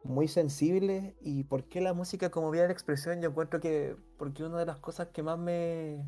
muy 0.04 0.28
sensible 0.28 1.16
y 1.22 1.44
por 1.44 1.66
qué 1.66 1.82
la 1.82 1.94
música 1.94 2.32
como 2.32 2.52
vía 2.52 2.66
de 2.66 2.74
expresión 2.74 3.22
yo 3.22 3.30
encuentro 3.30 3.60
que 3.60 3.96
porque 4.18 4.44
una 4.44 4.60
de 4.60 4.66
las 4.66 4.78
cosas 4.78 5.10
que 5.10 5.22
más 5.24 5.38
me 5.38 6.04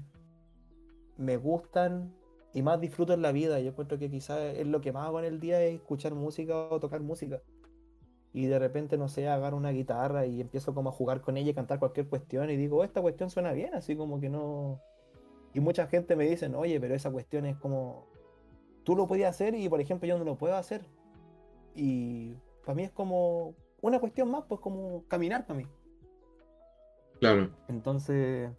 me 1.18 1.38
gustan 1.38 2.14
y 2.54 2.64
más 2.64 2.82
disfruto 2.82 3.14
en 3.14 3.22
la 3.22 3.32
vida 3.32 3.60
yo 3.60 3.70
encuentro 3.70 4.00
que 4.00 4.10
quizás 4.10 4.40
es 4.40 4.66
lo 4.66 4.82
que 4.82 4.92
más 4.92 5.06
hago 5.08 5.20
en 5.20 5.26
el 5.26 5.40
día 5.40 5.62
es 5.62 5.76
escuchar 5.76 6.16
música 6.16 6.56
o 6.56 6.80
tocar 6.80 7.02
música 7.02 7.42
y 8.34 8.48
de 8.48 8.58
repente, 8.58 8.98
no 8.98 9.08
sé, 9.08 9.28
agarro 9.30 9.58
una 9.58 9.70
guitarra 9.70 10.26
y 10.26 10.42
empiezo 10.42 10.74
como 10.74 10.90
a 10.90 10.92
jugar 10.92 11.22
con 11.22 11.38
ella 11.38 11.52
y 11.52 11.54
cantar 11.54 11.78
cualquier 11.78 12.08
cuestión 12.08 12.50
y 12.50 12.58
digo, 12.58 12.78
"Oh, 12.80 12.84
esta 12.84 13.02
cuestión 13.02 13.30
suena 13.30 13.54
bien, 13.54 13.76
así 13.76 13.96
como 13.96 14.20
que 14.20 14.30
no... 14.30 14.82
Y 15.54 15.60
mucha 15.60 15.86
gente 15.88 16.16
me 16.16 16.26
dicen, 16.28 16.56
oye, 16.56 16.80
pero 16.82 16.96
esa 16.96 17.12
cuestión 17.12 17.46
es 17.46 17.56
como... 17.58 18.08
Tú 18.84 18.96
lo 18.96 19.08
podías 19.08 19.30
hacer 19.36 19.54
y, 19.56 19.70
por 19.70 19.80
ejemplo, 19.82 20.08
yo 20.08 20.18
no 20.18 20.26
lo 20.26 20.36
puedo 20.38 20.56
hacer. 20.56 20.84
Y 21.76 22.36
para 22.66 22.76
mí 22.76 22.84
es 22.84 22.92
como 22.92 23.54
una 23.84 24.00
cuestión 24.00 24.32
más, 24.32 24.46
pues 24.48 24.62
como 24.62 25.04
caminar 25.08 25.46
para 25.46 25.60
mí. 25.60 25.68
Claro. 27.20 27.50
Entonces, 27.68 28.50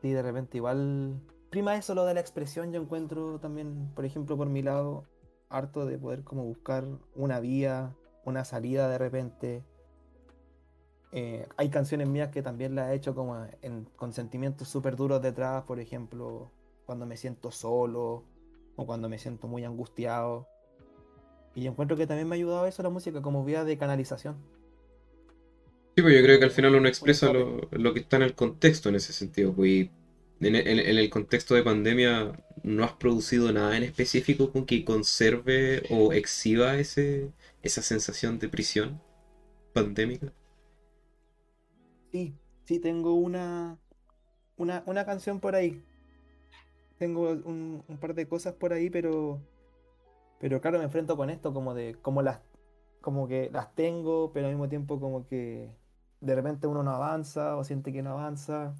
sí, 0.00 0.12
de 0.12 0.22
repente 0.22 0.58
igual... 0.58 1.20
Prima 1.50 1.74
eso 1.74 1.94
lo 1.94 2.04
de 2.04 2.12
la 2.12 2.20
expresión, 2.20 2.72
yo 2.72 2.80
encuentro 2.80 3.40
también, 3.40 3.90
por 3.94 4.04
ejemplo, 4.04 4.36
por 4.36 4.48
mi 4.48 4.60
lado, 4.60 5.04
harto 5.48 5.86
de 5.86 5.96
poder 5.96 6.24
como 6.24 6.44
buscar 6.44 6.84
una 7.14 7.40
vía, 7.40 7.96
una 8.26 8.44
salida 8.44 8.86
de 8.90 8.98
repente. 8.98 9.64
Eh, 11.12 11.48
hay 11.56 11.70
canciones 11.70 12.06
mías 12.06 12.28
que 12.28 12.42
también 12.42 12.74
las 12.74 12.90
he 12.90 12.96
hecho 12.96 13.14
como 13.14 13.46
en- 13.62 13.86
con 13.96 14.12
sentimientos 14.12 14.68
súper 14.68 14.94
duros 14.94 15.22
detrás, 15.22 15.64
por 15.64 15.80
ejemplo, 15.80 16.50
cuando 16.84 17.06
me 17.06 17.16
siento 17.16 17.50
solo 17.50 18.24
o 18.76 18.84
cuando 18.84 19.08
me 19.08 19.18
siento 19.18 19.48
muy 19.48 19.64
angustiado. 19.64 20.46
Y 21.54 21.62
yo 21.62 21.70
encuentro 21.72 21.96
que 21.96 22.06
también 22.06 22.28
me 22.28 22.36
ha 22.36 22.38
ayudado 22.38 22.66
eso 22.66 22.82
la 22.82 22.90
música 22.90 23.20
como 23.22 23.44
vía 23.44 23.64
de 23.64 23.76
canalización. 23.78 24.36
Sí, 25.96 26.02
pues 26.02 26.14
yo 26.16 26.22
creo 26.22 26.38
que 26.38 26.44
al 26.44 26.50
final 26.52 26.74
uno 26.76 26.88
expresa 26.88 27.32
lo, 27.32 27.68
lo 27.72 27.92
que 27.92 28.00
está 28.00 28.16
en 28.16 28.22
el 28.22 28.34
contexto 28.34 28.88
en 28.88 28.94
ese 28.94 29.12
sentido. 29.12 29.52
Pues, 29.54 29.68
y 29.70 29.90
en, 30.40 30.54
el- 30.56 30.66
en 30.80 30.98
el 30.98 31.10
contexto 31.10 31.54
de 31.54 31.62
pandemia, 31.64 32.32
¿no 32.62 32.84
has 32.84 32.92
producido 32.94 33.52
nada 33.52 33.76
en 33.76 33.82
específico 33.82 34.52
con 34.52 34.64
que 34.66 34.84
conserve 34.84 35.82
o 35.90 36.12
exhiba 36.12 36.76
ese, 36.78 37.32
esa 37.62 37.82
sensación 37.82 38.38
de 38.38 38.48
prisión 38.48 39.02
pandémica? 39.74 40.32
Sí, 42.12 42.34
sí, 42.64 42.78
tengo 42.80 43.14
una, 43.14 43.78
una, 44.56 44.82
una 44.86 45.06
canción 45.06 45.40
por 45.40 45.54
ahí. 45.56 45.82
Tengo 46.98 47.30
un, 47.30 47.82
un 47.88 47.98
par 47.98 48.14
de 48.14 48.26
cosas 48.28 48.54
por 48.54 48.72
ahí, 48.72 48.90
pero, 48.90 49.40
pero 50.40 50.60
claro, 50.60 50.78
me 50.78 50.84
enfrento 50.84 51.16
con 51.16 51.30
esto, 51.30 51.52
como 51.54 51.74
de, 51.74 51.96
como 52.02 52.22
las, 52.22 52.40
como 53.00 53.28
que 53.28 53.50
las 53.52 53.74
tengo, 53.74 54.32
pero 54.32 54.46
al 54.46 54.52
mismo 54.54 54.68
tiempo 54.68 55.00
como 55.00 55.26
que 55.26 55.70
de 56.20 56.34
repente 56.34 56.66
uno 56.66 56.82
no 56.82 56.92
avanza 56.92 57.56
o 57.56 57.64
siente 57.64 57.92
que 57.92 58.02
no 58.02 58.12
avanza. 58.12 58.74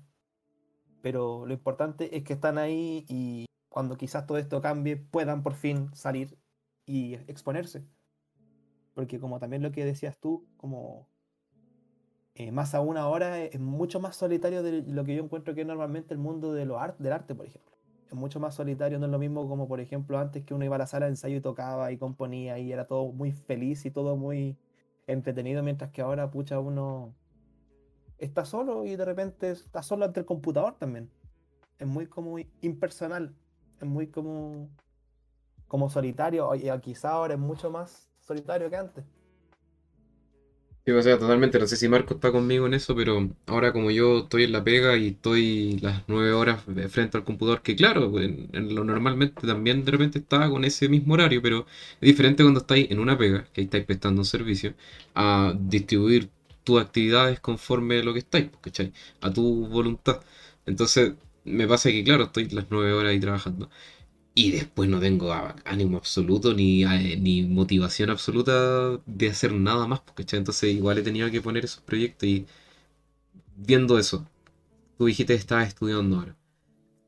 Pero 1.01 1.47
lo 1.47 1.53
importante 1.55 2.17
es 2.17 2.25
que 2.25 2.33
están 2.35 2.59
ahí 2.59 3.05
y 3.09 3.47
cuando 3.69 3.97
quizás 3.97 4.27
todo 4.27 4.39
esto 4.39 4.61
cambie, 4.61 4.97
puedan 4.97 5.43
por 5.43 5.55
fin 5.55 5.91
salir 5.95 6.39
y 6.87 7.15
exponerse. 7.31 7.85
Porque 8.95 9.19
como 9.19 9.39
también 9.41 9.63
lo 9.63 9.73
que 9.73 9.85
decías 9.87 10.19
tú, 10.19 10.47
como 10.59 11.09
eh, 12.35 12.53
más 12.53 12.75
aún 12.75 12.97
ahora 12.97 13.41
es, 13.43 13.55
es 13.55 13.61
mucho 13.61 14.01
más 14.01 14.17
solitario 14.17 14.63
de 14.63 14.83
lo 14.87 15.05
que 15.05 15.15
yo 15.17 15.23
encuentro 15.25 15.55
que 15.55 15.63
es 15.63 15.67
normalmente 15.67 16.15
el 16.15 16.21
mundo 16.21 16.53
de 16.53 16.65
lo 16.67 16.79
art- 16.79 16.99
del 16.99 17.13
arte, 17.13 17.35
por 17.35 17.47
ejemplo. 17.47 17.68
Es 18.09 18.15
mucho 18.15 18.41
más 18.41 18.55
solitario, 18.55 18.99
no 18.99 19.07
es 19.07 19.13
lo 19.13 19.19
mismo 19.19 19.47
como 19.47 19.69
por 19.69 19.81
ejemplo 19.81 20.19
antes 20.19 20.43
que 20.45 20.55
uno 20.55 20.65
iba 20.65 20.77
a 20.77 20.79
la 20.79 20.87
sala 20.87 21.07
de 21.07 21.13
ensayo 21.13 21.37
y 21.37 21.41
tocaba 21.41 21.93
y 21.93 21.99
componía 21.99 22.59
y 22.59 22.73
era 22.73 22.87
todo 22.87 23.13
muy 23.13 23.33
feliz 23.33 23.85
y 23.85 23.91
todo 23.91 24.17
muy 24.17 24.57
entretenido, 25.07 25.63
mientras 25.63 25.91
que 25.91 26.03
ahora, 26.03 26.31
pucha, 26.31 26.59
uno 26.59 27.15
está 28.19 28.45
solo 28.45 28.85
y 28.85 28.97
de 28.97 29.05
repente 29.05 29.51
está 29.51 29.83
solo 29.83 30.05
ante 30.05 30.21
el 30.21 30.27
computador 30.27 30.77
también. 30.79 31.11
Es 31.79 31.87
muy 31.87 32.07
como 32.07 32.37
impersonal, 32.61 33.35
es 33.81 33.87
muy 33.87 34.09
como, 34.09 34.69
como 35.67 35.91
solitario, 35.91 36.55
y 36.55 36.69
quizá 36.81 37.11
ahora 37.11 37.35
es 37.35 37.41
mucho 37.41 37.71
más 37.71 38.11
solitario 38.21 38.69
que 38.71 38.77
antes. 38.77 39.05
Sí, 40.89 40.93
o 40.93 41.03
sea, 41.03 41.19
totalmente. 41.19 41.59
No 41.59 41.67
sé 41.67 41.77
si 41.77 41.87
Marco 41.87 42.15
está 42.15 42.33
conmigo 42.33 42.67
en 42.67 42.73
eso, 42.73 42.97
pero 42.97 43.29
ahora 43.47 43.73
como 43.75 43.91
yo 43.91 44.21
estoy 44.21 44.45
en 44.45 44.53
la 44.53 44.65
pega 44.65 44.97
y 44.97 45.09
estoy 45.09 45.79
las 45.83 46.03
nueve 46.09 46.33
horas 46.33 46.63
frente 46.89 47.19
al 47.19 47.25
computador, 47.25 47.61
que 47.61 47.77
claro, 47.77 48.19
en, 48.21 48.49
lo 48.75 48.85
normalmente 48.85 49.47
también 49.47 49.85
de 49.85 49.91
repente 49.93 50.19
estaba 50.19 50.49
con 50.49 50.65
ese 50.65 50.89
mismo 50.89 51.13
horario, 51.15 51.43
pero 51.43 51.67
es 52.01 52.07
diferente 52.09 52.43
cuando 52.43 52.61
estáis 52.61 52.91
en 52.91 53.01
una 53.01 53.19
pega, 53.19 53.45
que 53.53 53.61
ahí 53.61 53.65
estáis 53.67 53.85
prestando 53.85 54.23
un 54.23 54.25
servicio, 54.25 54.75
a 55.15 55.53
distribuir 55.59 56.31
tus 56.65 56.81
actividades 56.81 57.39
conforme 57.41 58.03
lo 58.03 58.15
que 58.15 58.21
estáis, 58.21 58.47
pues, 58.49 58.61
¿cachai? 58.63 58.93
A 59.21 59.31
tu 59.33 59.67
voluntad. 59.69 60.21
Entonces, 60.65 61.13
me 61.45 61.67
pasa 61.69 61.91
que, 61.91 62.03
claro, 62.05 62.25
estoy 62.25 62.49
las 62.49 62.67
nueve 62.71 62.93
horas 62.95 63.11
ahí 63.11 63.21
trabajando. 63.21 63.69
Y 64.39 64.53
después 64.53 64.89
no 64.89 65.01
tengo 65.01 65.33
ánimo 65.65 65.97
absoluto 65.99 66.55
ni, 66.55 66.85
eh, 66.85 67.17
ni 67.21 67.43
motivación 67.43 68.11
absoluta 68.11 68.99
de 69.05 69.29
hacer 69.31 69.53
nada 69.53 69.87
más, 69.89 70.01
porque 70.01 70.25
entonces 70.37 70.73
igual 70.75 70.99
he 70.99 71.03
tenido 71.03 71.31
que 71.31 71.43
poner 71.43 71.65
esos 71.65 71.83
proyectos 71.83 72.29
y 72.29 72.47
viendo 73.57 73.99
eso, 73.99 74.27
tú 74.99 75.07
dijiste 75.07 75.35
que 75.35 75.41
estabas 75.41 75.69
estudiando 75.69 76.19
ahora. 76.19 76.37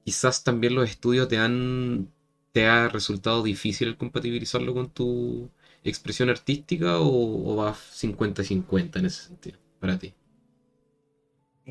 Quizás 0.04 0.44
también 0.44 0.74
los 0.76 0.90
estudios 0.90 1.28
te 1.28 1.38
han, 1.38 2.10
te 2.52 2.66
ha 2.66 2.88
resultado 2.88 3.42
difícil 3.42 3.96
compatibilizarlo 3.98 4.74
con 4.74 4.90
tu 4.90 5.50
expresión 5.84 6.30
artística 6.30 7.00
o, 7.00 7.52
o 7.52 7.56
vas 7.56 7.78
50-50 7.92 9.00
en 9.00 9.06
ese 9.06 9.24
sentido, 9.28 9.58
para 9.80 9.98
ti. 9.98 10.14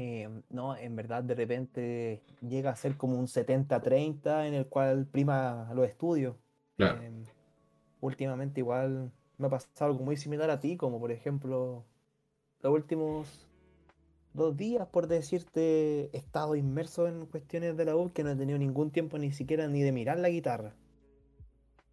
Eh, 0.01 0.29
no, 0.49 0.77
en 0.77 0.95
verdad 0.95 1.23
de 1.23 1.35
repente 1.35 2.21
llega 2.39 2.69
a 2.69 2.75
ser 2.77 2.95
como 2.95 3.19
un 3.19 3.27
70-30 3.27 4.47
en 4.47 4.53
el 4.53 4.65
cual 4.65 5.05
prima 5.05 5.69
los 5.75 5.89
estudios. 5.89 6.37
Claro. 6.77 7.01
Em, 7.01 7.25
últimamente 7.99 8.61
igual 8.61 9.11
me 9.37 9.47
ha 9.47 9.49
pasado 9.49 9.91
algo 9.91 10.05
muy 10.05 10.15
similar 10.15 10.49
a 10.51 10.61
ti, 10.61 10.77
como 10.77 11.01
por 11.01 11.11
ejemplo 11.11 11.83
los 12.61 12.73
últimos 12.73 13.45
dos 14.33 14.55
días, 14.55 14.87
por 14.87 15.07
decirte, 15.07 16.09
he 16.13 16.17
estado 16.17 16.55
inmerso 16.55 17.05
en 17.09 17.25
cuestiones 17.25 17.75
de 17.75 17.83
la 17.83 17.97
U 17.97 18.13
que 18.13 18.23
no 18.23 18.29
he 18.29 18.37
tenido 18.37 18.57
ningún 18.57 18.91
tiempo 18.91 19.17
ni 19.17 19.33
siquiera 19.33 19.67
ni 19.67 19.81
de 19.81 19.91
mirar 19.91 20.17
la 20.17 20.29
guitarra. 20.29 20.75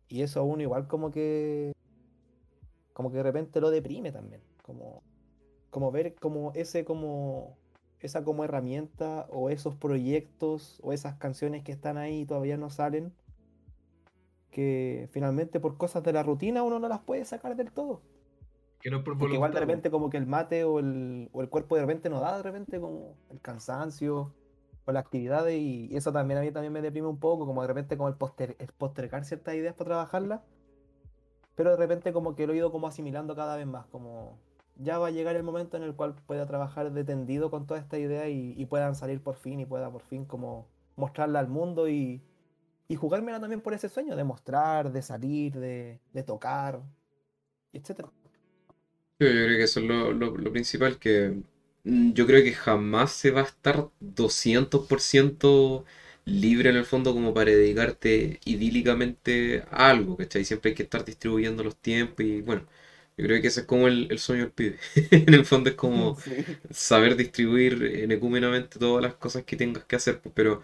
Y 0.09 0.23
eso 0.23 0.39
a 0.39 0.45
uno 0.45 0.63
igual 0.63 0.87
como 0.87 1.11
que 1.11 1.73
como 2.93 3.11
que 3.11 3.17
de 3.17 3.25
repente 3.25 3.61
lo 3.61 3.71
deprime 3.71 4.13
también, 4.13 4.43
como 4.63 5.03
como 5.71 5.91
ver 5.91 6.15
como 6.15 6.53
ese 6.55 6.85
como 6.85 7.59
esa 8.01 8.25
como 8.25 8.45
herramienta 8.45 9.27
o 9.31 9.51
esos 9.51 9.75
proyectos 9.75 10.81
o 10.83 10.93
esas 10.93 11.17
canciones 11.17 11.63
que 11.63 11.73
están 11.73 11.97
ahí 11.97 12.21
y 12.21 12.27
todavía 12.27 12.57
no 12.57 12.71
salen, 12.71 13.13
que 14.51 15.09
finalmente 15.13 15.61
por 15.61 15.77
cosas 15.77 16.03
de 16.03 16.13
la 16.13 16.23
rutina 16.23 16.63
uno 16.63 16.79
no 16.79 16.89
las 16.89 17.01
puede 17.01 17.25
sacar 17.25 17.57
del 17.57 17.73
todo. 17.73 18.03
Que 18.81 18.91
no 18.91 18.99
es 18.99 19.05
por 19.05 19.19
Porque 19.19 19.35
igual 19.35 19.53
de 19.53 19.61
repente 19.61 19.91
como 19.91 20.11
que 20.11 20.17
el 20.17 20.27
mate 20.27 20.65
o 20.65 20.79
el, 20.79 21.31
o 21.33 21.43
el 21.43 21.49
cuerpo 21.49 21.77
de 21.77 21.83
repente 21.83 22.09
no 22.09 22.21
da 22.21 22.37
de 22.37 22.43
repente 22.43 22.79
como 22.79 23.17
el 23.31 23.41
cansancio 23.41 24.33
o 24.85 24.93
la 24.93 25.01
actividad 25.01 25.49
y, 25.49 25.89
y 25.91 25.97
eso 25.97 26.13
también 26.13 26.39
a 26.39 26.43
mí 26.43 26.53
también 26.53 26.73
me 26.73 26.83
deprime 26.83 27.09
un 27.09 27.19
poco, 27.19 27.47
como 27.47 27.63
de 27.63 27.69
repente 27.69 27.97
como 27.97 28.09
el, 28.09 28.15
poster, 28.15 28.57
el 28.59 28.69
postergar 28.69 29.25
ciertas 29.25 29.55
ideas 29.55 29.75
para 29.75 29.89
trabajarlas, 29.89 30.41
pero 31.57 31.71
de 31.71 31.77
repente 31.77 32.13
como 32.13 32.37
que 32.37 32.47
lo 32.47 32.53
he 32.53 32.57
ido 32.57 32.71
como 32.71 32.87
asimilando 32.87 33.35
cada 33.35 33.57
vez 33.57 33.67
más, 33.67 33.87
como 33.87 34.39
ya 34.79 34.99
va 34.99 35.09
a 35.09 35.11
llegar 35.11 35.37
el 35.37 35.43
momento 35.43 35.77
en 35.77 35.83
el 35.83 35.95
cual 35.95 36.15
pueda 36.27 36.47
trabajar 36.47 36.93
detendido 36.93 37.51
con 37.51 37.67
toda 37.67 37.81
esta 37.81 37.99
idea 37.99 38.29
y, 38.29 38.65
puedan 38.67 38.95
salir 38.95 39.21
por 39.23 39.37
fin 39.37 39.61
y 39.61 39.67
pueda 39.67 39.91
por 39.91 40.03
fin 40.03 40.25
como 40.25 40.69
mostrarla 40.97 41.41
al 41.41 41.49
mundo 41.49 41.89
y, 41.89 42.23
y 42.89 42.97
jugármela 42.97 43.41
también 43.41 43.61
por 43.61 43.75
ese 43.75 43.89
sueño 43.89 44.17
de 44.17 44.25
mostrar, 44.25 44.93
de 44.93 45.03
salir, 45.03 45.55
de, 45.55 45.99
de 46.13 46.23
tocar, 46.23 46.81
etcétera. 47.73 48.11
Yo, 49.19 49.29
creo 49.29 49.57
que 49.57 49.63
eso 49.65 49.81
es 49.81 49.87
lo 49.87 50.53
principal, 50.53 50.99
que 50.99 51.43
mm, 51.85 52.13
yo 52.13 52.27
creo 52.27 52.45
que 52.45 52.53
jamás 52.53 53.13
se 53.13 53.31
va 53.31 53.41
a 53.43 53.45
estar 53.45 53.89
200% 54.01 55.85
libre 56.27 56.71
en 56.71 56.77
el 56.77 56.85
fondo 56.85 57.15
como 57.15 57.33
para 57.33 57.51
dedicarte 57.53 58.41
idílicamente 58.45 59.65
a 59.71 59.91
algo, 59.91 60.17
¿cachai? 60.17 60.45
Siempre 60.45 60.71
hay 60.71 60.75
que 60.75 60.83
estar 60.83 61.05
distribuyendo 61.05 61.65
los 61.65 61.77
tiempos 61.77 62.25
y 62.27 62.43
bueno, 62.43 62.67
yo 63.17 63.25
creo 63.27 63.41
que 63.41 63.49
ese 63.49 63.61
es 63.61 63.67
como 63.67 63.89
el, 63.89 64.09
el 64.11 64.19
sueño 64.19 64.43
del 64.45 64.53
pibe. 64.53 64.79
En 65.11 65.35
el 65.35 65.45
fondo 65.47 65.71
es 65.71 65.77
como 65.77 66.17
Sí. 66.25 66.59
saber 66.71 67.17
distribuir 67.17 67.83
enecúmenamente 67.85 68.79
todas 68.79 69.03
las 69.03 69.15
cosas 69.15 69.45
que 69.45 69.57
tengas 69.57 69.85
que 69.85 69.97
hacer, 69.97 70.21
pues, 70.21 70.33
pero 70.35 70.63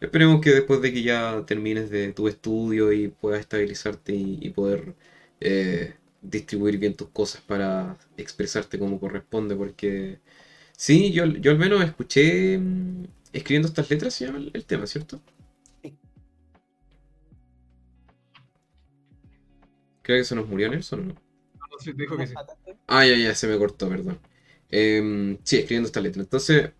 esperemos 0.00 0.40
que 0.40 0.50
después 0.52 0.80
de 0.82 0.92
que 0.92 1.02
ya 1.02 1.44
termines 1.46 1.90
de 1.90 2.12
tu 2.12 2.28
estudio 2.28 2.92
y 2.92 3.08
puedas 3.08 3.40
estabilizarte 3.40 4.12
y, 4.14 4.38
y 4.42 4.50
poder 4.50 4.94
eh, 5.40 5.94
distribuir 6.22 6.78
bien 6.78 6.94
tus 6.94 7.08
cosas 7.10 7.40
para 7.42 7.96
expresarte 8.16 8.78
como 8.78 9.00
corresponde, 9.00 9.56
porque 9.56 10.18
sí, 10.76 11.12
yo, 11.12 11.26
yo 11.26 11.52
al 11.52 11.58
menos 11.58 11.84
escuché 11.84 12.58
mm, 12.58 13.04
escribiendo 13.32 13.68
estas 13.68 13.90
letras 13.90 14.14
se 14.14 14.26
llama 14.26 14.38
el, 14.38 14.50
el 14.54 14.64
tema, 14.66 14.86
¿cierto? 14.86 15.22
Creo 20.02 20.18
que 20.20 20.24
se 20.24 20.36
nos 20.36 20.46
murió 20.48 20.68
Nelson, 20.68 21.08
¿no? 21.08 21.14
Sí, 21.78 21.92
dijo 21.92 22.16
que 22.16 22.26
sí. 22.26 22.34
Ah, 22.86 23.04
ya, 23.06 23.16
ya, 23.16 23.34
se 23.34 23.46
me 23.48 23.58
cortó, 23.58 23.88
perdón. 23.88 24.20
Em, 24.70 25.38
sí, 25.44 25.56
escribiendo 25.56 25.86
esta 25.86 26.00
letra. 26.00 26.22
Entonces, 26.22 26.72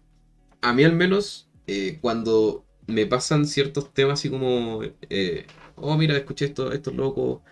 a 0.63 0.73
mí 0.75 0.85
al 0.85 0.95
menos, 0.95 1.49
eh, 1.67 1.99
cuando 2.01 2.67
me 2.89 3.07
pasan 3.07 3.47
ciertos 3.47 3.93
temas 3.95 4.21
así 4.21 4.31
como, 4.31 4.83
eh, 5.11 5.47
oh, 5.77 5.97
mira, 5.99 6.17
escuché 6.17 6.47
esto, 6.47 6.73
esto 6.73 6.91
es 6.91 6.97
loco, 6.97 7.45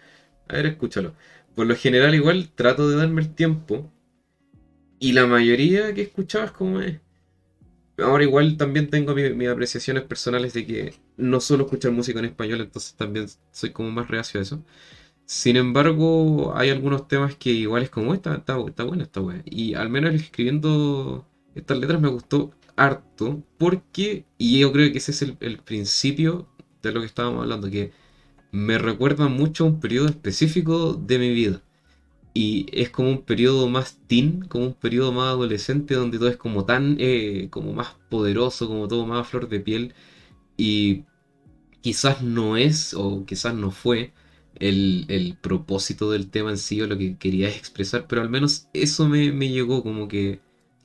a 0.49 0.55
ver, 0.57 0.67
escúchalo. 0.67 1.15
por 1.57 1.67
lo 1.67 1.77
general 1.77 2.15
igual 2.15 2.51
trato 2.55 2.89
de 2.91 2.97
darme 2.97 3.23
el 3.23 3.35
tiempo. 3.35 3.93
Y 4.99 5.13
la 5.13 5.27
mayoría 5.27 5.93
que 5.93 6.01
escuchaba 6.01 6.47
es 6.47 6.53
como 6.53 6.81
es. 6.81 6.99
Ahora 7.99 8.25
igual 8.25 8.57
también 8.57 8.91
tengo 8.91 9.15
mi- 9.15 9.31
mis 9.35 9.49
apreciaciones 9.49 10.05
personales 10.05 10.55
de 10.55 10.67
que 10.67 10.95
no 11.17 11.41
suelo 11.41 11.65
escuchar 11.65 11.93
música 11.93 12.19
en 12.21 12.27
español, 12.27 12.61
entonces 12.63 12.95
también 12.95 13.27
soy 13.53 13.71
como 13.73 13.91
más 13.91 14.09
reacio 14.09 14.41
a 14.41 14.43
eso. 14.43 14.65
Sin 15.35 15.57
embargo, 15.57 16.53
hay 16.55 16.69
algunos 16.69 17.09
temas 17.09 17.35
que 17.37 17.49
igual 17.53 17.83
es 17.83 17.89
como, 17.89 18.13
está, 18.13 18.35
está, 18.35 18.59
está 18.69 18.85
buena 18.85 19.05
esta. 19.05 19.23
Y 19.47 19.73
al 19.73 19.89
menos 19.89 20.13
escribiendo 20.13 21.27
estas 21.55 21.79
letras 21.79 22.03
me 22.03 22.09
gustó 22.09 22.51
harto, 22.77 23.43
porque, 23.57 24.27
y 24.37 24.59
yo 24.61 24.71
creo 24.73 24.93
que 24.93 24.99
ese 24.99 25.13
es 25.13 25.23
el, 25.23 25.39
el 25.41 25.57
principio 25.59 26.49
de 26.83 26.93
lo 26.93 27.01
que 27.01 27.07
estábamos 27.07 27.41
hablando, 27.41 27.71
que 27.71 27.93
me 28.51 28.77
recuerda 28.77 29.29
mucho 29.29 29.65
a 29.65 29.69
un 29.69 29.81
periodo 29.81 30.09
específico 30.09 30.93
de 30.93 31.19
mi 31.19 31.31
vida. 31.31 31.63
Y 32.35 32.67
es 32.71 32.91
como 32.91 33.09
un 33.09 33.23
periodo 33.23 33.71
más 33.71 34.01
teen, 34.07 34.45
como 34.49 34.67
un 34.67 34.75
periodo 34.75 35.13
más 35.13 35.29
adolescente, 35.29 35.95
donde 35.95 36.19
todo 36.19 36.29
es 36.29 36.37
como 36.37 36.67
tan, 36.67 36.97
eh, 37.01 37.49
como 37.51 37.73
más 37.73 37.97
poderoso, 38.11 38.69
como 38.69 38.87
todo 38.87 39.07
más 39.07 39.21
a 39.23 39.25
flor 39.25 39.49
de 39.49 39.61
piel. 39.61 39.95
Y 40.59 41.05
quizás 41.81 42.21
no 42.23 42.59
es, 42.59 42.93
o 42.93 43.25
quizás 43.25 43.55
no 43.55 43.71
fue, 43.71 44.13
el, 44.63 45.07
el 45.09 45.37
propósito 45.37 46.11
del 46.11 46.31
tema 46.31 46.51
en 46.51 46.59
sí 46.59 46.81
o 46.83 46.87
lo 46.87 46.99
que 46.99 47.17
quería 47.19 47.49
expresar, 47.51 48.07
pero 48.09 48.23
al 48.23 48.31
menos 48.31 48.69
eso 48.73 49.09
me, 49.09 49.33
me 49.33 49.49
llegó 49.51 49.83
como 49.83 50.09
que 50.09 50.41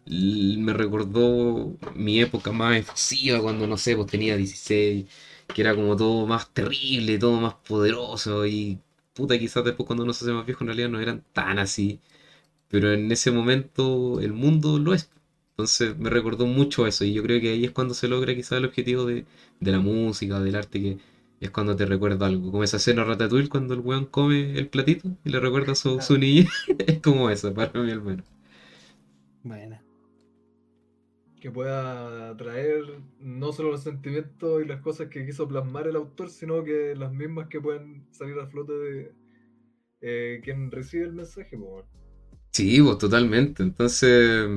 me 0.09 0.73
recordó 0.73 1.77
mi 1.95 2.19
época 2.21 2.51
más 2.51 2.77
efusiva 2.77 3.41
cuando, 3.41 3.67
no 3.67 3.77
sé, 3.77 3.95
pues 3.95 4.07
tenía 4.09 4.37
16, 4.37 5.05
que 5.53 5.61
era 5.61 5.75
como 5.75 5.95
todo 5.95 6.25
más 6.27 6.53
terrible, 6.53 7.19
todo 7.19 7.39
más 7.41 7.55
poderoso 7.55 8.45
y 8.45 8.79
puta, 9.13 9.37
quizás 9.39 9.63
después 9.65 9.85
cuando 9.87 10.03
uno 10.03 10.13
se 10.13 10.25
hace 10.25 10.33
más 10.33 10.45
viejo 10.45 10.63
en 10.63 10.67
realidad 10.67 10.89
no 10.89 10.99
eran 11.01 11.23
tan 11.33 11.59
así, 11.59 11.99
pero 12.69 12.91
en 12.93 13.11
ese 13.11 13.31
momento 13.31 14.19
el 14.21 14.33
mundo 14.33 14.79
lo 14.79 14.93
es. 14.93 15.09
Entonces 15.51 15.97
me 15.97 16.09
recordó 16.09 16.45
mucho 16.45 16.85
eso 16.87 17.03
y 17.05 17.13
yo 17.13 17.23
creo 17.23 17.41
que 17.41 17.51
ahí 17.51 17.65
es 17.65 17.71
cuando 17.71 17.93
se 17.93 18.07
logra 18.07 18.35
quizás 18.35 18.53
el 18.59 18.65
objetivo 18.65 19.05
de, 19.05 19.25
de 19.59 19.71
la 19.71 19.79
música, 19.79 20.39
del 20.39 20.55
arte, 20.55 20.81
que 20.81 20.97
es 21.39 21.51
cuando 21.51 21.75
te 21.75 21.85
recuerda 21.85 22.25
algo. 22.27 22.51
Como 22.51 22.63
esa 22.63 22.77
escena 22.77 23.03
Ratatouille 23.03 23.49
cuando 23.49 23.73
el 23.73 23.81
weón 23.81 24.05
come 24.05 24.57
el 24.57 24.69
platito 24.69 25.09
y 25.23 25.29
le 25.29 25.39
recuerda 25.39 25.75
su, 25.75 26.01
su 26.01 26.17
niñez. 26.17 26.49
Es 26.87 27.01
como 27.01 27.29
eso, 27.29 27.53
para 27.53 27.79
mí 27.81 27.91
al 27.91 28.01
menos. 28.03 28.25
Buena. 29.43 29.83
que 31.39 31.51
pueda 31.51 32.35
traer 32.37 32.83
no 33.19 33.51
solo 33.53 33.71
los 33.71 33.83
sentimientos 33.83 34.61
y 34.63 34.65
las 34.65 34.81
cosas 34.81 35.09
que 35.09 35.25
quiso 35.25 35.47
plasmar 35.47 35.87
el 35.87 35.95
autor, 35.95 36.29
sino 36.29 36.63
que 36.63 36.95
las 36.95 37.13
mismas 37.13 37.47
que 37.47 37.61
pueden 37.61 38.07
salir 38.11 38.39
a 38.39 38.47
flote 38.47 38.73
de 38.73 39.15
eh, 40.01 40.41
quien 40.43 40.71
recibe 40.71 41.05
el 41.05 41.13
mensaje. 41.13 41.57
weón. 41.57 41.85
Sí, 42.51 42.81
pues 42.81 42.97
totalmente. 42.97 43.63
Entonces, 43.63 44.47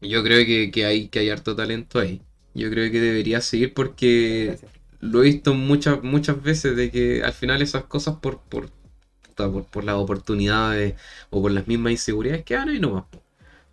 yo 0.00 0.22
creo 0.22 0.44
que, 0.46 0.70
que 0.70 0.84
hay, 0.86 1.08
que 1.08 1.20
hay 1.20 1.30
harto 1.30 1.56
talento 1.56 1.98
ahí. 1.98 2.22
Yo 2.54 2.70
creo 2.70 2.90
que 2.92 3.00
debería 3.00 3.40
seguir 3.40 3.74
porque 3.74 4.46
Gracias. 4.46 4.73
Lo 5.04 5.20
he 5.22 5.26
visto 5.26 5.54
muchas, 5.54 6.02
muchas 6.02 6.42
veces 6.42 6.76
de 6.76 6.90
que 6.90 7.22
al 7.24 7.32
final 7.32 7.62
esas 7.62 7.84
cosas 7.84 8.16
por, 8.16 8.40
por, 8.42 8.70
por, 9.36 9.64
por 9.66 9.84
las 9.84 9.96
oportunidades 9.96 10.94
o 11.30 11.42
por 11.42 11.52
las 11.52 11.66
mismas 11.68 11.92
inseguridades 11.92 12.44
quedan 12.44 12.68
ahí 12.70 12.80
nomás. 12.80 13.04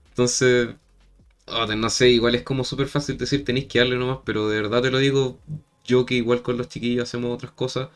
Entonces, 0.10 0.70
no 1.78 1.90
sé, 1.90 2.10
igual 2.10 2.36
es 2.36 2.44
como 2.44 2.64
súper 2.64 2.88
fácil 2.88 3.18
decir 3.18 3.44
tenéis 3.46 3.68
que 3.68 3.80
darle 3.80 3.98
nomás, 3.98 4.20
pero 4.26 4.50
de 4.50 4.62
verdad 4.62 4.82
te 4.82 4.92
lo 4.92 4.98
digo, 5.00 5.40
yo 5.86 6.06
que 6.06 6.16
igual 6.16 6.42
con 6.42 6.58
los 6.58 6.70
chiquillos 6.70 7.04
hacemos 7.04 7.34
otras 7.34 7.52
cosas, 7.52 7.90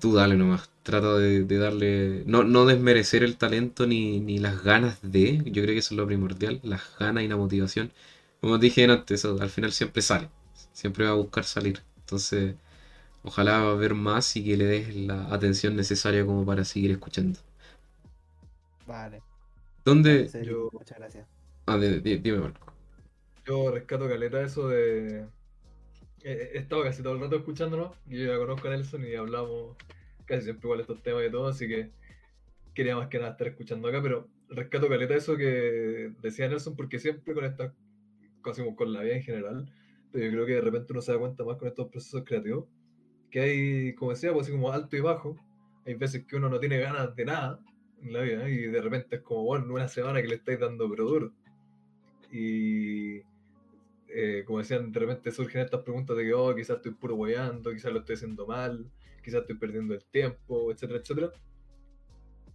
tú 0.00 0.14
dale 0.14 0.36
nomás. 0.36 0.70
Trata 0.82 1.16
de, 1.18 1.44
de 1.44 1.58
darle, 1.58 2.24
no, 2.26 2.44
no 2.44 2.66
desmerecer 2.66 3.22
el 3.24 3.36
talento 3.38 3.86
ni, 3.86 4.20
ni 4.20 4.38
las 4.38 4.62
ganas 4.64 4.98
de, 5.02 5.38
yo 5.46 5.62
creo 5.62 5.66
que 5.74 5.78
eso 5.78 5.94
es 5.94 5.98
lo 5.98 6.06
primordial, 6.06 6.60
las 6.64 6.82
ganas 6.98 7.24
y 7.24 7.28
la 7.28 7.36
motivación. 7.36 7.92
Como 8.40 8.58
dije 8.58 8.84
antes, 8.84 9.24
al 9.24 9.50
final 9.50 9.72
siempre 9.72 10.02
sale, 10.02 10.30
siempre 10.72 11.04
va 11.06 11.12
a 11.12 11.14
buscar 11.14 11.44
salir. 11.44 11.82
Entonces, 12.00 12.56
ojalá 13.22 13.74
ver 13.74 13.94
más 13.94 14.36
y 14.36 14.44
que 14.44 14.56
le 14.56 14.64
des 14.66 14.94
la 14.96 15.32
atención 15.34 15.76
necesaria 15.76 16.24
como 16.26 16.44
para 16.46 16.64
seguir 16.64 16.90
escuchando. 16.92 17.38
Vale. 18.86 19.22
¿Dónde? 19.84 20.32
Vale, 20.32 20.44
yo- 20.46 20.70
Muchas 20.72 20.98
gracias. 20.98 21.26
Ah, 21.66 21.76
de- 21.78 22.00
de- 22.00 22.18
dime, 22.18 22.38
Marco. 22.38 22.72
Yo 23.46 23.70
rescato 23.70 24.08
caleta 24.08 24.42
eso 24.42 24.68
de. 24.68 25.26
He 26.24 26.32
he 26.54 26.58
estado 26.58 26.82
casi 26.84 27.02
todo 27.02 27.14
el 27.14 27.20
rato 27.20 27.36
escuchándonos, 27.36 27.96
y 28.06 28.18
yo 28.20 28.26
ya 28.32 28.38
conozco 28.38 28.68
a 28.68 28.70
Nelson 28.70 29.04
y 29.06 29.14
hablamos 29.16 29.76
casi 30.26 30.44
siempre 30.44 30.66
igual 30.68 30.80
estos 30.80 31.02
temas 31.02 31.24
y 31.26 31.30
todo, 31.30 31.48
así 31.48 31.68
que 31.68 31.90
quería 32.74 32.96
más 32.96 33.08
que 33.08 33.18
nada 33.18 33.32
estar 33.32 33.48
escuchando 33.48 33.88
acá, 33.88 34.02
pero 34.02 34.28
rescato 34.48 34.88
caleta 34.88 35.14
eso 35.16 35.36
que 35.36 36.12
decía 36.22 36.48
Nelson, 36.48 36.76
porque 36.76 36.98
siempre 37.00 37.34
con 37.34 37.44
estas 37.44 37.72
cosas, 38.42 38.64
como 38.64 38.76
con 38.76 38.92
la 38.92 39.02
vida 39.02 39.16
en 39.16 39.22
general, 39.22 39.72
pero 40.12 40.24
yo 40.26 40.30
creo 40.32 40.46
que 40.46 40.54
de 40.54 40.60
repente 40.62 40.92
uno 40.92 41.02
se 41.02 41.12
da 41.12 41.18
cuenta 41.18 41.44
más 41.44 41.56
con 41.58 41.68
estos 41.68 41.88
procesos 41.90 42.24
creativos, 42.24 42.66
que 43.32 43.40
hay, 43.40 43.94
como 43.94 44.12
decía, 44.12 44.32
pues 44.32 44.44
así 44.46 44.52
como 44.52 44.70
alto 44.72 44.96
y 44.96 45.00
bajo, 45.00 45.36
hay 45.86 45.94
veces 45.94 46.24
que 46.26 46.36
uno 46.36 46.48
no 46.48 46.60
tiene 46.60 46.78
ganas 46.78 47.16
de 47.16 47.24
nada 47.24 47.58
en 48.02 48.12
la 48.12 48.20
vida, 48.20 48.48
y 48.48 48.58
de 48.58 48.80
repente 48.82 49.16
es 49.16 49.22
como, 49.22 49.42
bueno, 49.44 49.72
una 49.74 49.88
semana 49.88 50.22
que 50.22 50.28
le 50.28 50.36
estáis 50.36 50.60
dando 50.60 50.88
pero 50.90 51.04
duro. 51.06 51.32
Y 52.30 53.18
eh, 54.08 54.42
como 54.46 54.58
decían, 54.58 54.92
de 54.92 55.00
repente 55.00 55.30
surgen 55.30 55.62
estas 55.62 55.82
preguntas 55.82 56.16
de 56.16 56.24
que, 56.24 56.34
oh, 56.34 56.54
quizás 56.54 56.76
estoy 56.76 56.92
puro 56.92 57.16
hueando, 57.16 57.72
quizás 57.72 57.92
lo 57.92 58.00
estoy 58.00 58.16
haciendo 58.16 58.46
mal, 58.46 58.86
quizás 59.24 59.40
estoy 59.42 59.56
perdiendo 59.56 59.94
el 59.94 60.04
tiempo, 60.04 60.70
etcétera, 60.72 61.00
etcétera. 61.00 61.32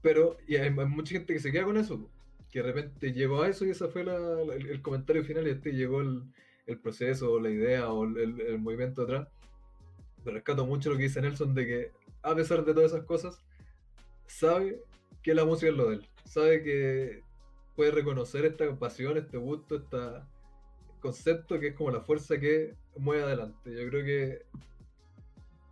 Pero 0.02 0.38
y 0.48 0.56
hay, 0.56 0.68
hay 0.68 0.72
mucha 0.86 1.14
gente 1.14 1.34
que 1.34 1.40
se 1.40 1.52
queda 1.52 1.66
con 1.66 1.78
eso, 1.78 2.10
que 2.52 2.62
de 2.62 2.72
repente 2.72 3.14
llegó 3.14 3.42
a 3.42 3.50
eso 3.50 3.66
y 3.66 3.72
ese 3.72 3.88
fue 3.88 4.04
la- 4.04 4.20
la- 4.20 4.56
el, 4.56 4.68
el 4.70 4.82
comentario 4.82 5.24
final 5.24 5.48
y 5.48 5.52
este 5.52 5.72
llegó 5.74 6.02
el, 6.02 6.24
el 6.66 6.80
proceso, 6.80 7.40
la 7.40 7.50
idea 7.50 7.90
o 7.92 8.06
el, 8.06 8.40
el- 8.42 8.60
movimiento 8.60 9.02
detrás. 9.02 9.28
Rescato 10.32 10.66
mucho 10.66 10.90
lo 10.90 10.98
que 10.98 11.04
dice 11.04 11.22
Nelson 11.22 11.54
de 11.54 11.66
que 11.66 11.92
a 12.22 12.36
pesar 12.36 12.66
de 12.66 12.74
todas 12.74 12.92
esas 12.92 13.06
cosas, 13.06 13.42
sabe 14.28 14.82
que 15.24 15.34
la 15.34 15.46
música 15.46 15.72
es 15.72 15.78
lo 15.78 15.90
de 15.90 15.96
él, 15.96 16.08
sabe 16.26 16.64
que 16.64 17.24
puede 17.76 17.92
reconocer 17.92 18.46
esta 18.46 18.78
pasión, 18.78 19.18
este 19.18 19.38
gusto, 19.38 19.76
este 19.76 19.98
concepto 21.00 21.60
que 21.60 21.68
es 21.68 21.76
como 21.76 21.92
la 21.92 22.02
fuerza 22.02 22.40
que 22.40 22.76
mueve 22.98 23.24
adelante. 23.24 23.72
Yo 23.72 23.88
creo 23.90 24.04
que 24.04 24.46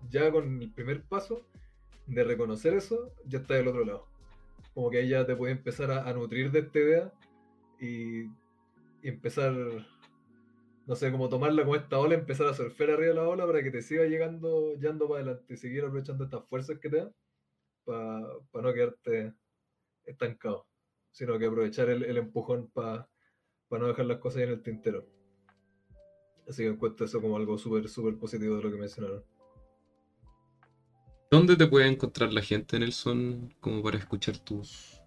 ya 0.09 0.31
con 0.31 0.61
el 0.61 0.71
primer 0.71 1.01
paso 1.03 1.45
de 2.07 2.23
reconocer 2.23 2.73
eso, 2.73 3.11
ya 3.25 3.39
está 3.39 3.55
del 3.55 3.67
otro 3.67 3.85
lado. 3.85 4.07
Como 4.73 4.89
que 4.89 4.99
ahí 4.99 5.09
ya 5.09 5.25
te 5.25 5.35
puedes 5.35 5.57
empezar 5.57 5.91
a, 5.91 6.13
nutrir 6.13 6.51
de 6.51 6.59
esta 6.59 6.79
idea 6.79 7.13
y 7.79 8.29
empezar, 9.01 9.53
no 10.85 10.95
sé, 10.95 11.11
como 11.11 11.29
tomarla 11.29 11.63
como 11.63 11.75
esta 11.75 11.99
ola, 11.99 12.15
empezar 12.15 12.47
a 12.47 12.53
surfear 12.53 12.91
arriba 12.91 13.09
de 13.09 13.15
la 13.15 13.27
ola 13.27 13.45
para 13.47 13.63
que 13.63 13.71
te 13.71 13.81
siga 13.81 14.05
llegando, 14.05 14.75
yendo 14.75 15.07
para 15.07 15.21
adelante 15.21 15.53
y 15.53 15.57
seguir 15.57 15.83
aprovechando 15.85 16.25
estas 16.25 16.47
fuerzas 16.47 16.79
que 16.79 16.89
te 16.89 16.97
dan 16.97 17.13
para 17.85 18.21
no 18.63 18.73
quedarte 18.73 19.33
estancado, 20.05 20.67
sino 21.11 21.39
que 21.39 21.45
aprovechar 21.47 21.89
el, 21.89 22.03
el 22.03 22.17
empujón 22.17 22.69
para 22.71 23.09
no 23.71 23.87
dejar 23.87 24.05
las 24.07 24.19
cosas 24.19 24.39
ahí 24.39 24.43
en 24.45 24.49
el 24.51 24.63
tintero. 24.63 25.05
Así 26.47 26.63
que 26.63 26.69
encuentro 26.69 27.05
eso 27.05 27.21
como 27.21 27.37
algo 27.37 27.55
súper, 27.57 27.87
súper 27.87 28.17
positivo 28.17 28.55
de 28.57 28.63
lo 28.63 28.71
que 28.71 28.77
mencionaron. 28.77 29.23
¿Dónde 31.29 31.55
te 31.55 31.67
puede 31.67 31.87
encontrar 31.87 32.33
la 32.33 32.41
gente, 32.41 32.79
Nelson, 32.79 33.53
como 33.59 33.83
para 33.83 33.97
escuchar 33.99 34.37
tus, 34.39 35.01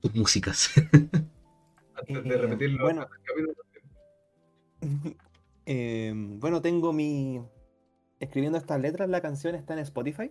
tus 0.00 0.14
músicas? 0.14 0.70
Antes 1.96 2.26
de 2.28 2.36
Eh, 2.36 2.38
repetirlo, 2.38 2.78
bueno. 2.78 3.02
en 3.06 3.08
el 3.12 3.22
capítulo, 3.24 3.63
Eh, 5.66 6.12
bueno, 6.14 6.60
tengo 6.60 6.92
mi. 6.92 7.40
Escribiendo 8.20 8.58
estas 8.58 8.78
letras, 8.82 9.08
la 9.08 9.22
canción 9.22 9.54
está 9.54 9.72
en 9.72 9.78
Spotify. 9.78 10.30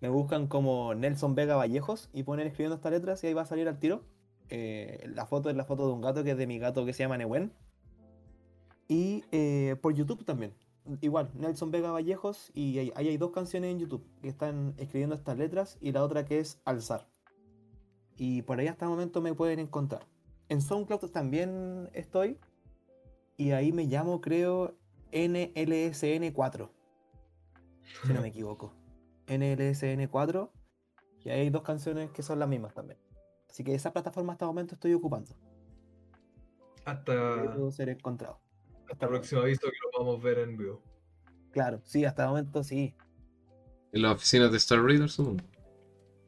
Me 0.00 0.08
buscan 0.08 0.48
como 0.48 0.92
Nelson 0.94 1.36
Vega 1.36 1.54
Vallejos 1.54 2.10
y 2.12 2.24
ponen 2.24 2.48
escribiendo 2.48 2.74
estas 2.74 2.90
letras 2.90 3.22
y 3.22 3.28
ahí 3.28 3.34
va 3.34 3.42
a 3.42 3.46
salir 3.46 3.68
al 3.68 3.78
tiro. 3.78 4.02
Eh, 4.48 5.08
la 5.14 5.24
foto 5.24 5.50
es 5.50 5.56
la 5.56 5.64
foto 5.64 5.86
de 5.86 5.92
un 5.92 6.00
gato 6.00 6.24
que 6.24 6.32
es 6.32 6.36
de 6.36 6.48
mi 6.48 6.58
gato 6.58 6.84
que 6.84 6.92
se 6.92 7.04
llama 7.04 7.16
Nehuen. 7.16 7.52
Y 8.88 9.22
eh, 9.30 9.76
por 9.80 9.94
YouTube 9.94 10.24
también. 10.24 10.52
Igual, 11.00 11.30
Nelson 11.34 11.70
Vega 11.70 11.92
Vallejos 11.92 12.50
y 12.54 12.78
ahí, 12.78 12.92
ahí 12.96 13.08
hay 13.08 13.18
dos 13.18 13.30
canciones 13.30 13.70
en 13.70 13.78
YouTube 13.78 14.04
que 14.20 14.28
están 14.28 14.74
escribiendo 14.78 15.14
estas 15.14 15.38
letras 15.38 15.78
y 15.80 15.92
la 15.92 16.02
otra 16.02 16.24
que 16.24 16.40
es 16.40 16.60
Alzar. 16.64 17.06
Y 18.16 18.42
por 18.42 18.58
ahí 18.58 18.66
hasta 18.66 18.86
el 18.86 18.90
momento 18.90 19.20
me 19.20 19.34
pueden 19.34 19.60
encontrar. 19.60 20.04
En 20.48 20.60
SoundCloud 20.60 21.10
también 21.10 21.88
estoy. 21.92 22.36
Y 23.40 23.52
ahí 23.52 23.72
me 23.72 23.84
llamo, 23.84 24.20
creo, 24.20 24.76
NLSN4. 25.12 26.68
Si 28.06 28.12
no 28.12 28.20
me 28.20 28.28
equivoco. 28.28 28.74
NLSN4. 29.28 30.50
Y 31.24 31.30
ahí 31.30 31.40
hay 31.40 31.50
dos 31.50 31.62
canciones 31.62 32.10
que 32.10 32.22
son 32.22 32.38
las 32.38 32.46
mismas 32.50 32.74
también. 32.74 32.98
Así 33.48 33.64
que 33.64 33.74
esa 33.74 33.94
plataforma 33.94 34.32
hasta 34.34 34.44
el 34.44 34.48
momento 34.48 34.74
estoy 34.74 34.92
ocupando. 34.92 35.34
hasta, 36.84 37.44
Puedo 37.54 37.70
ser 37.70 37.88
encontrado. 37.88 38.38
hasta 38.90 39.06
el 39.06 39.10
próximo 39.10 39.40
aviso 39.40 39.62
que 39.62 39.76
lo 39.90 39.98
vamos 40.04 40.20
a 40.20 40.22
ver 40.22 40.38
en 40.40 40.58
vivo. 40.58 40.82
Claro, 41.50 41.80
sí, 41.84 42.04
hasta 42.04 42.24
el 42.24 42.28
momento 42.28 42.62
sí. 42.62 42.94
En 43.92 44.02
las 44.02 44.16
oficinas 44.16 44.50
de 44.50 44.58
Star 44.58 44.82
Raiders, 44.82 45.12
supongo. 45.12 45.42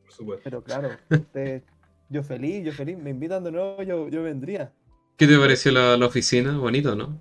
Por 0.05 0.13
supuesto. 0.13 0.45
Pero 0.45 0.65
claro, 0.65 0.89
ustedes- 1.11 1.63
yo 2.09 2.23
feliz, 2.23 2.65
yo 2.65 2.73
feliz, 2.73 2.97
me 2.97 3.11
invitan 3.11 3.45
de 3.45 3.53
nuevo, 3.53 3.83
yo, 3.83 4.09
yo 4.09 4.23
vendría. 4.23 4.73
¿Qué 5.17 5.27
te 5.27 5.39
pareció 5.39 5.73
la, 5.73 5.97
la 5.97 6.07
oficina? 6.07 6.57
Bonito, 6.59 6.97
¿no? 6.97 7.21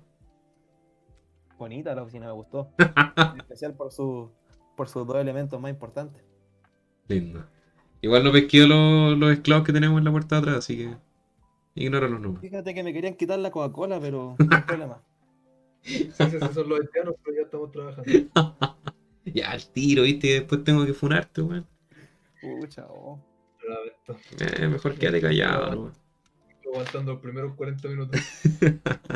Bonita 1.58 1.94
la 1.94 2.02
oficina, 2.02 2.26
me 2.26 2.32
gustó. 2.32 2.72
En 3.34 3.40
especial 3.40 3.74
por, 3.74 3.92
su, 3.92 4.30
por 4.76 4.88
sus 4.88 5.06
dos 5.06 5.16
elementos 5.16 5.60
más 5.60 5.70
importantes. 5.70 6.22
Lindo. 7.08 7.44
Igual 8.00 8.24
no 8.24 8.32
pesqué 8.32 8.66
los, 8.66 9.16
los 9.16 9.32
esclavos 9.32 9.64
que 9.64 9.72
tenemos 9.72 9.98
en 9.98 10.04
la 10.04 10.10
puerta 10.10 10.36
de 10.36 10.40
atrás, 10.40 10.56
así 10.56 10.76
que 10.76 10.96
ignóralos 11.74 12.20
nomás. 12.20 12.40
Fíjate 12.40 12.74
que 12.74 12.82
me 12.82 12.92
querían 12.92 13.14
quitar 13.14 13.38
la 13.38 13.50
Coca-Cola, 13.50 14.00
pero 14.00 14.34
no 14.38 14.56
hay 14.56 14.62
problema. 14.62 15.02
Sí, 15.82 16.10
sí, 16.12 16.24
sí, 16.30 16.38
son 16.52 16.68
los 16.68 16.80
haitianos, 16.80 17.14
pero 17.24 17.36
ya 17.36 17.42
estamos 17.42 17.70
trabajando. 17.70 18.12
Ya, 19.24 19.52
al 19.52 19.64
tiro, 19.68 20.02
¿viste? 20.02 20.26
Y 20.26 20.32
después 20.32 20.64
tengo 20.64 20.84
que 20.84 20.94
funarte, 20.94 21.42
weón. 21.42 21.64
Pucha, 22.40 22.84
oh. 22.88 23.20
Eh, 24.40 24.66
mejor 24.66 24.96
quédate 24.96 25.20
callado, 25.20 25.74
¿no? 25.76 25.92
Aguantando 26.72 27.12
los 27.12 27.20
primeros 27.22 27.54
40 27.54 27.86
minutos. 27.88 28.20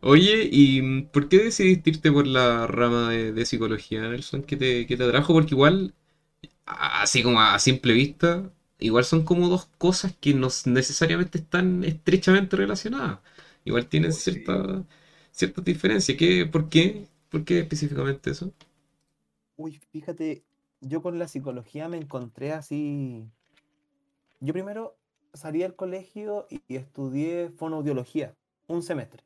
Oye, 0.00 0.48
¿y 0.50 1.02
por 1.02 1.28
qué 1.28 1.38
decidiste 1.38 1.90
irte 1.90 2.10
por 2.12 2.26
la 2.26 2.66
rama 2.66 3.10
de, 3.10 3.32
de 3.32 3.44
psicología, 3.46 4.02
Nelson? 4.08 4.42
¿Qué 4.42 4.56
te, 4.56 4.86
qué 4.86 4.96
te 4.96 5.04
atrajo? 5.04 5.32
Porque 5.32 5.54
igual, 5.54 5.94
así 6.66 7.22
como 7.22 7.40
a 7.40 7.58
simple 7.60 7.94
vista, 7.94 8.52
igual 8.80 9.04
son 9.04 9.24
como 9.24 9.48
dos 9.48 9.66
cosas 9.78 10.14
que 10.20 10.34
no 10.34 10.48
necesariamente 10.66 11.38
están 11.38 11.84
estrechamente 11.84 12.56
relacionadas. 12.56 13.20
Igual 13.64 13.88
tienen 13.88 14.12
Oh, 14.12 14.20
sí. 14.20 14.52
cierta, 14.52 14.84
ciertas 15.32 15.64
diferencias. 15.64 16.18
¿Qué, 16.18 16.46
por 16.46 16.68
qué? 16.70 17.08
¿Por 17.30 17.44
qué 17.44 17.60
específicamente 17.60 18.30
eso? 18.32 18.52
Uy, 19.56 19.80
fíjate, 19.90 20.44
yo 20.80 21.00
con 21.02 21.18
la 21.18 21.26
psicología 21.28 21.88
me 21.88 21.96
encontré 21.96 22.52
así. 22.52 23.30
Yo 24.40 24.52
primero 24.52 24.98
salí 25.34 25.60
del 25.60 25.74
colegio 25.76 26.46
y, 26.50 26.62
y 26.68 26.76
estudié 26.76 27.50
fonoaudiología, 27.50 28.34
un 28.66 28.82
semestre. 28.82 29.24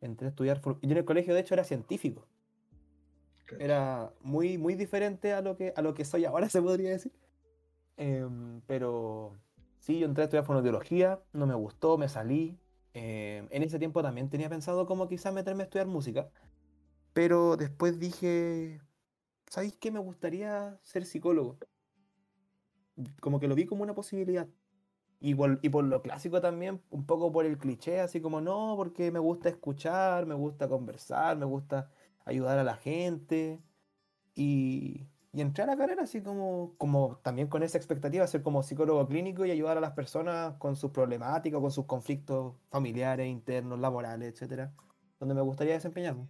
Entré 0.00 0.26
a 0.26 0.30
estudiar. 0.30 0.60
Yo 0.60 0.78
en 0.82 0.90
el 0.90 1.04
colegio, 1.04 1.34
de 1.34 1.40
hecho, 1.40 1.54
era 1.54 1.64
científico. 1.64 2.26
Era 3.58 4.12
muy, 4.20 4.58
muy 4.58 4.74
diferente 4.74 5.32
a 5.32 5.40
lo 5.40 5.56
que, 5.56 5.72
a 5.76 5.82
lo 5.82 5.94
que 5.94 6.04
soy 6.04 6.24
ahora, 6.24 6.48
se 6.50 6.62
podría 6.62 6.90
decir. 6.90 7.12
Em, 7.96 8.60
pero 8.66 9.36
sí, 9.78 9.98
yo 9.98 10.06
entré 10.06 10.22
a 10.22 10.24
estudiar 10.26 10.44
fonoaudiología, 10.44 11.20
no 11.32 11.46
me 11.46 11.54
gustó, 11.54 11.98
me 11.98 12.08
salí. 12.08 12.58
Em, 12.94 13.46
en 13.50 13.62
ese 13.62 13.78
tiempo 13.78 14.02
también 14.02 14.30
tenía 14.30 14.48
pensado 14.48 14.86
como 14.86 15.08
quizás 15.08 15.32
meterme 15.34 15.62
a 15.62 15.64
estudiar 15.64 15.86
música. 15.86 16.30
Pero 17.12 17.56
después 17.56 17.98
dije, 17.98 18.80
¿sabéis 19.48 19.76
qué? 19.76 19.90
Me 19.90 19.98
gustaría 19.98 20.78
ser 20.82 21.04
psicólogo. 21.04 21.58
Como 23.20 23.40
que 23.40 23.48
lo 23.48 23.54
vi 23.54 23.66
como 23.66 23.82
una 23.82 23.94
posibilidad. 23.94 24.48
Y 25.20 25.34
por, 25.34 25.58
y 25.62 25.68
por 25.68 25.84
lo 25.84 26.00
clásico 26.02 26.40
también, 26.40 26.80
un 26.90 27.04
poco 27.04 27.30
por 27.30 27.44
el 27.44 27.58
cliché, 27.58 28.00
así 28.00 28.20
como 28.20 28.40
no, 28.40 28.74
porque 28.76 29.10
me 29.10 29.18
gusta 29.18 29.50
escuchar, 29.50 30.26
me 30.26 30.34
gusta 30.34 30.68
conversar, 30.68 31.36
me 31.36 31.44
gusta 31.44 31.90
ayudar 32.24 32.58
a 32.58 32.64
la 32.64 32.76
gente. 32.76 33.60
Y, 34.34 35.06
y 35.32 35.40
entré 35.42 35.62
a 35.62 35.66
la 35.66 35.76
carrera 35.76 36.02
así 36.02 36.22
como, 36.22 36.74
como 36.76 37.20
también 37.22 37.48
con 37.48 37.62
esa 37.62 37.78
expectativa, 37.78 38.26
ser 38.26 38.42
como 38.42 38.62
psicólogo 38.62 39.06
clínico 39.06 39.44
y 39.44 39.50
ayudar 39.50 39.78
a 39.78 39.80
las 39.80 39.92
personas 39.92 40.54
con 40.58 40.74
sus 40.74 40.90
problemáticas, 40.90 41.60
con 41.60 41.70
sus 41.70 41.86
conflictos 41.86 42.54
familiares, 42.70 43.28
internos, 43.28 43.78
laborales, 43.78 44.32
etcétera, 44.32 44.72
donde 45.20 45.34
me 45.34 45.42
gustaría 45.42 45.74
desempeñarme. 45.74 46.26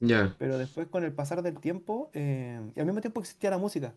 Ya, 0.00 0.34
Pero 0.38 0.56
después 0.58 0.86
con 0.86 1.04
el 1.04 1.12
pasar 1.12 1.42
del 1.42 1.58
tiempo, 1.58 2.10
eh, 2.14 2.60
y 2.74 2.80
al 2.80 2.86
mismo 2.86 3.00
tiempo 3.00 3.20
existía 3.20 3.50
la 3.50 3.58
música, 3.58 3.94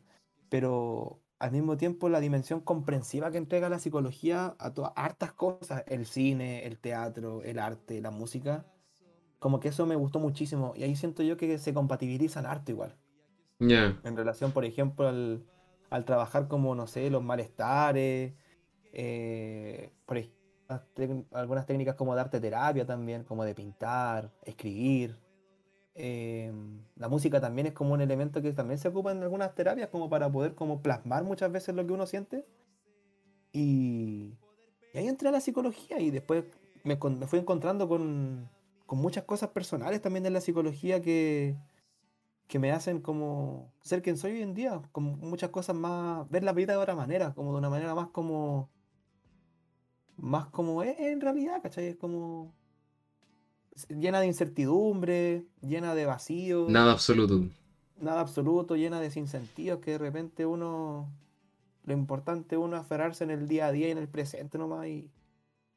pero 0.49 1.19
al 1.41 1.51
mismo 1.51 1.75
tiempo 1.75 2.07
la 2.07 2.19
dimensión 2.19 2.61
comprensiva 2.61 3.31
que 3.31 3.39
entrega 3.39 3.67
la 3.67 3.79
psicología 3.79 4.55
a 4.59 4.75
todas 4.75 4.91
hartas 4.95 5.33
cosas, 5.33 5.83
el 5.87 6.05
cine, 6.05 6.67
el 6.67 6.77
teatro, 6.77 7.41
el 7.41 7.57
arte, 7.57 7.99
la 7.99 8.11
música, 8.11 8.63
como 9.39 9.59
que 9.59 9.69
eso 9.69 9.87
me 9.87 9.95
gustó 9.95 10.19
muchísimo. 10.19 10.73
Y 10.75 10.83
ahí 10.83 10.95
siento 10.95 11.23
yo 11.23 11.37
que 11.37 11.57
se 11.57 11.73
compatibilizan 11.73 12.45
harto 12.45 12.71
igual, 12.71 12.95
ya. 13.57 13.99
en 14.03 14.15
relación, 14.15 14.51
por 14.51 14.65
ejemplo, 14.65 15.07
al, 15.07 15.43
al 15.89 16.05
trabajar 16.05 16.47
como, 16.47 16.75
no 16.75 16.85
sé, 16.85 17.09
los 17.09 17.23
malestares, 17.23 18.35
eh, 18.93 19.91
por 20.05 20.19
ejemplo, 20.19 21.25
algunas 21.31 21.65
técnicas 21.65 21.95
como 21.95 22.13
de 22.13 22.21
arte 22.21 22.39
terapia 22.39 22.85
también, 22.85 23.23
como 23.23 23.43
de 23.43 23.55
pintar, 23.55 24.31
escribir. 24.43 25.17
Em, 25.93 26.81
la 26.95 27.09
música 27.09 27.41
también 27.41 27.67
es 27.67 27.73
como 27.73 27.93
un 27.93 28.01
elemento 28.01 28.41
que 28.41 28.53
también 28.53 28.79
se 28.79 28.87
ocupa 28.87 29.11
en 29.11 29.21
algunas 29.23 29.53
terapias 29.55 29.89
como 29.89 30.09
para 30.09 30.31
poder 30.31 30.55
como 30.55 30.81
plasmar 30.81 31.23
muchas 31.23 31.51
veces 31.51 31.75
lo 31.75 31.85
que 31.85 31.93
uno 31.93 32.05
siente. 32.07 32.45
Y, 33.53 34.37
ahí 34.93 35.07
entré 35.07 35.29
a 35.29 35.31
la 35.31 35.41
psicología 35.41 35.99
y 35.99 36.11
después 36.11 36.45
me, 36.83 36.99
con- 36.99 37.21
fui 37.27 37.39
encontrando 37.39 37.87
con, 37.87 38.49
con 38.85 38.99
muchas 38.99 39.25
cosas 39.25 39.49
personales 39.49 40.01
también 40.01 40.23
de 40.23 40.29
la 40.31 40.41
psicología 40.41 41.01
que, 41.01 41.57
que 42.47 42.59
me 42.59 42.71
hacen 42.71 43.01
como 43.01 43.71
ser 43.81 44.01
quien 44.01 44.17
soy 44.17 44.33
hoy 44.33 44.41
en 44.43 44.53
día, 44.53 44.81
como 44.91 45.17
muchas 45.17 45.49
cosas 45.51 45.75
más, 45.75 46.29
ver 46.29 46.43
la 46.43 46.53
vida 46.53 46.73
de 46.73 46.79
otra 46.79 46.95
manera, 46.95 47.33
como 47.33 47.51
de 47.53 47.59
una 47.59 47.69
manera 47.69 47.95
más 47.95 48.09
como, 48.09 48.69
más 50.17 50.47
como 50.47 50.83
es 50.83 50.99
en 50.99 51.21
realidad, 51.21 51.61
¿cachai? 51.61 51.87
Es 51.87 51.95
como 51.97 52.53
llena 53.89 54.19
de 54.21 54.27
incertidumbre, 54.27 55.45
llena 55.61 55.95
de 55.95 56.05
vacío, 56.05 56.75
Nada 56.75 56.93
absoluto. 56.93 57.51
nada 57.97 58.21
absoluto, 58.21 58.75
llena 58.75 58.99
de 58.99 59.11
sinsentidos 59.11 59.79
que 59.79 59.91
de 59.91 59.97
repente 59.97 60.45
uno, 60.45 61.09
lo 61.85 61.93
importante 61.93 62.57
uno 62.57 62.77
es 62.77 62.83
aferrarse 62.83 63.23
en 63.25 63.31
el 63.31 63.47
día 63.47 63.67
a 63.67 63.71
día 63.73 63.89
y 63.89 63.91
en 63.91 63.97
el 63.99 64.09
presente 64.09 64.57
nomás 64.59 64.87
y, 64.87 65.11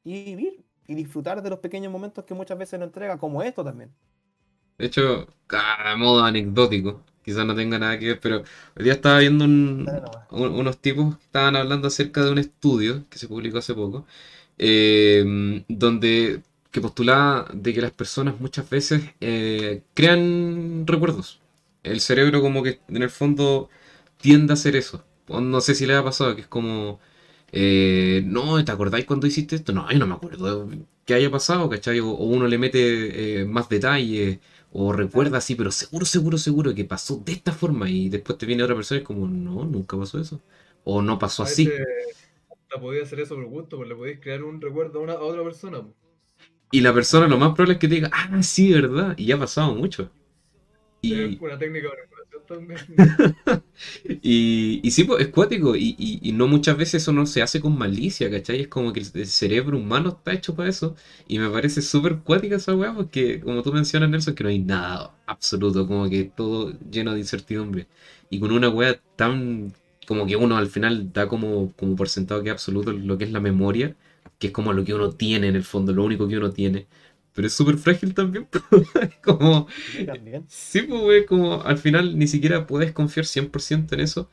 y 0.03 0.25
vivir 0.25 0.65
y 0.87 0.95
disfrutar 0.95 1.41
de 1.43 1.49
los 1.51 1.59
pequeños 1.59 1.91
momentos 1.93 2.25
que 2.25 2.33
muchas 2.35 2.57
veces 2.59 2.79
nos 2.79 2.87
entrega, 2.89 3.17
como 3.19 3.43
esto 3.43 3.63
también. 3.65 3.91
De 4.77 4.85
hecho, 4.87 5.27
a 5.49 5.95
modo 5.97 6.23
anecdótico, 6.25 7.03
quizás 7.23 7.45
no 7.45 7.55
tenga 7.55 7.79
nada 7.79 7.97
que 7.97 8.07
ver, 8.07 8.19
pero 8.19 8.37
hoy 8.75 8.83
día 8.83 8.93
estaba 8.93 9.19
viendo 9.19 9.45
un- 9.45 9.93
unos 10.31 10.79
tipos 10.81 11.17
que 11.17 11.23
estaban 11.25 11.55
hablando 11.55 11.87
acerca 11.87 12.23
de 12.23 12.31
un 12.31 12.39
estudio 12.39 13.05
que 13.09 13.17
se 13.17 13.27
publicó 13.27 13.59
hace 13.59 13.73
poco, 13.73 14.05
eh, 14.57 15.63
donde 15.69 16.43
que 16.75 16.81
postulaba 16.81 17.47
de 17.53 17.73
que 17.73 17.79
las 17.81 17.93
personas 17.93 18.37
muchas 18.41 18.69
veces 18.69 19.01
eh, 19.21 19.83
crean 19.93 20.85
recuerdos. 20.85 21.39
El 21.83 22.01
cerebro 22.01 22.41
como 22.41 22.63
que 22.63 22.81
en 22.89 23.01
el 23.01 23.09
fondo 23.09 23.69
tiende 24.17 24.51
a 24.51 24.55
hacer 24.55 24.75
eso. 24.75 25.05
No 25.29 25.61
sé 25.61 25.73
si 25.73 25.85
le 25.85 25.95
ha 25.95 26.03
pasado, 26.03 26.35
que 26.35 26.41
es 26.41 26.47
como, 26.47 26.99
eh, 27.53 28.23
no, 28.25 28.63
¿te 28.65 28.71
acordáis 28.73 29.05
cuando 29.05 29.25
hiciste 29.25 29.55
esto? 29.55 29.71
No, 29.71 29.89
yo 29.89 29.97
no 29.99 30.05
me 30.07 30.15
acuerdo 30.15 30.69
que 31.05 31.13
haya 31.13 31.31
pasado, 31.31 31.69
¿cachai? 31.69 32.01
O, 32.01 32.09
o 32.09 32.25
uno 32.25 32.45
le 32.47 32.57
mete 32.57 33.41
eh, 33.41 33.45
más 33.45 33.69
detalle, 33.69 34.41
o 34.73 34.91
recuerda 34.91 35.37
así, 35.37 35.55
pero 35.55 35.71
seguro, 35.71 36.05
seguro, 36.05 36.37
seguro 36.37 36.75
que 36.75 36.83
pasó 36.83 37.21
de 37.25 37.31
esta 37.31 37.53
forma, 37.53 37.89
y 37.89 38.09
después 38.09 38.37
te 38.37 38.45
viene 38.45 38.63
otra 38.63 38.75
persona 38.75 38.99
y 38.99 39.01
es 39.03 39.07
como, 39.07 39.27
no, 39.27 39.63
nunca 39.63 39.97
pasó 39.97 40.19
eso. 40.19 40.41
O 40.83 41.01
no 41.01 41.17
pasó 41.19 41.43
así. 41.43 41.69
hasta 42.49 42.81
podía 42.81 43.03
hacer 43.03 43.21
eso 43.21 43.35
por 43.35 43.45
gusto, 43.45 43.77
porque 43.77 43.89
le 43.89 43.95
podéis 43.95 44.19
crear 44.19 44.43
un 44.43 44.59
recuerdo 44.59 44.99
a, 44.99 45.03
una, 45.03 45.13
a 45.13 45.21
otra 45.21 45.41
persona. 45.41 45.81
Y 46.71 46.81
la 46.81 46.93
persona 46.93 47.27
lo 47.27 47.37
más 47.37 47.53
probable 47.53 47.73
es 47.73 47.79
que 47.79 47.87
te 47.87 47.95
diga, 47.95 48.09
ah, 48.13 48.43
sí, 48.43 48.71
¿verdad? 48.73 49.13
Y 49.17 49.25
ya 49.27 49.35
ha 49.35 49.39
pasado 49.39 49.73
mucho. 49.75 50.11
Y, 51.01 51.37
una 51.43 51.57
técnica 51.57 51.89
de 51.89 51.95
manipulación 51.97 52.43
también. 52.47 53.05
y, 54.23 54.81
y 54.83 54.91
sí, 54.91 55.03
pues, 55.03 55.21
es 55.23 55.29
cuático. 55.29 55.75
Y, 55.75 55.95
y- 55.97 56.19
y 56.23 56.31
no 56.33 56.47
muchas 56.47 56.77
veces 56.77 57.03
eso 57.03 57.11
no 57.13 57.25
se 57.25 57.41
hace 57.41 57.61
con 57.61 57.77
malicia, 57.77 58.29
¿cachai? 58.31 58.61
Es 58.61 58.67
como 58.67 58.93
que 58.93 59.01
el, 59.01 59.07
el 59.13 59.27
cerebro 59.27 59.77
humano 59.77 60.09
está 60.09 60.33
hecho 60.33 60.55
para 60.55 60.69
eso. 60.69 60.95
Y 61.27 61.39
me 61.39 61.49
parece 61.49 61.81
súper 61.81 62.19
cuática 62.19 62.55
esa 62.57 62.75
weá, 62.75 62.93
porque 62.93 63.39
como 63.41 63.61
tú 63.63 63.71
mencionas, 63.73 64.09
Nelson, 64.09 64.35
que 64.35 64.43
no 64.43 64.49
hay 64.49 64.59
nada 64.59 65.15
absoluto, 65.27 65.87
como 65.87 66.09
que 66.09 66.25
todo 66.25 66.73
lleno 66.91 67.13
de 67.13 67.19
incertidumbre. 67.19 67.87
Y 68.29 68.39
con 68.39 68.51
una 68.51 68.69
weá 68.69 68.99
tan, 69.15 69.73
como 70.07 70.25
que 70.25 70.35
uno 70.35 70.57
al 70.57 70.67
final 70.67 71.11
da 71.13 71.27
como, 71.27 71.73
como 71.73 71.95
por 71.95 72.09
sentado 72.09 72.41
que 72.43 72.49
es 72.49 72.53
absoluto 72.53 72.91
lo 72.93 73.17
que 73.17 73.25
es 73.25 73.31
la 73.31 73.39
memoria, 73.39 73.95
que 74.45 74.47
es 74.47 74.53
como 74.53 74.73
lo 74.73 74.83
que 74.85 74.93
uno 74.93 75.11
tiene 75.11 75.47
en 75.47 75.55
el 75.55 75.63
fondo, 75.63 75.93
lo 75.93 76.03
único 76.03 76.27
que 76.27 76.37
uno 76.37 76.51
tiene. 76.51 76.87
Pero 77.33 77.47
es 77.47 77.53
súper 77.53 77.77
frágil 77.77 78.13
también, 78.13 78.47
como... 79.23 79.67
Sí, 79.87 80.05
también. 80.05 80.49
Sí, 80.49 80.83
pues, 80.83 81.01
güey, 81.01 81.25
como 81.25 81.63
al 81.63 81.77
final 81.79 82.17
ni 82.19 82.27
siquiera 82.27 82.67
puedes 82.67 82.93
confiar 82.93 83.25
100% 83.25 83.95
en 83.95 84.01
eso. 84.01 84.29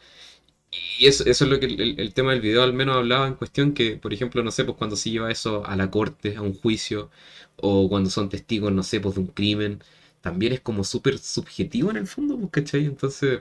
Y 0.96 1.06
eso, 1.06 1.24
eso 1.26 1.44
es 1.44 1.50
lo 1.50 1.58
que 1.60 1.66
el, 1.66 1.98
el- 2.00 2.14
tema 2.14 2.32
del 2.32 2.40
video 2.40 2.62
al 2.62 2.72
menos 2.74 2.96
hablaba 2.96 3.26
en 3.26 3.34
cuestión, 3.34 3.72
que 3.74 3.96
por 3.96 4.12
ejemplo, 4.14 4.42
no 4.42 4.50
sé, 4.50 4.64
pues 4.64 4.76
cuando 4.76 4.96
se 4.96 5.10
lleva 5.10 5.30
eso 5.30 5.64
a 5.66 5.76
la 5.76 5.90
corte, 5.90 6.36
a 6.36 6.42
un 6.42 6.54
juicio, 6.54 7.10
o 7.56 7.88
cuando 7.88 8.10
son 8.10 8.28
testigos, 8.28 8.72
no 8.72 8.82
sé, 8.82 9.00
pues 9.00 9.14
de 9.16 9.20
un 9.22 9.26
crimen, 9.28 9.82
también 10.20 10.52
es 10.52 10.60
como 10.60 10.84
súper 10.84 11.18
subjetivo 11.18 11.90
en 11.90 11.96
el 11.98 12.06
fondo, 12.06 12.36
pues, 12.38 12.50
¿cachai? 12.50 12.84
Entonces, 12.86 13.40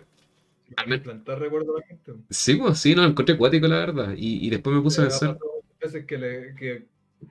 Al 0.75 0.87
men- 0.89 1.07
Implantar 1.07 1.39
recuerdo 1.39 1.77
a 1.77 1.79
la 1.79 1.85
gente. 1.87 2.11
sí, 2.29 2.55
pues 2.55 2.79
sí, 2.79 2.95
no, 2.95 3.03
lo 3.03 3.09
encontré 3.09 3.37
cuático, 3.37 3.67
la 3.67 3.77
verdad. 3.79 4.13
Y, 4.17 4.45
y 4.45 4.49
después 4.49 4.75
me 4.75 4.81
puse 4.81 5.01
a 5.01 5.03
pensar, 5.05 5.37
veces 5.81 6.05
que, 6.05 6.17
le, 6.17 6.55
que 6.55 6.87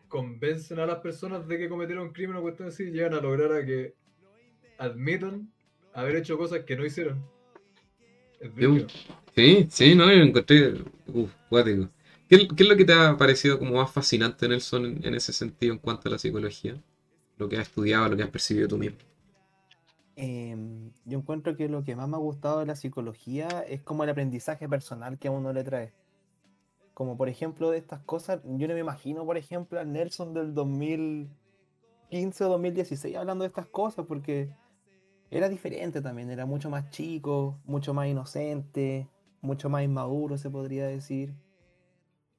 convencen 0.09 0.79
a 0.81 0.87
las 0.87 0.99
personas 1.01 1.47
de 1.49 1.59
que 1.59 1.69
cometieron 1.69 2.09
un 2.09 2.13
crimen 2.13 2.37
o 2.37 2.43
cuestión 2.43 2.69
así, 2.69 2.87
llegan 2.91 3.15
a 3.15 3.21
lograr 3.21 3.53
a 3.53 3.65
que 3.65 3.95
admitan 4.79 5.53
haber 5.95 6.17
hecho 6.17 6.39
cosas 6.39 6.61
que 6.65 6.77
no 6.77 6.85
hicieron. 6.87 7.25
Sí, 9.35 9.67
Sí, 9.71 9.95
no, 9.95 10.07
yo 10.13 10.23
encontré 10.23 10.75
uf, 11.07 11.31
cuático. 11.49 11.89
¿Qué, 12.29 12.47
qué 12.49 12.63
es 12.63 12.69
lo 12.69 12.77
que 12.77 12.85
te 12.85 12.93
ha 12.93 13.17
parecido 13.17 13.59
como 13.59 13.73
más 13.77 13.91
fascinante, 13.93 14.49
Nelson, 14.49 14.85
en, 14.87 15.05
en 15.07 15.15
ese 15.15 15.33
sentido 15.33 15.73
en 15.73 15.79
cuanto 15.79 16.09
a 16.09 16.13
la 16.13 16.19
psicología? 16.19 16.81
Lo 17.39 17.49
que 17.49 17.57
has 17.57 17.69
estudiado, 17.69 18.09
lo 18.09 18.17
que 18.17 18.23
has 18.25 18.31
percibido 18.31 18.69
tú 18.69 18.79
mismo. 18.79 18.99
Em, 20.17 20.93
yo 21.05 21.19
encuentro 21.19 21.57
que 21.57 21.69
lo 21.69 21.83
que 21.83 21.97
más 21.97 22.09
me 22.09 22.17
ha 22.17 22.19
gustado 22.21 22.61
de 22.61 22.67
la 22.67 22.77
psicología 22.77 23.63
es 23.67 23.81
como 23.83 24.05
el 24.05 24.11
aprendizaje 24.11 24.69
personal 24.69 25.19
que 25.19 25.29
a 25.29 25.31
uno 25.31 25.53
le 25.53 25.65
trae. 25.65 25.93
Como 27.01 27.17
por 27.17 27.31
ejemplo 27.31 27.71
de 27.71 27.79
estas 27.79 28.01
cosas, 28.01 28.43
yo 28.45 28.69
no 28.69 28.75
me 28.75 28.81
imagino, 28.81 29.25
por 29.25 29.39
ejemplo, 29.39 29.81
a 29.81 29.85
Nelson 29.87 30.35
del 30.35 30.53
2015 30.53 32.45
o 32.45 32.49
2016 32.51 33.17
hablando 33.17 33.43
de 33.43 33.49
estas 33.49 33.65
cosas, 33.69 34.05
porque 34.05 34.51
era 35.31 35.49
diferente 35.49 36.03
también, 36.03 36.29
era 36.29 36.45
mucho 36.45 36.69
más 36.69 36.91
chico, 36.91 37.59
mucho 37.65 37.95
más 37.95 38.07
inocente, 38.07 39.09
mucho 39.41 39.71
más 39.71 39.83
inmaduro, 39.83 40.37
se 40.37 40.51
podría 40.51 40.89
decir. 40.89 41.33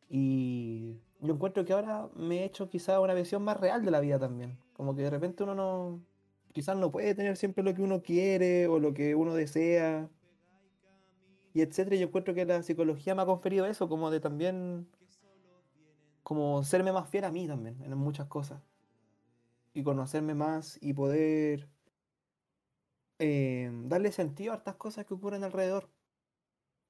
Y 0.08 1.00
yo 1.22 1.34
encuentro 1.34 1.66
que 1.66 1.74
ahora 1.74 2.10
me 2.16 2.42
he 2.42 2.44
hecho 2.44 2.70
quizá 2.70 3.00
una 3.00 3.16
visión 3.16 3.44
más 3.44 3.60
real 3.60 3.84
de 3.84 3.90
la 3.90 4.00
vida 4.00 4.20
también. 4.20 4.60
Como 4.74 4.96
que 4.96 5.02
de 5.02 5.10
repente 5.10 5.42
uno 5.42 5.56
no, 5.56 6.02
quizás 6.54 6.78
no 6.78 6.92
puede 6.92 7.16
tener 7.16 7.36
siempre 7.36 7.64
lo 7.64 7.74
que 7.74 7.82
uno 7.82 8.04
quiere 8.04 8.68
o 8.68 8.78
lo 8.78 8.94
que 8.94 9.16
uno 9.16 9.34
desea. 9.34 10.08
Y 11.54 11.62
etcétera. 11.62 11.96
Yo 11.98 12.08
encuentro 12.08 12.34
que 12.34 12.46
la 12.46 12.64
psicología 12.64 13.16
me 13.16 13.22
ha 13.24 13.26
conferido 13.26 13.66
eso, 13.66 13.90
como 13.90 14.12
de 14.12 14.20
también, 14.20 14.88
como 16.24 16.64
serme 16.64 16.92
más 16.92 17.10
fiel 17.10 17.26
a 17.26 17.32
mí 17.32 17.48
también, 17.48 17.82
en 17.84 17.98
muchas 17.98 18.28
cosas. 18.28 18.62
Y 19.74 19.84
conocerme 19.84 20.36
más 20.36 20.78
y 20.82 20.94
poder 20.94 21.70
eh, 23.20 23.72
darle 23.86 24.12
sentido 24.12 24.54
a 24.54 24.58
estas 24.58 24.76
cosas 24.76 25.06
que 25.06 25.14
ocurren 25.14 25.44
alrededor. 25.44 25.90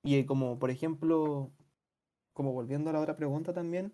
Y 0.03 0.15
eh, 0.15 0.25
como, 0.25 0.57
por 0.59 0.71
ejemplo, 0.71 1.51
como 2.33 2.53
volviendo 2.53 2.89
a 2.89 2.93
la 2.93 3.01
otra 3.01 3.17
pregunta 3.17 3.53
también, 3.53 3.93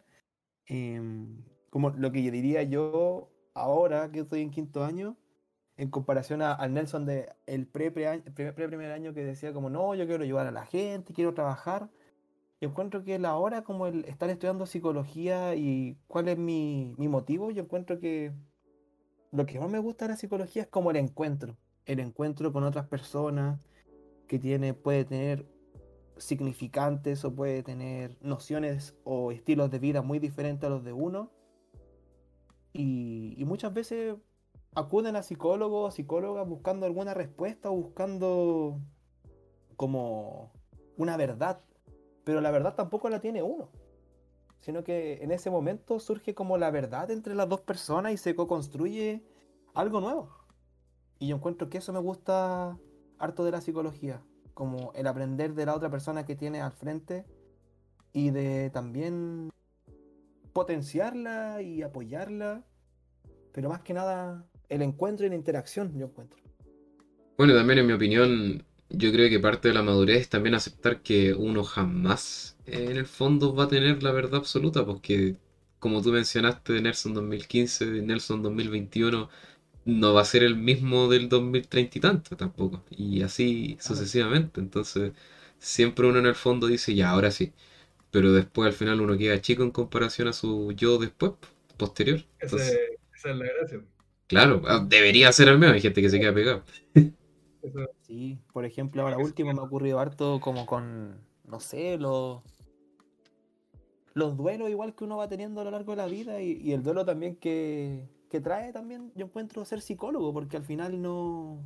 em, 0.67 1.43
como 1.69 1.89
lo 1.91 2.11
que 2.11 2.31
diría 2.31 2.63
yo 2.63 3.29
ahora 3.53 4.11
que 4.11 4.19
estoy 4.21 4.41
en 4.41 4.51
quinto 4.51 4.83
año, 4.83 5.17
en 5.77 5.89
comparación 5.89 6.41
a- 6.41 6.53
al 6.53 6.73
Nelson 6.73 7.05
de 7.05 7.29
el 7.45 7.67
pre, 7.67 7.91
pre, 7.91 8.21
pre- 8.33 8.53
pre- 8.53 8.67
primer 8.67 8.91
año 8.91 9.13
que 9.13 9.23
decía 9.23 9.53
como 9.53 9.69
no, 9.69 9.93
yo 9.95 10.07
quiero 10.07 10.23
ayudar 10.23 10.47
a 10.47 10.51
la 10.51 10.65
gente, 10.65 11.13
quiero 11.13 11.33
trabajar. 11.33 11.89
Yo 12.59 12.69
encuentro 12.69 13.03
que 13.03 13.19
la 13.19 13.37
hora 13.37 13.63
como 13.63 13.85
el 13.85 14.05
estar 14.05 14.29
estudiando 14.29 14.65
psicología 14.65 15.55
y 15.55 15.97
cuál 16.07 16.27
es 16.27 16.37
mi, 16.37 16.95
mi 16.97 17.07
motivo, 17.07 17.51
yo 17.51 17.63
encuentro 17.63 17.99
que 17.99 18.33
lo 19.31 19.45
que 19.45 19.59
más 19.59 19.69
me 19.69 19.77
gusta 19.79 20.05
de 20.05 20.13
la 20.13 20.17
psicología 20.17 20.63
es 20.63 20.67
como 20.67 20.89
el 20.89 20.97
encuentro, 20.97 21.55
el 21.85 21.99
encuentro 21.99 22.51
con 22.51 22.63
otras 22.63 22.87
personas 22.87 23.61
que 24.27 24.39
tiene, 24.39 24.73
puede 24.73 25.05
tener 25.05 25.45
significantes 26.17 27.23
o 27.23 27.35
puede 27.35 27.61
tener 27.61 28.17
nociones 28.21 28.95
o 29.03 29.31
estilos 29.31 29.69
de 29.69 29.77
vida 29.77 30.01
muy 30.01 30.17
diferentes 30.17 30.65
a 30.65 30.71
los 30.71 30.83
de 30.83 30.93
uno. 30.93 31.31
Y, 32.73 33.35
y 33.37 33.45
muchas 33.45 33.73
veces 33.73 34.15
acuden 34.75 35.15
a 35.15 35.23
psicólogos 35.23 35.95
psicólogas 35.95 36.47
buscando 36.47 36.85
alguna 36.85 37.13
respuesta 37.13 37.69
o 37.71 37.75
buscando 37.75 38.79
como 39.75 40.51
una 40.97 41.17
verdad. 41.17 41.61
Pero 42.23 42.41
la 42.41 42.51
verdad 42.51 42.75
tampoco 42.75 43.09
la 43.09 43.21
tiene 43.21 43.41
uno. 43.41 43.69
Sino 44.59 44.83
que 44.83 45.23
en 45.23 45.31
ese 45.31 45.49
momento 45.49 45.99
surge 45.99 46.33
como 46.33 46.57
la 46.57 46.71
verdad 46.71 47.09
entre 47.11 47.35
las 47.35 47.47
dos 47.47 47.61
personas 47.61 48.11
y 48.11 48.17
se 48.17 48.35
co-construye 48.35 49.23
algo 49.73 50.01
nuevo. 50.01 50.29
Y 51.19 51.27
yo 51.27 51.35
encuentro 51.35 51.69
que 51.69 51.77
eso 51.77 51.93
me 51.93 51.99
gusta 51.99 52.77
harto 53.17 53.45
de 53.45 53.51
la 53.51 53.61
psicología. 53.61 54.21
Como 54.53 54.91
el 54.93 55.07
aprender 55.07 55.53
de 55.53 55.65
la 55.65 55.75
otra 55.75 55.89
persona 55.89 56.25
que 56.25 56.35
tiene 56.35 56.61
al 56.61 56.71
frente 56.71 57.25
y 58.11 58.31
de 58.31 58.71
también 58.71 59.49
potenciarla 60.53 61.61
y 61.61 61.83
apoyarla. 61.83 62.65
Pero 63.53 63.69
más 63.69 63.81
que 63.81 63.93
nada 63.93 64.45
el 64.69 64.81
encuentro 64.81 65.25
y 65.25 65.29
la 65.29 65.35
interacción, 65.35 65.97
yo 65.97 66.05
encuentro. 66.07 66.39
Bueno, 67.37 67.53
también 67.53 67.79
en 67.79 67.87
mi 67.87 67.93
opinión, 67.93 68.65
yo 68.89 69.11
creo 69.11 69.29
que 69.29 69.39
parte 69.39 69.67
de 69.67 69.73
la 69.73 69.83
madurez 69.83 70.21
es 70.21 70.29
también 70.29 70.55
aceptar 70.55 71.01
que 71.01 71.33
uno 71.33 71.63
jamás 71.63 72.57
eh, 72.65 72.87
en 72.89 72.97
el 72.97 73.05
fondo 73.05 73.53
va 73.55 73.65
a 73.65 73.67
tener 73.67 74.01
la 74.03 74.11
verdad 74.11 74.35
absoluta, 74.37 74.85
porque 74.85 75.35
como 75.79 76.01
tú 76.01 76.11
mencionaste 76.11 76.73
de 76.73 76.81
Nelson 76.81 77.13
2015, 77.13 77.85
de 77.85 78.01
Nelson 78.01 78.41
2021, 78.41 79.29
no 79.85 80.13
va 80.13 80.21
a 80.21 80.25
ser 80.25 80.43
el 80.43 80.55
mismo 80.55 81.07
del 81.09 81.29
2030 81.29 81.97
y 81.99 82.01
tanto 82.01 82.35
tampoco, 82.35 82.83
y 82.89 83.21
así 83.21 83.77
sucesivamente. 83.79 84.59
Entonces, 84.59 85.13
siempre 85.59 86.07
uno 86.07 86.19
en 86.19 86.25
el 86.25 86.35
fondo 86.35 86.65
dice, 86.67 86.95
ya, 86.95 87.11
ahora 87.11 87.29
sí, 87.31 87.53
pero 88.11 88.33
después 88.33 88.67
al 88.67 88.73
final 88.73 89.01
uno 89.01 89.17
queda 89.17 89.41
chico 89.41 89.63
en 89.63 89.71
comparación 89.71 90.27
a 90.29 90.33
su 90.33 90.71
yo 90.73 90.97
después, 90.99 91.33
posterior. 91.77 92.25
Entonces, 92.41 92.81
Ese- 92.81 92.99
esa 93.15 93.29
es 93.31 93.37
la 93.37 93.45
gracia. 93.45 93.81
Claro, 94.27 94.61
ah, 94.67 94.85
debería 94.87 95.31
ser 95.31 95.49
al 95.49 95.59
menos, 95.59 95.75
hay 95.75 95.81
gente 95.81 96.01
que 96.01 96.09
se 96.09 96.19
queda 96.19 96.33
pegado. 96.33 96.63
Sí, 98.01 98.39
por 98.53 98.65
ejemplo, 98.65 99.01
ahora 99.01 99.17
último 99.17 99.53
me 99.53 99.59
ha 99.59 99.63
ocurrido 99.63 99.99
harto 99.99 100.39
como 100.39 100.65
con, 100.65 101.19
no 101.45 101.59
sé, 101.59 101.97
los, 101.97 102.43
los 104.13 104.37
duelos 104.37 104.69
igual 104.69 104.95
que 104.95 105.03
uno 105.03 105.17
va 105.17 105.27
teniendo 105.27 105.61
a 105.61 105.63
lo 105.65 105.71
largo 105.71 105.91
de 105.91 105.97
la 105.97 106.05
vida 106.05 106.41
y, 106.41 106.53
y 106.53 106.71
el 106.73 106.83
duelo 106.83 107.03
también 107.03 107.35
que, 107.35 108.07
que 108.29 108.41
trae 108.41 108.71
también, 108.71 109.11
yo 109.15 109.25
encuentro 109.25 109.65
ser 109.65 109.81
psicólogo, 109.81 110.33
porque 110.33 110.57
al 110.57 110.63
final 110.63 111.01
no, 111.01 111.63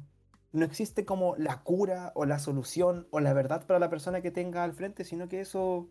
no 0.51 0.65
existe 0.65 1.05
como 1.05 1.35
la 1.37 1.61
cura 1.63 2.11
o 2.15 2.25
la 2.25 2.39
solución 2.39 3.07
o 3.11 3.19
la 3.19 3.33
verdad 3.33 3.65
para 3.65 3.79
la 3.79 3.89
persona 3.89 4.21
que 4.21 4.31
tenga 4.31 4.63
al 4.63 4.73
frente, 4.73 5.03
sino 5.03 5.27
que 5.27 5.41
eso 5.41 5.89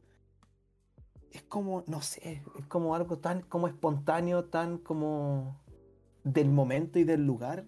es 1.31 1.43
como, 1.43 1.85
no 1.87 2.03
sé, 2.03 2.43
es 2.59 2.66
como 2.66 2.95
algo 2.95 3.18
tan 3.18 3.43
como 3.43 3.68
espontáneo, 3.68 4.45
tan 4.45 4.79
como 4.79 5.61
del 6.25 6.49
momento 6.51 6.99
y 6.99 7.05
del 7.05 7.27
lugar 7.27 7.66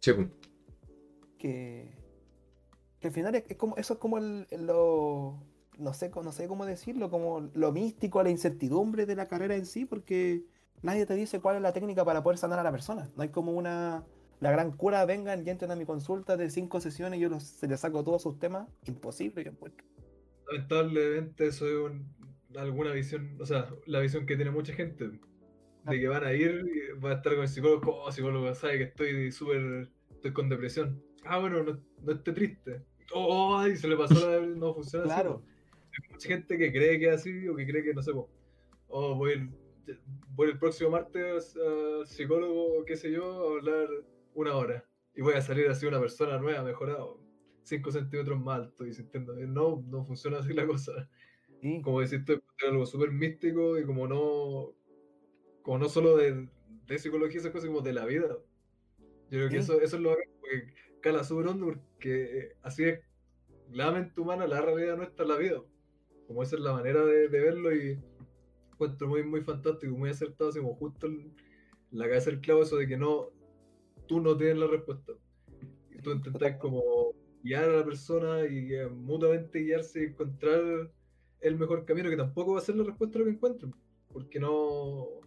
Sí, 0.00 0.12
que, 1.38 1.90
que 3.00 3.08
al 3.08 3.14
final 3.14 3.34
es, 3.34 3.44
es 3.48 3.56
como 3.56 3.76
eso 3.76 3.94
es 3.94 3.98
como 3.98 4.18
el, 4.18 4.46
el- 4.50 4.66
lo 4.66 5.42
no 5.78 5.94
sé 5.94 6.10
no 6.22 6.32
sé 6.32 6.46
cómo 6.48 6.66
decirlo 6.66 7.10
como 7.10 7.40
lo 7.54 7.72
místico 7.72 8.22
la 8.22 8.30
incertidumbre 8.30 9.06
de 9.06 9.16
la 9.16 9.28
carrera 9.28 9.56
en 9.56 9.64
sí 9.66 9.86
porque 9.86 10.44
nadie 10.82 11.06
te 11.06 11.14
dice 11.14 11.40
cuál 11.40 11.56
es 11.56 11.62
la 11.62 11.72
técnica 11.72 12.04
para 12.04 12.22
poder 12.22 12.38
sanar 12.38 12.58
a 12.58 12.62
la 12.62 12.72
persona. 12.72 13.10
No 13.16 13.22
hay 13.22 13.30
como 13.30 13.52
una 13.52 14.04
la 14.40 14.50
gran 14.50 14.72
cura 14.72 15.04
vengan 15.06 15.46
y 15.46 15.50
entren 15.50 15.70
a 15.70 15.76
mi 15.76 15.84
consulta 15.86 16.36
de 16.36 16.50
cinco 16.50 16.80
sesiones 16.80 17.18
y 17.18 17.22
yo 17.22 17.28
los, 17.28 17.42
se 17.44 17.68
les 17.68 17.80
saco 17.80 18.02
todos 18.04 18.22
sus 18.22 18.38
temas. 18.38 18.68
Imposible 18.86 19.44
yo 19.44 19.50
encuentro. 19.50 19.86
Lamentablemente 20.50 21.46
eso 21.46 21.66
es 21.68 21.74
un- 21.92 22.14
alguna 22.56 22.92
visión, 22.92 23.36
o 23.40 23.46
sea, 23.46 23.68
la 23.86 24.00
visión 24.00 24.26
que 24.26 24.36
tiene 24.36 24.50
mucha 24.50 24.72
gente, 24.74 25.20
de 25.84 26.00
que 26.00 26.08
van 26.08 26.24
a 26.24 26.32
ir 26.32 26.64
va 27.02 27.10
a 27.10 27.14
estar 27.14 27.34
con 27.34 27.42
el 27.42 27.48
psicólogo, 27.48 28.02
"Oh, 28.04 28.12
psicólogo, 28.12 28.54
sabe 28.54 28.78
que 28.78 28.84
estoy 28.84 29.32
súper, 29.32 29.88
estoy 30.10 30.32
con 30.32 30.48
depresión. 30.48 31.02
Ah, 31.24 31.38
bueno, 31.38 31.62
no, 31.62 31.82
no 32.02 32.12
esté 32.12 32.32
triste. 32.32 32.84
Oh, 33.12 33.56
ay, 33.56 33.76
se 33.76 33.88
le 33.88 33.96
pasó 33.96 34.14
la, 34.30 34.46
no 34.46 34.74
funciona 34.74 35.04
así, 35.06 35.14
claro 35.14 35.40
po. 35.40 35.46
Hay 35.92 36.12
mucha 36.12 36.28
gente 36.28 36.58
que 36.58 36.72
cree 36.72 36.98
que 36.98 37.08
es 37.08 37.14
así 37.20 37.48
o 37.48 37.56
que 37.56 37.66
cree 37.66 37.82
que 37.82 37.94
no 37.94 38.02
sé, 38.02 38.12
po, 38.12 38.30
oh, 38.88 39.14
voy 39.16 39.32
el, 39.32 39.50
voy 40.28 40.50
el 40.50 40.58
próximo 40.58 40.90
martes 40.90 41.56
al 41.56 42.06
psicólogo, 42.06 42.84
qué 42.84 42.96
sé 42.96 43.10
yo, 43.10 43.24
a 43.24 43.58
hablar 43.58 43.88
una 44.34 44.54
hora 44.56 44.84
y 45.14 45.22
voy 45.22 45.34
a 45.34 45.40
salir 45.42 45.68
así 45.68 45.86
una 45.86 46.00
persona 46.00 46.38
nueva, 46.38 46.62
mejorado, 46.62 47.20
5 47.64 47.90
centímetros 47.90 48.38
más 48.40 48.60
alto 48.60 48.86
y 48.86 48.92
sintiendo, 48.94 49.34
no, 49.34 49.82
no 49.86 50.04
funciona 50.04 50.38
así 50.38 50.52
la 50.52 50.66
cosa 50.66 51.08
sí 51.60 51.82
como 51.82 52.00
deciste, 52.00 52.34
es 52.34 52.68
algo 52.68 52.86
súper 52.86 53.10
místico 53.10 53.78
y 53.78 53.84
como 53.84 54.06
no, 54.08 54.74
como 55.62 55.78
no 55.78 55.88
solo 55.88 56.16
de, 56.16 56.48
de 56.86 56.98
psicología, 56.98 57.40
esas 57.40 57.52
cosas 57.52 57.68
como 57.68 57.82
de 57.82 57.92
la 57.92 58.06
vida. 58.06 58.28
Yo 59.30 59.38
creo 59.38 59.50
que 59.50 59.58
Sí. 59.58 59.58
eso, 59.58 59.80
eso 59.80 59.96
es 59.96 60.02
lo 60.02 60.10
porque 60.40 60.74
cala 61.00 61.24
súper 61.24 61.48
hondo 61.48 61.66
porque 61.66 62.56
así 62.62 62.84
es 62.84 63.00
la 63.70 63.92
mente 63.92 64.20
humana, 64.20 64.46
la 64.46 64.62
realidad 64.62 64.96
nuestra, 64.96 65.24
la 65.26 65.38
vida. 65.38 65.62
Como 66.26 66.42
esa 66.42 66.56
es 66.56 66.62
la 66.62 66.72
manera 66.74 67.04
de, 67.04 67.28
de 67.28 67.40
verlo 67.40 67.74
y 67.74 68.02
encuentro 68.72 69.08
muy, 69.08 69.24
muy 69.24 69.42
fantástico, 69.42 69.96
muy 69.96 70.10
acertado, 70.10 70.50
así 70.50 70.60
como 70.60 70.76
justo 70.76 71.06
en 71.08 71.34
la 71.90 72.06
cabeza 72.08 72.30
del 72.30 72.40
clavo 72.40 72.62
eso 72.62 72.76
de 72.76 72.88
que 72.88 72.96
no, 72.98 73.30
tú 74.06 74.20
no 74.20 74.36
tienes 74.36 74.58
la 74.58 74.66
respuesta. 74.68 75.14
Y 75.90 76.00
tú 76.02 76.12
intentas 76.12 76.56
como 76.58 77.14
guiar 77.42 77.64
a 77.70 77.78
la 77.78 77.84
persona 77.84 78.46
y 78.46 78.74
eh, 78.74 78.88
mutuamente 78.88 79.60
guiarse 79.60 80.02
y 80.02 80.06
encontrar 80.06 80.92
el 81.40 81.58
mejor 81.58 81.84
camino, 81.86 82.10
que 82.10 82.16
tampoco 82.16 82.52
va 82.54 82.58
a 82.58 82.62
ser 82.62 82.76
la 82.76 82.84
respuesta 82.84 83.18
a 83.18 83.20
lo 83.20 83.26
que 83.26 83.32
encuentren, 83.32 83.74
porque 84.12 84.40
no, 84.40 85.19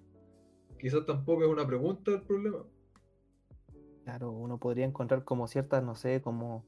quizás 0.83 1.07
tampoco 1.07 1.43
es 1.45 1.49
una 1.49 1.67
pregunta 1.67 2.11
el 2.11 2.21
problema. 2.23 2.63
claro 4.03 4.31
uno 4.31 4.57
podría 4.59 4.85
encontrar 4.85 5.23
como 5.23 5.47
ciertas 5.47 5.83
no 5.83 5.95
sé 5.95 6.21
como 6.21 6.65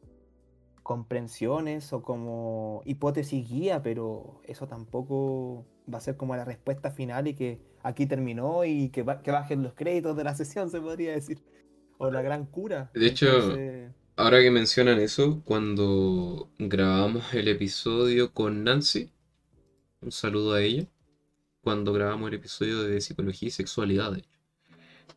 comprensiones 0.83 1.93
o 1.93 2.03
como 2.03 2.81
hipótesis 2.85 3.47
guía, 3.49 3.83
pero 3.83 4.41
eso 4.45 4.67
tampoco 4.67 5.65
va 5.93 5.99
a 5.99 6.01
ser 6.01 6.17
como 6.17 6.35
la 6.35 6.45
respuesta 6.45 6.91
final 6.91 7.27
y 7.27 7.35
que 7.35 7.61
aquí 7.83 8.07
terminó 8.07 8.65
y 8.65 8.89
que, 8.89 9.03
ba- 9.03 9.21
que 9.23 9.31
bajen 9.31 9.63
los 9.63 9.73
créditos 9.75 10.17
de 10.17 10.23
la 10.25 10.35
sesión, 10.35 10.69
se 10.71 10.81
podría 10.81 11.13
decir. 11.13 11.43
O 11.99 12.11
la 12.11 12.21
gran 12.23 12.45
cura. 12.47 12.91
De 12.93 13.05
hecho, 13.07 13.27
Entonces, 13.27 13.91
Ahora 14.17 14.41
que 14.41 14.51
mencionan 14.51 14.99
eso, 14.99 15.43
cuando 15.45 16.51
grabamos 16.59 17.33
el 17.33 17.47
episodio 17.49 18.33
con 18.33 18.63
Nancy, 18.65 19.11
un 20.01 20.11
saludo 20.11 20.53
a 20.55 20.61
ella, 20.63 20.87
cuando 21.65 21.93
grabamos 21.93 22.29
el 22.29 22.35
episodio 22.35 22.83
de 22.83 23.01
psicología 23.01 23.49
y 23.49 23.51
sexualidad, 23.51 24.13
de 24.13 24.19
hecho. 24.19 24.29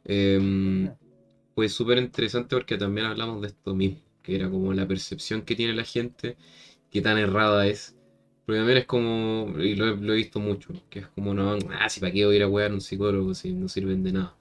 Em, 0.05 0.91
fue 1.55 1.69
súper 1.69 1.99
interesante 1.99 2.57
porque 2.57 2.79
también 2.79 3.07
hablamos 3.07 3.41
de 3.43 3.49
esto 3.49 3.75
mismo, 3.75 4.01
que 4.23 4.37
era 4.37 4.51
como 4.51 4.73
la 4.73 4.87
percepción 4.89 5.43
que 5.43 5.57
tiene 5.57 5.75
la 5.75 5.85
gente, 5.85 6.37
qué 6.91 7.03
tan 7.03 7.19
errada 7.19 7.67
es. 7.67 7.97
Porque 8.47 8.61
también 8.61 8.79
es 8.79 8.87
como, 8.87 9.55
y 9.61 9.77
lo 9.77 9.89
he, 9.89 9.97
lo 9.97 10.13
he 10.15 10.17
visto 10.17 10.41
mucho, 10.41 10.75
que 10.91 11.01
es 11.01 11.09
como, 11.09 11.35
no, 11.35 11.59
ah, 11.81 11.89
si 11.91 12.01
para 12.01 12.13
qué 12.13 12.27
voy 12.27 12.35
a 12.37 12.39
ir 12.39 12.45
a 12.45 12.49
wear 12.49 12.71
a 12.73 12.75
un 12.75 12.81
psicólogo 12.83 13.35
si 13.35 13.53
no 13.55 13.69
sirven 13.69 14.03
de 14.05 14.13
nada. 14.13 14.37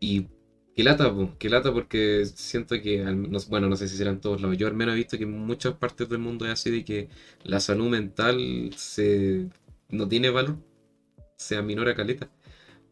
Y 0.00 0.26
qué 0.74 0.84
lata, 0.84 1.12
po, 1.14 1.34
qué 1.38 1.48
lata 1.50 1.72
porque 1.72 2.24
siento 2.26 2.80
que, 2.80 2.98
no- 3.04 3.38
bueno, 3.48 3.68
no 3.68 3.76
sé 3.76 3.88
si 3.88 3.96
será 3.96 4.10
en 4.10 4.20
todos 4.20 4.40
lados, 4.42 4.56
yo 4.58 4.66
al 4.68 4.74
menos 4.74 4.94
he 4.94 4.98
visto 4.98 5.16
que 5.18 5.24
en 5.24 5.32
muchas 5.46 5.74
partes 5.74 6.08
del 6.08 6.18
mundo 6.18 6.46
es 6.46 6.52
así 6.52 6.70
de 6.70 6.84
que 6.84 7.08
la 7.44 7.60
salud 7.60 7.88
mental 7.90 8.72
se, 8.76 9.48
no 9.90 10.08
tiene 10.08 10.30
valor, 10.30 10.58
se 11.36 11.56
aminora 11.56 11.94
caleta. 11.94 12.30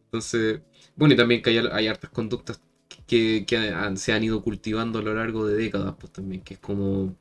Entonces, 0.05 0.61
bueno, 0.95 1.13
y 1.13 1.17
también 1.17 1.41
que 1.41 1.49
hay, 1.51 1.57
hay 1.57 1.87
hartas 1.87 2.09
conductas 2.11 2.61
que, 3.07 3.45
que 3.45 3.73
se 3.95 4.13
han 4.13 4.23
ido 4.23 4.41
cultivando 4.41 4.99
a 4.99 5.01
lo 5.01 5.13
largo 5.13 5.47
de 5.47 5.55
décadas, 5.55 5.95
pues 5.99 6.13
también, 6.13 6.41
que 6.41 6.55
es 6.55 6.59
como, 6.59 7.15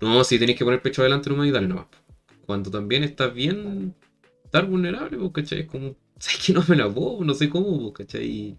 no, 0.00 0.24
si 0.24 0.38
tenéis 0.38 0.58
que 0.58 0.64
poner 0.64 0.82
pecho 0.82 1.02
adelante 1.02 1.30
nomás 1.30 1.48
y 1.48 1.50
dale 1.50 1.68
nomás. 1.68 1.86
pues. 1.90 2.02
Cuando 2.46 2.70
también 2.70 3.04
estás 3.04 3.32
bien, 3.34 3.94
estar 4.44 4.66
vulnerable, 4.66 5.18
pues, 5.18 5.32
¿cachai? 5.32 5.60
Es 5.60 5.66
como, 5.66 5.96
sé 6.18 6.32
que 6.44 6.52
no 6.52 6.64
me 6.68 6.76
la 6.76 6.92
puedo, 6.92 7.24
no 7.24 7.34
sé 7.34 7.48
cómo, 7.50 7.92
pues. 7.92 8.14
Y 8.14 8.56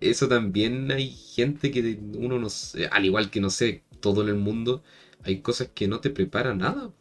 eso 0.00 0.28
también 0.28 0.90
hay 0.92 1.10
gente 1.10 1.70
que 1.70 1.98
uno 2.16 2.38
no 2.38 2.50
sé, 2.50 2.86
al 2.88 3.04
igual 3.04 3.30
que 3.30 3.40
no 3.40 3.50
sé, 3.50 3.84
todo 4.00 4.22
en 4.22 4.28
el 4.28 4.36
mundo, 4.36 4.82
hay 5.24 5.40
cosas 5.40 5.70
que 5.74 5.88
no 5.88 6.00
te 6.00 6.10
preparan 6.10 6.58
nada. 6.58 6.92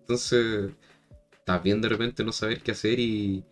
Entonces, 0.00 0.72
estás 1.32 1.62
bien 1.62 1.80
de 1.80 1.88
repente 1.88 2.24
no 2.24 2.32
saber 2.32 2.62
qué 2.62 2.72
hacer 2.72 3.00
y, 3.00 3.44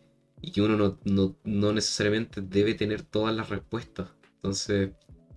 y 0.47 0.51
que 0.53 0.63
uno 0.63 0.77
no, 0.77 0.99
no- 1.05 1.37
no 1.45 1.73
necesariamente 1.73 2.41
debe 2.43 2.75
tener 2.75 3.03
todas 3.03 3.35
las 3.35 3.49
respuestas. 3.49 4.09
Entonces, 4.37 4.91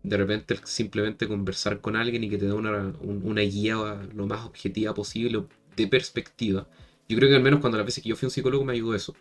de 0.04 0.18
repente 0.18 0.56
simplemente 0.66 1.28
conversar 1.28 1.82
con 1.82 1.96
alguien 1.96 2.24
y 2.24 2.30
que 2.30 2.38
te 2.38 2.46
dé 2.46 2.54
una, 2.54 2.94
un- 3.02 3.22
una 3.24 3.42
guía 3.42 3.76
lo 4.14 4.26
más 4.28 4.46
objetiva 4.46 4.94
posible 4.94 5.46
de 5.76 5.88
perspectiva. 5.88 6.68
Yo 7.10 7.18
creo 7.18 7.30
que 7.30 7.36
al 7.36 7.42
menos 7.44 7.60
cuando 7.62 7.78
las 7.78 7.86
veces 7.86 8.04
que 8.04 8.10
yo 8.10 8.16
fui 8.16 8.26
un 8.28 8.32
psicólogo 8.32 8.66
me 8.66 8.74
ayudó 8.74 8.96
eso, 8.96 9.16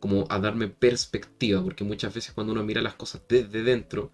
como 0.00 0.26
a 0.28 0.38
darme 0.38 0.68
perspectiva, 0.68 1.62
porque 1.62 1.84
muchas 1.84 2.12
veces 2.14 2.32
cuando 2.34 2.52
uno 2.52 2.62
mira 2.64 2.82
las 2.82 2.94
cosas 2.94 3.22
desde 3.28 3.62
dentro, 3.62 4.10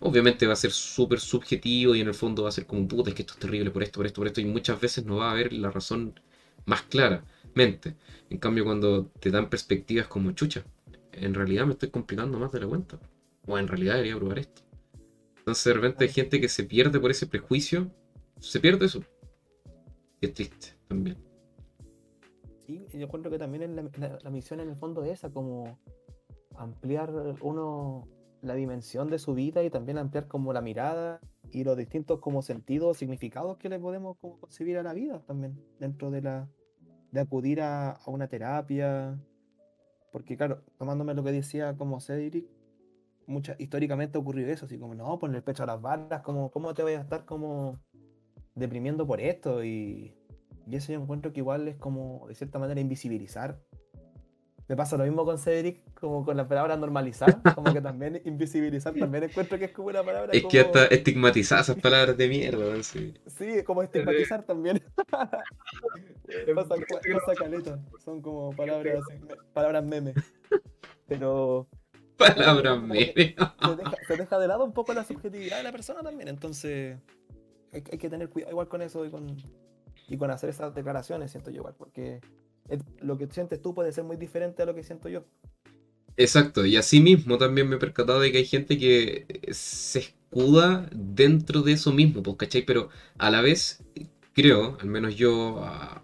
obviamente 0.00 0.46
va 0.46 0.52
a 0.54 0.56
ser 0.56 0.70
súper 0.72 1.20
subjetivo 1.20 1.94
y 1.94 2.00
en 2.00 2.08
el 2.08 2.14
fondo 2.14 2.42
va 2.44 2.48
a 2.48 2.52
ser 2.52 2.66
como, 2.66 2.86
puta, 2.88 3.10
es 3.10 3.16
que 3.16 3.22
esto 3.22 3.34
es 3.34 3.40
terrible 3.40 3.70
por 3.70 3.82
esto, 3.82 3.98
por 4.00 4.06
esto, 4.06 4.20
por 4.20 4.26
esto, 4.28 4.40
y 4.40 4.44
muchas 4.44 4.80
veces 4.80 5.04
no 5.04 5.16
va 5.16 5.28
a 5.28 5.32
haber 5.32 5.52
la 5.52 5.70
razón 5.70 6.18
más 6.66 6.82
claramente. 6.82 7.96
En 8.32 8.38
cambio, 8.38 8.64
cuando 8.64 9.08
te 9.20 9.30
dan 9.30 9.50
perspectivas 9.50 10.06
como 10.06 10.32
chucha, 10.32 10.64
en 11.12 11.34
realidad 11.34 11.66
me 11.66 11.72
estoy 11.72 11.90
complicando 11.90 12.38
más 12.38 12.50
de 12.50 12.60
la 12.60 12.66
cuenta. 12.66 12.98
O 13.46 13.58
en 13.58 13.68
realidad 13.68 13.96
debería 13.96 14.16
probar 14.16 14.38
esto. 14.38 14.62
Entonces, 15.36 15.64
de 15.64 15.74
repente 15.74 16.04
hay 16.04 16.10
gente 16.10 16.40
que 16.40 16.48
se 16.48 16.64
pierde 16.64 16.98
por 16.98 17.10
ese 17.10 17.26
prejuicio. 17.26 17.90
Se 18.38 18.58
pierde 18.58 18.86
eso. 18.86 19.02
Y 20.22 20.26
es 20.26 20.32
triste 20.32 20.68
también. 20.88 21.18
Sí, 22.60 22.86
yo 22.94 23.00
encuentro 23.00 23.30
que 23.30 23.38
también 23.38 23.76
la 23.76 24.30
misión 24.30 24.60
en 24.60 24.70
el 24.70 24.76
fondo 24.76 25.04
es 25.04 25.10
esa, 25.10 25.28
como 25.30 25.78
ampliar 26.56 27.12
uno 27.42 28.08
la 28.40 28.54
dimensión 28.54 29.10
de 29.10 29.18
su 29.18 29.34
vida 29.34 29.62
y 29.62 29.68
también 29.68 29.98
ampliar 29.98 30.26
como 30.26 30.54
la 30.54 30.62
mirada 30.62 31.20
y 31.50 31.64
los 31.64 31.76
distintos 31.76 32.18
como 32.20 32.40
sentidos, 32.40 32.96
significados 32.96 33.58
que 33.58 33.68
le 33.68 33.78
podemos 33.78 34.16
como 34.16 34.40
concebir 34.40 34.78
a 34.78 34.82
la 34.82 34.94
vida 34.94 35.22
también, 35.26 35.62
dentro 35.78 36.10
de 36.10 36.22
la 36.22 36.48
de 37.12 37.20
acudir 37.20 37.60
a, 37.60 37.92
a 37.92 38.10
una 38.10 38.26
terapia. 38.26 39.16
Porque 40.10 40.36
claro, 40.36 40.62
tomándome 40.78 41.14
lo 41.14 41.22
que 41.22 41.32
decía 41.32 41.76
como 41.76 42.00
Cedric, 42.00 42.46
mucha, 43.26 43.54
históricamente 43.58 44.18
ocurrió 44.18 44.46
eso, 44.48 44.66
así 44.66 44.78
como, 44.78 44.94
no, 44.94 45.18
ponle 45.18 45.38
el 45.38 45.44
pecho 45.44 45.62
a 45.62 45.66
las 45.66 45.80
balas, 45.80 46.22
como, 46.22 46.50
¿cómo 46.50 46.74
te 46.74 46.82
voy 46.82 46.94
a 46.94 47.00
estar 47.00 47.24
como 47.24 47.78
deprimiendo 48.54 49.06
por 49.06 49.20
esto? 49.20 49.64
Y, 49.64 50.14
y 50.66 50.76
eso 50.76 50.92
yo 50.92 51.00
encuentro 51.00 51.32
que 51.32 51.40
igual 51.40 51.68
es 51.68 51.76
como, 51.76 52.26
de 52.28 52.34
cierta 52.34 52.58
manera, 52.58 52.80
invisibilizar. 52.80 53.60
Me 54.68 54.76
pasa 54.76 54.96
lo 54.96 55.04
mismo 55.04 55.24
con 55.24 55.38
Cedric, 55.38 55.82
como 55.94 56.24
con 56.24 56.36
la 56.36 56.48
palabra 56.48 56.76
normalizar, 56.76 57.40
como 57.54 57.72
que 57.72 57.80
también 57.80 58.22
invisibilizar, 58.24 58.94
también 58.94 59.24
encuentro 59.24 59.58
que 59.58 59.66
es 59.66 59.72
como 59.72 59.88
una 59.88 60.02
palabra 60.02 60.32
Es 60.32 60.42
como... 60.42 60.50
que 60.50 60.60
hasta 60.60 60.86
estigmatizar 60.86 61.60
esas 61.60 61.76
palabras 61.76 62.16
de 62.16 62.28
mierda, 62.28 62.82
sí. 62.82 63.14
Sí, 63.26 63.62
como 63.64 63.82
estigmatizar 63.82 64.44
también. 64.44 64.82
pasa, 66.54 66.74
pasa 67.12 67.36
caleta, 67.36 67.78
son 68.04 68.20
como 68.22 68.50
palabras, 68.54 69.02
palabras 69.52 69.84
memes. 69.84 70.16
Pero 71.06 71.66
Palabras 72.16 72.80
memes. 72.82 73.14
se 73.14 73.76
deja, 73.76 73.96
se 74.06 74.16
deja 74.16 74.38
de 74.38 74.48
lado 74.48 74.64
un 74.64 74.72
poco 74.72 74.92
la 74.94 75.04
subjetividad 75.04 75.56
de 75.58 75.62
la 75.64 75.72
persona 75.72 76.02
también. 76.02 76.28
Entonces, 76.28 76.98
hay, 77.72 77.82
hay 77.90 77.98
que 77.98 78.10
tener 78.10 78.28
cuidado 78.28 78.52
igual 78.52 78.68
con 78.68 78.82
eso 78.82 79.04
y 79.04 79.10
con, 79.10 79.36
y 80.08 80.16
con 80.16 80.30
hacer 80.30 80.50
esas 80.50 80.74
declaraciones, 80.74 81.30
siento 81.30 81.50
yo 81.50 81.58
igual, 81.58 81.74
porque 81.76 82.20
es- 82.68 82.80
lo 83.00 83.18
que 83.18 83.26
sientes 83.28 83.60
tú 83.60 83.74
puede 83.74 83.92
ser 83.92 84.04
muy 84.04 84.16
diferente 84.16 84.62
a 84.62 84.66
lo 84.66 84.74
que 84.74 84.82
siento 84.84 85.08
yo. 85.08 85.24
Exacto, 86.16 86.66
y 86.66 86.76
así 86.76 87.00
mismo 87.00 87.38
también 87.38 87.68
me 87.68 87.76
he 87.76 87.78
percatado 87.78 88.20
de 88.20 88.30
que 88.30 88.38
hay 88.38 88.44
gente 88.44 88.76
que 88.78 89.26
se 89.52 90.00
escuda 90.00 90.86
dentro 90.94 91.62
de 91.62 91.72
eso 91.72 91.92
mismo, 91.92 92.22
pues, 92.22 92.36
¿cachai? 92.36 92.62
Pero 92.66 92.90
a 93.18 93.30
la 93.30 93.40
vez, 93.40 93.82
creo, 94.34 94.76
al 94.80 94.88
menos 94.88 95.16
yo 95.16 95.60
a, 95.64 96.02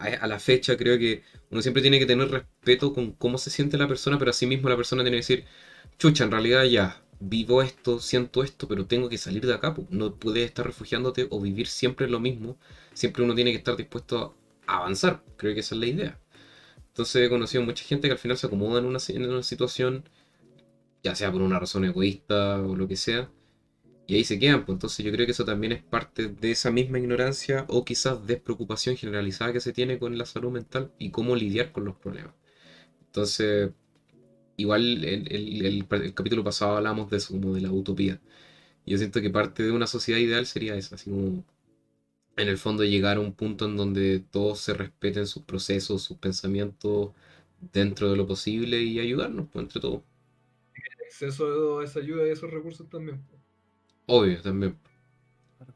a- 0.00 0.26
la 0.26 0.38
fecha, 0.38 0.76
creo 0.76 0.98
que 0.98 1.22
uno 1.50 1.62
siempre 1.62 1.82
tiene 1.82 1.98
que 1.98 2.06
tener 2.06 2.30
respeto 2.30 2.92
con 2.92 3.12
cómo 3.12 3.38
se 3.38 3.50
siente 3.50 3.78
la 3.78 3.88
persona, 3.88 4.18
pero 4.18 4.30
así 4.30 4.46
mismo 4.46 4.68
la 4.68 4.76
persona 4.76 5.02
tiene 5.02 5.16
que 5.16 5.22
decir, 5.22 5.44
chucha, 5.98 6.24
en 6.24 6.30
realidad 6.30 6.64
ya, 6.64 7.02
vivo 7.20 7.62
esto, 7.62 8.00
siento 8.00 8.42
esto, 8.44 8.68
pero 8.68 8.86
tengo 8.86 9.08
que 9.08 9.18
salir 9.18 9.46
de 9.46 9.54
acá. 9.54 9.74
No 9.90 10.14
puedes 10.16 10.44
estar 10.46 10.66
refugiándote 10.66 11.26
o 11.30 11.40
vivir 11.40 11.66
siempre 11.68 12.08
lo 12.08 12.20
mismo, 12.20 12.58
siempre 12.94 13.24
uno 13.24 13.34
tiene 13.34 13.52
que 13.52 13.58
estar 13.58 13.76
dispuesto 13.76 14.36
a 14.66 14.76
avanzar, 14.78 15.22
creo 15.36 15.54
que 15.54 15.60
esa 15.60 15.74
es 15.74 15.80
la 15.80 15.86
idea. 15.86 16.20
Entonces 16.88 17.26
he 17.26 17.28
conocido 17.30 17.64
mucha 17.64 17.84
gente 17.84 18.08
que 18.08 18.12
al 18.12 18.18
final 18.18 18.38
se 18.38 18.46
acomoda 18.48 18.80
en 18.80 18.86
una, 18.86 18.98
en 19.08 19.30
una 19.30 19.42
situación, 19.42 20.04
ya 21.02 21.14
sea 21.14 21.32
por 21.32 21.42
una 21.42 21.58
razón 21.58 21.84
egoísta 21.84 22.60
o 22.62 22.76
lo 22.76 22.88
que 22.88 22.96
sea, 22.96 23.30
y 24.08 24.16
ahí 24.16 24.24
se 24.24 24.40
quedan. 24.40 24.66
Pues 24.66 24.76
entonces 24.76 25.06
yo 25.06 25.12
creo 25.12 25.26
que 25.26 25.32
eso 25.32 25.46
también 25.46 25.72
es 25.74 25.84
parte 25.84 26.28
de 26.28 26.52
esa 26.52 26.72
misma 26.72 26.98
ignorancia 27.00 27.66
o 27.70 27.86
quizás 27.86 28.26
despreocupación 28.26 28.96
generalizada 28.98 29.54
que 29.54 29.60
se 29.60 29.74
tiene 29.74 30.00
con 30.00 30.18
la 30.18 30.26
salud 30.26 30.52
mental 30.52 30.92
y 30.98 31.12
cómo 31.12 31.36
lidiar 31.36 31.72
con 31.72 31.86
los 31.86 31.96
problemas. 31.96 32.34
Entonces, 33.06 33.72
igual 34.56 35.04
el, 35.04 35.28
el- 35.32 35.66
el- 35.66 35.86
el 35.90 36.14
capítulo 36.14 36.44
pasado 36.44 36.76
hablamos 36.78 37.10
de 37.10 37.18
eso, 37.18 37.34
como 37.34 37.54
de 37.54 37.60
la 37.62 37.72
utopía. 37.72 38.20
Y 38.86 38.92
yo 38.92 38.98
siento 38.98 39.20
que 39.22 39.30
parte 39.30 39.62
de 39.64 39.72
una 39.72 39.86
sociedad 39.88 40.20
ideal 40.20 40.46
sería 40.46 40.76
esa, 40.76 40.96
así 40.96 41.10
como 41.10 41.44
en 42.38 42.48
el 42.48 42.56
fondo 42.58 42.84
llegar 42.84 43.18
a 43.18 43.20
un 43.20 43.34
punto 43.34 43.66
en 43.66 43.76
donde 43.76 44.20
todos 44.20 44.60
se 44.60 44.72
respeten 44.74 45.26
sus 45.26 45.42
procesos, 45.44 46.02
sus 46.02 46.16
pensamientos 46.18 47.12
dentro 47.72 48.10
de 48.10 48.16
lo 48.16 48.26
posible 48.26 48.82
y 48.82 48.98
ayudarnos 49.00 49.48
pues, 49.52 49.64
entre 49.64 49.80
todos. 49.82 50.02
Acceso 51.06 51.80
a 51.80 51.84
esa 51.84 51.98
ayuda 52.00 52.26
y 52.26 52.30
esos 52.30 52.50
recursos 52.50 52.88
también. 52.88 53.20
Obvio, 54.08 54.40
también. 54.40 54.74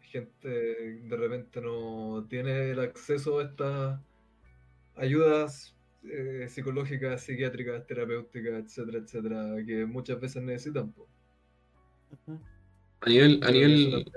Gente 0.01 0.49
de 0.49 1.17
repente 1.17 1.61
no 1.61 2.27
tiene 2.29 2.71
el 2.71 2.81
acceso 2.81 3.39
a 3.39 3.45
estas 3.45 4.01
ayudas 4.97 5.75
eh, 6.05 6.47
psicológicas, 6.49 7.23
psiquiátricas, 7.23 7.87
terapéuticas, 7.87 8.65
etcétera, 8.65 8.99
etcétera, 8.99 9.67
que 9.67 9.85
muchas 9.85 10.19
veces 10.19 10.43
necesitan. 10.43 10.95
Ujú. 12.11 12.41
A 13.03 13.09
nivel, 13.09 13.41
a 13.43 13.51
nivel... 13.51 14.13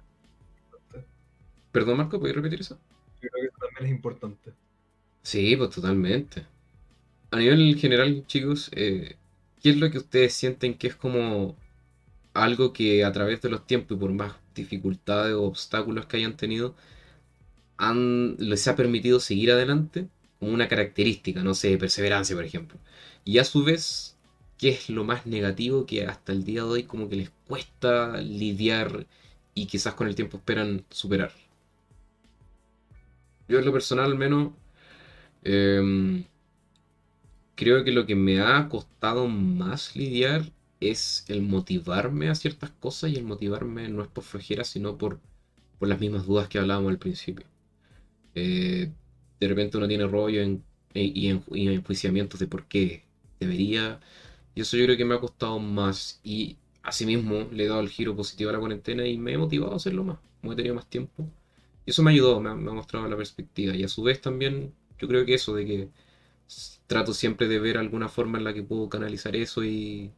Perdón, 1.71 1.97
Marco, 1.97 2.19
¿puedes 2.19 2.35
repetir 2.35 2.61
eso? 2.61 2.79
Yo 3.21 3.29
creo 3.29 3.41
que 3.41 3.47
eso 3.47 3.57
también 3.59 3.85
es 3.85 3.91
importante. 3.91 4.53
Sí, 5.23 5.55
pues 5.57 5.71
totalmente. 5.71 6.45
A 7.31 7.37
nivel 7.37 7.75
general, 7.77 8.25
chicos, 8.27 8.71
eh, 8.73 9.17
¿qué 9.61 9.71
es 9.71 9.77
lo 9.77 9.91
que 9.91 9.97
ustedes 9.97 10.33
sienten 10.33 10.77
que 10.77 10.87
es 10.87 10.95
como 10.95 11.57
algo 12.35 12.73
que 12.73 13.03
a 13.05 13.11
través 13.11 13.41
de 13.41 13.49
los 13.49 13.65
tiempos 13.65 13.97
y 13.97 13.99
por 13.99 14.11
más 14.13 14.33
dificultades 14.53 15.33
o 15.33 15.43
obstáculos 15.43 16.05
que 16.05 16.17
hayan 16.17 16.37
tenido, 16.37 16.75
les 18.37 18.67
ha 18.67 18.75
permitido 18.75 19.19
seguir 19.19 19.51
adelante 19.51 20.07
como 20.39 20.53
una 20.53 20.67
característica, 20.67 21.43
no 21.43 21.53
sé, 21.53 21.77
perseverancia, 21.77 22.35
por 22.35 22.45
ejemplo. 22.45 22.77
Y 23.23 23.39
a 23.39 23.45
su 23.45 23.63
vez, 23.63 24.17
¿qué 24.57 24.69
es 24.69 24.89
lo 24.89 25.03
más 25.05 25.25
negativo 25.25 25.85
que 25.85 26.05
hasta 26.05 26.33
el 26.33 26.43
día 26.43 26.61
de 26.63 26.67
hoy 26.69 26.83
como 26.83 27.09
que 27.09 27.15
les 27.15 27.31
cuesta 27.47 28.17
lidiar 28.17 29.07
y 29.53 29.65
quizás 29.67 29.93
con 29.93 30.07
el 30.07 30.15
tiempo 30.15 30.37
esperan 30.37 30.83
superar? 30.89 31.31
Yo 33.47 33.59
en 33.59 33.65
lo 33.65 33.71
personal 33.71 34.05
al 34.05 34.17
menos 34.17 34.51
em, 35.43 36.25
creo 37.55 37.83
que 37.83 37.91
lo 37.91 38.05
que 38.05 38.15
me 38.15 38.41
ha 38.41 38.67
costado 38.67 39.27
más 39.27 39.95
lidiar 39.95 40.51
es 40.79 41.25
el 41.27 41.41
motivarme 41.43 42.29
a 42.29 42.35
ciertas 42.35 42.71
cosas 42.71 43.11
y 43.11 43.15
el 43.15 43.23
motivarme 43.25 43.89
no 43.89 44.03
es 44.03 44.07
por 44.09 44.23
flojera, 44.23 44.63
sino 44.63 44.97
por 44.97 45.19
por 45.79 45.89
las 45.89 45.99
mismas 45.99 46.25
dudas 46.27 46.47
que 46.49 46.59
hablábamos 46.59 46.91
al 46.91 46.99
principio. 46.99 47.45
Eh, 48.35 48.91
de 49.39 49.47
repente 49.47 49.77
uno 49.77 49.87
tiene 49.87 50.07
rollo 50.07 50.41
en, 50.41 50.63
y, 50.93 51.27
en, 51.27 51.43
y 51.51 51.67
enjuiciamientos 51.69 52.39
de 52.39 52.47
por 52.47 52.65
qué 52.67 53.03
debería. 53.39 53.99
Y 54.55 54.61
eso 54.61 54.77
yo 54.77 54.85
creo 54.85 54.97
que 54.97 55.05
me 55.05 55.15
ha 55.15 55.19
costado 55.19 55.59
más. 55.59 56.19
Y 56.23 56.57
asimismo 56.83 57.47
le 57.51 57.65
he 57.65 57.67
dado 57.67 57.81
el 57.81 57.89
giro 57.89 58.15
positivo 58.15 58.49
a 58.49 58.53
la 58.53 58.59
cuarentena 58.59 59.07
y 59.07 59.17
me 59.17 59.33
he 59.33 59.37
motivado 59.37 59.73
a 59.73 59.77
hacerlo 59.77 60.03
más. 60.03 60.19
Como 60.41 60.53
he 60.53 60.55
tenido 60.55 60.75
más 60.75 60.89
tiempo. 60.89 61.29
Y 61.85 61.91
eso 61.91 62.03
me 62.03 62.11
ayudado, 62.11 62.39
me 62.41 62.53
me 62.55 62.71
ha 62.71 62.73
mostrado 62.73 63.07
la 63.07 63.17
perspectiva. 63.17 63.75
Y 63.75 63.83
a 63.83 63.87
su 63.89 64.03
vez 64.03 64.21
también 64.21 64.73
yo 64.99 65.07
creo 65.07 65.25
que 65.25 65.35
eso 65.35 65.55
de 65.55 65.65
que 65.65 65.89
trato 66.87 67.13
siempre 67.13 67.47
de 67.47 67.59
ver 67.59 67.77
alguna 67.77 68.09
forma 68.09 68.37
en 68.37 68.43
la 68.43 68.53
que 68.53 68.63
puedo 68.63 68.89
canalizar 68.89 69.35
eso 69.35 69.63
y 69.63 70.11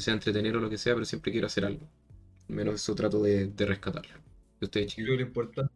sea 0.00 0.14
entretener 0.14 0.56
o 0.56 0.60
lo 0.60 0.70
que 0.70 0.78
sea, 0.78 0.94
pero 0.94 1.04
siempre 1.04 1.32
quiero 1.32 1.46
hacer 1.46 1.64
algo. 1.64 1.86
Al 2.48 2.54
menos 2.54 2.74
eso 2.76 2.94
trato 2.94 3.22
de, 3.22 3.46
de 3.46 3.66
rescatarlo. 3.66 4.14
¿Y 4.60 4.64
ustedes, 4.64 4.94
Yo 4.96 5.04
creo 5.04 5.16
que 5.16 5.22
lo 5.22 5.28
importante 5.28 5.72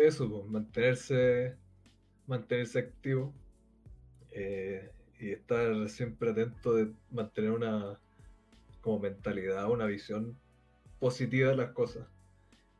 es 0.00 0.14
eso, 0.14 0.30
pues, 0.30 0.46
mantenerse, 0.46 1.56
mantenerse 2.26 2.78
activo 2.78 3.34
eh, 4.32 4.90
y 5.18 5.30
estar 5.30 5.88
siempre 5.88 6.30
atento 6.30 6.74
de 6.74 6.92
mantener 7.10 7.50
una 7.50 7.98
como 8.80 8.98
mentalidad, 8.98 9.70
una 9.70 9.86
visión 9.86 10.36
positiva 10.98 11.50
de 11.50 11.56
las 11.56 11.72
cosas. 11.72 12.06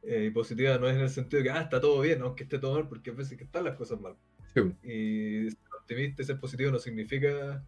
Eh, 0.03 0.26
y 0.26 0.30
positiva 0.30 0.78
no 0.78 0.88
es 0.88 0.97
en 0.97 1.03
el 1.03 1.11
sentido 1.11 1.43
de 1.43 1.45
que 1.45 1.51
ah, 1.51 1.62
está 1.62 1.80
todo 1.80 2.01
bien, 2.01 2.22
aunque 2.22 2.45
esté 2.45 2.59
todo 2.59 2.74
mal, 2.74 2.88
porque 2.88 3.11
a 3.11 3.14
veces 3.14 3.36
que 3.36 3.45
están 3.45 3.64
las 3.64 3.76
cosas 3.76 4.01
mal. 4.01 4.16
Sí, 4.55 4.61
Y 4.82 5.51
ser 5.51 5.59
optimista 5.78 6.22
y 6.22 6.24
ser 6.24 6.41
positivo 6.41 6.70
no 6.70 6.78
significa 6.78 7.62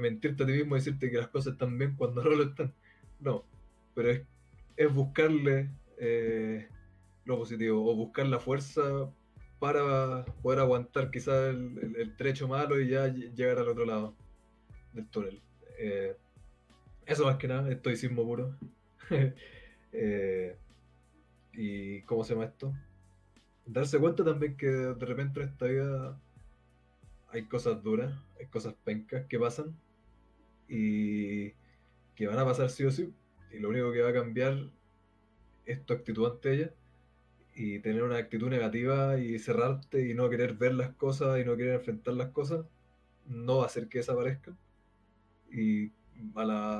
mentirte 0.00 0.42
a 0.42 0.46
ti 0.46 0.52
mismo 0.52 0.76
y 0.76 0.78
decirte 0.80 1.10
que 1.10 1.18
las 1.18 1.28
cosas 1.28 1.54
están 1.54 1.78
bien 1.78 1.94
cuando 1.96 2.22
no 2.22 2.30
lo 2.30 2.44
están. 2.44 2.72
No, 3.20 3.44
pero 3.94 4.10
es, 4.10 4.22
es 4.76 4.92
buscarle 4.92 5.70
eh, 5.98 6.68
lo 7.24 7.38
positivo 7.38 7.90
o 7.90 7.94
buscar 7.94 8.26
la 8.26 8.38
fuerza 8.40 8.82
para 9.58 10.24
poder 10.42 10.58
aguantar 10.60 11.10
quizás 11.10 11.50
el, 11.54 11.94
el- 11.96 12.16
trecho 12.16 12.48
malo 12.48 12.80
y 12.80 12.88
ya 12.88 13.06
ll- 13.08 13.32
llegar 13.34 13.58
al 13.58 13.68
otro 13.68 13.84
lado 13.86 14.14
del 14.92 15.06
túnel. 15.08 15.40
Eh, 15.78 16.16
eso 17.06 17.24
más 17.24 17.36
que 17.36 17.48
nada, 17.48 17.70
estoicismo 17.70 18.24
puro. 18.24 18.56
Eh, 19.96 20.56
y 21.52 22.02
¿cómo 22.02 22.24
se 22.24 22.34
llama 22.34 22.46
esto? 22.46 22.74
Darse 23.64 23.96
cuenta 24.00 24.24
también 24.24 24.56
que 24.56 24.66
de 24.66 25.06
repente 25.06 25.40
en 25.40 25.48
esta 25.48 25.66
vida 25.66 26.20
hay 27.28 27.44
cosas 27.44 27.80
duras, 27.80 28.12
cosas 28.48 28.74
pencas 28.84 29.26
que 29.26 29.38
pasan 29.38 29.76
y 30.68 31.50
que 32.14 32.26
van 32.26 32.38
a 32.38 32.44
pasar 32.44 32.70
sí 32.70 32.84
o 32.84 32.90
sí. 32.90 33.12
Y 33.52 33.58
lo 33.58 33.68
único 33.68 33.92
que 33.92 34.02
va 34.02 34.10
a 34.10 34.12
cambiar 34.14 34.70
es 35.66 35.84
tu 35.84 35.92
actitud 35.92 36.30
ante 36.30 36.54
ellas 36.54 36.70
y 37.54 37.78
tener 37.78 38.02
una 38.02 38.16
actitud 38.16 38.48
negativa 38.48 39.18
y 39.18 39.38
cerrarte 39.38 40.08
y 40.08 40.14
no 40.14 40.28
querer 40.28 40.54
ver 40.54 40.74
las 40.74 40.90
cosas 40.94 41.40
y 41.40 41.44
no 41.44 41.56
querer 41.56 41.74
enfrentar 41.74 42.14
las 42.14 42.30
cosas 42.30 42.66
no 43.26 43.58
va 43.58 43.64
a 43.64 43.66
hacer 43.66 43.88
que 43.88 43.98
desaparezcan 43.98 44.58
y 45.50 45.92
a 46.34 46.44
la, 46.44 46.78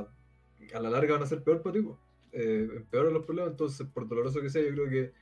a 0.74 0.80
la 0.80 0.90
larga 0.90 1.14
van 1.14 1.22
a 1.22 1.26
ser 1.26 1.42
peor 1.42 1.62
para 1.62 1.74
ti. 1.74 1.86
Eh, 2.32 2.68
empeoran 2.76 3.14
los 3.14 3.24
problemas, 3.24 3.52
entonces 3.52 3.86
por 3.86 4.08
doloroso 4.08 4.40
que 4.40 4.50
sea, 4.50 4.62
yo 4.62 4.72
creo 4.72 4.90
que 4.90 5.12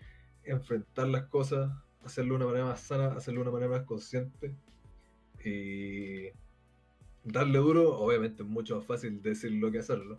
enfrentar 0.44 1.08
las 1.08 1.24
cosas, 1.24 1.70
hacerlo 2.02 2.30
de 2.30 2.36
una 2.36 2.46
manera 2.46 2.64
más 2.64 2.80
sana, 2.80 3.08
hacerlo 3.08 3.40
de 3.40 3.50
una 3.50 3.52
manera 3.52 3.78
más 3.78 3.86
consciente 3.86 4.54
y 5.44 6.30
darle 7.24 7.58
duro, 7.58 7.98
obviamente 7.98 8.42
es 8.42 8.48
mucho 8.48 8.76
más 8.76 8.86
fácil 8.86 9.22
decirlo 9.22 9.70
que 9.70 9.78
hacerlo. 9.78 10.18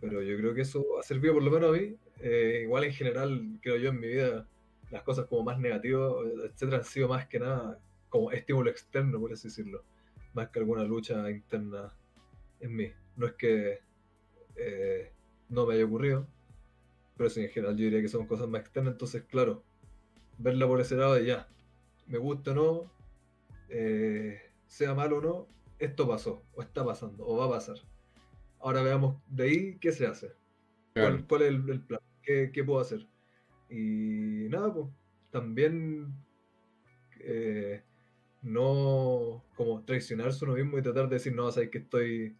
Pero 0.00 0.22
yo 0.22 0.36
creo 0.36 0.54
que 0.54 0.62
eso 0.62 0.84
ha 0.98 1.02
servido 1.02 1.34
por 1.34 1.42
lo 1.42 1.50
menos 1.50 1.70
a 1.70 1.80
mí. 1.80 1.96
Eh, 2.20 2.60
igual 2.64 2.84
en 2.84 2.92
general, 2.92 3.58
creo 3.62 3.76
yo 3.76 3.90
en 3.90 4.00
mi 4.00 4.08
vida, 4.08 4.46
las 4.90 5.02
cosas 5.02 5.26
como 5.26 5.44
más 5.44 5.58
negativas, 5.58 6.12
etcétera, 6.44 6.78
han 6.78 6.84
sido 6.84 7.08
más 7.08 7.26
que 7.26 7.40
nada 7.40 7.78
como 8.08 8.30
estímulo 8.30 8.70
externo, 8.70 9.18
por 9.18 9.32
así 9.32 9.48
decirlo. 9.48 9.82
Más 10.34 10.48
que 10.50 10.58
alguna 10.58 10.84
lucha 10.84 11.30
interna 11.30 11.92
en 12.60 12.76
mí. 12.76 12.92
No 13.16 13.26
es 13.26 13.32
que 13.34 13.78
eh, 14.56 15.12
no 15.48 15.66
me 15.66 15.74
haya 15.74 15.84
ocurrido, 15.84 16.26
pero 17.16 17.30
sí 17.30 17.42
en 17.42 17.48
general 17.48 17.76
yo 17.76 17.84
diría 17.84 18.02
que 18.02 18.08
son 18.08 18.26
cosas 18.26 18.48
más 18.48 18.60
externas. 18.60 18.92
Entonces, 18.92 19.24
claro, 19.24 19.62
verla 20.38 20.66
por 20.66 20.80
ese 20.80 20.96
lado 20.96 21.14
de 21.14 21.26
ya, 21.26 21.48
me 22.06 22.18
gusta 22.18 22.50
o 22.52 22.54
no, 22.54 22.93
eh, 23.76 24.40
sea 24.66 24.94
malo 24.94 25.18
o 25.18 25.20
no, 25.20 25.48
esto 25.80 26.06
pasó, 26.06 26.44
o 26.54 26.62
está 26.62 26.84
pasando, 26.84 27.26
o 27.26 27.36
va 27.36 27.46
a 27.46 27.50
pasar. 27.50 27.76
Ahora 28.60 28.82
veamos 28.82 29.20
de 29.26 29.44
ahí 29.44 29.78
qué 29.80 29.90
se 29.90 30.06
hace, 30.06 30.32
Claro. 30.92 31.16
cuál, 31.16 31.26
cuál 31.26 31.42
es 31.42 31.48
el, 31.48 31.70
el 31.70 31.80
plan, 31.80 32.00
qué, 32.22 32.52
qué 32.52 32.62
puedo 32.62 32.78
hacer. 32.80 33.04
Y 33.68 34.46
nada, 34.48 34.72
pues 34.72 34.86
también 35.30 36.14
eh, 37.18 37.82
no 38.42 39.44
como 39.56 39.84
traicionarse 39.84 40.44
uno 40.44 40.54
mismo 40.54 40.78
y 40.78 40.82
tratar 40.82 41.08
de 41.08 41.16
decir, 41.16 41.34
no, 41.34 41.50
sabes 41.50 41.70
que 41.70 41.78
estoy. 41.78 42.36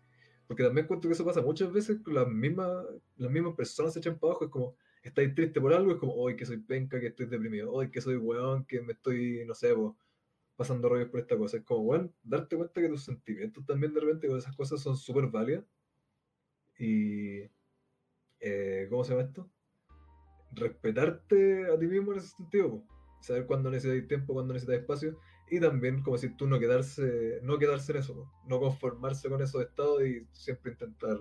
Porque 0.46 0.62
también 0.62 0.86
cuento 0.86 1.08
que 1.08 1.14
eso 1.14 1.24
pasa 1.24 1.42
muchas 1.42 1.72
veces, 1.72 1.98
las 2.06 2.28
mismas, 2.28 2.86
las 3.16 3.30
mismas 3.30 3.56
personas 3.56 3.92
se 3.92 3.98
echan 3.98 4.20
para 4.20 4.32
abajo, 4.32 4.44
es 4.44 4.50
como, 4.52 4.76
estáis 5.02 5.34
triste 5.34 5.60
por 5.60 5.74
algo, 5.74 5.90
es 5.90 5.98
como, 5.98 6.14
hoy 6.14 6.36
que 6.36 6.46
soy 6.46 6.58
penca, 6.58 7.00
que 7.00 7.08
estoy 7.08 7.26
deprimido, 7.26 7.72
hoy 7.72 7.90
que 7.90 8.00
soy 8.00 8.16
weón, 8.16 8.64
que 8.66 8.80
me 8.82 8.92
estoy, 8.92 9.44
no 9.46 9.54
sé, 9.54 9.74
po, 9.74 9.96
pasando 10.56 10.88
rollos 10.88 11.08
por 11.08 11.20
esta 11.20 11.36
cosa. 11.36 11.56
Es 11.56 11.64
como, 11.64 11.80
weón, 11.82 12.14
darte 12.22 12.56
cuenta 12.56 12.80
que 12.80 12.88
tus 12.88 13.04
sentimientos 13.04 13.64
también 13.66 13.92
de 13.94 14.00
repente 14.00 14.28
con 14.28 14.38
esas 14.38 14.56
cosas 14.56 14.80
son 14.80 14.96
súper 14.96 15.28
válidas. 15.28 15.64
Y, 16.78 17.42
eh, 18.40 18.86
¿cómo 18.90 19.04
se 19.04 19.12
llama 19.12 19.24
esto? 19.24 19.50
Respetarte 20.52 21.70
a 21.70 21.78
ti 21.78 21.86
mismo 21.86 22.12
en 22.12 22.18
ese 22.18 22.28
sentido, 22.28 22.84
saber 23.20 23.46
cuándo 23.46 23.70
necesitas 23.70 24.08
tiempo, 24.08 24.34
cuándo 24.34 24.54
necesitas 24.54 24.80
espacio, 24.80 25.18
y 25.48 25.60
también, 25.60 26.02
como 26.02 26.16
si 26.16 26.30
tú 26.30 26.46
no 26.46 26.58
quedarse, 26.58 27.40
no 27.42 27.58
quedarse 27.58 27.92
en 27.92 27.98
eso, 27.98 28.30
no 28.46 28.60
conformarse 28.60 29.28
con 29.28 29.42
esos 29.42 29.62
estados 29.62 30.02
y 30.02 30.26
siempre 30.32 30.72
intentar 30.72 31.18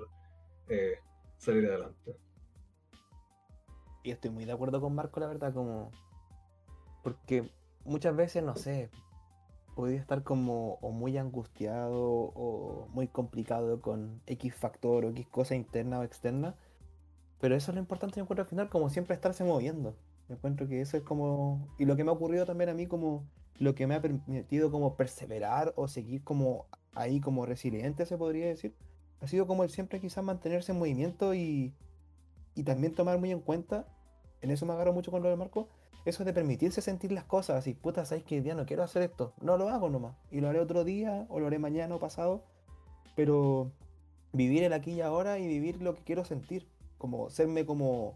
eh, 0.68 1.00
salir 1.38 1.66
adelante. 1.68 2.16
Y 4.04 4.12
estoy 4.12 4.32
muy 4.32 4.46
de 4.46 4.52
acuerdo 4.52 4.82
con 4.82 4.96
Marco, 4.96 5.20
la 5.20 5.28
verdad, 5.28 5.54
como. 5.54 5.92
Porque 7.04 7.50
muchas 7.86 8.16
veces, 8.16 8.44
no 8.44 8.56
sé, 8.56 8.90
podía 9.76 10.00
estar 10.00 10.24
como 10.24 10.76
o 10.82 10.92
muy 10.92 11.18
angustiado 11.18 12.02
o 12.02 12.88
muy 12.94 13.08
complicado 13.08 13.82
con 13.82 14.22
X 14.28 14.56
factor 14.56 15.06
o 15.06 15.10
X 15.10 15.28
cosa 15.28 15.56
interna 15.56 16.00
o 16.00 16.04
externa. 16.04 16.56
Pero 17.40 17.56
eso 17.56 17.72
es 17.72 17.76
lo 17.76 17.82
importante, 17.82 18.18
yo 18.18 18.24
encuentro 18.24 18.44
al 18.44 18.50
final, 18.50 18.70
como 18.70 18.90
siempre 18.90 19.16
estarse 19.16 19.44
moviendo. 19.44 19.96
Yo 20.30 20.36
encuentro 20.36 20.68
que 20.68 20.82
eso 20.82 20.98
es 20.98 21.04
como. 21.04 21.68
Y 21.78 21.86
lo 21.86 21.96
que 21.96 22.04
me 22.04 22.12
ha 22.12 22.14
ocurrido 22.14 22.46
también 22.46 22.70
a 22.70 22.74
mí, 22.74 22.88
como 22.88 23.26
lo 23.60 23.76
que 23.76 23.88
me 23.88 23.96
ha 23.96 24.02
permitido 24.02 24.72
como 24.72 24.96
perseverar 24.96 25.74
o 25.76 25.88
seguir 25.88 26.24
como 26.24 26.66
ahí 26.94 27.20
como 27.20 27.46
resiliente, 27.46 28.06
se 28.06 28.18
podría 28.18 28.48
decir, 28.48 28.76
ha 29.22 29.28
sido 29.28 29.48
como 29.48 29.64
el 29.64 29.70
siempre 29.70 30.00
quizás 30.00 30.24
mantenerse 30.24 30.72
en 30.72 30.80
movimiento 30.80 31.34
y, 31.34 31.74
y 32.56 32.64
también 32.64 32.94
tomar 32.94 33.20
muy 33.20 33.32
en 33.32 33.40
cuenta, 33.40 33.88
en 34.42 34.52
eso 34.52 34.66
me 34.66 34.74
agarro 34.74 34.94
mucho 34.94 35.12
con 35.12 35.24
lo 35.24 35.30
de 35.30 35.36
Marco, 35.36 35.70
eso 36.06 36.26
de 36.26 36.34
permitirse 36.34 36.82
sentir 36.82 37.12
las 37.12 37.24
cosas, 37.24 37.58
así, 37.58 37.74
puta, 37.74 38.06
sabes 38.06 38.24
que 38.24 38.42
día 38.42 38.56
no 38.56 38.66
quiero 38.66 38.84
hacer 38.84 39.04
esto, 39.04 39.34
no 39.42 39.58
lo 39.58 39.70
hago 39.70 39.90
nomás, 39.90 40.16
y 40.32 40.42
lo 40.42 40.50
haré 40.50 40.60
otro 40.60 40.84
día, 40.84 41.26
o 41.30 41.40
lo 41.40 41.48
haré 41.48 41.60
mañana 41.60 41.96
o 41.96 42.00
pasado, 42.00 42.44
pero 43.16 43.72
vivir 44.34 44.64
el 44.64 44.74
aquí 44.74 44.92
y 44.92 45.02
ahora 45.02 45.40
y 45.40 45.48
vivir 45.48 45.82
lo 45.82 45.96
que 45.96 46.04
quiero 46.04 46.26
sentir, 46.26 46.68
como 46.98 47.30
serme 47.30 47.66
como 47.66 48.16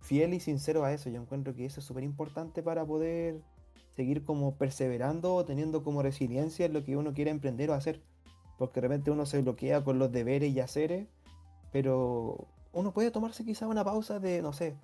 fiel 0.00 0.34
y 0.34 0.40
sincero 0.40 0.84
a 0.84 0.92
eso, 0.92 1.10
yo 1.10 1.20
encuentro 1.20 1.54
que 1.54 1.66
eso 1.66 1.80
es 1.80 1.86
súper 1.86 2.04
importante 2.04 2.62
para 2.62 2.84
poder 2.86 3.42
seguir 3.96 4.22
como 4.22 4.56
perseverando 4.56 5.34
o 5.34 5.44
teniendo 5.44 5.82
como 5.82 6.02
resiliencia 6.02 6.66
en 6.66 6.72
lo 6.72 6.84
que 6.84 6.96
uno 6.96 7.12
quiere 7.12 7.30
emprender 7.30 7.70
o 7.70 7.74
hacer, 7.74 8.02
porque 8.58 8.80
de 8.80 8.88
repente 8.88 9.10
uno 9.10 9.26
se 9.26 9.42
bloquea 9.42 9.84
con 9.84 9.98
los 9.98 10.12
deberes 10.12 10.54
y 10.54 10.60
haceres, 10.60 11.08
pero 11.72 12.46
uno 12.72 12.92
puede 12.92 13.10
tomarse 13.10 13.44
quizá 13.44 13.66
una 13.66 13.84
pausa 13.84 14.20
de, 14.20 14.42
no 14.42 14.52
sé, 14.52 14.76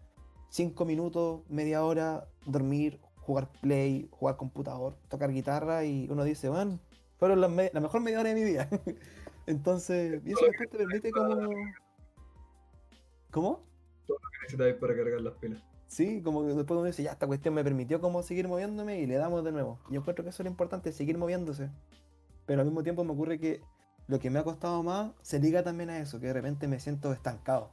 5 0.53 0.85
minutos, 0.85 1.41
media 1.49 1.83
hora, 1.83 2.29
dormir, 2.45 3.01
jugar 3.23 3.49
play, 3.63 4.07
jugar 4.11 4.37
computador, 4.37 4.99
tocar 5.09 5.33
guitarra 5.33 5.87
y 5.87 6.07
uno 6.11 6.25
dice, 6.25 6.51
man, 6.51 6.79
fueron 7.17 7.41
las 7.41 7.51
me- 7.51 7.71
la 7.73 7.81
mejor 7.81 8.03
media 8.03 8.21
hora 8.21 8.29
de 8.29 8.35
mi 8.35 8.45
vida. 8.45 8.69
Entonces, 9.47 10.21
y 10.27 10.33
eso 10.33 10.45
después 10.45 10.69
te 10.69 10.77
permite 10.77 11.11
como... 11.11 11.49
¿Cómo? 13.31 13.65
Necesitáis 14.43 14.75
para 14.75 14.95
cargar 14.95 15.23
las 15.23 15.33
pilas. 15.35 15.63
Sí, 15.87 16.21
como 16.23 16.43
que 16.43 16.49
después 16.49 16.77
uno 16.77 16.85
dice, 16.85 17.03
ya, 17.03 17.13
esta 17.13 17.27
cuestión 17.27 17.55
me 17.55 17.65
permitió 17.65 18.03
como 18.03 18.23
seguir 18.23 18.47
moviéndome 18.47 19.01
y 19.01 19.07
le 19.07 19.15
damos 19.15 19.43
de 19.45 19.53
nuevo. 19.53 19.79
Yo 19.89 20.01
encuentro 20.01 20.23
que 20.23 20.31
eso 20.31 20.43
es 20.43 20.45
lo 20.45 20.51
importante, 20.51 20.93
seguir 20.93 21.17
moviéndose. 21.17 21.71
Pero 22.45 22.61
al 22.61 22.67
mismo 22.67 22.83
tiempo 22.83 23.05
me 23.05 23.13
ocurre 23.13 23.39
que 23.39 23.63
lo 24.07 24.19
que 24.19 24.29
me 24.29 24.39
ha 24.39 24.45
costado 24.45 24.83
más 24.83 25.13
se 25.23 25.39
liga 25.39 25.63
también 25.63 25.89
a 25.89 25.99
eso, 25.99 26.21
que 26.21 26.27
de 26.27 26.35
repente 26.35 26.69
me 26.69 26.79
siento 26.79 27.11
estancado. 27.15 27.71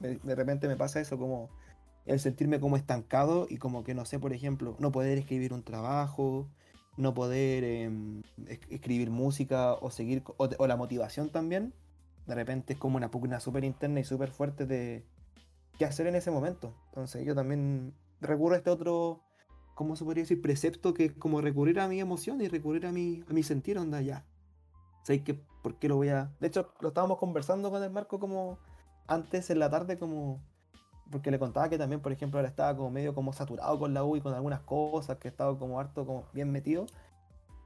De, 0.00 0.16
de 0.16 0.34
repente 0.34 0.66
me 0.66 0.76
pasa 0.76 0.98
eso, 0.98 1.18
como 1.18 1.50
el 2.06 2.20
sentirme 2.20 2.60
como 2.60 2.76
estancado 2.76 3.46
y 3.48 3.56
como 3.58 3.84
que 3.84 3.94
no 3.94 4.04
sé, 4.04 4.18
por 4.18 4.32
ejemplo, 4.32 4.76
no 4.78 4.92
poder 4.92 5.18
escribir 5.18 5.52
un 5.52 5.62
trabajo, 5.62 6.48
no 6.96 7.14
poder 7.14 7.64
em, 7.64 8.22
es- 8.46 8.60
escribir 8.70 9.10
música 9.10 9.74
o 9.74 9.90
seguir, 9.90 10.22
o, 10.36 10.66
la 10.66 10.76
motivación 10.76 11.30
también. 11.30 11.74
De 12.26 12.34
repente 12.34 12.74
es 12.74 12.78
como 12.78 12.96
una 12.96 13.10
pugna 13.10 13.40
súper 13.40 13.64
interna 13.64 14.00
y 14.00 14.04
súper 14.04 14.30
fuerte 14.30 14.66
de 14.66 15.04
qué 15.78 15.84
hacer 15.84 16.06
en 16.06 16.14
ese 16.14 16.30
momento. 16.30 16.74
Entonces 16.86 17.24
yo 17.26 17.34
también 17.34 17.94
recurro 18.20 18.54
a 18.54 18.58
este 18.58 18.70
otro, 18.70 19.22
¿cómo 19.74 19.96
se 19.96 20.04
podría 20.04 20.22
decir? 20.22 20.40
Precepto 20.40 20.94
que 20.94 21.06
es 21.06 21.12
como 21.12 21.40
recurrir 21.40 21.80
a 21.80 21.88
mi 21.88 22.00
emoción 22.00 22.40
y 22.40 22.48
recurrir 22.48 22.86
a 22.86 22.92
mi, 22.92 23.24
a 23.28 23.32
mi 23.32 23.42
sentir, 23.42 23.78
onda 23.78 24.00
ya. 24.00 24.24
¿Sabes 25.02 25.22
que 25.22 25.34
¿Por 25.64 25.78
qué 25.78 25.88
lo 25.88 25.96
voy 25.96 26.10
a...? 26.10 26.30
De 26.40 26.48
hecho, 26.48 26.74
lo 26.80 26.88
estábamos 26.88 27.16
conversando 27.16 27.70
con 27.70 27.82
el 27.82 27.90
Marco 27.90 28.20
como 28.20 28.58
antes 29.06 29.48
en 29.48 29.58
la 29.58 29.70
tarde, 29.70 29.98
como... 29.98 30.42
Porque 31.10 31.30
le 31.30 31.38
contaba 31.38 31.68
que 31.68 31.78
también, 31.78 32.00
por 32.00 32.12
ejemplo, 32.12 32.38
ahora 32.38 32.48
estaba 32.48 32.76
como 32.76 32.90
medio 32.90 33.14
como 33.14 33.32
saturado 33.32 33.78
con 33.78 33.94
la 33.94 34.04
U 34.04 34.16
y 34.16 34.20
con 34.20 34.34
algunas 34.34 34.60
cosas, 34.60 35.18
que 35.18 35.28
estaba 35.28 35.58
como 35.58 35.78
harto, 35.78 36.06
como 36.06 36.24
bien 36.32 36.50
metido. 36.50 36.86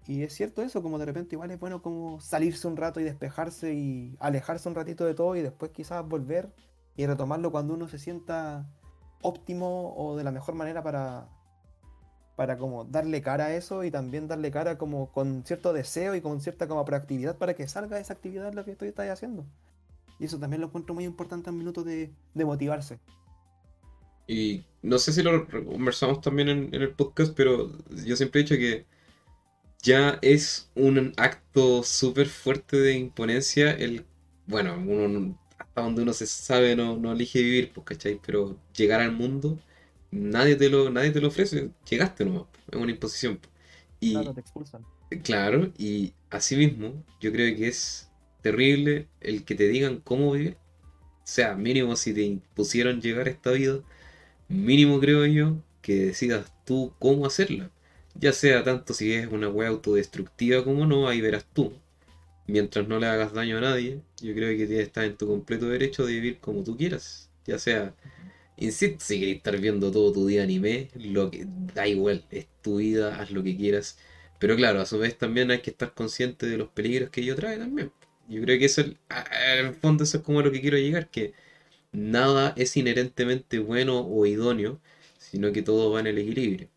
Y 0.09 0.22
es 0.22 0.34
cierto 0.34 0.62
eso, 0.62 0.82
como 0.82 0.99
de 0.99 1.05
repente 1.05 1.36
igual 1.36 1.51
es 1.51 1.61
bueno 1.61 1.82
como 1.82 2.18
salirse 2.20 2.66
un 2.66 2.78
rato 2.78 2.99
y 2.99 3.05
despejarse 3.05 3.74
y 3.74 4.16
alejarse 4.20 4.66
un 4.68 4.74
ratito 4.74 5.05
de 5.05 5.14
todo 5.14 5.36
y 5.36 5.43
después 5.43 5.70
quizás 5.70 6.07
volver 6.09 6.51
y 6.97 7.07
retomarlo 7.07 7.53
cuando 7.53 7.74
uno 7.74 7.89
se 7.89 7.99
sienta 7.99 8.66
óptimo 9.20 9.95
o 9.97 10.16
de 10.16 10.24
la 10.24 10.30
mejor 10.30 10.55
manera 10.55 10.82
para, 10.82 11.28
para 12.36 12.57
como 12.57 12.84
darle 12.84 13.20
cara 13.20 13.47
a 13.47 13.55
eso 13.55 13.84
y 13.84 13.91
también 13.91 14.28
darle 14.28 14.51
cara 14.51 14.78
como 14.78 15.12
con 15.12 15.45
cierto 15.45 15.72
deseo 15.72 16.14
y 16.14 16.20
con 16.20 16.41
cierta 16.41 16.68
como 16.68 16.84
proactividad 16.84 17.36
para 17.36 17.55
que 17.55 17.68
salga 17.68 17.99
esa 17.99 18.14
actividad 18.14 18.55
lo 18.55 18.64
que 18.64 18.72
estoy, 18.72 19.09
haciendo. 19.09 19.45
Y 20.18 20.24
eso 20.24 20.39
también 20.39 20.61
lo 20.61 20.68
encuentro 20.68 20.95
muy 20.95 21.05
importante 21.05 21.51
en 21.51 21.59
minutos 21.59 21.84
de, 21.84 22.12
de 22.34 22.45
motivarse. 22.45 22.99
Y 24.29 24.62
no 24.83 24.99
sé 24.99 25.12
si 25.12 25.22
lo 25.22 25.49
conversamos 25.49 26.20
también 26.20 26.49
en, 26.49 26.74
en, 26.74 26.83
el 26.83 26.91
podcast, 26.91 27.35
pero 27.35 27.72
yo 28.05 28.14
siempre 28.14 28.41
he 28.41 28.45
dicho 28.45 28.57
que 28.57 28.87
ya 29.83 30.18
es 30.22 30.70
un 30.74 31.12
acto 31.16 31.83
súper 31.83 32.29
fuerte 32.29 32.76
de 32.76 32.95
imponencia 32.95 33.70
el, 33.70 34.05
bueno, 34.47 34.76
uno, 34.79 35.39
hasta 35.59 35.83
donde 35.83 36.03
uno 36.03 36.12
se 36.12 36.26
sabe 36.26 36.76
no, 36.76 36.97
no 36.97 37.12
elige 37.12 37.41
vivir, 37.41 37.72
pues, 37.72 37.87
¿cachai? 37.87 38.20
Pero 38.24 38.59
llegar 38.76 39.01
al 39.01 39.12
mundo, 39.12 39.59
nadie 40.11 40.57
te 40.57 40.68
lo, 40.68 40.91
nadie 40.91 41.11
te 41.11 41.20
lo 41.20 41.29
ofrece, 41.29 41.70
llegaste 41.89 42.24
nomás, 42.24 42.45
es 42.70 42.79
una 42.79 42.91
imposición. 42.91 43.41
Y, 44.01 44.12
claro, 44.12 44.35
te 44.35 44.41
expulsan. 44.41 44.85
Claro, 45.22 45.72
y 45.79 46.12
asimismo, 46.31 47.05
yo 47.20 47.33
creo 47.33 47.57
que 47.57 47.68
es 47.68 48.11
terrible 48.43 49.09
el 49.20 49.45
que 49.45 49.55
te 49.55 49.68
digan 49.68 50.01
cómo 50.01 50.33
vivir. 50.33 50.57
O 50.93 51.31
sea, 51.31 51.55
mínimo 51.55 51.97
si 51.97 52.14
te 52.14 52.22
impusieron 52.22 53.01
llegar 53.01 53.26
a 53.26 53.31
esta 53.31 53.51
vida, 53.53 53.81
mínimo 54.49 55.01
creo 55.01 55.26
yo 55.26 55.57
que 55.82 56.07
decidas 56.07 56.53
tú 56.64 56.92
cómo 56.99 57.26
hacerla. 57.26 57.70
Ya 58.14 58.32
sea 58.32 58.64
tanto 58.64 58.94
si 58.94 59.12
es 59.12 59.28
una 59.28 59.49
wea 59.49 59.68
autodestructiva 59.68 60.64
como 60.64 60.86
no, 60.86 61.09
ahí 61.09 61.20
verás 61.20 61.46
tú. 61.53 61.72
Mientras 62.46 62.88
no 62.88 62.99
le 62.99 63.07
hagas 63.07 63.32
daño 63.32 63.59
a 63.59 63.61
nadie, 63.61 64.01
yo 64.22 64.34
creo 64.34 64.57
que 64.57 64.80
estás 64.82 65.05
en 65.05 65.16
tu 65.16 65.26
completo 65.26 65.68
derecho 65.68 66.07
de 66.07 66.14
vivir 66.14 66.38
como 66.38 66.64
tú 66.64 66.76
quieras. 66.76 67.30
Ya 67.46 67.59
sea, 67.59 67.94
insisto, 68.57 69.05
si 69.05 69.18
quieres 69.18 69.36
estar 69.36 69.59
viendo 69.61 69.90
todo 69.92 70.12
tu 70.12 70.26
día 70.26 70.42
anime, 70.42 70.88
lo 70.94 71.30
que 71.30 71.46
da 71.74 71.86
igual, 71.86 72.24
es 72.30 72.46
tu 72.62 72.78
vida, 72.78 73.20
haz 73.20 73.30
lo 73.30 73.42
que 73.42 73.57
quieras. 73.57 73.99
Pero 74.38 74.57
claro, 74.57 74.80
a 74.80 74.86
su 74.86 74.99
vez 74.99 75.16
también 75.18 75.51
hay 75.51 75.61
que 75.61 75.70
estar 75.70 75.94
consciente 75.94 76.46
de 76.46 76.59
los 76.59 76.68
peligros 76.68 77.11
que 77.11 77.20
ello 77.22 77.36
trae 77.36 77.59
también. 77.59 77.92
Yo 78.28 78.42
creo 78.42 78.59
que 78.59 78.66
eso, 78.66 78.82
el 78.82 79.74
fondo, 79.74 80.05
eso 80.05 80.18
es 80.18 80.22
como 80.22 80.40
a 80.40 80.42
lo 80.42 80.53
que 80.53 80.61
quiero 80.61 80.78
llegar, 80.78 81.09
que 81.11 81.32
nada 81.93 82.55
es 82.57 82.76
inherentemente 82.76 83.59
bueno 83.59 84.01
o 84.01 84.26
idóneo, 84.26 84.80
sino 85.18 85.53
que 85.53 85.62
todo 85.62 85.91
va 85.91 86.01
en 86.01 86.09
el 86.09 86.18
equilibrio. 86.18 86.68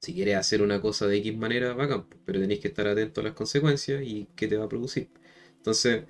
Si 0.00 0.14
quieres 0.14 0.36
hacer 0.36 0.62
una 0.62 0.80
cosa 0.80 1.06
de 1.06 1.16
X 1.18 1.36
manera, 1.36 1.74
bacán, 1.74 2.06
pero 2.26 2.40
tenéis 2.40 2.60
que 2.60 2.68
estar 2.68 2.86
atento 2.86 3.20
a 3.20 3.24
las 3.24 3.32
consecuencias 3.34 4.02
y 4.04 4.28
qué 4.36 4.46
te 4.48 4.56
va 4.56 4.66
a 4.66 4.68
producir. 4.68 5.08
Entonces, 5.56 6.04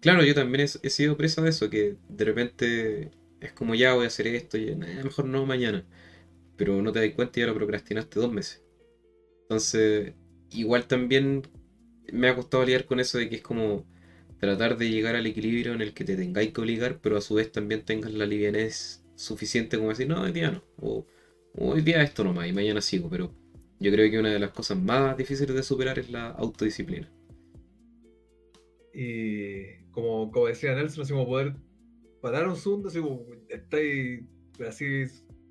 claro, 0.00 0.22
yo 0.24 0.34
también 0.34 0.68
he, 0.82 0.90
sido 0.90 1.16
presa 1.16 1.42
de 1.42 1.50
eso, 1.50 1.70
que 1.70 1.96
de 2.08 2.24
repente 2.24 3.10
es 3.40 3.52
como 3.52 3.74
ya 3.74 3.94
voy 3.94 4.04
a 4.04 4.08
hacer 4.08 4.26
esto 4.28 4.58
y 4.58 4.74
mejor 4.74 5.24
no 5.26 5.46
mañana, 5.46 5.84
pero 6.56 6.82
no 6.82 6.92
te 6.92 7.00
das 7.00 7.14
cuenta 7.14 7.40
y 7.40 7.42
ya 7.42 7.46
lo 7.46 7.54
procrastinaste 7.54 8.20
dos 8.20 8.32
meses. 8.32 8.62
Entonces, 9.42 10.12
igual 10.50 10.86
también 10.86 11.42
me 12.12 12.28
ha 12.28 12.36
costado 12.36 12.64
lidiar 12.64 12.84
con 12.84 13.00
eso 13.00 13.18
de 13.18 13.28
que 13.28 13.36
es 13.36 13.42
como 13.42 13.86
tratar 14.38 14.76
de 14.76 14.90
llegar 14.90 15.16
al 15.16 15.26
equilibrio 15.26 15.74
en 15.74 15.80
el 15.80 15.94
que 15.94 16.04
te 16.04 16.16
tengáis 16.16 16.52
que 16.52 16.60
obligar, 16.60 16.98
pero 17.00 17.16
a 17.16 17.20
su 17.20 17.34
vez 17.34 17.50
también 17.50 17.84
tengas 17.84 18.12
la 18.12 18.26
livianez 18.26 19.04
suficiente 19.14 19.76
como 19.76 19.90
decir, 19.90 20.08
no, 20.08 20.22
hoy 20.22 20.32
día 20.32 20.50
no, 20.50 20.62
o, 20.76 21.06
hoy 21.56 21.80
día 21.80 22.02
esto 22.02 22.22
nomás 22.22 22.48
y 22.48 22.52
mañana 22.52 22.80
sigo, 22.80 23.10
pero 23.10 23.32
yo 23.80 23.90
creo 23.90 24.10
que 24.10 24.18
una 24.18 24.30
de 24.30 24.38
las 24.38 24.50
cosas 24.50 24.78
más 24.78 25.16
difíciles 25.16 25.54
de 25.54 25.62
superar 25.62 25.98
es 25.98 26.10
la 26.10 26.28
autodisciplina. 26.30 27.10
Y 28.92 29.84
como, 29.90 30.30
como 30.30 30.46
decía 30.46 30.74
Nelson, 30.74 31.02
así 31.02 31.12
como 31.12 31.26
poder 31.26 31.54
parar 32.20 32.48
un 32.48 32.56
segundo, 32.56 32.88
así 32.88 33.00
como 33.00 33.26
estáis 33.48 34.24
así 34.66 35.04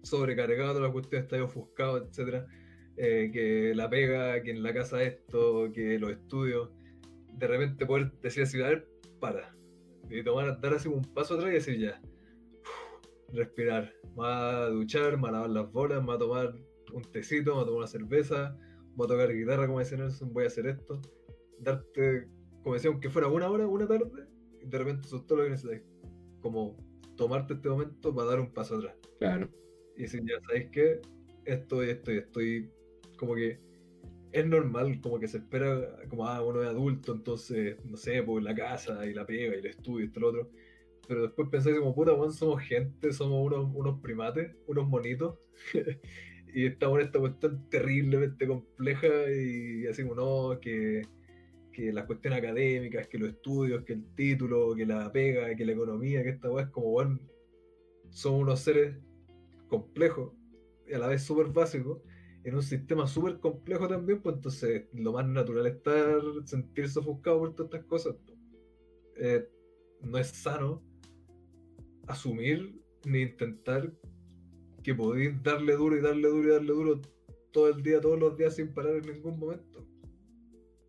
sobrecargado 0.03 0.79
la 0.79 0.91
cuestión, 0.91 1.23
estáis 1.23 1.43
ofuscado, 1.43 2.05
etcétera, 2.05 2.47
eh, 2.97 3.29
que 3.31 3.73
la 3.75 3.89
pega, 3.89 4.41
que 4.41 4.51
en 4.51 4.63
la 4.63 4.73
casa 4.73 5.03
esto, 5.03 5.71
que 5.73 5.99
los 5.99 6.11
estudios, 6.11 6.69
de 7.37 7.47
repente 7.47 7.85
poder 7.85 8.11
decir 8.21 8.43
así, 8.43 8.61
a 8.61 8.67
ver, 8.67 8.87
para, 9.19 9.55
y 10.09 10.23
tomar, 10.23 10.59
dar 10.59 10.73
así 10.73 10.87
un 10.87 11.01
paso 11.01 11.35
atrás 11.35 11.51
y 11.51 11.55
decir 11.55 11.79
ya, 11.79 12.01
respirar, 13.33 13.93
me 14.15 14.23
va 14.23 14.63
a 14.63 14.69
duchar, 14.69 15.17
me 15.17 15.23
va 15.23 15.29
a 15.29 15.31
lavar 15.33 15.49
las 15.49 15.71
bolas, 15.71 16.01
me 16.01 16.07
va 16.07 16.15
a 16.15 16.19
tomar 16.19 16.55
un 16.93 17.03
tecito, 17.11 17.51
me 17.51 17.57
va 17.57 17.61
a 17.63 17.65
tomar 17.65 17.79
una 17.79 17.87
cerveza, 17.87 18.57
voy 18.95 19.05
a 19.05 19.09
tocar 19.09 19.33
guitarra, 19.33 19.67
como 19.67 19.79
decía 19.79 19.97
Nelson, 19.97 20.33
voy 20.33 20.45
a 20.45 20.47
hacer 20.47 20.67
esto, 20.67 21.01
darte, 21.59 22.27
como 22.63 22.75
decía, 22.75 22.89
aunque 22.89 23.09
fuera 23.09 23.27
una 23.27 23.49
hora, 23.49 23.67
una 23.67 23.87
tarde, 23.87 24.27
y 24.61 24.67
de 24.67 24.77
repente 24.77 25.07
eso 25.07 25.17
es 25.17 25.27
todo 25.27 25.39
lo 25.39 25.43
que 25.45 25.51
necesitas, 25.51 25.81
como 26.41 26.77
tomarte 27.15 27.53
este 27.53 27.69
momento 27.69 28.13
para 28.15 28.29
dar 28.29 28.39
un 28.39 28.53
paso 28.53 28.77
atrás. 28.77 28.95
Claro. 29.19 29.49
Y 29.95 30.03
decir, 30.03 30.21
ya 30.25 30.39
sabéis 30.45 30.69
que 30.71 31.01
esto 31.45 31.83
y 31.83 31.89
esto 31.89 32.11
y 32.11 32.17
estoy 32.17 32.71
como 33.17 33.35
que 33.35 33.59
es 34.31 34.45
normal, 34.45 34.99
como 35.01 35.19
que 35.19 35.27
se 35.27 35.37
espera, 35.37 35.99
como, 36.09 36.27
ah, 36.27 36.43
uno 36.43 36.61
es 36.61 36.69
adulto, 36.69 37.13
entonces, 37.13 37.77
no 37.85 37.97
sé, 37.97 38.23
pues 38.23 38.43
la 38.43 38.55
casa 38.55 39.05
y 39.05 39.13
la 39.13 39.25
pega 39.25 39.55
y 39.55 39.59
el 39.59 39.65
estudio 39.65 40.05
y 40.05 40.09
y 40.15 40.19
lo 40.19 40.29
otro. 40.29 40.51
Pero 41.07 41.23
después 41.23 41.49
pensáis 41.49 41.77
como, 41.79 41.95
puta, 41.95 42.11
bueno, 42.11 42.33
somos 42.33 42.61
gente, 42.61 43.13
somos 43.13 43.45
unos, 43.45 43.71
unos 43.73 44.01
primates, 44.01 44.55
unos 44.67 44.87
monitos. 44.87 45.37
y 46.53 46.65
estamos 46.65 46.99
en 46.99 47.05
esta 47.05 47.19
cuestión 47.19 47.69
terriblemente 47.69 48.47
compleja 48.47 49.07
y 49.31 49.87
así 49.87 50.03
como, 50.03 50.15
no, 50.15 50.59
que, 50.59 51.03
que 51.71 51.93
las 51.93 52.05
cuestiones 52.05 52.39
académicas, 52.39 53.07
que 53.07 53.17
los 53.17 53.29
estudios, 53.29 53.83
que 53.85 53.93
el 53.93 54.05
título, 54.15 54.75
que 54.75 54.85
la 54.85 55.11
pega, 55.11 55.55
que 55.55 55.65
la 55.65 55.73
economía, 55.73 56.23
que 56.23 56.29
esta 56.29 56.49
weá 56.51 56.65
es 56.65 56.71
como, 56.71 56.91
bueno, 56.91 57.19
somos 58.09 58.41
unos 58.41 58.59
seres 58.61 58.97
complejos 59.67 60.33
y 60.87 60.93
a 60.93 60.99
la 60.99 61.07
vez 61.07 61.23
súper 61.23 61.47
básicos 61.47 61.99
en 62.47 62.55
un 62.55 62.63
sistema 62.63 63.05
súper 63.07 63.39
complejo 63.41 63.89
también, 63.89 64.21
pues 64.21 64.37
entonces 64.37 64.85
lo 64.93 65.11
más 65.11 65.27
natural 65.27 65.67
es 65.67 65.75
estar, 65.75 66.21
sentirse 66.45 66.99
ofuscado 66.99 67.39
por 67.39 67.53
todas 67.53 67.73
estas 67.73 67.85
cosas. 67.89 68.15
Eh, 69.17 69.49
no 70.01 70.17
es 70.17 70.27
sano 70.27 70.81
asumir 72.07 72.81
ni 73.03 73.23
intentar 73.23 73.93
que 74.81 74.95
podéis 74.95 75.43
darle 75.43 75.75
duro 75.75 75.97
y 75.97 76.01
darle 76.01 76.29
duro 76.29 76.47
y 76.47 76.51
darle 76.51 76.71
duro 76.71 77.01
todo 77.51 77.67
el 77.67 77.83
día, 77.83 77.99
todos 77.99 78.17
los 78.17 78.37
días 78.37 78.55
sin 78.55 78.73
parar 78.73 78.95
en 78.95 79.13
ningún 79.13 79.37
momento. 79.37 79.85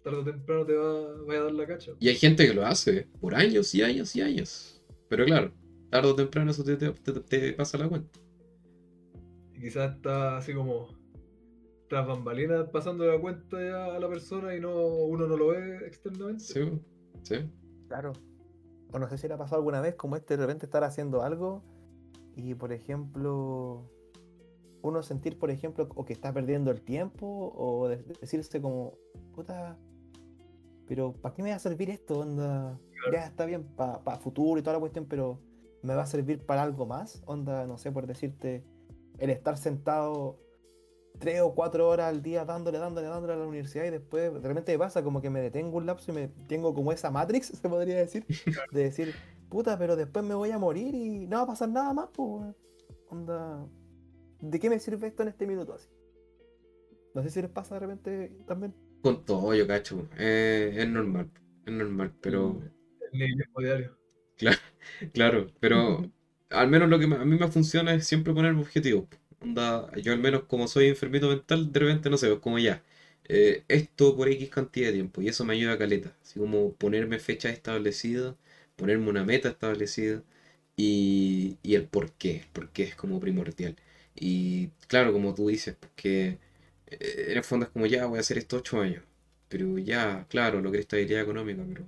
Tarde 0.04 0.18
o 0.18 0.24
temprano 0.24 0.64
te 0.64 0.74
va, 0.74 1.22
va 1.24 1.34
a 1.34 1.42
dar 1.42 1.52
la 1.52 1.66
cacha. 1.66 1.90
Y 1.98 2.08
hay 2.08 2.14
gente 2.14 2.46
que 2.46 2.54
lo 2.54 2.64
hace 2.64 3.08
por 3.20 3.34
años 3.34 3.74
y 3.74 3.82
años 3.82 4.14
y 4.14 4.20
años. 4.20 4.80
Pero 5.08 5.24
claro, 5.24 5.52
tarde 5.90 6.08
o 6.08 6.14
temprano 6.14 6.52
eso 6.52 6.62
te, 6.62 6.76
te, 6.76 6.92
te, 6.92 7.12
te 7.12 7.52
pasa 7.54 7.78
la 7.78 7.88
cuenta. 7.88 8.16
Y 9.54 9.60
quizás 9.60 9.96
está 9.96 10.36
así 10.36 10.54
como 10.54 10.97
tras 11.88 12.06
bambalinas 12.06 12.68
pasando 12.70 13.04
la 13.04 13.18
cuenta 13.20 13.56
ya 13.62 13.94
a 13.96 13.98
la 13.98 14.08
persona 14.08 14.54
y 14.54 14.60
no 14.60 14.74
uno 14.86 15.26
no 15.26 15.36
lo 15.36 15.48
ve 15.48 15.86
externamente. 15.86 16.44
Sí, 16.44 16.60
sí. 17.22 17.50
Claro. 17.88 18.12
O 18.92 18.98
no 18.98 19.08
sé 19.08 19.18
si 19.18 19.28
le 19.28 19.34
ha 19.34 19.38
pasado 19.38 19.56
alguna 19.56 19.80
vez 19.80 19.94
como 19.94 20.16
este 20.16 20.36
de 20.36 20.44
repente 20.44 20.66
estar 20.66 20.84
haciendo 20.84 21.22
algo 21.22 21.62
y 22.36 22.54
por 22.54 22.72
ejemplo 22.72 23.90
uno 24.82 25.02
sentir 25.02 25.38
por 25.38 25.50
ejemplo 25.50 25.88
o 25.94 26.04
que 26.04 26.12
está 26.12 26.32
perdiendo 26.32 26.70
el 26.70 26.80
tiempo 26.82 27.52
o 27.56 27.88
de- 27.88 28.02
decirse 28.20 28.60
como 28.62 28.94
puta 29.34 29.76
pero 30.86 31.12
¿para 31.12 31.34
qué 31.34 31.42
me 31.42 31.50
va 31.50 31.56
a 31.56 31.58
servir 31.58 31.90
esto? 31.90 32.20
Onda, 32.20 32.78
ya 33.12 33.26
está 33.26 33.44
bien 33.44 33.64
para 33.76 34.18
futuro 34.20 34.58
y 34.58 34.62
toda 34.62 34.74
la 34.74 34.80
cuestión, 34.80 35.04
pero 35.04 35.38
¿me 35.82 35.94
va 35.94 36.02
a 36.04 36.06
servir 36.06 36.46
para 36.46 36.62
algo 36.62 36.86
más? 36.86 37.22
Onda, 37.26 37.66
no 37.66 37.76
sé, 37.76 37.92
por 37.92 38.06
decirte, 38.06 38.64
el 39.18 39.28
estar 39.28 39.58
sentado 39.58 40.38
tres 41.18 41.40
o 41.40 41.54
cuatro 41.54 41.88
horas 41.88 42.08
al 42.08 42.22
día 42.22 42.44
dándole, 42.44 42.78
dándole, 42.78 43.08
dándole 43.08 43.32
a 43.32 43.36
la 43.36 43.46
universidad 43.46 43.84
y 43.84 43.90
después 43.90 44.32
de 44.32 44.48
repente 44.48 44.72
me 44.72 44.78
pasa 44.78 45.02
como 45.02 45.20
que 45.20 45.30
me 45.30 45.40
detengo 45.40 45.76
un 45.76 45.86
lapso 45.86 46.10
y 46.12 46.14
me 46.14 46.28
tengo 46.48 46.74
como 46.74 46.92
esa 46.92 47.10
Matrix, 47.10 47.46
se 47.60 47.68
podría 47.68 47.96
decir, 47.96 48.24
de 48.72 48.84
decir, 48.84 49.14
puta, 49.48 49.78
pero 49.78 49.96
después 49.96 50.24
me 50.24 50.34
voy 50.34 50.50
a 50.50 50.58
morir 50.58 50.94
y 50.94 51.26
no 51.26 51.38
va 51.38 51.42
a 51.42 51.46
pasar 51.46 51.68
nada 51.68 51.92
más, 51.92 52.08
pues, 52.12 52.54
onda, 53.08 53.66
¿de 54.40 54.60
qué 54.60 54.70
me 54.70 54.78
sirve 54.78 55.08
esto 55.08 55.22
en 55.22 55.28
este 55.28 55.46
minuto 55.46 55.74
así? 55.74 55.88
No 57.14 57.22
sé 57.22 57.30
si 57.30 57.42
les 57.42 57.50
pasa 57.50 57.74
de 57.74 57.80
repente 57.80 58.32
también. 58.46 58.74
Con 59.02 59.24
todo, 59.24 59.54
yo 59.54 59.66
cacho. 59.66 60.08
Eh, 60.18 60.74
es 60.76 60.88
normal, 60.88 61.30
es 61.64 61.72
normal, 61.72 62.12
pero. 62.20 62.60
Nihilismo 63.12 63.60
diario. 63.60 63.98
Claro, 65.12 65.48
pero 65.60 66.10
al 66.50 66.68
menos 66.68 66.88
lo 66.88 66.98
que 66.98 67.04
a 67.04 67.24
mí 67.24 67.36
me 67.38 67.48
funciona 67.48 67.92
es 67.94 68.06
siempre 68.06 68.32
ponerme 68.32 68.60
objetivos. 68.60 69.06
Onda, 69.40 69.90
yo 69.96 70.12
al 70.12 70.18
menos 70.18 70.44
como 70.44 70.66
soy 70.68 70.86
enfermito 70.88 71.28
mental, 71.28 71.72
de 71.72 71.80
repente 71.80 72.10
no 72.10 72.16
sé, 72.18 72.32
es 72.32 72.38
como 72.40 72.58
ya, 72.58 72.82
eh, 73.24 73.64
esto 73.68 74.16
por 74.16 74.28
X 74.28 74.50
cantidad 74.50 74.88
de 74.88 74.94
tiempo, 74.94 75.22
y 75.22 75.28
eso 75.28 75.44
me 75.44 75.54
ayuda 75.54 75.74
a 75.74 75.78
caleta. 75.78 76.12
Así 76.22 76.38
como 76.40 76.72
ponerme 76.74 77.18
fechas 77.20 77.52
establecidas, 77.52 78.34
ponerme 78.76 79.08
una 79.08 79.24
meta 79.24 79.48
establecida, 79.48 80.22
y, 80.76 81.56
y 81.62 81.74
el 81.76 81.84
por 81.86 82.12
qué, 82.12 82.44
porque 82.52 82.82
es 82.84 82.94
como 82.96 83.20
primordial. 83.20 83.76
Y 84.14 84.68
claro, 84.88 85.12
como 85.12 85.34
tú 85.34 85.48
dices, 85.48 85.76
porque 85.78 86.38
eh, 86.88 87.26
en 87.30 87.36
el 87.38 87.44
fondo 87.44 87.66
es 87.66 87.72
como 87.72 87.86
ya 87.86 88.06
voy 88.06 88.18
a 88.18 88.20
hacer 88.20 88.38
esto 88.38 88.56
ocho 88.58 88.80
años, 88.80 89.04
pero 89.48 89.78
ya, 89.78 90.26
claro, 90.28 90.60
logré 90.60 90.80
estabilidad 90.80 91.22
económica, 91.22 91.62
pero 91.68 91.84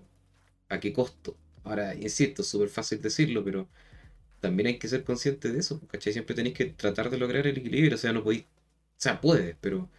¿a 0.68 0.80
qué 0.80 0.92
costo? 0.92 1.36
Ahora, 1.64 1.94
insisto, 1.94 2.42
es 2.42 2.48
súper 2.48 2.68
fácil 2.68 3.00
decirlo, 3.02 3.44
pero 3.44 3.68
también 4.40 4.68
hay 4.68 4.78
que 4.78 4.88
ser 4.88 5.04
consciente 5.04 5.52
de 5.52 5.60
eso, 5.60 5.80
¿cachai? 5.88 6.12
Siempre 6.12 6.34
tenéis 6.34 6.56
que 6.56 6.66
tratar 6.66 7.10
de 7.10 7.18
lograr 7.18 7.46
el 7.46 7.58
equilibrio, 7.58 7.94
o 7.96 7.98
sea, 7.98 8.12
no 8.12 8.24
podéis, 8.24 8.44
o 8.44 8.46
sea, 8.98 9.20
puedes, 9.20 9.56
pero 9.60 9.90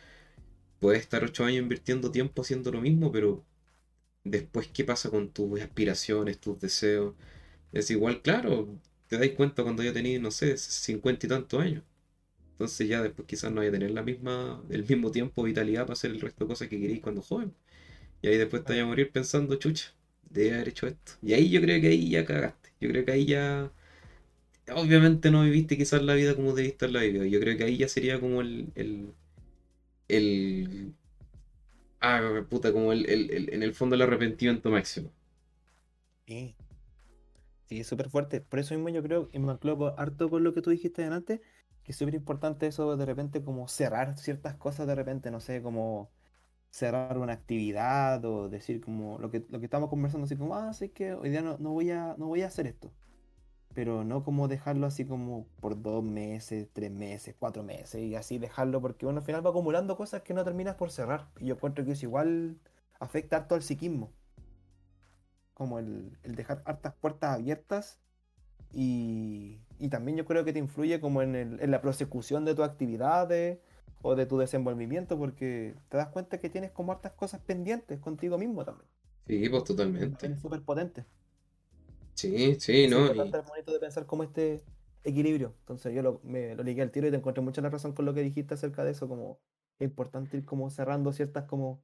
puedes 0.79 1.01
estar 1.01 1.23
ocho 1.23 1.45
años 1.45 1.61
invirtiendo 1.63 2.11
tiempo 2.11 2.41
haciendo 2.43 2.71
lo 2.71 2.81
mismo, 2.81 3.11
pero 3.11 3.45
después, 4.23 4.67
¿qué 4.69 4.83
pasa 4.85 5.09
con 5.09 5.29
tus 5.31 5.61
aspiraciones, 5.61 6.39
tus 6.39 6.59
deseos? 6.59 7.15
Es 7.73 7.91
igual, 7.91 8.21
claro, 8.21 8.69
te 9.07 9.17
dais 9.17 9.33
cuenta 9.33 9.63
cuando 9.63 9.83
ya 9.83 9.93
tenéis, 9.93 10.21
no 10.21 10.31
sé, 10.31 10.57
cincuenta 10.57 11.25
y 11.27 11.29
tantos 11.29 11.61
años. 11.61 11.83
Entonces 12.53 12.87
ya 12.87 13.01
después 13.01 13.27
quizás 13.27 13.51
no 13.51 13.57
vaya 13.57 13.69
a 13.69 13.73
tener 13.73 13.91
la 13.91 14.03
misma, 14.03 14.63
el 14.69 14.85
mismo 14.87 15.11
tiempo, 15.11 15.43
vitalidad 15.43 15.83
para 15.83 15.93
hacer 15.93 16.11
el 16.11 16.21
resto 16.21 16.45
de 16.45 16.49
cosas 16.49 16.67
que 16.69 16.79
queréis 16.79 17.01
cuando 17.01 17.21
joven. 17.21 17.53
Y 18.21 18.27
ahí 18.29 18.37
después 18.37 18.63
te 18.63 18.73
vaya 18.73 18.83
a 18.83 18.87
morir 18.87 19.11
pensando, 19.11 19.55
chucha, 19.57 19.93
debe 20.29 20.55
haber 20.55 20.69
hecho 20.69 20.87
esto. 20.87 21.13
Y 21.21 21.33
ahí 21.33 21.49
yo 21.49 21.61
creo 21.61 21.81
que 21.81 21.87
ahí 21.89 22.09
ya 22.09 22.25
cagaste. 22.25 22.71
Yo 22.79 22.89
creo 22.89 23.05
que 23.05 23.11
ahí 23.11 23.25
ya 23.25 23.71
obviamente 24.75 25.31
no 25.31 25.43
viviste 25.43 25.77
quizás 25.77 26.01
la 26.03 26.13
vida 26.13 26.35
como 26.35 26.53
debiste 26.53 26.87
la 26.89 27.01
vida. 27.01 27.25
Yo 27.25 27.39
creo 27.39 27.57
que 27.57 27.63
ahí 27.65 27.77
ya 27.77 27.87
sería 27.87 28.19
como 28.19 28.41
el. 28.41 28.71
el. 28.75 29.13
el 30.07 30.93
ah, 32.01 32.43
puta, 32.49 32.71
como 32.73 32.91
el, 32.93 33.09
el, 33.09 33.53
en 33.53 33.63
el 33.63 33.73
fondo 33.73 33.95
el 33.95 34.01
arrepentimiento 34.01 34.69
máximo. 34.69 35.09
Sí. 36.27 36.55
Sí, 37.67 37.79
es 37.79 37.87
súper 37.87 38.09
fuerte. 38.09 38.41
Por 38.41 38.59
eso 38.59 38.73
mismo 38.75 38.89
yo 38.89 39.01
creo, 39.03 39.29
y 39.31 39.39
me 39.39 39.51
anclo 39.51 39.95
harto 39.97 40.29
con 40.29 40.43
lo 40.43 40.53
que 40.53 40.61
tú 40.61 40.71
dijiste 40.71 41.05
antes, 41.05 41.39
que 41.83 41.91
es 41.93 41.97
súper 41.97 42.15
importante 42.15 42.67
eso 42.67 42.97
de 42.97 43.05
repente 43.05 43.43
como 43.43 43.67
cerrar 43.67 44.17
ciertas 44.17 44.55
cosas 44.55 44.87
de 44.87 44.95
repente, 44.95 45.31
no 45.31 45.39
sé, 45.39 45.61
como 45.61 46.11
cerrar 46.71 47.17
una 47.17 47.33
actividad 47.33 48.23
o 48.25 48.49
decir 48.49 48.81
como 48.81 49.19
lo 49.19 49.31
que, 49.31 49.45
lo 49.49 49.59
que 49.59 49.65
estamos 49.65 49.89
conversando, 49.89 50.25
así 50.25 50.37
como, 50.37 50.55
ah, 50.55 50.73
sí 50.73 50.89
que 50.89 51.13
hoy 51.13 51.29
día 51.29 51.41
no, 51.41 51.57
no 51.59 51.71
voy 51.71 51.91
a, 51.91 52.15
no 52.17 52.27
voy 52.27 52.41
a 52.43 52.47
hacer 52.47 52.67
esto. 52.67 52.91
Pero 53.73 54.03
no 54.03 54.23
como 54.23 54.47
dejarlo 54.47 54.87
así 54.87 55.05
como 55.05 55.45
por 55.61 55.81
dos 55.81 56.03
meses, 56.03 56.67
tres 56.73 56.91
meses, 56.91 57.35
cuatro 57.39 57.63
meses 57.63 58.01
y 58.01 58.15
así 58.15 58.37
dejarlo 58.37 58.81
porque 58.81 59.05
uno 59.05 59.19
al 59.19 59.25
final 59.25 59.45
va 59.45 59.49
acumulando 59.51 59.95
cosas 59.97 60.23
que 60.23 60.33
no 60.33 60.43
terminas 60.43 60.75
por 60.75 60.91
cerrar. 60.91 61.29
Y 61.39 61.47
yo 61.47 61.55
encuentro 61.55 61.85
que 61.85 61.93
eso 61.93 62.05
igual 62.05 62.57
afecta 62.99 63.37
harto 63.37 63.55
al 63.55 63.63
psiquismo 63.63 64.11
como 65.53 65.79
el, 65.79 66.17
el 66.23 66.35
dejar 66.35 66.61
hartas 66.65 66.93
puertas 66.95 67.31
abiertas 67.35 67.99
y, 68.73 69.59
y 69.79 69.89
también 69.89 70.17
yo 70.17 70.25
creo 70.25 70.45
que 70.45 70.53
te 70.53 70.59
influye 70.59 70.99
como 71.01 71.21
en, 71.21 71.35
el- 71.35 71.61
en 71.61 71.71
la 71.71 71.81
prosecución 71.81 72.45
de 72.45 72.55
tus 72.55 72.65
actividades 72.65 73.59
o 74.01 74.15
de 74.15 74.25
tu 74.25 74.37
desenvolvimiento 74.39 75.17
porque 75.19 75.75
te 75.89 75.97
das 75.97 76.09
cuenta 76.09 76.39
que 76.39 76.49
tienes 76.49 76.71
como 76.71 76.91
hartas 76.93 77.13
cosas 77.13 77.41
pendientes 77.41 77.99
contigo 77.99 78.37
mismo 78.37 78.65
también. 78.65 78.89
Sí, 79.27 79.49
pues 79.49 79.63
totalmente. 79.63 80.27
Es 80.33 80.39
súper 80.39 80.61
potente. 80.63 81.05
Sí, 82.15 82.55
sí, 82.59 82.87
Es 82.87 82.87
¿no? 82.87 83.13
Y- 83.13 83.31
importante, 83.31 83.37
es 83.39 83.45
bonito 83.45 83.71
de 83.73 83.79
pensar 83.79 84.05
como 84.05 84.23
este 84.23 84.63
equilibrio. 85.03 85.55
Entonces 85.61 85.93
yo 85.93 86.01
lo, 86.01 86.19
me 86.23 86.55
lo 86.55 86.63
ligué 86.63 86.81
al 86.81 86.91
tiro 86.91 87.07
y 87.07 87.11
te 87.11 87.17
encontré 87.17 87.41
mucha 87.43 87.61
la 87.61 87.69
razón 87.69 87.93
con 87.93 88.05
lo 88.05 88.13
que 88.13 88.21
dijiste 88.21 88.53
acerca 88.55 88.83
de 88.83 88.91
eso, 88.91 89.07
como 89.07 89.39
es 89.79 89.85
importante 89.87 90.37
ir 90.37 90.45
como 90.45 90.69
cerrando 90.69 91.11
ciertas 91.13 91.45
como, 91.45 91.83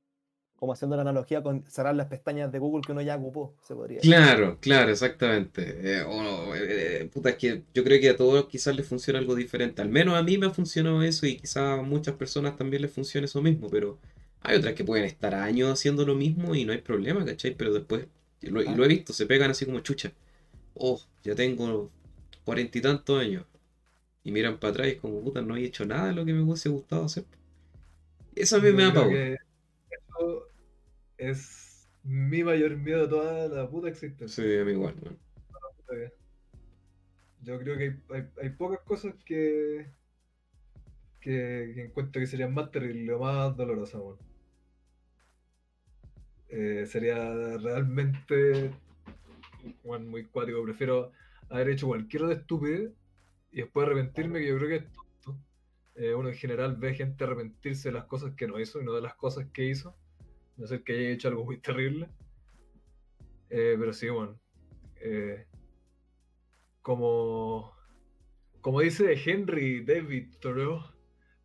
como 0.58 0.74
haciendo 0.74 0.96
la 0.98 1.04
analogía 1.04 1.44
con 1.44 1.66
cerrar 1.68 1.96
las 1.96 2.08
pestañas 2.08 2.52
de 2.52 2.60
Google 2.60 2.84
que 2.86 2.94
uno 2.94 3.02
ya 3.02 3.18
ocupó, 3.18 3.58
se 3.62 3.76
podría 3.76 4.02
decir. 4.02 4.22
Claro, 4.22 4.60
claro, 4.60 4.92
exactamente. 4.92 5.98
Eh, 5.98 6.02
o 6.04 6.22
no, 6.22 6.56
eh, 6.56 7.02
eh, 7.02 7.06
puta, 7.12 7.30
es 7.32 7.36
que 7.38 7.64
yo 7.74 7.84
creo 7.84 8.00
que 8.00 8.10
a 8.10 8.16
todos 8.16 8.48
quizás 8.48 8.76
les 8.76 8.88
funciona 8.88 9.18
algo 9.20 9.34
diferente. 9.36 9.82
Al 9.82 9.90
menos 9.90 10.16
a 10.16 10.22
mí 10.24 10.38
me 10.38 10.46
ha 10.46 10.52
funcionado 10.52 11.02
eso 11.02 11.26
y 11.26 11.38
quizás 11.38 11.80
a 11.80 11.82
muchas 11.82 12.16
personas 12.16 12.56
también 12.58 12.84
les 12.84 12.92
funcione 12.94 13.26
eso 13.26 13.42
mismo, 13.42 13.70
pero 13.70 13.98
hay 14.42 14.58
otras 14.58 14.76
que 14.76 14.84
pueden 14.86 15.06
estar 15.06 15.34
años 15.34 15.72
haciendo 15.72 16.06
lo 16.06 16.14
mismo 16.16 16.54
y 16.54 16.64
no 16.64 16.74
hay 16.74 16.78
problema, 16.82 17.26
¿cachai? 17.26 17.56
Pero 17.56 17.74
después, 17.74 18.06
y 18.42 18.48
lo, 18.50 18.62
y 18.62 18.74
lo 18.76 18.86
he 18.86 18.88
visto, 18.88 19.14
se 19.14 19.26
pegan 19.26 19.52
así 19.52 19.66
como 19.66 19.80
chucha. 19.82 20.12
Oh, 20.76 21.02
ya 21.24 21.36
tengo 21.36 21.92
cuarenta 22.46 22.78
y 22.78 22.82
tantos 22.82 23.20
años. 23.22 23.46
Y 24.24 24.32
miran 24.32 24.60
para 24.60 24.72
atrás 24.72 24.88
y 24.88 24.92
es 24.92 24.98
como, 25.02 25.22
puta, 25.22 25.42
no 25.42 25.56
he 25.58 25.64
hecho 25.66 25.86
nada 25.86 26.08
de 26.10 26.14
lo 26.16 26.26
que 26.26 26.34
me 26.34 26.42
hubiese 26.42 26.70
gustado 26.70 27.06
hacer. 27.06 27.26
Eso 28.36 28.58
a 28.58 28.60
mí 28.60 28.68
Yo 28.70 28.74
me 28.76 28.84
da 28.84 28.94
pavor. 28.94 29.14
eso 29.14 29.38
es 31.18 31.88
mi 32.04 32.44
mayor 32.44 32.78
miedo 32.78 33.04
de 33.04 33.08
toda 33.10 33.48
la 33.50 33.70
puta 33.70 33.90
existencia. 33.90 34.44
Sí, 34.44 34.58
a 34.58 34.64
mí 34.66 34.72
igual, 34.72 34.96
man. 35.04 35.18
Yo 37.44 37.58
creo 37.60 37.78
que 37.78 37.84
hay, 37.86 38.00
hay- 38.22 38.30
hay 38.44 38.50
pocas 38.52 38.80
cosas 38.82 39.16
que, 39.26 39.88
que, 41.20 41.72
que 41.76 41.84
encuentro 41.86 42.20
que 42.20 42.28
serían 42.28 42.54
más 42.54 42.72
terribles 42.72 43.16
o 43.16 43.20
más 43.20 43.56
dolorosas, 43.56 44.02
weón. 44.02 44.18
Eh, 46.50 46.86
sería 46.88 47.58
realmente 47.58 48.72
weón, 49.84 50.08
muy 50.08 50.26
cuático. 50.26 50.64
Prefiero 50.64 51.12
haber 51.50 51.70
hecho 51.70 51.88
cualquier 51.88 52.24
otra 52.24 52.36
estupidez 52.38 52.92
y 53.52 53.58
después 53.62 53.88
arrepentirme, 53.88 54.40
que 54.40 54.48
yo 54.48 54.58
creo 54.58 54.70
que 54.70 54.76
es 54.78 54.92
tonto. 54.92 55.42
Eh, 55.96 56.14
uno 56.14 56.30
en 56.30 56.36
general 56.36 56.76
ve 56.78 56.94
gente 56.94 57.24
arrepentirse 57.24 57.90
de 57.90 57.94
las 57.94 58.06
cosas 58.06 58.34
que 58.36 58.48
no 58.48 58.60
hizo 58.60 58.82
y 58.82 58.86
no 58.86 58.94
de 58.94 59.02
las 59.02 59.16
cosas 59.16 59.48
que 59.52 59.66
hizo. 59.66 59.96
No 60.58 60.68
ser 60.68 60.84
que 60.84 60.94
haya 60.94 61.10
hecho 61.10 61.28
algo 61.28 61.46
muy 61.46 61.60
terrible. 61.60 62.10
Eh, 63.50 63.76
pero 63.80 63.94
sí, 63.94 64.10
bueno. 64.10 64.40
como, 66.82 67.74
como 68.62 68.82
dice 68.82 69.14
Henry 69.26 69.84
David 69.84 70.36
Thoreau, 70.40 70.82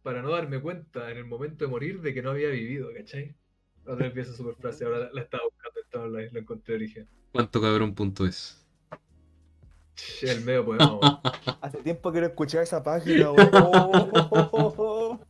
para 0.03 0.23
no 0.23 0.31
darme 0.31 0.61
cuenta 0.61 1.11
en 1.11 1.19
el 1.19 1.25
momento 1.25 1.65
de 1.65 1.71
morir 1.71 2.01
de 2.01 2.15
que 2.15 2.23
no 2.23 2.31
había 2.31 2.49
vivido, 2.49 2.93
¿cachai? 2.95 3.37
Otra 3.87 4.09
vez 4.09 4.29
esa 4.29 4.37
super 4.37 4.55
frase, 4.55 4.85
ahora 4.85 4.99
la, 5.01 5.11
la 5.13 5.23
estaba 5.23 5.43
buscando, 5.45 5.81
estaba 5.81 6.05
online, 6.05 6.31
la 6.33 6.39
encontré 6.41 6.75
origen. 6.77 7.09
¿Cuánto 7.33 7.61
cabrón 7.61 7.95
punto 7.95 8.27
es? 8.27 8.59
El 10.23 10.45
medio 10.45 10.65
poema, 10.65 10.95
weón. 10.95 11.19
Hace 11.61 11.79
tiempo 11.83 12.11
que 12.13 12.21
no 12.21 12.27
escuchaba 12.27 12.63
esa 12.63 12.83
página, 12.83 13.31
weón. 13.33 13.51
¿Cómo 14.51 15.21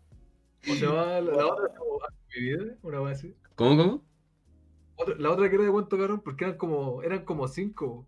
se 0.64 0.86
llama? 0.86 1.06
La, 1.06 1.20
la 1.20 1.46
otra 1.46 1.64
"Ah, 1.76 2.08
mi 2.34 2.40
vida, 2.42 2.64
una 2.82 3.00
vez 3.00 3.18
así. 3.18 3.34
¿Cómo, 3.56 3.76
cómo? 3.76 4.04
Otra- 4.96 5.16
la 5.18 5.30
otra 5.30 5.48
que 5.48 5.56
era 5.56 5.64
de 5.64 5.70
cuánto 5.72 5.96
cabrón, 5.98 6.20
porque 6.22 6.44
eran 6.44 6.56
como, 6.56 7.02
eran 7.02 7.24
como 7.24 7.48
cinco. 7.48 8.06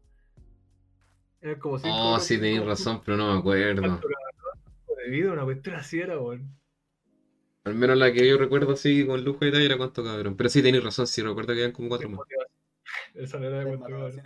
Eran 1.41 1.59
como 1.59 1.79
cinco. 1.79 1.95
Oh, 1.97 2.21
sí, 2.21 2.37
tenéis 2.37 2.65
razón, 2.65 3.03
pero 3.05 3.17
no 3.17 3.33
me 3.33 3.39
acuerdo. 3.41 3.81
cuánto 3.83 4.07
cabrón 4.09 4.61
de 5.05 5.11
vida, 5.11 5.33
una 5.33 5.45
cuestión 5.45 5.75
así 5.77 6.01
era, 6.01 6.19
weón. 6.21 6.55
Al 7.65 7.75
menos 7.75 7.97
la 7.97 8.13
que 8.13 8.29
yo 8.29 8.37
recuerdo 8.37 8.73
así 8.73 9.07
con 9.07 9.25
lujo 9.25 9.39
y 9.43 9.47
detalle 9.47 9.67
era 9.67 9.77
cuánto 9.79 10.05
cabrón. 10.05 10.37
Pero 10.37 10.49
sí 10.51 10.63
tenéis 10.63 10.85
razón, 10.85 11.07
sí 11.07 11.23
recuerdo 11.23 11.55
que 11.55 11.61
eran 11.61 11.73
como 11.73 11.89
cuatro 11.89 12.09
más. 12.11 12.21
Esa 13.15 13.39
no 13.39 13.47
era 13.47 13.61
de 13.61 13.65
cuánto 13.67 13.87
cabrón. 13.87 14.23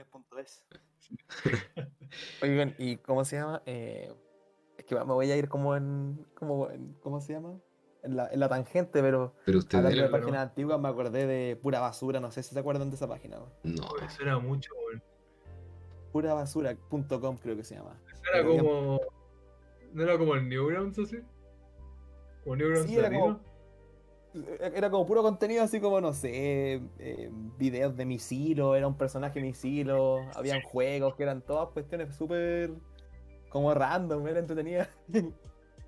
Oigan, 2.42 2.74
¿y 2.78 2.96
cómo 2.96 3.24
se 3.24 3.36
llama? 3.36 3.62
Eh, 3.66 4.12
es 4.76 4.84
que 4.84 4.94
me 4.94 5.02
voy 5.04 5.30
a 5.30 5.36
ir 5.36 5.48
como 5.48 5.76
en, 5.76 6.26
como 6.34 6.70
en- 6.70 6.94
¿cómo 6.94 7.20
se 7.20 7.32
llama? 7.34 7.54
En 8.02 8.16
la, 8.16 8.28
en 8.32 8.40
la 8.40 8.48
tangente, 8.48 9.02
pero 9.02 9.34
Pero 9.44 9.58
usted 9.58 9.78
hablando 9.78 10.02
de 10.02 10.08
páginas 10.08 10.40
antiguas 10.48 10.80
me 10.80 10.88
acordé 10.88 11.26
de 11.26 11.56
pura 11.56 11.80
basura, 11.80 12.20
no 12.20 12.30
sé 12.30 12.42
si 12.42 12.54
se 12.54 12.58
acuerdan 12.60 12.90
de 12.90 12.96
esa 12.96 13.08
página. 13.08 13.38
No. 13.64 13.88
Eso 14.04 14.22
era 14.22 14.38
mucho, 14.38 14.72
weón. 14.86 15.02
Puravasura.com 16.12 17.36
creo 17.38 17.56
que 17.56 17.64
se 17.64 17.74
llama. 17.76 18.00
Eso 18.12 18.22
era 18.32 18.42
Pero 18.42 18.48
como. 18.48 19.00
¿No 19.92 20.02
era 20.02 20.18
como 20.18 20.34
el 20.34 20.48
Newgrounds 20.48 20.98
así? 20.98 21.18
Como 22.44 22.56
Newgrounds 22.56 22.88
Sí, 22.90 22.96
era 22.98 23.10
como- 23.10 23.40
Era 24.60 24.90
como 24.90 25.06
puro 25.06 25.22
contenido 25.22 25.62
así 25.64 25.80
como, 25.80 26.00
no 26.00 26.12
sé, 26.12 26.80
eh, 26.98 27.30
videos 27.58 27.96
de 27.96 28.04
Misilo, 28.04 28.76
era 28.76 28.86
un 28.86 28.96
personaje 28.96 29.40
Misilo, 29.40 30.18
habían 30.34 30.60
juegos 30.62 31.14
que 31.16 31.22
eran 31.24 31.40
todas 31.42 31.70
cuestiones 31.70 32.14
súper 32.14 32.70
como 33.48 33.72
random, 33.74 34.26
era 34.28 34.38
entretenida. 34.40 34.88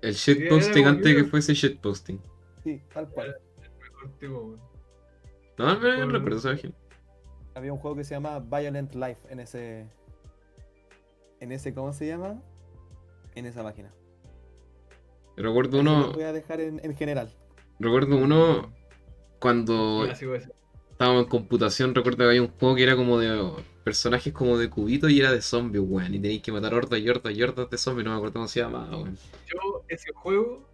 El 0.01 0.13
shitposting 0.15 0.85
antes 0.87 1.05
de 1.05 1.15
que 1.15 1.23
fuese 1.29 1.53
shitposting. 1.53 2.19
sí, 2.63 2.81
tal 2.93 3.07
cual. 3.09 3.35
Mejor 3.79 4.09
tipo, 4.19 4.33
weón. 4.39 4.61
No, 5.59 5.79
Por- 5.79 6.11
recuerdo 6.11 6.37
esa 6.39 6.49
página. 6.49 6.73
Había 7.53 7.71
un 7.73 7.79
juego 7.79 7.97
que 7.97 8.03
se 8.03 8.15
llama 8.15 8.39
Violent 8.39 8.95
Life 8.95 9.27
en 9.31 9.39
ese. 9.39 9.87
En 11.39 11.51
ese, 11.51 11.73
¿cómo 11.75 11.93
se 11.93 12.07
llama? 12.07 12.41
En 13.35 13.45
esa 13.45 13.61
página. 13.61 13.93
Recuerdo 15.37 15.79
uno, 15.79 16.11
voy 16.11 16.23
a 16.23 16.33
dejar 16.33 16.61
en, 16.61 16.79
en 16.83 16.95
general. 16.95 17.33
recuerdo 17.79 18.17
uno 18.17 18.73
cuando 19.39 20.05
estábamos 20.05 21.23
en 21.23 21.29
computación, 21.29 21.95
recuerdo 21.95 22.19
que 22.19 22.23
había 22.25 22.41
un 22.41 22.49
juego 22.49 22.75
que 22.75 22.83
era 22.83 22.95
como 22.95 23.17
de 23.17 23.51
personajes 23.83 24.31
como 24.33 24.57
de 24.57 24.69
cubitos 24.69 25.09
y 25.09 25.19
era 25.19 25.31
de 25.31 25.41
zombies, 25.41 25.83
weón. 25.87 26.13
Y 26.13 26.19
tenéis 26.19 26.41
que 26.43 26.51
matar 26.51 26.73
hordas 26.73 26.99
y 26.99 27.09
hordas 27.09 27.33
y 27.33 27.41
hordas 27.41 27.69
de 27.69 27.77
zombies, 27.77 28.05
no 28.05 28.11
me 28.11 28.17
acuerdo 28.17 28.33
cómo 28.33 28.47
se 28.47 28.59
llamaba, 28.59 28.97
weón. 28.97 29.17
Yo 29.47 29.83
ese 29.87 30.11
juego 30.13 30.69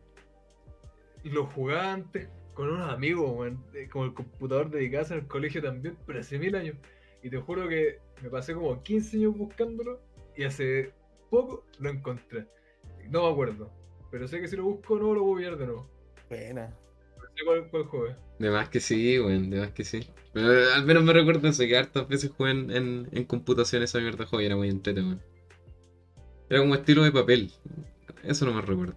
lo 1.23 1.45
jugaba 1.45 1.93
antes 1.93 2.29
con 2.53 2.69
unos 2.69 2.91
amigos, 2.91 3.31
weón, 3.33 3.63
como 3.91 4.05
el 4.05 4.13
computador 4.13 4.69
de 4.69 4.81
mi 4.81 4.91
casa 4.91 5.13
en 5.13 5.21
el 5.21 5.27
colegio 5.27 5.61
también, 5.61 5.97
pero 6.05 6.19
hace 6.19 6.37
mil 6.37 6.55
años. 6.55 6.75
Y 7.23 7.29
te 7.29 7.37
juro 7.37 7.67
que 7.67 7.99
me 8.21 8.29
pasé 8.29 8.53
como 8.53 8.83
15 8.83 9.17
años 9.17 9.37
buscándolo 9.37 10.01
y 10.35 10.43
hace 10.43 10.91
poco 11.29 11.63
lo 11.79 11.89
encontré. 11.89 12.47
No 13.09 13.23
me 13.23 13.31
acuerdo, 13.31 13.71
pero 14.11 14.27
sé 14.27 14.39
que 14.41 14.47
si 14.47 14.55
lo 14.55 14.63
busco 14.63 14.97
no 14.97 15.13
lo 15.13 15.23
voy 15.23 15.43
a 15.43 15.47
pillar 15.47 15.57
de 15.59 15.65
nuevo. 15.67 15.89
Buena. 16.29 16.67
No 17.17 17.23
sé 17.35 17.45
cuál, 17.45 17.67
cuál 17.69 17.83
juego. 17.85 18.15
De 18.39 18.49
más 18.51 18.69
que 18.69 18.79
sí, 18.79 19.19
weón, 19.19 19.49
de 19.49 19.59
más 19.59 19.71
que 19.71 19.83
sí. 19.83 20.07
Pero 20.33 20.53
eh, 20.53 20.73
al 20.73 20.85
menos 20.85 21.03
me 21.03 21.13
recuerdo 21.13 21.47
eso, 21.47 21.63
que 21.63 21.77
hartas 21.77 22.07
veces 22.07 22.31
jugué 22.35 22.51
en, 22.51 22.71
en, 22.71 23.09
en 23.11 23.23
computación 23.25 23.83
esa 23.83 23.99
mierda 23.99 24.19
de 24.19 24.25
juego 24.25 24.41
y 24.41 24.45
era 24.45 24.55
muy 24.55 24.69
entretenido, 24.69 25.15
weón. 25.15 25.23
Era 26.49 26.59
como 26.61 26.75
estilo 26.75 27.03
de 27.03 27.11
papel. 27.11 27.51
Eso 28.23 28.45
no 28.45 28.53
me 28.53 28.61
recuerdo. 28.61 28.95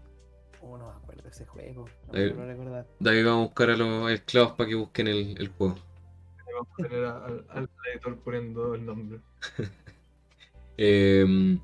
Oh, 0.62 0.76
no 0.78 0.86
me 0.86 0.92
acuerdo 0.92 1.22
de 1.22 1.30
ese 1.30 1.46
juego. 1.46 1.86
No 2.12 2.18
Eh, 2.18 2.26
me 2.26 2.30
puedo 2.34 2.46
recordar. 2.46 2.86
David 3.00 3.24
vamos 3.24 3.40
a 3.40 3.46
buscar 3.46 3.70
a 3.70 3.76
los 3.76 4.10
esclavos 4.10 4.52
para 4.52 4.68
que 4.68 4.74
busquen 4.76 5.08
el, 5.08 5.36
el 5.38 5.48
juego. 5.48 5.76
Vamos 6.52 6.68
a 6.78 6.82
tener 6.82 7.04
a- 7.04 7.24
al, 7.24 7.46
al 7.48 7.68
editor 7.92 8.18
poniendo 8.20 8.74
el 8.74 8.84
nombre. 8.86 9.20
Eh, 10.82 11.58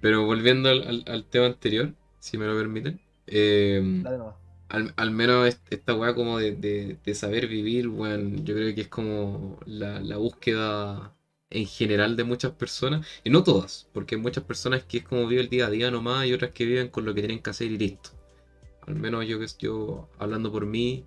pero 0.00 0.24
volviendo 0.24 0.68
al, 0.70 0.86
al- 0.86 1.04
al 1.06 1.24
tema 1.26 1.46
anterior, 1.46 1.92
si 2.26 2.38
me 2.38 2.46
lo 2.46 2.56
permiten. 2.56 3.00
eh, 3.26 3.80
Dale 4.02 4.18
nomás. 4.18 4.34
al, 4.68 4.92
al 4.96 5.10
menos 5.10 5.46
est- 5.48 5.72
esta 5.72 5.94
weá 5.94 6.14
como 6.14 6.38
de, 6.38 6.52
de- 6.52 6.98
de 7.04 7.14
saber 7.14 7.46
vivir, 7.48 7.88
weón, 7.88 8.44
yo 8.44 8.54
creo 8.54 8.74
que 8.74 8.82
es 8.82 8.88
como 8.88 9.58
la, 9.66 10.00
la 10.00 10.16
búsqueda 10.16 11.14
en 11.50 11.66
general 11.66 12.16
de 12.16 12.24
muchas 12.24 12.52
personas, 12.52 13.06
y 13.24 13.30
no 13.30 13.42
todas, 13.44 13.88
porque 13.92 14.16
hay 14.16 14.20
muchas 14.20 14.44
personas 14.44 14.82
que 14.84 14.98
es 14.98 15.04
como 15.04 15.26
vive 15.28 15.42
el 15.42 15.48
día 15.48 15.66
a 15.66 15.70
día 15.70 15.90
nomás 15.90 16.26
y 16.26 16.32
otras 16.32 16.50
que 16.52 16.64
viven 16.66 16.88
con 16.88 17.04
lo 17.04 17.14
que 17.14 17.20
tienen 17.22 17.40
que 17.40 17.50
hacer 17.50 17.70
y 17.70 17.78
listo. 17.78 18.10
Al 18.86 18.96
menos 18.96 19.26
yo 19.26 19.38
que 19.38 19.46
yo 19.58 20.08
hablando 20.18 20.50
por 20.52 20.66
mí, 20.66 21.04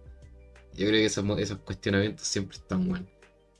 yo 0.74 0.88
creo 0.88 0.92
que 1.02 1.06
esos, 1.06 1.26
esos 1.40 1.58
cuestionamientos 1.60 2.26
siempre 2.28 2.58
están 2.58 2.88
buenos. 2.88 3.10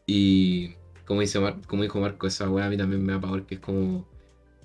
Y 0.06 0.76
como 1.06 1.22
dice 1.22 1.40
Mar- 1.40 1.60
como 1.68 1.84
dijo 1.84 2.00
Marco, 2.00 2.28
esa 2.28 2.50
weá 2.50 2.66
a 2.66 2.70
mí 2.70 2.78
también 2.78 3.06
me 3.06 3.14
da 3.14 3.20
pavor, 3.22 3.46
que 3.46 3.56
es 3.56 3.62
como 3.62 4.08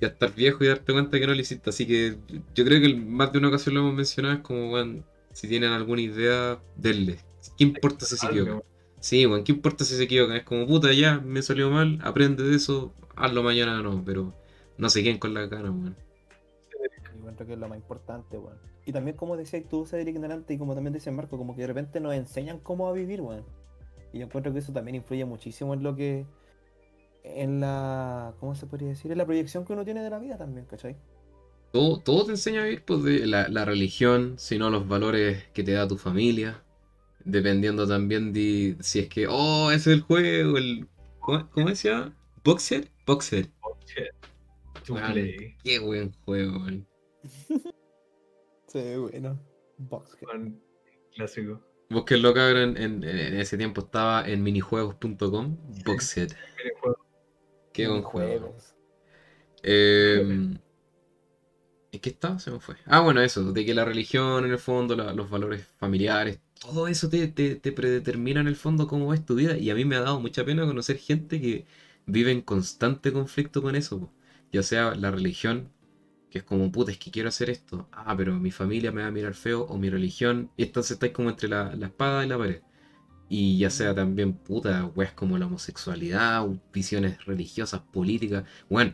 ya 0.04 0.12
estar 0.12 0.34
viejo 0.34 0.64
y 0.64 0.68
darte 0.68 0.92
cuenta 0.92 1.18
que 1.18 1.26
no 1.26 1.34
lo 1.34 1.40
hiciste. 1.40 1.70
Así 1.70 1.86
que 1.86 2.16
yo 2.54 2.64
creo 2.64 2.80
que 2.80 2.94
más 2.94 3.32
de 3.32 3.38
una 3.38 3.48
ocasión 3.48 3.74
lo 3.74 3.80
hemos 3.80 3.94
mencionado, 3.94 4.34
es 4.34 4.40
como, 4.40 4.72
weón, 4.72 5.04
si 5.32 5.48
tienen 5.48 5.70
alguna 5.70 6.02
idea, 6.02 6.58
denle. 6.76 7.18
¿Qué 7.56 7.64
importa 7.64 8.06
si 8.06 8.16
se 8.16 8.26
equivocan? 8.26 8.62
Sí, 9.00 9.26
weón, 9.26 9.44
¿qué 9.44 9.52
importa 9.52 9.84
si 9.84 9.96
se 9.96 10.04
equivocan? 10.04 10.36
Es 10.36 10.44
como, 10.44 10.66
puta, 10.66 10.92
ya, 10.92 11.20
me 11.20 11.42
salió 11.42 11.70
mal, 11.70 11.98
aprende 12.02 12.42
de 12.42 12.56
eso, 12.56 12.94
hazlo 13.16 13.42
mañana 13.42 13.82
no, 13.82 14.02
pero 14.04 14.34
no 14.78 14.88
se 14.88 15.02
queden 15.02 15.18
con 15.18 15.34
la 15.34 15.48
cara, 15.48 15.70
weón. 15.70 15.96
Yo 16.72 17.18
encuentro 17.18 17.46
que 17.46 17.52
es 17.54 17.58
lo 17.58 17.68
más 17.68 17.78
importante, 17.78 18.38
weón. 18.38 18.58
Y 18.86 18.92
también, 18.92 19.16
como 19.16 19.36
decías 19.36 19.64
tú, 19.68 19.86
ser 19.86 20.06
ignorante, 20.08 20.54
y 20.54 20.58
como 20.58 20.74
también 20.74 20.92
decía 20.92 21.12
Marco, 21.12 21.38
como 21.38 21.54
que 21.54 21.62
de 21.62 21.68
repente 21.68 22.00
nos 22.00 22.14
enseñan 22.14 22.58
cómo 22.58 22.88
a 22.88 22.92
vivir, 22.92 23.20
weón. 23.20 23.44
Y 24.12 24.18
yo 24.18 24.26
encuentro 24.26 24.52
que 24.52 24.58
eso 24.60 24.72
también 24.72 24.96
influye 24.96 25.24
muchísimo 25.24 25.74
en 25.74 25.82
lo 25.82 25.96
que. 25.96 26.26
En 27.24 27.60
la. 27.60 28.34
¿Cómo 28.38 28.54
se 28.54 28.66
podría 28.66 28.88
decir? 28.88 29.10
En 29.10 29.18
la 29.18 29.24
proyección 29.26 29.64
que 29.64 29.72
uno 29.72 29.84
tiene 29.84 30.02
de 30.02 30.10
la 30.10 30.18
vida 30.18 30.36
también, 30.38 30.66
¿cachai? 30.66 30.96
Todo, 31.72 31.98
todo 31.98 32.26
te 32.26 32.30
enseña 32.32 32.60
a 32.60 32.64
vivir, 32.64 32.84
pues, 32.84 33.02
de 33.02 33.26
la, 33.26 33.48
la 33.48 33.64
religión, 33.64 34.34
sino 34.38 34.70
los 34.70 34.86
valores 34.86 35.44
que 35.54 35.64
te 35.64 35.72
da 35.72 35.88
tu 35.88 35.96
familia, 35.98 36.62
dependiendo 37.24 37.88
también 37.88 38.32
de 38.32 38.76
si 38.80 39.00
es 39.00 39.08
que, 39.08 39.26
oh, 39.28 39.70
ese 39.72 39.90
es 39.90 39.96
el 39.96 40.02
juego, 40.02 40.56
el... 40.58 40.86
¿Cómo, 41.18 41.50
cómo 41.50 41.68
decía? 41.70 42.14
¿Boxer? 42.44 42.88
Boxer. 43.06 43.50
Weón, 44.88 45.12
play. 45.12 45.56
Qué 45.64 45.78
buen 45.80 46.12
juego, 46.24 46.58
weón. 46.58 46.86
Sí, 48.68 48.96
bueno. 49.10 49.40
Boxhead. 49.78 50.28
Weón, 50.28 50.60
Clásico. 51.16 51.60
Búsquenlo, 51.90 52.34
cabrón, 52.34 52.76
en, 52.76 53.02
en- 53.02 53.04
en 53.04 53.36
ese 53.40 53.56
tiempo 53.56 53.80
estaba 53.82 54.28
en 54.28 54.42
minijuegos.com, 54.42 55.56
Boxer. 55.84 56.28
Minijuego. 56.62 57.03
Qué 57.74 57.86
buen 57.88 58.00
juego. 58.02 58.46
Juegos. 58.46 58.74
Eh, 59.62 60.56
¿En 61.92 62.00
qué 62.00 62.10
estaba? 62.10 62.38
Se 62.38 62.50
me 62.50 62.60
fue. 62.60 62.76
Ah, 62.86 63.00
bueno, 63.00 63.20
eso, 63.20 63.52
de 63.52 63.64
que 63.64 63.74
la 63.74 63.84
religión, 63.84 64.44
en 64.44 64.50
el 64.52 64.58
fondo, 64.58 64.96
la- 64.96 65.12
los 65.12 65.30
valores 65.30 65.66
familiares, 65.78 66.40
todo 66.60 66.88
eso 66.88 67.08
te, 67.08 67.28
te, 67.28 67.56
te 67.56 67.72
predetermina 67.72 68.40
en 68.40 68.48
el 68.48 68.56
fondo 68.56 68.86
cómo 68.88 69.14
es 69.14 69.24
tu 69.24 69.34
vida. 69.36 69.56
Y 69.56 69.70
a 69.70 69.74
mí 69.74 69.84
me 69.84 69.96
ha 69.96 70.00
dado 70.00 70.20
mucha 70.20 70.44
pena 70.44 70.66
conocer 70.66 70.98
gente 70.98 71.40
que 71.40 71.66
vive 72.06 72.32
en 72.32 72.42
constante 72.42 73.12
conflicto 73.12 73.62
con 73.62 73.76
eso. 73.76 74.00
po. 74.00 74.12
Ya 74.52 74.62
sea 74.62 74.94
la 74.94 75.10
religión, 75.10 75.70
que 76.30 76.38
es 76.40 76.44
como, 76.44 76.72
puta, 76.72 76.92
es 76.92 76.98
que 76.98 77.10
quiero 77.12 77.28
hacer 77.30 77.50
esto. 77.50 77.88
Ah, 77.92 78.14
pero 78.16 78.34
mi 78.34 78.50
familia 78.52 78.92
me 78.92 79.02
va 79.02 79.08
a 79.08 79.10
mirar 79.12 79.34
feo, 79.34 79.62
o 79.64 79.78
mi 79.78 79.90
religión. 79.90 80.50
Y 80.56 80.64
entonces 80.64 80.92
estáis 80.92 81.12
como 81.12 81.30
entre 81.30 81.48
la, 81.48 81.74
la 81.76 81.86
espada 81.88 82.24
y 82.24 82.28
la 82.28 82.38
pared. 82.38 82.62
Y 83.28 83.58
ya 83.58 83.70
sea 83.70 83.94
también, 83.94 84.34
puta, 84.34 84.84
weas 84.94 85.12
como 85.12 85.38
la 85.38 85.46
homosexualidad, 85.46 86.46
visiones 86.72 87.24
religiosas, 87.24 87.80
políticas. 87.80 88.44
Bueno, 88.68 88.92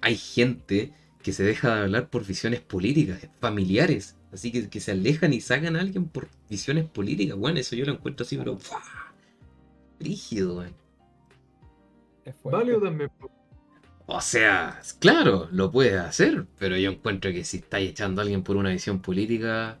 hay 0.00 0.16
gente 0.16 0.92
que 1.22 1.32
se 1.32 1.44
deja 1.44 1.74
de 1.74 1.82
hablar 1.82 2.10
por 2.10 2.26
visiones 2.26 2.60
políticas, 2.60 3.28
familiares. 3.40 4.16
Así 4.32 4.52
que, 4.52 4.68
que 4.68 4.80
se 4.80 4.92
alejan 4.92 5.32
y 5.32 5.40
sacan 5.40 5.76
a 5.76 5.80
alguien 5.80 6.06
por 6.06 6.28
visiones 6.50 6.86
políticas. 6.86 7.36
Bueno, 7.36 7.60
eso 7.60 7.76
yo 7.76 7.84
lo 7.84 7.92
encuentro 7.92 8.24
así, 8.24 8.36
pero. 8.36 8.58
¡fua! 8.58 8.82
Rígido, 10.00 10.58
weón. 10.58 10.74
Es 12.24 12.34
fuerte. 12.36 12.58
Válido 12.58 12.80
también. 12.82 13.10
O 14.06 14.20
sea, 14.20 14.80
claro, 15.00 15.48
lo 15.52 15.70
puedes 15.70 16.00
hacer, 16.00 16.46
pero 16.58 16.76
yo 16.76 16.90
encuentro 16.90 17.30
que 17.30 17.44
si 17.44 17.58
estáis 17.58 17.90
echando 17.90 18.20
a 18.20 18.24
alguien 18.24 18.42
por 18.42 18.56
una 18.56 18.70
visión 18.70 19.00
política. 19.00 19.78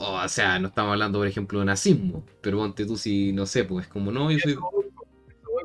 O 0.00 0.28
sea, 0.28 0.58
no 0.58 0.68
estamos 0.68 0.92
hablando, 0.92 1.18
por 1.18 1.26
ejemplo, 1.26 1.58
de 1.58 1.64
nazismo. 1.66 2.24
Pero 2.40 2.58
ponte 2.58 2.86
tú 2.86 2.96
si, 2.96 3.32
no 3.32 3.46
sé, 3.46 3.64
pues 3.64 3.86
como 3.88 4.10
no, 4.12 4.30
yo 4.30 4.38
soy. 4.38 4.56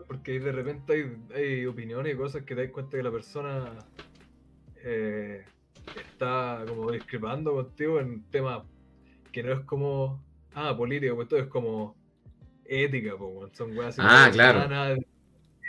Porque 0.07 0.39
de 0.39 0.51
repente 0.51 0.93
hay, 0.93 1.17
hay 1.35 1.65
opiniones 1.65 2.13
y 2.13 2.17
cosas 2.17 2.43
que 2.43 2.55
te 2.55 2.63
das 2.63 2.71
cuenta 2.71 2.97
que 2.97 3.03
la 3.03 3.11
persona 3.11 3.73
eh, 4.83 5.43
está 5.95 6.63
como 6.67 6.91
discrepando 6.91 7.53
contigo 7.53 7.99
en 7.99 8.07
un 8.09 8.23
tema 8.29 8.63
que 9.31 9.43
no 9.43 9.53
es 9.53 9.59
como, 9.61 10.23
ah, 10.53 10.75
político, 10.75 11.15
pues 11.15 11.27
todo 11.27 11.39
es 11.39 11.47
como 11.47 11.95
ética, 12.65 13.15
pues, 13.17 13.51
son 13.57 13.75
weas 13.77 13.97
así 13.97 14.01
Ah, 14.03 14.29
claro. 14.31 14.59
humanas, 14.59 14.99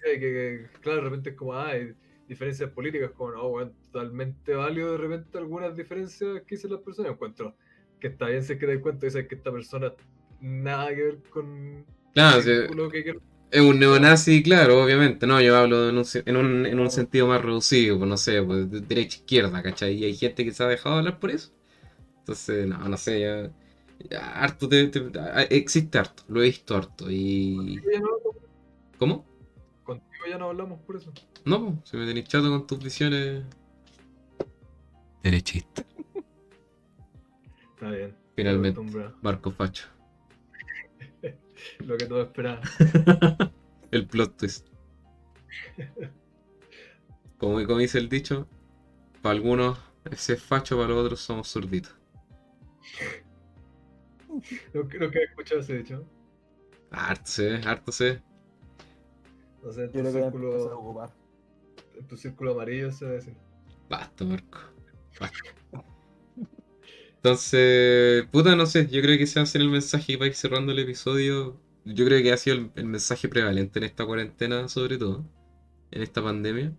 que, 0.03 0.21
que, 0.21 0.67
claro, 0.81 0.99
de 0.99 1.05
repente 1.05 1.31
es 1.31 1.37
como, 1.37 1.55
ah, 1.55 1.69
hay 1.69 1.95
diferencias 2.29 2.71
políticas, 2.71 3.11
como, 3.13 3.33
no, 3.33 3.47
weón, 3.49 3.73
totalmente 3.91 4.55
válido 4.55 4.93
de 4.93 4.99
repente 4.99 5.39
algunas 5.39 5.75
diferencias 5.77 6.43
que 6.43 6.55
dicen 6.57 6.73
las 6.73 6.81
personas, 6.81 7.13
encuentro 7.13 7.57
que 8.05 8.13
está 8.13 8.27
bien 8.27 8.43
si 8.45 8.53
es 8.53 8.59
que 8.59 8.67
te 8.67 8.75
das 8.75 8.83
cuenta 8.83 9.07
y 9.07 9.11
sabes 9.11 9.29
que 9.29 9.35
esta 9.37 9.51
persona 9.51 9.93
nada 10.41 10.89
que 10.95 11.03
ver 11.03 11.23
con 11.31 11.87
Claro, 12.13 12.37
el 12.39 12.43
sí, 12.43 12.51
círculo 12.51 12.91
que 12.91 13.03
quiere 13.03 13.19
Es 13.51 13.61
un 13.61 13.79
neonazi, 13.79 14.43
claro, 14.43 14.85
obviamente. 14.85 15.27
No, 15.27 15.41
yo 15.41 15.57
hablo 15.57 15.89
en 15.89 15.97
un, 15.99 16.05
se- 16.05 16.23
en 16.27 16.37
un, 16.37 16.67
en 16.67 16.79
un 16.79 16.91
sentido 16.91 17.27
más 17.29 17.41
reducido, 17.43 17.99
pues 17.99 18.09
no 18.11 18.17
sé, 18.17 18.43
pues 18.43 18.71
de 18.71 18.81
derecha 18.81 19.19
izquierda, 19.19 19.63
¿cachai? 19.63 19.95
Y 19.95 20.05
hay 20.05 20.15
gente 20.17 20.45
que 20.45 20.53
se 20.53 20.63
ha 20.63 20.67
dejado 20.69 20.97
hablar 20.97 21.19
por 21.19 21.31
eso. 21.31 21.53
Entonces, 22.21 22.67
no, 22.69 22.79
no 22.89 22.97
sé, 22.99 23.21
ya. 23.21 23.53
ya 24.11 24.33
harto 24.43 24.69
te- 24.69 24.89
te- 24.89 25.03
existe 25.57 25.99
harto, 25.99 26.25
lo 26.29 26.43
he 26.43 26.47
visto 26.47 26.77
harto. 26.77 27.07
Y. 27.11 27.77
Contigo 27.77 27.91
ya 27.93 28.01
no, 28.01 28.09
¿Cómo? 28.99 29.25
contigo 29.85 30.25
ya 30.29 30.39
no 30.39 30.47
hablamos 30.51 30.81
por 30.81 30.97
eso. 30.97 31.13
No, 31.45 31.77
pues, 31.77 31.91
si 31.91 31.97
me 31.97 32.07
tenéis 32.07 32.29
chato 32.29 32.49
con 32.51 32.67
tus 32.67 32.79
visiones. 32.83 33.45
Derechista. 35.23 35.85
Está 37.85 37.97
bien. 37.97 38.17
Finalmente. 38.35 38.81
Marco 39.21 39.51
Facho. 39.51 39.87
Lo 41.81 41.99
que 41.99 42.07
todos 42.07 42.27
esperaban. 42.29 42.63
El 43.91 44.07
plot 44.07 44.37
twist. 44.39 44.69
Como, 47.37 47.65
como 47.67 47.79
dice 47.79 47.99
el 47.99 48.09
dicho, 48.09 48.49
para 49.21 49.35
algunos 49.35 49.79
ese 50.11 50.33
es 50.33 50.43
facho, 50.43 50.77
para 50.77 50.89
los 50.89 51.05
otros 51.05 51.21
somos 51.21 51.49
zurditos. 51.49 51.95
Lo 54.73 54.89
que, 54.89 54.99
lo 54.99 55.11
que 55.11 55.19
he 55.19 55.25
escuchado 55.25 55.61
ese 55.61 55.79
dicho. 55.79 56.05
Harto 56.91 57.27
sé, 57.27 57.57
harto 57.65 57.93
sé. 57.93 58.23
O 59.63 59.73
sea, 59.73 59.85
en 59.85 59.93
Yo 59.93 60.03
tu 60.03 60.11
creo 60.11 60.25
círculo, 60.25 61.13
tu 62.09 62.17
círculo 62.17 62.53
amarillo 62.53 62.91
se 62.91 63.05
va 63.05 63.11
a 63.13 63.15
decir. 63.15 63.35
Basta, 63.89 64.25
Marco. 64.25 64.59
Basta. 65.21 65.54
Entonces, 67.25 68.27
puta, 68.31 68.55
no 68.55 68.67
sé, 68.67 68.87
yo 68.91 69.01
creo 69.01 69.17
que 69.17 69.25
ese 69.25 69.41
va 69.41 69.45
a 69.45 69.47
ser 69.47 69.63
el 69.63 69.71
mensaje 69.71 70.19
para 70.19 70.29
ir 70.29 70.35
cerrando 70.35 70.73
el 70.73 70.79
episodio. 70.81 71.59
Yo 71.87 72.05
creo 72.05 72.23
que 72.23 72.31
ha 72.33 72.37
sido 72.37 72.71
el, 72.75 72.85
mensaje 72.85 73.29
prevalente 73.29 73.79
en 73.79 73.85
esta 73.87 74.05
cuarentena, 74.05 74.69
sobre 74.69 74.99
todo, 74.99 75.25
en 75.91 76.03
esta 76.03 76.23
pandemia. 76.23 76.77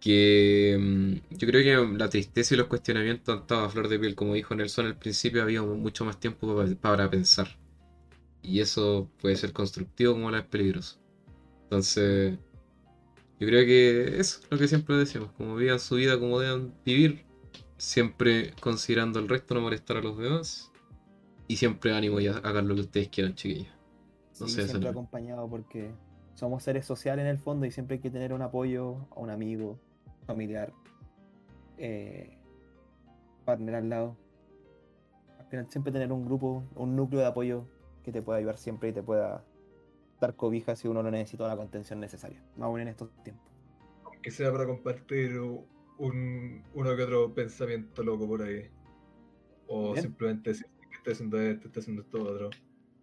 Que 0.00 0.78
mm, 0.80 1.36
yo 1.38 1.48
creo 1.48 1.62
que 1.62 1.98
la 1.98 2.08
tristeza 2.10 2.54
y 2.54 2.58
los 2.58 2.68
cuestionamientos 2.68 3.34
han 3.34 3.40
estado 3.42 3.64
a 3.64 3.70
flor 3.70 3.88
de 3.88 3.98
piel, 3.98 4.14
como 4.14 4.34
dijo 4.34 4.54
Nelson 4.54 4.86
al 4.86 4.98
principio, 4.98 5.42
había 5.42 5.62
mucho 5.62 6.04
más 6.04 6.20
tiempo 6.20 6.56
pa- 6.56 6.74
para 6.80 7.10
pensar. 7.10 7.58
Y 8.42 8.60
eso 8.60 9.10
puede 9.20 9.36
ser 9.36 9.52
constructivo 9.52 10.14
como 10.14 10.30
la 10.30 10.40
es 10.40 10.46
peligroso. 10.46 11.00
Entonces, 11.64 12.38
yo 13.40 13.46
creo 13.48 13.66
que 13.66 14.20
eso 14.20 14.40
es 14.40 14.46
lo 14.50 14.58
que 14.58 14.68
siempre 14.68 14.96
decimos, 14.96 15.30
como 15.36 15.56
vivan 15.56 15.80
su 15.80 15.96
vida 15.96 16.18
como 16.18 16.40
deben 16.40 16.74
vivir, 16.84 17.27
siempre 17.78 18.52
considerando 18.60 19.18
el 19.18 19.28
resto, 19.28 19.54
no 19.54 19.62
molestar 19.62 19.96
a 19.96 20.00
los 20.02 20.18
demás. 20.18 20.70
Y 21.46 21.56
siempre 21.56 21.94
ánimo 21.94 22.20
y 22.20 22.26
hagan 22.26 22.68
lo 22.68 22.74
que 22.74 22.82
ustedes 22.82 23.08
quieran, 23.08 23.34
chiquillos. 23.34 23.72
No 24.40 24.46
Sí, 24.46 24.54
sé, 24.54 24.64
siempre 24.64 24.82
no- 24.84 24.90
acompañado 24.90 25.48
porque 25.48 25.90
somos 26.34 26.62
seres 26.62 26.84
sociales 26.84 27.22
en 27.24 27.30
el 27.30 27.38
fondo 27.38 27.64
y 27.66 27.70
siempre 27.70 27.94
hay 27.96 28.00
que 28.00 28.10
tener 28.10 28.32
un 28.34 28.42
apoyo 28.42 29.08
a 29.16 29.20
un 29.20 29.30
amigo, 29.30 29.78
familiar, 30.26 30.72
eh, 31.78 32.36
partner 33.44 33.76
al 33.76 33.88
lado. 33.88 34.16
Al 35.38 35.46
final 35.46 35.70
siempre 35.70 35.90
tener 35.92 36.12
un 36.12 36.24
grupo, 36.26 36.64
un 36.76 36.94
núcleo 36.94 37.20
de 37.20 37.26
apoyo 37.26 37.64
que 38.04 38.12
te 38.12 38.20
pueda 38.20 38.38
ayudar 38.38 38.58
siempre 38.58 38.90
y 38.90 38.92
te 38.92 39.02
pueda 39.02 39.42
dar 40.20 40.34
cobija 40.36 40.76
si 40.76 40.86
uno 40.88 41.02
no 41.02 41.10
necesita 41.10 41.48
la 41.48 41.56
contención 41.56 41.98
necesaria, 42.00 42.42
más 42.56 42.66
aún 42.66 42.80
en 42.80 42.88
estos 42.88 43.08
tiempos. 43.24 43.46
Que 44.22 44.30
sea 44.30 44.52
para 44.52 44.66
compartir 44.66 45.40
un, 45.98 46.62
uno 46.74 46.96
que 46.96 47.02
otro 47.02 47.34
pensamiento 47.34 48.02
loco 48.02 48.26
por 48.26 48.42
ahí. 48.42 48.68
O 49.66 49.92
Bien. 49.92 50.02
simplemente 50.02 50.50
decir 50.50 50.66
que 50.90 50.96
estoy 50.96 51.12
haciendo 51.12 51.40
esto, 51.40 51.66
estoy 51.68 51.80
haciendo 51.80 52.02
esto 52.02 52.22
otro. 52.22 52.50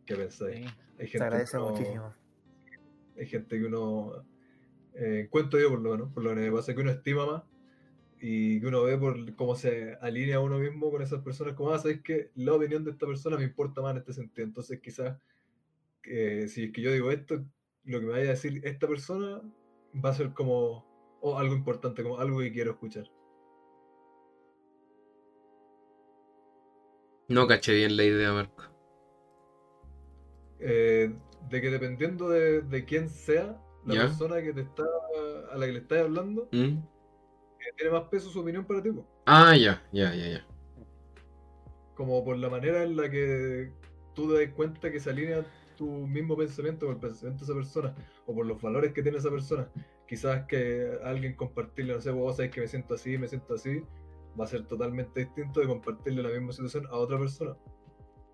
¿Qué 0.06 0.16
pensáis? 0.16 0.66
Hay 1.00 1.08
Se 1.08 1.22
agradece 1.22 1.52
que 1.52 1.58
uno- 1.58 1.70
muchísimo. 1.72 2.14
Hay 3.18 3.26
gente 3.28 3.60
que 3.60 3.66
uno. 3.66 4.26
Eh, 4.94 5.22
encuentro 5.26 5.60
yo 5.60 5.70
por 5.70 5.82
lo 5.82 5.92
menos, 5.92 6.14
por 6.14 6.24
lo 6.24 6.30
que 6.30 6.36
me 6.38 6.52
pasa 6.52 6.74
que 6.74 6.82
uno 6.82 6.92
estima 6.92 7.26
más 7.26 7.44
y 8.20 8.62
que 8.62 8.68
uno 8.68 8.84
ve 8.84 8.98
por 8.98 9.36
cómo 9.36 9.56
se 9.56 9.96
alinea 10.02 10.40
uno 10.40 10.58
mismo 10.58 10.90
con 10.90 11.02
esas 11.02 11.22
personas, 11.22 11.54
como, 11.54 11.72
ah, 11.72 11.80
sabes 11.80 12.02
que 12.02 12.32
la 12.36 12.54
opinión 12.54 12.84
de 12.86 12.92
esta 12.92 13.06
persona 13.06 13.38
me 13.38 13.44
importa 13.44 13.82
más 13.82 13.92
en 13.92 13.98
este 13.98 14.14
sentido. 14.14 14.48
Entonces, 14.48 14.80
quizás, 14.80 15.20
eh, 16.04 16.48
si 16.48 16.64
es 16.66 16.72
que 16.72 16.82
yo 16.82 16.92
digo 16.94 17.12
esto, 17.12 17.44
lo 17.84 18.00
que 18.00 18.06
me 18.06 18.14
vaya 18.14 18.28
a 18.28 18.30
decir 18.32 18.62
esta 18.64 18.88
persona 18.88 19.42
va 20.04 20.10
a 20.10 20.14
ser 20.14 20.32
como 20.34 20.86
o 21.28 21.40
algo 21.40 21.56
importante, 21.56 22.04
como 22.04 22.20
algo 22.20 22.40
que 22.40 22.52
quiero 22.54 22.72
escuchar. 22.72 23.06
No 27.28 27.48
caché 27.48 27.74
bien 27.74 27.98
la 27.98 28.04
idea, 28.04 28.32
Marco. 28.32 28.64
Eh, 30.60 31.12
de 31.50 31.62
que 31.62 31.70
dependiendo 31.72 32.30
de, 32.30 32.62
de 32.62 32.86
quién 32.86 33.10
sea 33.10 33.60
la 33.86 33.96
Ya. 33.96 34.02
persona 34.02 34.42
que 34.42 34.54
te 34.54 34.62
está 34.62 34.84
a 35.52 35.58
la 35.58 35.66
que 35.66 35.72
le 35.74 35.80
estás 35.80 36.00
hablando, 36.02 36.48
¿Mm? 36.52 36.78
eh, 37.60 37.74
tiene 37.76 37.92
más 37.92 38.04
peso 38.10 38.30
su 38.30 38.42
opinión 38.42 38.66
para 38.66 38.84
ti. 38.84 38.92
Ah, 39.26 39.56
ya, 39.58 39.82
ya, 39.92 40.14
ya, 40.14 40.28
ya. 40.28 40.46
como 41.96 42.24
por 42.26 42.38
la 42.38 42.50
manera 42.50 42.84
en 42.84 42.98
la 42.98 43.10
que 43.10 43.72
tú 44.14 44.28
te 44.30 44.46
das 44.46 44.54
cuenta 44.54 44.92
que 44.92 45.00
se 45.00 45.10
alinea 45.10 45.46
tu 45.78 45.86
mismo 46.08 46.36
pensamiento 46.36 46.86
con 46.86 46.96
el 46.96 47.02
pensamiento 47.02 47.46
de 47.46 47.52
esa 47.52 47.54
persona, 47.56 47.96
o 48.26 48.36
por 48.36 48.46
los 48.46 48.62
valores 48.62 48.92
que 48.94 49.02
tiene 49.02 49.18
esa 49.18 49.30
persona. 49.32 49.68
Quizás 50.08 50.46
que 50.46 51.00
alguien 51.04 51.36
compartirle, 51.36 51.94
no 51.94 52.02
sé, 52.02 52.12
vos 52.12 52.38
sabés 52.38 52.52
que 52.52 52.62
me 52.62 52.68
siento 52.68 52.94
así, 52.94 53.18
me 53.18 53.28
siento 53.28 53.56
así, 53.56 53.82
va 54.40 54.46
a 54.46 54.48
ser 54.48 54.66
totalmente 54.68 55.22
distinto 55.22 55.60
de 55.60 55.68
compartirle 55.68 56.22
la 56.22 56.30
misma 56.30 56.52
situación 56.52 56.86
a 56.88 56.96
otra 56.96 57.18
persona. 57.18 57.56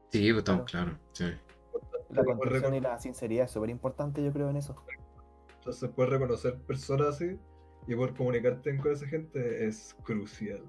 Sí, 0.10 0.31
pues 0.31 0.39
estamos 0.39 0.65
claros. 0.65 0.95
Sí. 1.14 1.26
La 2.10 2.23
recono- 2.23 2.76
y 2.76 2.81
la 2.81 2.99
sinceridad 2.99 3.45
es 3.45 3.52
súper 3.52 3.69
importante, 3.69 4.22
yo 4.23 4.34
creo, 4.34 4.49
en 4.49 4.57
eso. 4.57 4.76
Entonces, 5.56 5.89
poder 5.91 6.10
reconocer 6.11 6.57
personas 6.57 7.07
así 7.07 7.38
y 7.88 7.95
poder 7.95 8.14
comunicarte 8.15 8.76
con 8.77 8.91
esa 8.91 9.07
gente 9.07 9.65
es 9.65 9.95
crucial. 10.03 10.61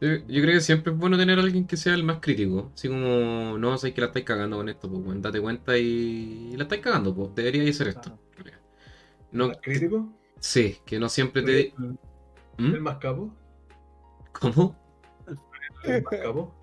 Yo, 0.00 0.08
yo 0.26 0.42
creo 0.42 0.54
que 0.54 0.60
siempre 0.60 0.92
es 0.92 0.98
bueno 0.98 1.18
tener 1.18 1.38
a 1.38 1.42
alguien 1.42 1.66
que 1.66 1.76
sea 1.76 1.94
el 1.94 2.02
más 2.02 2.18
crítico. 2.20 2.72
Así 2.74 2.88
como, 2.88 3.58
no, 3.58 3.76
sé 3.76 3.92
que 3.92 4.00
la 4.00 4.06
estáis 4.08 4.24
cagando 4.24 4.56
con 4.56 4.68
esto, 4.68 4.90
pues, 4.90 5.20
date 5.20 5.40
cuenta 5.40 5.76
y, 5.76 6.50
y 6.52 6.56
la 6.56 6.62
estáis 6.62 6.80
cagando, 6.80 7.14
pues, 7.14 7.34
deberíais 7.34 7.76
hacer 7.76 7.88
esto. 7.88 8.18
No, 9.32 9.48
¿Más 9.48 9.58
crítico? 9.62 10.08
sí, 10.38 10.78
que 10.84 10.98
no 10.98 11.08
siempre 11.08 11.42
te... 11.42 11.74
¿El, 11.78 11.98
¿Mm? 12.58 12.78
más 12.80 12.98
capo? 12.98 13.34
¿Cómo? 14.32 14.76
¿El 15.84 16.02
más 16.02 16.20
capo? 16.22 16.54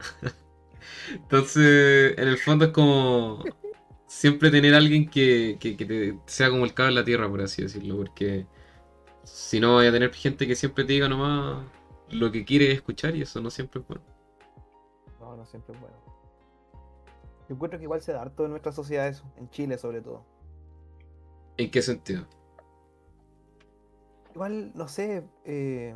Entonces, 1.13 2.17
en 2.17 2.27
el 2.27 2.37
fondo 2.37 2.65
es 2.65 2.71
como 2.71 3.43
siempre 4.07 4.49
tener 4.51 4.73
a 4.73 4.77
alguien 4.77 5.09
que, 5.09 5.57
que, 5.59 5.75
que 5.75 5.85
te 5.85 6.19
sea 6.25 6.49
como 6.49 6.65
el 6.65 6.73
cabo 6.73 6.89
en 6.89 6.95
la 6.95 7.03
tierra, 7.03 7.29
por 7.29 7.41
así 7.41 7.61
decirlo, 7.61 7.97
porque 7.97 8.45
si 9.23 9.59
no, 9.59 9.75
vaya 9.75 9.89
a 9.89 9.93
tener 9.93 10.13
gente 10.13 10.47
que 10.47 10.55
siempre 10.55 10.83
te 10.83 10.93
diga 10.93 11.07
nomás 11.07 11.65
lo 12.09 12.31
que 12.31 12.45
quiere 12.45 12.71
escuchar 12.71 13.15
y 13.15 13.21
eso 13.21 13.41
no 13.41 13.49
siempre 13.49 13.81
es 13.81 13.87
bueno. 13.87 14.03
No, 15.19 15.35
no 15.35 15.45
siempre 15.45 15.75
es 15.75 15.81
bueno. 15.81 15.95
Yo 17.47 17.55
encuentro 17.55 17.79
que 17.79 17.83
igual 17.83 18.01
se 18.01 18.13
da 18.13 18.21
harto 18.21 18.45
en 18.45 18.51
nuestra 18.51 18.71
sociedad 18.71 19.07
eso, 19.07 19.23
en 19.37 19.49
Chile 19.49 19.77
sobre 19.77 20.01
todo. 20.01 20.23
¿En 21.57 21.69
qué 21.69 21.81
sentido? 21.81 22.25
Igual, 24.39 24.71
no 24.73 24.87
sé, 24.87 25.25
eh, 25.43 25.93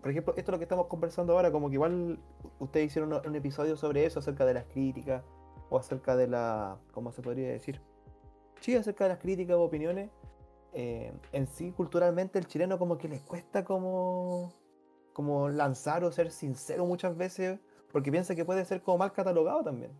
por 0.00 0.10
ejemplo, 0.10 0.34
esto 0.36 0.50
es 0.50 0.52
lo 0.54 0.58
que 0.58 0.64
estamos 0.64 0.88
conversando 0.88 1.34
ahora, 1.34 1.52
como 1.52 1.68
que 1.68 1.74
igual 1.74 2.18
ustedes 2.58 2.86
hicieron 2.86 3.12
un, 3.12 3.24
un 3.24 3.36
episodio 3.36 3.76
sobre 3.76 4.04
eso, 4.04 4.18
acerca 4.18 4.44
de 4.44 4.54
las 4.54 4.64
críticas, 4.64 5.22
o 5.70 5.78
acerca 5.78 6.16
de 6.16 6.26
la, 6.26 6.80
¿cómo 6.90 7.12
se 7.12 7.22
podría 7.22 7.48
decir? 7.50 7.80
Sí, 8.58 8.74
acerca 8.74 9.04
de 9.04 9.10
las 9.10 9.20
críticas 9.20 9.54
o 9.54 9.62
opiniones. 9.62 10.10
eh, 10.72 11.12
en 11.30 11.46
sí, 11.46 11.70
culturalmente, 11.70 12.40
el 12.40 12.48
chileno 12.48 12.76
como 12.76 12.98
que 12.98 13.06
les 13.06 13.22
cuesta 13.22 13.64
como, 13.64 14.52
como 15.12 15.48
lanzar 15.48 16.02
o 16.02 16.10
ser 16.10 16.32
sincero 16.32 16.86
muchas 16.86 17.16
veces, 17.16 17.60
porque 17.92 18.10
piensa 18.10 18.34
que 18.34 18.44
puede 18.44 18.64
ser 18.64 18.82
como 18.82 18.98
mal 18.98 19.12
catalogado 19.12 19.62
también, 19.62 19.92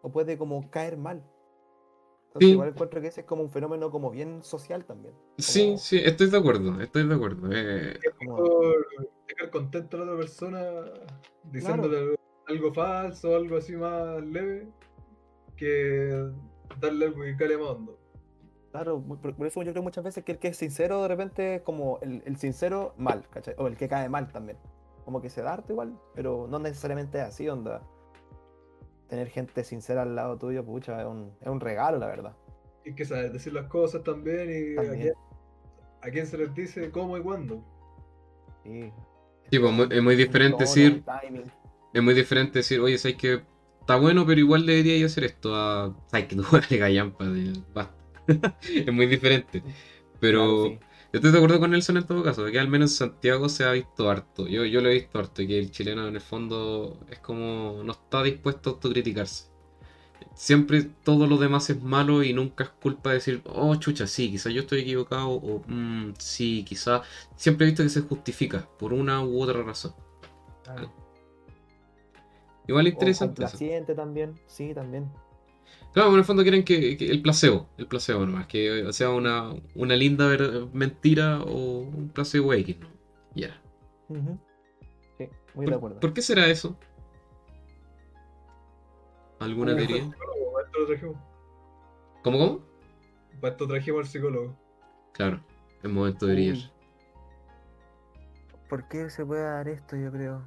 o 0.00 0.10
puede 0.10 0.38
como 0.38 0.70
caer 0.70 0.96
mal. 0.96 1.22
Entonces, 2.30 2.46
Sí. 2.46 2.52
igual 2.52 2.68
encuentro 2.68 3.00
que 3.00 3.08
ese 3.08 3.22
es 3.22 3.26
como 3.26 3.42
un 3.42 3.50
fenómeno 3.50 3.90
como 3.90 4.08
bien 4.08 4.44
social 4.44 4.84
también. 4.84 5.12
Sí, 5.38 5.64
Como- 5.64 5.78
sí, 5.78 5.98
estoy 5.98 6.30
de 6.30 6.38
acuerdo, 6.38 6.80
estoy 6.80 7.08
de 7.08 7.14
acuerdo. 7.14 7.48
eh, 7.52 7.98
como- 8.18 8.36
por 8.36 8.88
dejar 9.26 9.50
contento 9.50 9.96
a 9.96 10.00
la 10.00 10.12
otra 10.12 10.16
persona 10.18 10.62
diciéndole 11.42 12.16
algo 12.46 12.72
falso, 12.72 13.34
algo 13.34 13.56
así 13.56 13.74
más 13.74 14.22
leve, 14.22 14.68
que 15.56 16.30
darle 16.80 17.06
algo 17.06 17.22
que 17.22 17.36
cale 17.36 17.58
más 17.58 17.66
hondo. 17.66 17.98
Claro, 18.70 19.02
por, 19.02 19.46
eso 19.48 19.62
yo 19.64 19.72
creo 19.72 19.82
muchas 19.82 20.04
veces 20.04 20.22
que 20.22 20.30
el 20.30 20.38
que 20.38 20.48
es 20.48 20.56
sincero 20.56 21.02
de 21.02 21.08
repente 21.08 21.56
es 21.56 21.62
como 21.62 21.98
el, 22.00 22.22
el 22.24 22.36
sincero 22.36 22.94
mal, 22.96 23.26
¿cachai? 23.28 23.56
O 23.58 23.66
el 23.66 23.76
que 23.76 23.88
cae 23.88 24.08
mal 24.08 24.30
también. 24.30 24.56
Como 25.04 25.20
que 25.20 25.28
se 25.30 25.42
da 25.42 25.54
harto 25.54 25.72
igual, 25.72 25.98
pero 26.14 26.46
no 26.48 26.60
necesariamente 26.60 27.18
es 27.18 27.24
así, 27.24 27.48
onda. 27.48 27.82
Tener 29.10 29.28
gente 29.28 29.64
sincera 29.64 30.02
al 30.02 30.14
lado 30.14 30.38
tuyo, 30.38 30.64
pucha, 30.64 31.00
es 31.00 31.06
un, 31.06 31.32
es 31.40 31.48
un 31.48 31.60
regalo, 31.60 31.98
la 31.98 32.06
verdad. 32.06 32.36
Y 32.84 32.94
que 32.94 33.04
saber 33.04 33.32
decir 33.32 33.52
las 33.52 33.66
cosas 33.66 34.02
también 34.04 34.48
y 34.48 34.78
A, 34.78 34.90
quién, 34.92 35.12
a 36.00 36.10
quién 36.10 36.26
se 36.26 36.38
les 36.38 36.54
dice 36.54 36.90
cómo 36.90 37.18
y 37.18 37.20
cuándo. 37.20 37.62
Sí. 38.64 38.92
Sí, 39.50 39.58
pues, 39.58 39.72
muy- 39.72 39.88
es 39.90 40.02
muy 40.02 40.14
diferente 40.16 40.64
tono, 40.64 40.70
decir- 40.70 41.02
es 41.92 42.02
muy 42.02 42.14
diferente 42.14 42.60
decir, 42.60 42.78
oye, 42.80 42.96
sabes 42.98 43.16
que 43.16 43.42
está 43.80 43.96
bueno, 43.96 44.24
pero 44.24 44.38
igual 44.40 44.64
debería 44.64 45.04
hacer 45.04 45.24
esto. 45.24 45.54
A, 45.56 45.92
sabes 46.06 46.26
que 46.28 46.36
tú 46.70 46.78
gallampa, 46.78 47.24
de- 47.26 47.52
basta. 47.74 47.94
es 48.62 48.92
muy 48.92 49.06
diferente. 49.06 49.62
Pero 50.20 50.38
Claro, 50.38 50.64
sí. 50.66 50.78
Yo 51.12 51.18
estoy 51.18 51.32
de 51.32 51.38
acuerdo 51.38 51.58
con 51.60 51.70
Nelson 51.72 51.96
en 51.96 52.06
todo 52.06 52.22
caso, 52.22 52.44
que 52.46 52.58
al 52.60 52.68
menos 52.68 52.92
en 52.92 52.96
Santiago 53.10 53.48
se 53.48 53.64
ha 53.64 53.72
visto 53.72 54.08
harto. 54.10 54.46
Yo, 54.46 54.64
yo 54.64 54.80
lo 54.80 54.88
he 54.90 54.94
visto 54.94 55.18
harto, 55.18 55.36
que 55.46 55.58
el 55.58 55.70
chileno 55.70 56.06
en 56.06 56.14
el 56.14 56.20
fondo 56.20 56.98
es 57.10 57.18
como 57.18 57.82
no 57.84 57.92
está 57.92 58.22
dispuesto 58.22 58.70
a 58.70 58.72
autocriticarse. 58.74 59.50
Siempre 60.34 60.82
todo 61.04 61.26
lo 61.26 61.36
demás 61.38 61.68
es 61.70 61.82
malo 61.82 62.22
y 62.22 62.32
nunca 62.32 62.64
es 62.64 62.70
culpa 62.70 63.10
de 63.10 63.16
decir, 63.16 63.42
oh 63.46 63.74
chucha, 63.76 64.06
sí, 64.06 64.30
quizás 64.30 64.52
yo 64.52 64.60
estoy 64.62 64.80
equivocado, 64.80 65.30
o 65.30 65.62
"Mm, 65.66 66.12
sí, 66.18 66.64
quizás. 66.66 67.02
Siempre 67.36 67.66
he 67.66 67.70
visto 67.70 67.82
que 67.82 67.88
se 67.90 68.02
justifica 68.02 68.68
por 68.78 68.92
una 68.92 69.22
u 69.24 69.42
otra 69.42 69.62
razón. 69.62 69.94
Claro. 70.64 70.92
Igual 72.68 72.86
O 72.86 72.88
interesante 72.88 73.42
eso. 73.44 73.50
complaciente 73.52 73.94
también, 73.94 74.38
sí, 74.46 74.72
también. 74.74 75.10
Claro, 75.92 76.10
en 76.10 76.16
el 76.18 76.24
fondo 76.24 76.42
quieren 76.42 76.64
que, 76.64 76.96
que 76.96 77.10
el 77.10 77.20
placebo, 77.20 77.68
el 77.76 77.86
placebo 77.86 78.24
nomás, 78.24 78.46
que 78.46 78.86
sea 78.92 79.10
una, 79.10 79.52
una 79.74 79.96
linda 79.96 80.28
ver- 80.28 80.66
mentira 80.72 81.40
o 81.42 81.80
un 81.80 82.10
placebo 82.10 82.52
X, 82.54 82.78
¿no? 82.78 82.88
Ya. 83.34 83.60
Sí, 85.18 85.28
muy 85.54 85.66
de 85.66 85.72
¿Por, 85.72 85.74
acuerdo. 85.74 86.00
por 86.00 86.12
qué 86.14 86.22
será 86.22 86.46
eso? 86.46 86.76
¿Alguna 89.40 89.74
teoría? 89.76 90.08
¿Cómo, 92.22 92.38
cómo? 92.38 92.60
Para 93.40 93.52
esto 93.52 93.66
trajimos 93.66 94.00
al 94.00 94.06
psicólogo. 94.06 94.56
Claro, 95.12 95.40
es 95.82 95.90
momento 95.90 96.26
de 96.26 96.34
brillar. 96.34 96.56
Uy. 96.56 96.70
¿Por 98.68 98.86
qué 98.88 99.10
se 99.10 99.24
puede 99.24 99.42
dar 99.42 99.66
esto, 99.68 99.96
yo 99.96 100.12
creo? 100.12 100.42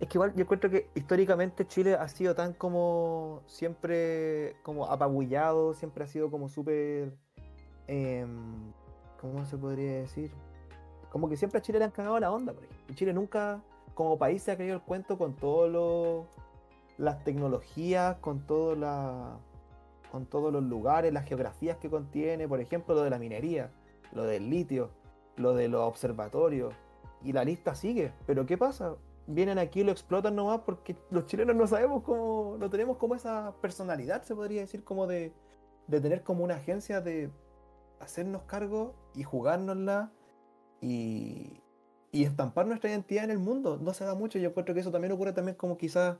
Es 0.00 0.08
que 0.08 0.18
igual 0.18 0.34
yo 0.34 0.42
encuentro 0.42 0.70
que 0.70 0.88
históricamente 0.94 1.66
Chile 1.66 1.94
ha 1.94 2.08
sido 2.08 2.34
tan 2.34 2.52
como 2.52 3.42
siempre 3.46 4.56
como 4.62 4.86
apabullado, 4.86 5.74
siempre 5.74 6.04
ha 6.04 6.06
sido 6.06 6.30
como 6.30 6.48
súper 6.48 7.14
em, 7.86 8.72
¿cómo 9.20 9.44
se 9.46 9.56
podría 9.56 10.00
decir? 10.00 10.30
Como 11.10 11.28
que 11.28 11.36
siempre 11.36 11.58
a 11.58 11.62
Chile 11.62 11.78
le 11.78 11.86
han 11.86 11.90
cagado 11.90 12.18
la 12.20 12.30
onda. 12.30 12.54
Y 12.88 12.94
Chile 12.94 13.12
nunca 13.12 13.62
como 13.94 14.18
país 14.18 14.42
se 14.42 14.52
ha 14.52 14.56
creído 14.56 14.74
el 14.74 14.82
cuento 14.82 15.16
con 15.16 15.34
todo 15.34 15.68
lo 15.68 16.26
las 16.98 17.22
tecnologías, 17.24 18.16
con 18.18 18.46
todo 18.46 18.74
la, 18.74 19.38
con 20.10 20.26
todos 20.26 20.52
los 20.52 20.62
lugares, 20.62 21.12
las 21.12 21.26
geografías 21.26 21.76
que 21.76 21.90
contiene, 21.90 22.48
por 22.48 22.60
ejemplo, 22.60 22.94
lo 22.94 23.02
de 23.02 23.10
la 23.10 23.18
minería, 23.18 23.70
lo 24.12 24.24
del 24.24 24.48
litio, 24.48 24.90
lo 25.36 25.54
de 25.54 25.68
los 25.68 25.82
observatorios, 25.82 26.74
y 27.22 27.32
la 27.32 27.44
lista 27.44 27.74
sigue. 27.74 28.12
Pero 28.26 28.46
¿qué 28.46 28.56
pasa? 28.56 28.96
Vienen 29.26 29.58
aquí 29.58 29.80
y 29.80 29.84
lo 29.84 29.92
explotan 29.92 30.36
nomás 30.36 30.60
porque 30.60 30.96
los 31.10 31.26
chilenos 31.26 31.56
no 31.56 31.66
sabemos 31.66 32.02
cómo, 32.04 32.56
no 32.58 32.70
tenemos 32.70 32.96
como 32.96 33.14
esa 33.14 33.54
personalidad, 33.60 34.22
se 34.22 34.34
podría 34.34 34.60
decir, 34.60 34.84
como 34.84 35.06
de, 35.06 35.32
de 35.88 36.00
tener 36.00 36.22
como 36.22 36.44
una 36.44 36.54
agencia 36.54 37.00
de 37.00 37.30
hacernos 37.98 38.42
cargo 38.42 38.94
y 39.14 39.24
jugárnosla 39.24 40.12
y, 40.80 41.60
y 42.12 42.24
estampar 42.24 42.66
nuestra 42.66 42.90
identidad 42.90 43.24
en 43.24 43.30
el 43.32 43.38
mundo. 43.38 43.78
No 43.80 43.94
se 43.94 44.04
da 44.04 44.14
mucho, 44.14 44.38
yo 44.38 44.48
encuentro 44.48 44.74
que 44.74 44.80
eso 44.80 44.92
también 44.92 45.12
ocurre 45.12 45.32
también 45.32 45.56
como 45.56 45.76
quizás 45.76 46.18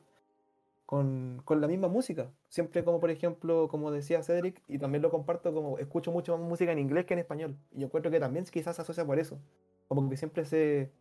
con, 0.86 1.42
con 1.44 1.60
la 1.60 1.68
misma 1.68 1.88
música. 1.88 2.30
Siempre 2.48 2.84
como 2.84 3.00
por 3.00 3.10
ejemplo, 3.10 3.68
como 3.68 3.90
decía 3.90 4.22
Cedric, 4.22 4.62
y 4.68 4.78
también 4.78 5.02
lo 5.02 5.10
comparto, 5.10 5.52
como 5.52 5.78
escucho 5.78 6.12
mucho 6.12 6.36
más 6.38 6.48
música 6.48 6.72
en 6.72 6.78
inglés 6.78 7.04
que 7.06 7.14
en 7.14 7.20
español. 7.20 7.56
Y 7.72 7.80
yo 7.80 7.86
encuentro 7.86 8.10
que 8.10 8.20
también 8.20 8.44
quizás 8.46 8.76
se 8.76 8.82
asocia 8.82 9.04
por 9.04 9.18
eso. 9.18 9.38
Como 9.88 10.08
que 10.08 10.16
siempre 10.16 10.44
se... 10.44 10.92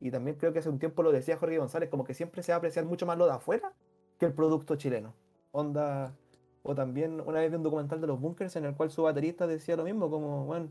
Y 0.00 0.10
también 0.10 0.36
creo 0.36 0.52
que 0.52 0.60
hace 0.60 0.68
un 0.68 0.78
tiempo 0.78 1.02
lo 1.02 1.12
decía 1.12 1.36
Jorge 1.36 1.58
González, 1.58 1.88
como 1.88 2.04
que 2.04 2.14
siempre 2.14 2.42
se 2.42 2.52
va 2.52 2.56
a 2.56 2.58
apreciar 2.58 2.84
mucho 2.84 3.06
más 3.06 3.18
lo 3.18 3.26
de 3.26 3.32
afuera 3.32 3.72
que 4.18 4.26
el 4.26 4.32
producto 4.32 4.76
chileno. 4.76 5.14
Onda... 5.52 6.14
O 6.64 6.74
también 6.74 7.22
una 7.24 7.38
vez 7.38 7.50
vi 7.50 7.56
un 7.56 7.62
documental 7.62 8.00
de 8.00 8.08
los 8.08 8.20
bunkers 8.20 8.56
en 8.56 8.64
el 8.64 8.74
cual 8.74 8.90
su 8.90 9.02
baterista 9.02 9.46
decía 9.46 9.76
lo 9.76 9.84
mismo, 9.84 10.10
como, 10.10 10.44
bueno, 10.44 10.68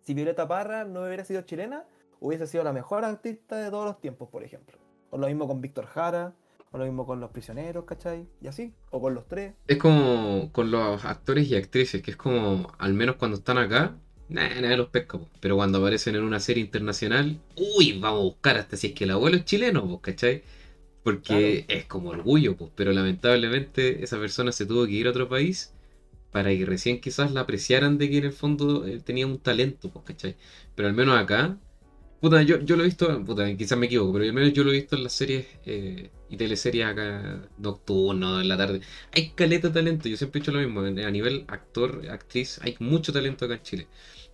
si 0.00 0.14
Violeta 0.14 0.48
Parra 0.48 0.84
no 0.84 1.02
hubiera 1.02 1.24
sido 1.24 1.42
chilena, 1.42 1.84
hubiese 2.20 2.46
sido 2.46 2.64
la 2.64 2.72
mejor 2.72 3.04
artista 3.04 3.56
de 3.56 3.68
todos 3.68 3.84
los 3.84 4.00
tiempos, 4.00 4.30
por 4.30 4.42
ejemplo. 4.42 4.78
O 5.10 5.18
lo 5.18 5.26
mismo 5.26 5.46
con 5.46 5.60
Víctor 5.60 5.86
Jara, 5.86 6.32
o 6.70 6.78
lo 6.78 6.84
mismo 6.84 7.04
con 7.04 7.20
los 7.20 7.30
prisioneros, 7.30 7.84
¿cachai? 7.84 8.26
Y 8.40 8.46
así, 8.46 8.74
o 8.90 9.02
con 9.02 9.12
los 9.12 9.26
tres. 9.26 9.54
Es 9.66 9.76
como 9.76 10.50
con 10.52 10.70
los 10.70 11.04
actores 11.04 11.46
y 11.48 11.56
actrices, 11.56 12.00
que 12.00 12.12
es 12.12 12.16
como, 12.16 12.68
al 12.78 12.94
menos 12.94 13.16
cuando 13.16 13.36
están 13.36 13.58
acá, 13.58 13.96
nadie, 14.32 14.60
nadie 14.62 14.76
los 14.76 14.88
pesca, 14.88 15.18
po. 15.18 15.28
pero 15.40 15.56
cuando 15.56 15.78
aparecen 15.78 16.16
en 16.16 16.22
una 16.24 16.40
serie 16.40 16.62
internacional, 16.64 17.40
uy, 17.56 17.98
vamos 17.98 18.20
a 18.20 18.22
buscar 18.24 18.56
hasta 18.58 18.76
si 18.76 18.88
es 18.88 18.92
que 18.94 19.04
el 19.04 19.10
abuelo 19.12 19.36
es 19.38 19.44
chileno, 19.44 19.86
po, 19.86 20.00
¿cachai? 20.00 20.42
Porque 21.02 21.64
es 21.68 21.84
como 21.86 22.10
orgullo, 22.10 22.56
pues, 22.56 22.70
pero 22.76 22.92
lamentablemente 22.92 24.04
esa 24.04 24.18
persona 24.18 24.52
se 24.52 24.66
tuvo 24.66 24.86
que 24.86 24.92
ir 24.92 25.06
a 25.08 25.10
otro 25.10 25.28
país 25.28 25.74
para 26.32 26.50
que 26.50 26.64
recién 26.66 27.00
quizás 27.00 27.32
la 27.32 27.42
apreciaran 27.42 27.98
de 27.98 28.10
que 28.10 28.18
en 28.18 28.24
el 28.24 28.32
fondo 28.32 28.86
eh, 28.86 29.00
tenía 29.04 29.26
un 29.26 29.38
talento, 29.38 29.90
pues, 29.92 30.04
¿cachai? 30.06 30.36
Pero 30.74 30.88
al 30.88 30.94
menos 30.94 31.18
acá, 31.18 31.58
puta, 32.20 32.42
yo, 32.42 32.60
yo 32.60 32.76
lo 32.76 32.82
he 32.84 32.86
visto, 32.86 33.24
puta, 33.24 33.54
quizás 33.56 33.78
me 33.78 33.86
equivoco, 33.86 34.12
pero 34.14 34.24
al 34.24 34.32
menos 34.32 34.52
yo 34.52 34.64
lo 34.64 34.70
he 34.70 34.74
visto 34.74 34.96
en 34.96 35.04
las 35.04 35.12
series 35.12 35.46
eh, 35.66 36.10
y 36.30 36.36
teleseries 36.36 36.86
acá 36.86 37.48
nocturno, 37.58 38.40
en 38.40 38.48
la 38.48 38.56
tarde. 38.56 38.80
Hay 39.12 39.30
caleta 39.32 39.68
de 39.68 39.74
talento, 39.74 40.08
yo 40.08 40.16
siempre 40.16 40.38
he 40.38 40.42
dicho 40.42 40.52
lo 40.52 40.60
mismo, 40.60 40.80
a 40.80 41.10
nivel 41.10 41.44
actor, 41.48 42.02
actriz, 42.10 42.60
hay 42.62 42.76
mucho 42.80 43.12
talento 43.12 43.44
acá 43.44 43.54
en 43.54 43.62
Chile. 43.62 43.88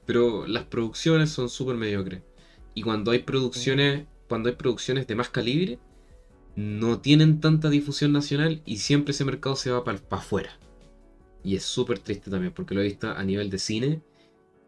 Pero 0.09 0.47
las 0.47 0.65
producciones 0.65 1.29
son 1.29 1.51
súper 1.51 1.77
mediocres. 1.77 2.23
Y 2.73 2.81
cuando 2.81 3.11
hay 3.11 3.19
producciones, 3.19 4.07
cuando 4.27 4.49
hay 4.49 4.55
producciones 4.57 5.07
de 5.07 5.15
más 5.15 5.29
calibre, 5.29 5.79
no 6.57 7.01
tienen 7.01 7.41
tanta 7.41 7.69
difusión 7.69 8.13
nacional 8.13 8.63
y 8.65 8.79
siempre 8.79 9.13
ese 9.13 9.27
mercado 9.27 9.55
se 9.55 9.71
va 9.71 9.85
para 9.85 10.01
afuera. 10.11 10.59
Y 11.45 11.57
es 11.57 11.65
súper 11.65 11.99
triste 11.99 12.31
también, 12.31 12.55
porque 12.55 12.75
lo 12.75 12.81
he 12.81 12.85
visto 12.85 13.11
a 13.11 13.23
nivel 13.23 13.51
de 13.51 13.59
cine. 13.59 14.01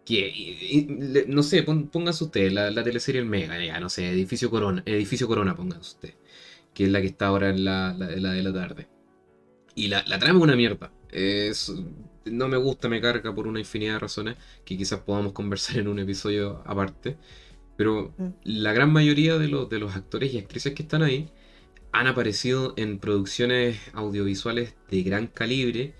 Que, 0.04 1.24
no 1.26 1.42
sé, 1.42 1.62
pon- 1.62 1.88
pónganse 1.88 2.24
ustedes 2.24 2.52
la, 2.52 2.70
la 2.70 2.84
teleserie 2.84 3.22
El 3.22 3.26
Mega, 3.26 3.80
no 3.80 3.88
sé, 3.88 4.10
Edificio 4.10 4.50
Corona, 4.50 4.82
Edificio 4.84 5.26
Corona, 5.26 5.56
pónganse 5.56 5.94
ustedes. 5.94 6.16
Que 6.74 6.84
es 6.84 6.90
la 6.90 7.00
que 7.00 7.06
está 7.06 7.28
ahora 7.28 7.48
en 7.48 7.64
la, 7.64 7.94
la, 7.96 8.32
de 8.32 8.42
la 8.42 8.52
tarde. 8.52 8.88
Y 9.74 9.88
la, 9.88 10.04
la 10.06 10.18
trama 10.18 10.38
es 10.38 10.42
una 10.44 10.56
mierda. 10.56 10.92
Es, 11.10 11.72
no 12.24 12.48
me 12.48 12.56
gusta, 12.56 12.88
me 12.88 13.00
carga 13.00 13.34
por 13.34 13.46
una 13.46 13.60
infinidad 13.60 13.94
de 13.94 13.98
razones 14.00 14.36
que 14.64 14.76
quizás 14.76 15.00
podamos 15.00 15.32
conversar 15.32 15.78
en 15.78 15.88
un 15.88 15.98
episodio 15.98 16.62
aparte. 16.66 17.18
Pero 17.76 18.14
Mm. 18.18 18.34
la 18.44 18.72
gran 18.72 18.92
mayoría 18.92 19.38
de 19.38 19.48
los, 19.48 19.68
de 19.70 19.78
los 19.80 19.96
actores 19.96 20.32
y 20.34 20.38
actrices 20.38 20.74
que 20.74 20.82
están 20.82 21.02
ahí 21.02 21.30
han 21.92 22.06
aparecido 22.08 22.74
en 22.76 22.98
producciones 23.00 23.80
audiovisuales 23.94 24.74
de 24.90 25.02
gran 25.02 25.26
calibre 25.28 25.94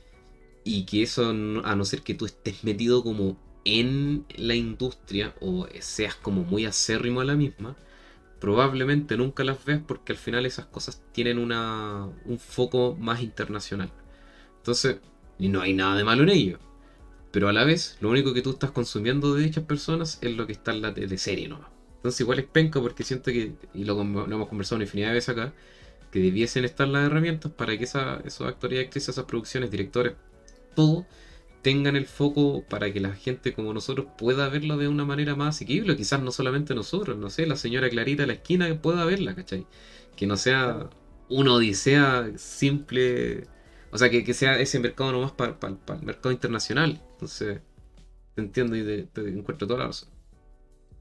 y 0.65 0.85
que 0.87 1.03
eso, 1.03 1.31
a 1.31 1.33
no 1.77 1.85
ser 1.85 2.03
que 2.03 2.15
tú 2.15 2.27
estés 2.27 2.65
metido 2.65 3.03
como 3.03 3.39
en 3.65 4.27
la 4.37 4.55
industria 4.55 5.35
o 5.41 5.67
seas 5.81 6.15
como 6.15 6.45
muy 6.45 6.65
acérrimo 6.67 7.21
a 7.21 7.25
la 7.25 7.35
misma, 7.37 7.77
probablemente 8.41 9.17
nunca 9.17 9.45
las 9.45 9.65
veas 9.65 9.83
porque 9.87 10.13
al 10.13 10.19
final 10.19 10.47
esas 10.47 10.67
cosas 10.67 11.03
tienen 11.13 11.39
una, 11.39 12.07
un 12.25 12.39
foco 12.39 12.97
más 12.99 13.23
internacional. 13.23 13.93
Entonces, 14.59 14.99
y 15.41 15.49
no 15.49 15.63
hay 15.63 15.75
nada 15.75 15.97
de 15.97 16.05
malo 16.05 16.25
en 16.25 16.31
ello. 16.31 16.61
Pero 17.33 17.49
a 17.49 17.53
la 17.53 17.65
vez, 17.65 17.97
lo 18.01 18.11
único 18.11 18.35
que 18.35 18.43
tú 18.43 18.51
estás 18.51 18.73
consumiendo 18.73 19.35
de 19.35 19.43
dichas 19.45 19.65
personas 19.65 20.19
es 20.23 20.37
lo 20.37 20.47
que 20.47 20.53
está 20.53 20.73
en 20.73 20.83
la 20.83 20.95
teleserie 20.95 21.49
nomás. 21.49 21.69
Entonces 21.97 22.21
igual 22.23 22.41
es 22.41 22.47
penca 22.47 22.81
porque 22.81 23.05
siento 23.05 23.31
que, 23.33 23.55
y 23.75 23.85
lo, 23.85 24.01
hemos 24.01 24.49
conversado 24.49 24.77
una 24.77 24.85
infinidad 24.85 25.09
de 25.11 25.15
veces 25.15 25.31
acá, 25.31 25.53
que 26.13 26.21
debiesen 26.21 26.65
estar 26.65 26.89
las 26.89 27.07
herramientas 27.07 27.53
para 27.53 27.77
que 27.79 27.85
esa- 27.85 28.21
esos 28.25 28.49
actores 28.49 28.79
y 28.81 28.83
actrices, 28.85 29.11
esas 29.11 29.27
producciones, 29.27 29.71
directores, 29.71 30.15
todo 30.75 31.07
tengan 31.63 31.97
el 31.97 32.07
foco 32.07 32.65
para 32.69 32.93
que 32.93 33.01
la 33.01 33.15
gente 33.15 33.53
como 33.55 33.75
nosotros 33.75 34.07
pueda 34.19 34.49
verlo 34.49 34.77
de 34.79 34.89
una 34.89 35.05
manera 35.05 35.37
más 35.37 35.57
asequible. 35.57 35.97
Quizás 35.97 36.23
no 36.23 36.33
solamente 36.33 36.75
nosotros, 36.75 37.19
no 37.19 37.31
sé, 37.31 37.47
la 37.47 37.57
señora 37.57 37.91
Clarita 37.91 38.23
de 38.25 38.29
la 38.29 38.33
esquina 38.35 38.81
pueda 38.81 39.05
verla, 39.05 39.35
¿cachai? 39.35 39.67
Que 40.17 40.27
no 40.27 40.37
sea 40.37 40.89
una 41.29 41.53
odisea 41.55 42.31
simple, 42.37 43.47
o 43.93 43.99
sea, 43.99 44.11
que, 44.11 44.25
que 44.25 44.35
sea 44.35 44.59
ese 44.59 44.79
mercado 44.79 45.13
nomás 45.13 45.33
para 45.33 45.57
el 45.61 46.03
mercado 46.03 46.33
internacional. 46.33 47.03
Entonces, 47.13 47.61
te 48.35 48.41
entiendo 48.41 48.77
y 48.77 49.07
te, 49.07 49.29
encuentro 49.29 49.67
toda 49.67 49.81
la 49.81 49.87
razón. 49.87 50.09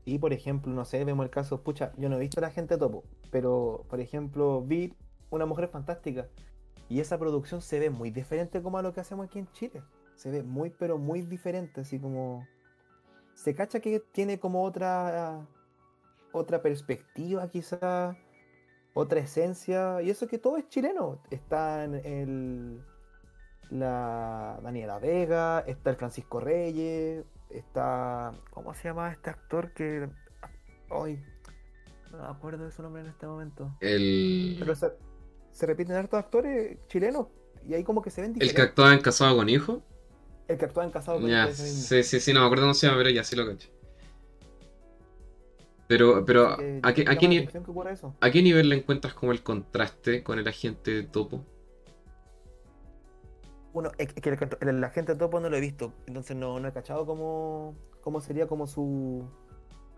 Y 0.06 0.18
por 0.18 0.34
ejemplo, 0.34 0.72
no 0.72 0.86
sé, 0.86 1.04
vemos 1.06 1.24
el 1.24 1.30
caso, 1.30 1.62
pucha, 1.62 1.92
yo 1.98 2.10
no 2.10 2.18
he 2.18 2.20
visto 2.20 2.40
a 2.40 2.42
la 2.42 2.52
gente 2.52 2.78
topo, 2.78 3.04
pero 3.30 3.86
por 3.90 4.00
ejemplo, 4.00 4.64
vi 4.64 4.94
Una 5.30 5.46
Mujer 5.46 5.70
Fantástica 5.70 6.28
y 6.90 7.00
esa 7.00 7.20
producción 7.20 7.62
se 7.62 7.80
ve 7.80 7.92
muy 7.92 8.10
diferente 8.10 8.62
como 8.64 8.80
a 8.80 8.82
lo 8.82 8.94
que 8.94 9.02
hacemos 9.02 9.28
aquí 9.28 9.40
en 9.40 9.52
Chile. 9.52 9.84
Se 10.16 10.32
ve 10.32 10.42
muy, 10.42 10.72
pero 10.72 10.98
muy 10.98 11.22
diferente, 11.22 11.82
así 11.82 12.00
como. 12.00 12.46
Se 13.36 13.54
cacha 13.54 13.80
que 13.80 14.00
tiene 14.00 14.40
como 14.40 14.64
otra. 14.64 15.48
otra 16.32 16.62
perspectiva, 16.62 17.48
quizá. 17.50 18.18
Otra 19.00 19.20
esencia. 19.22 20.02
Y 20.02 20.10
eso 20.10 20.28
que 20.28 20.38
todo 20.38 20.58
es 20.58 20.68
chileno. 20.68 21.22
Está 21.32 21.86
en 21.86 21.96
el. 21.96 22.82
La 23.70 24.60
Daniela 24.64 24.98
Vega, 24.98 25.60
está 25.68 25.92
el 25.92 25.96
Francisco 25.96 26.40
Reyes, 26.40 27.24
está. 27.50 28.32
¿Cómo 28.50 28.74
se 28.74 28.86
llama 28.86 29.12
este 29.12 29.30
actor 29.30 29.74
que. 29.74 30.10
Hoy. 30.90 31.24
No 32.12 32.18
me 32.18 32.28
acuerdo 32.28 32.66
de 32.66 32.72
su 32.72 32.82
nombre 32.82 33.04
en 33.04 33.10
este 33.10 33.28
momento. 33.28 33.72
El, 33.80 34.58
Pero 34.60 34.76
se, 34.76 34.92
se 35.52 35.66
repiten 35.68 35.96
hartos 35.96 36.20
actores 36.20 36.80
chilenos 36.88 37.28
y 37.68 37.76
ahí 37.76 37.84
como 37.84 38.02
que 38.02 38.10
se 38.10 38.22
ven 38.22 38.32
el 38.32 38.40
que 38.40 38.46
diferentes. 38.46 38.70
actuaba 38.70 38.94
en 38.94 39.02
Casado 39.02 39.38
con 39.38 39.48
Hijo. 39.48 39.84
El 40.48 40.58
que 40.58 40.66
actúa 40.66 40.84
en 40.84 40.90
Casado 40.90 41.20
con 41.22 41.30
mismo. 41.30 41.48
sí, 41.54 42.04
sí, 42.04 42.20
sí, 42.20 42.34
no 42.34 42.40
me 42.40 42.48
acuerdo 42.48 42.64
cómo 42.64 42.74
se 42.74 42.88
llama, 42.88 42.98
pero 42.98 43.12
ya 43.12 43.24
sí 43.24 43.36
lo 43.36 43.46
cacho. 43.46 43.70
Pero, 45.90 46.24
pero 46.24 46.56
que 46.56 46.80
¿a, 46.84 46.94
qué, 46.94 47.02
a 47.02 47.16
qué 47.18 47.26
la 47.26 47.30
ni- 47.30 47.38
atención 47.40 47.64
que 47.66 47.72
ocurra 47.72 47.92
eso. 47.92 48.16
a 48.22 48.30
qué 48.30 48.44
nivel 48.44 48.70
le 48.70 48.76
encuentras 48.76 49.16
como 49.16 49.32
el 49.32 49.42
contraste 49.42 50.24
con 50.24 50.38
el 50.38 50.48
agente 50.48 51.02
topo? 51.04 51.44
Uno, 53.74 53.92
es 53.98 54.14
que 54.14 54.30
el, 54.30 54.70
el, 54.70 54.82
la 54.82 54.90
gente 54.92 55.16
topo 55.16 55.40
no 55.40 55.50
lo 55.50 55.58
he 55.58 55.60
visto, 55.60 55.92
entonces 56.08 56.38
no, 56.38 56.60
no 56.60 56.68
he 56.68 56.72
cachado 56.74 57.06
cómo, 57.08 57.76
cómo 58.02 58.22
sería 58.22 58.48
como 58.48 58.68
su 58.68 59.26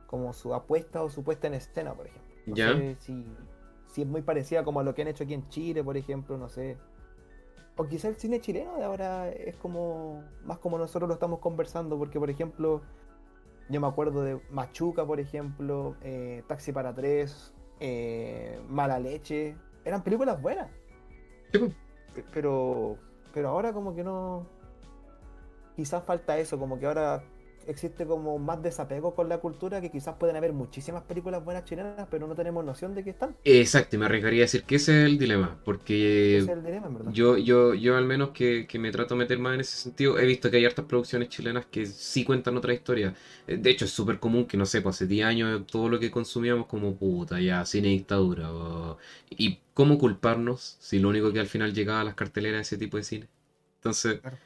como 0.08 0.34
su 0.34 0.54
apuesta 0.54 1.04
o 1.04 1.10
su 1.10 1.24
puesta 1.24 1.48
en 1.48 1.54
escena, 1.56 1.94
por 1.94 2.08
ejemplo. 2.08 2.36
No 2.46 2.56
Ya. 2.56 2.68
sé 2.74 2.96
si, 3.00 3.26
si 3.88 4.02
es 4.02 4.08
muy 4.08 4.22
parecida 4.22 4.64
como 4.64 4.80
a 4.80 4.84
lo 4.84 4.94
que 4.94 5.02
han 5.02 5.08
hecho 5.10 5.24
aquí 5.26 5.34
en 5.34 5.48
Chile, 5.50 5.84
por 5.84 5.96
ejemplo, 5.98 6.38
no 6.38 6.48
sé. 6.50 6.78
O 7.78 7.86
quizá 7.86 8.08
el 8.10 8.16
cine 8.16 8.40
chileno 8.42 8.78
de 8.78 8.84
ahora 8.86 9.30
es 9.30 9.56
como 9.58 10.24
más 10.44 10.58
como 10.60 10.78
nosotros 10.78 11.08
lo 11.08 11.14
estamos 11.16 11.40
conversando, 11.40 11.98
porque 11.98 12.20
por 12.20 12.30
ejemplo, 12.30 12.82
yo 13.72 13.82
me 13.82 13.88
acuerdo 13.88 14.22
de 14.24 14.40
Machuca, 14.52 15.06
por 15.06 15.20
ejemplo, 15.20 15.96
eh, 16.02 16.44
Taxi 16.48 16.72
para 16.72 16.94
tres, 16.94 17.54
eh, 17.80 18.60
Mala 18.70 19.00
Leche, 19.00 19.56
eran 19.86 20.04
películas 20.04 20.42
buenas. 20.42 20.70
Sí. 21.52 21.74
Pe- 22.14 22.26
Pero, 22.34 22.98
pero 23.34 23.50
ahora 23.50 23.74
como 23.74 23.96
que 23.96 24.04
no. 24.04 24.46
Quizás 25.76 26.04
falta 26.04 26.38
eso, 26.38 26.60
como 26.60 26.78
que 26.78 26.86
ahora 26.86 27.24
existe 27.68 28.06
como 28.06 28.38
más 28.40 28.62
desapego 28.62 29.16
con 29.16 29.30
la 29.30 29.40
cultura, 29.40 29.82
que 29.82 29.92
quizás 29.92 30.16
pueden 30.16 30.36
haber 30.36 30.54
muchísimas 30.54 31.04
películas 31.04 31.44
buenas 31.44 31.66
chilenas, 31.66 32.08
pero 32.10 32.28
no 32.28 32.36
tenemos 32.36 32.64
noción 32.66 32.94
de 32.96 33.04
que 33.04 33.12
están. 33.12 33.36
Exacto, 33.44 33.96
y 33.96 34.00
me 34.00 34.06
arriesgaría 34.06 34.42
a 34.42 34.46
decir 34.46 34.64
que 34.64 34.76
ese 34.76 35.00
es 35.02 35.06
el 35.08 35.18
dilema, 35.18 35.60
porque 35.66 36.38
Ese 36.38 36.52
es 36.52 36.58
el 36.58 36.64
dilema, 36.64 36.88
en 36.88 36.94
verdad. 36.94 37.12
yo, 37.14 37.38
yo, 37.38 37.74
yo 37.74 37.98
al 37.98 38.06
menos 38.06 38.30
que, 38.32 38.68
que 38.68 38.78
me 38.78 38.92
trato 38.92 39.16
de 39.16 39.20
meter 39.20 39.40
más 39.40 39.56
en 39.56 39.62
ese 39.62 39.78
sentido, 39.78 40.20
he 40.20 40.26
visto 40.28 40.52
que 40.52 40.58
hay 40.58 40.66
hartas 40.66 40.86
producciones 40.86 41.30
chilenas 41.30 41.66
que 41.66 41.88
sí 41.88 42.24
cuentan 42.24 42.56
otra 42.58 42.74
historia. 42.74 43.16
Eh, 43.48 43.58
De 43.58 43.70
hecho, 43.72 43.86
es 43.86 43.92
súper 43.92 44.20
común 44.20 44.46
que, 44.46 44.58
no 44.58 44.66
sé, 44.68 44.82
pues 44.82 44.96
hace 44.98 45.08
10 45.08 45.26
años 45.26 45.66
todo 45.66 45.90
lo 45.90 46.00
que 46.00 46.12
consumíamos 46.12 46.68
como 46.68 46.96
puta, 46.96 47.40
ya, 47.42 47.66
cine 47.66 47.88
dictadura. 47.90 48.52
o- 48.54 48.98
¿Y 49.32 49.60
cómo 49.74 49.98
culparnos 49.98 50.78
si 50.80 51.00
lo 51.00 51.10
único 51.10 51.34
que 51.34 51.40
al 51.40 51.48
final 51.48 51.74
llegaba 51.74 52.02
a 52.02 52.04
las 52.04 52.16
carteleras 52.16 52.62
es 52.62 52.68
ese 52.68 52.78
tipo 52.78 52.98
de 52.98 53.04
cine? 53.04 53.28
Entonces, 53.78 54.22
Claro. 54.22 54.38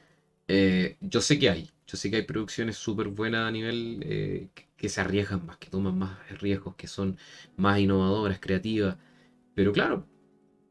eh, 0.48 0.98
yo 1.02 1.22
sé 1.22 1.40
que 1.40 1.50
hay, 1.50 1.70
yo 1.88 1.98
sé 1.98 2.10
que 2.10 2.18
hay 2.18 2.22
producciones 2.24 2.78
súper 2.78 3.10
buenas 3.10 3.48
a 3.48 3.52
nivel 3.52 4.02
eh, 4.06 4.50
que, 4.78 4.90
se 4.90 5.02
arriesgan 5.02 5.46
más, 5.46 5.58
que 5.58 5.70
toman 5.70 5.98
más 5.98 6.18
riesgos, 6.40 6.76
que 6.76 6.88
son 6.88 7.18
más 7.58 7.80
innovadoras, 7.80 8.40
creativas. 8.40 8.98
Pero 9.56 9.72
claro, 9.74 10.08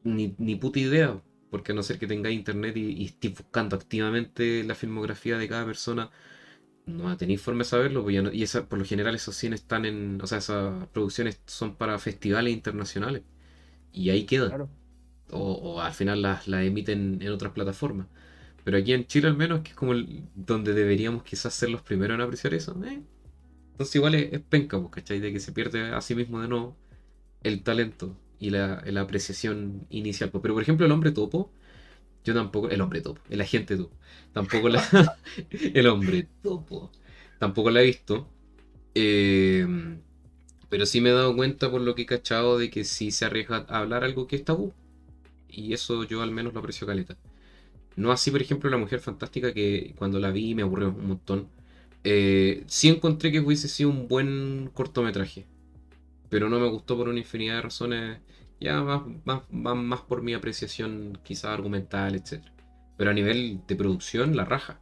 ni, 0.03 0.35
ni 0.39 0.55
puta 0.55 0.79
idea, 0.79 1.21
porque 1.49 1.71
a 1.73 1.75
no 1.75 1.83
ser 1.83 1.99
que 1.99 2.07
tengáis 2.07 2.37
internet 2.37 2.77
y, 2.77 2.91
y 3.01 3.05
estéis 3.07 3.35
buscando 3.39 3.75
activamente 3.75 4.63
la 4.63 4.75
filmografía 4.75 5.37
de 5.37 5.47
cada 5.49 5.65
persona, 5.65 6.11
no 6.85 7.15
tenéis 7.17 7.41
forma 7.41 7.59
de 7.59 7.65
saberlo, 7.65 8.03
pues 8.03 8.21
no- 8.23 8.31
y 8.31 8.43
esa, 8.43 8.67
por 8.69 8.79
lo 8.79 8.85
general 8.85 9.15
esos 9.15 9.35
cines 9.35 9.61
están 9.61 9.85
en, 9.85 10.19
o 10.21 10.27
sea, 10.27 10.37
esas 10.39 10.87
producciones 10.89 11.41
son 11.47 11.75
para 11.75 11.97
festivales 11.99 12.53
internacionales, 12.53 13.23
y 13.93 14.09
ahí 14.11 14.25
quedan 14.25 14.49
Claro. 14.49 14.69
o, 15.31 15.53
o 15.53 15.81
al 15.81 15.93
final 15.93 16.21
las, 16.21 16.47
las 16.47 16.63
emiten 16.65 17.19
en 17.21 17.31
otras 17.31 17.53
plataformas. 17.53 18.07
Pero 18.65 18.77
aquí 18.79 18.93
en 18.93 19.07
Chile 19.07 19.29
al 19.29 19.37
menos, 19.37 19.61
que 19.63 19.71
es 19.71 19.75
como 19.77 19.93
el- 19.93 20.23
donde 20.35 20.73
deberíamos 20.75 21.23
quizás 21.23 21.55
ser 21.55 21.71
los 21.71 21.83
primeros 21.83 22.15
en 22.17 22.21
apreciar 22.23 22.55
eso, 22.55 22.73
eh. 22.85 23.03
Entonces 23.73 23.95
igual 23.97 24.15
es, 24.15 24.33
es 24.33 24.41
penca, 24.41 24.79
pues, 24.79 24.91
¿cachai? 24.91 25.19
De 25.19 25.31
que 25.33 25.39
se 25.39 25.51
pierde 25.53 25.91
a 25.93 26.01
sí 26.01 26.15
mismo 26.15 26.41
de 26.41 26.47
nuevo 26.49 26.77
el 27.43 27.63
talento 27.63 28.17
y 28.39 28.51
la, 28.51 28.83
la 28.85 29.01
apreciación 29.01 29.87
inicial. 29.89 30.31
pues. 30.31 30.41
Pero 30.41 30.53
por 30.55 30.63
ejemplo 30.63 30.85
el 30.85 30.91
hombre 30.93 31.11
topo, 31.11 31.51
yo 32.25 32.33
tampoco, 32.33 32.69
el 32.69 32.81
hombre 32.81 33.01
topo, 33.01 33.21
el 33.29 33.41
agente 33.41 33.77
topo, 33.77 33.95
tampoco 34.33 34.69
la... 34.69 34.83
el 35.73 35.87
hombre 35.87 36.27
topo, 36.43 36.91
tampoco 37.39 37.71
la 37.71 37.81
he 37.81 37.85
visto. 37.85 38.27
Eh, 38.95 39.67
pero 40.69 40.85
sí 40.85 41.01
me 41.01 41.09
he 41.09 41.13
dado 41.13 41.35
cuenta 41.35 41.71
por 41.71 41.81
lo 41.81 41.95
que 41.95 42.03
he 42.03 42.05
cachado 42.05 42.57
de 42.57 42.69
que 42.69 42.83
sí 42.85 43.11
se 43.11 43.25
arriesga 43.25 43.65
a 43.69 43.79
hablar 43.79 44.03
algo 44.03 44.27
que 44.27 44.35
es 44.37 44.45
tabú. 44.45 44.73
Y 45.49 45.73
eso 45.73 46.03
yo 46.05 46.21
al 46.23 46.31
menos 46.31 46.53
lo 46.53 46.59
aprecio 46.61 46.87
caleta. 46.87 47.17
No 47.95 48.11
así, 48.11 48.31
por 48.31 48.41
ejemplo, 48.41 48.69
La 48.69 48.77
Mujer 48.77 48.99
Fantástica, 48.99 49.53
que 49.53 49.93
cuando 49.97 50.19
la 50.19 50.31
vi 50.31 50.53
me 50.55 50.63
aburrió 50.63 50.89
un 50.89 51.07
montón. 51.07 51.49
Eh, 52.03 52.63
sí 52.67 52.89
encontré 52.89 53.31
que 53.31 53.39
hubiese 53.39 53.67
sido 53.67 53.89
un 53.89 54.07
buen 54.07 54.69
cortometraje. 54.73 55.47
Pero 56.29 56.49
no 56.49 56.59
me 56.59 56.69
gustó 56.69 56.97
por 56.97 57.09
una 57.09 57.19
infinidad 57.19 57.57
de 57.57 57.61
razones. 57.63 58.19
Ya 58.59 58.81
más, 58.83 59.03
más, 59.25 59.41
más, 59.51 59.75
más 59.77 60.01
por 60.01 60.21
mi 60.23 60.33
apreciación 60.33 61.19
quizá 61.23 61.53
argumental, 61.53 62.15
etc. 62.15 62.51
Pero 62.97 63.11
a 63.11 63.13
nivel 63.13 63.61
de 63.67 63.75
producción, 63.75 64.35
la 64.35 64.45
raja. 64.45 64.81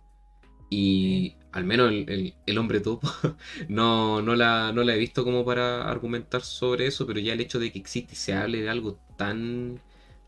Y 0.69 1.35
al 1.52 1.65
menos 1.65 1.90
el, 1.91 2.10
el- 2.10 2.34
el 2.45 2.57
hombre 2.57 2.80
topo 2.80 3.07
no, 3.69 4.22
no, 4.22 4.35
la, 4.35 4.72
no 4.73 4.84
la 4.84 4.95
he 4.95 4.98
visto 4.98 5.23
como 5.23 5.45
para 5.45 5.90
argumentar 5.90 6.41
sobre 6.41 6.88
eso, 6.88 7.06
pero 7.06 7.19
ya 7.19 7.34
el 7.34 7.41
hecho 7.41 7.60
de 7.60 7.72
que 7.72 7.80
existe 7.80 8.14
y 8.14 8.15
se 8.18 8.34
hable 8.34 8.61
de 8.61 8.69
algo 8.69 8.99
tan 9.18 9.80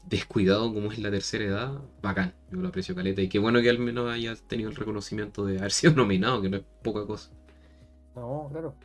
descuidado 0.07 0.73
como 0.73 0.91
es 0.91 0.99
la 0.99 1.11
tercera 1.11 1.45
edad, 1.45 1.82
bacán, 2.02 2.34
yo 2.52 2.60
lo 2.60 2.68
aprecio 2.68 2.95
caleta. 2.95 3.22
Y 3.22 3.30
qué 3.30 3.40
bueno 3.40 3.61
que 3.61 3.69
al 3.69 3.80
menos 3.80 4.10
haya 4.11 4.36
tenido 4.36 4.69
el 4.69 4.76
reconocimiento 4.76 5.45
de 5.45 5.60
haber 5.60 5.72
sido 5.72 5.94
nominado, 5.94 6.41
que 6.41 6.49
no 6.49 6.57
es 6.57 6.64
poca 6.84 7.06
cosa. 7.06 7.32
No, 8.15 8.48
claro. 8.52 8.76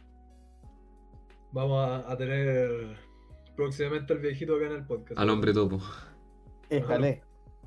Vamos 1.52 1.88
a, 1.88 2.10
a 2.10 2.16
tener 2.16 2.96
próximamente 3.56 4.12
al 4.12 4.20
viejito 4.20 4.56
acá 4.56 4.66
en 4.66 4.72
el 4.72 4.86
podcast. 4.86 5.18
Al 5.20 5.30
hombre 5.30 5.52
topo. 5.52 5.80
Éjale. 6.68 7.22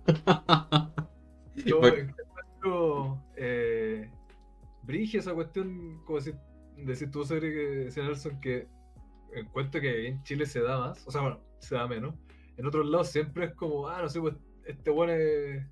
Yo 1.55 1.79
encuentro 1.85 3.23
eh, 3.35 4.09
brige 4.83 5.19
esa 5.19 5.33
cuestión, 5.33 6.01
como 6.05 6.17
decir, 6.19 6.35
decir 6.77 7.11
tú, 7.11 7.25
Cedric, 7.25 7.53
que 7.53 7.67
decía 7.85 8.03
Nelson, 8.03 8.39
que 8.39 8.67
encuentro 9.33 9.81
que 9.81 10.07
en 10.07 10.23
Chile 10.23 10.45
se 10.45 10.61
da 10.61 10.79
más, 10.79 11.05
o 11.07 11.11
sea, 11.11 11.21
bueno, 11.21 11.39
se 11.59 11.75
da 11.75 11.87
menos. 11.87 12.15
En 12.57 12.65
otros 12.65 12.85
lados 12.87 13.09
siempre 13.09 13.45
es 13.45 13.53
como, 13.53 13.87
ah, 13.87 14.01
no 14.01 14.09
sé, 14.09 14.19
pues 14.21 14.35
este 14.65 14.89
bueno 14.89 15.13
es. 15.13 15.65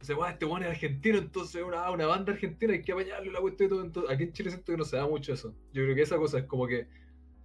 O 0.00 0.04
sea, 0.04 0.16
"Guau, 0.16 0.30
este 0.30 0.44
bueno 0.44 0.66
es 0.66 0.72
argentino, 0.72 1.18
entonces 1.18 1.62
una, 1.62 1.84
ah, 1.86 1.90
una 1.92 2.06
banda 2.06 2.32
argentina, 2.32 2.72
hay 2.74 2.82
que 2.82 2.92
apañarle 2.92 3.30
la 3.32 3.40
cuestión 3.40 3.66
y 3.68 3.70
todo. 3.70 3.84
Entonces, 3.84 4.12
aquí 4.12 4.24
en 4.24 4.32
Chile 4.32 4.50
siento 4.50 4.72
que 4.72 4.78
no 4.78 4.84
se 4.84 4.96
da 4.96 5.06
mucho 5.06 5.32
eso. 5.32 5.54
Yo 5.72 5.82
creo 5.84 5.94
que 5.94 6.02
esa 6.02 6.16
cosa 6.18 6.38
es 6.38 6.44
como 6.44 6.66
que 6.66 6.88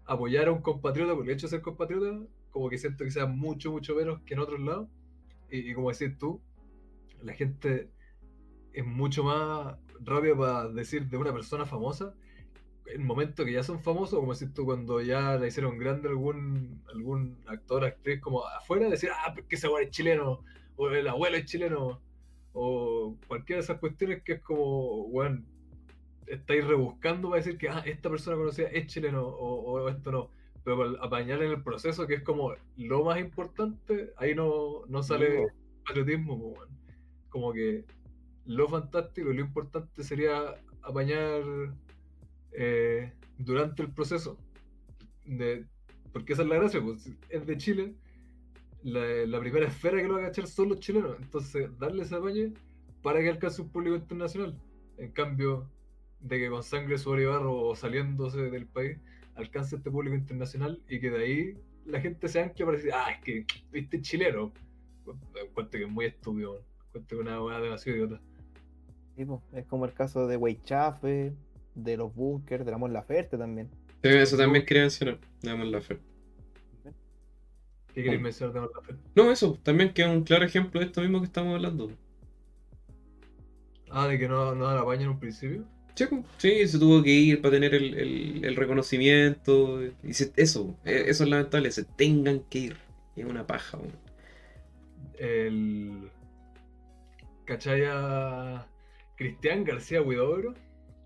apoyar 0.05 0.47
a 0.47 0.51
un 0.51 0.61
compatriota 0.61 1.15
por 1.15 1.23
el 1.25 1.31
hecho 1.31 1.47
de 1.47 1.51
ser 1.51 1.61
compatriota, 1.61 2.19
como 2.51 2.69
que 2.69 2.77
siento 2.77 3.03
que 3.05 3.11
sea 3.11 3.25
mucho, 3.27 3.71
mucho 3.71 3.95
menos 3.95 4.21
que 4.25 4.33
en 4.33 4.39
otros 4.41 4.59
lados. 4.59 4.89
Y, 5.49 5.71
y 5.71 5.73
como 5.73 5.91
decís 5.91 6.17
tú, 6.17 6.41
la 7.21 7.33
gente 7.33 7.89
es 8.73 8.85
mucho 8.85 9.23
más 9.23 9.77
rápida 10.01 10.35
para 10.37 10.69
decir 10.69 11.07
de 11.07 11.17
una 11.17 11.33
persona 11.33 11.65
famosa 11.65 12.15
en 12.93 13.05
momentos 13.05 13.45
que 13.45 13.53
ya 13.53 13.63
son 13.63 13.81
famosos, 13.81 14.19
como 14.19 14.33
decís 14.33 14.53
tú, 14.53 14.65
cuando 14.65 15.01
ya 15.01 15.37
la 15.37 15.47
hicieron 15.47 15.77
grande 15.77 16.09
algún, 16.09 16.81
algún 16.93 17.37
actor, 17.47 17.85
actriz, 17.85 18.19
como 18.21 18.45
afuera, 18.45 18.89
decir, 18.89 19.09
ah, 19.13 19.33
porque 19.33 19.55
ese 19.55 19.67
weón 19.67 19.83
es 19.83 19.91
chileno, 19.91 20.43
o 20.75 20.89
el 20.89 21.07
abuelo 21.07 21.37
es 21.37 21.45
chileno, 21.45 22.01
o 22.53 23.15
cualquiera 23.27 23.59
de 23.59 23.63
esas 23.63 23.79
cuestiones 23.79 24.23
que 24.23 24.33
es 24.33 24.41
como, 24.41 25.03
weón, 25.03 25.45
estáis 26.27 26.65
rebuscando 26.65 27.29
para 27.29 27.41
decir 27.43 27.57
que 27.57 27.69
ah, 27.69 27.83
esta 27.85 28.09
persona 28.09 28.37
conocida 28.37 28.67
es 28.69 28.87
chileno, 28.87 29.23
o, 29.25 29.71
o 29.71 29.89
esto 29.89 30.11
no. 30.11 30.29
Pero 30.63 30.77
para 30.77 31.05
apañar 31.05 31.41
en 31.41 31.51
el 31.51 31.63
proceso, 31.63 32.05
que 32.05 32.15
es 32.15 32.23
como 32.23 32.53
lo 32.77 33.03
más 33.03 33.19
importante, 33.19 34.13
ahí 34.17 34.35
no, 34.35 34.85
no 34.87 35.03
sale 35.03 35.47
patriotismo, 35.85 36.35
weón. 36.35 36.69
Como 37.29 37.53
que 37.53 37.85
lo 38.45 38.67
fantástico 38.67 39.31
y 39.31 39.35
lo 39.35 39.41
importante 39.41 40.03
sería 40.03 40.55
apañar 40.81 41.43
eh, 42.51 43.11
durante 43.37 43.81
el 43.81 43.91
proceso. 43.91 44.37
De, 45.25 45.65
porque 46.11 46.33
esa 46.33 46.43
es 46.43 46.47
la 46.49 46.55
gracia, 46.55 46.81
pues, 46.81 47.09
es 47.29 47.45
de 47.45 47.57
Chile. 47.57 47.95
La, 48.81 49.39
primera 49.39 49.67
esfera 49.67 50.01
que 50.01 50.07
lo 50.07 50.15
va 50.15 50.21
a 50.21 50.25
cachar 50.25 50.47
son 50.47 50.69
los 50.69 50.79
chilenos. 50.79 51.17
Entonces, 51.19 51.69
darle 51.79 52.03
ese 52.03 52.15
apañe 52.15 52.53
para 53.01 53.19
que 53.19 53.29
alcance 53.29 53.61
un 53.61 53.69
público 53.69 53.95
internacional. 53.95 54.57
En 54.97 55.11
cambio, 55.11 55.69
de 56.19 56.39
que 56.39 56.49
con 56.49 56.63
sangre, 56.63 56.95
y 56.95 57.25
barro 57.25 57.55
o 57.55 57.75
saliéndose 57.75 58.49
del 58.49 58.67
país, 58.67 58.97
alcance 59.35 59.77
este 59.77 59.89
público 59.89 60.15
internacional 60.15 60.81
y 60.89 60.99
que 60.99 61.09
de 61.09 61.23
ahí 61.23 61.57
la 61.85 62.01
gente 62.01 62.27
se 62.27 62.41
anque 62.41 62.65
para 62.65 62.77
decir, 62.77 62.91
ah, 62.93 63.11
es 63.11 63.23
que 63.23 63.45
viste 63.71 64.01
chileno. 64.01 64.51
Encuentro 65.35 65.79
que 65.79 65.85
es 65.85 65.89
muy 65.91 66.05
estúpido, 66.05 66.53
man. 66.53 66.61
Encuentro 66.87 67.17
que 67.17 67.23
una 67.23 67.43
weá 67.43 67.59
demasiado 67.59 67.97
idiota. 67.97 68.21
sí, 69.15 69.25
po, 69.25 69.41
es 69.53 69.65
como 69.65 69.85
el 69.85 69.93
caso 69.93 70.27
de 70.27 70.37
Weichafe, 70.37 71.33
de 71.83 71.97
los 71.97 72.13
bunkers, 72.13 72.65
de 72.65 72.71
la 72.71 72.77
Mon 72.77 72.93
Laferte 72.93 73.37
también. 73.37 73.69
Sí, 74.01 74.09
Eso 74.09 74.37
también 74.37 74.65
quería 74.65 74.83
mencionar, 74.83 75.19
damos 75.41 75.67
la 75.67 75.81
fe. 75.81 75.97
¿Qué 77.93 78.03
queréis 78.03 78.21
mencionar 78.21 78.53
de 78.53 78.61
la 78.61 78.81
fe? 78.81 78.93
No, 79.15 79.31
eso, 79.31 79.59
también 79.63 79.93
que 79.93 80.01
es 80.03 80.07
un 80.07 80.23
claro 80.23 80.45
ejemplo 80.45 80.79
de 80.79 80.85
esto 80.87 81.01
mismo 81.01 81.19
que 81.19 81.25
estamos 81.25 81.55
hablando. 81.55 81.91
Ah, 83.89 84.07
de 84.07 84.17
que 84.19 84.27
no, 84.27 84.53
no 84.55 84.73
la 84.73 84.81
apaña 84.81 85.03
en 85.03 85.09
un 85.09 85.19
principio. 85.19 85.65
Sí, 85.95 86.05
sí, 86.37 86.67
se 86.67 86.79
tuvo 86.79 87.03
que 87.03 87.09
ir 87.11 87.41
para 87.41 87.53
tener 87.55 87.73
el, 87.75 87.93
el- 87.95 88.45
el 88.45 88.55
reconocimiento. 88.55 89.81
Y 90.03 90.13
se- 90.13 90.31
eso, 90.37 90.75
eh, 90.85 91.05
eso 91.07 91.23
es 91.23 91.29
lamentable, 91.29 91.71
se 91.71 91.83
tengan 91.83 92.39
que 92.49 92.59
ir. 92.59 92.77
Es 93.15 93.25
una 93.25 93.45
paja. 93.45 93.79
El. 95.17 96.09
¿Cachai 97.45 97.81
a 97.87 98.65
Cristian 99.15 99.63
García 99.63 100.01
Huidobro? 100.01 100.53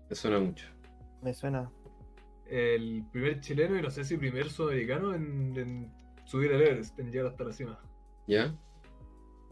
Me 0.08 0.16
suena 0.16 0.38
mucho. 0.38 0.66
Me 1.22 1.32
suena. 1.34 1.70
El 2.46 3.04
primer 3.10 3.40
chileno 3.40 3.78
y 3.78 3.82
no 3.82 3.90
sé 3.90 4.04
si 4.04 4.16
primer 4.16 4.50
sudamericano 4.50 5.14
en, 5.14 5.56
en 5.56 5.92
subir 6.24 6.52
el 6.52 6.60
Everest, 6.62 6.98
en 6.98 7.10
llegar 7.10 7.26
hasta 7.28 7.44
la 7.44 7.52
cima. 7.52 7.80
¿Ya? 8.26 8.54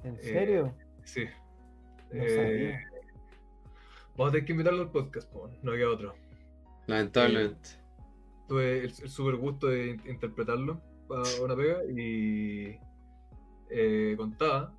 ¿En 0.04 0.14
Eh, 0.16 0.22
serio? 0.22 0.74
Sí. 1.04 1.24
No 2.12 2.22
Eh, 2.22 2.28
sabía. 2.36 2.90
vamos 4.16 4.28
a 4.28 4.32
tener 4.32 4.44
que 4.46 4.52
invitarlo 4.52 4.82
al 4.82 4.90
podcast, 4.90 5.30
po, 5.32 5.48
no 5.62 5.72
queda 5.72 5.88
otro. 5.90 6.14
Lamentablemente. 6.86 7.70
Tuve 8.48 8.78
el, 8.80 8.84
el 8.84 9.08
super 9.08 9.36
gusto 9.36 9.68
de 9.68 9.90
in- 9.92 10.02
interpretarlo 10.06 10.80
para 11.08 11.22
una 11.42 11.56
pega 11.56 11.78
y 11.84 12.78
eh, 13.70 14.14
contaba 14.18 14.76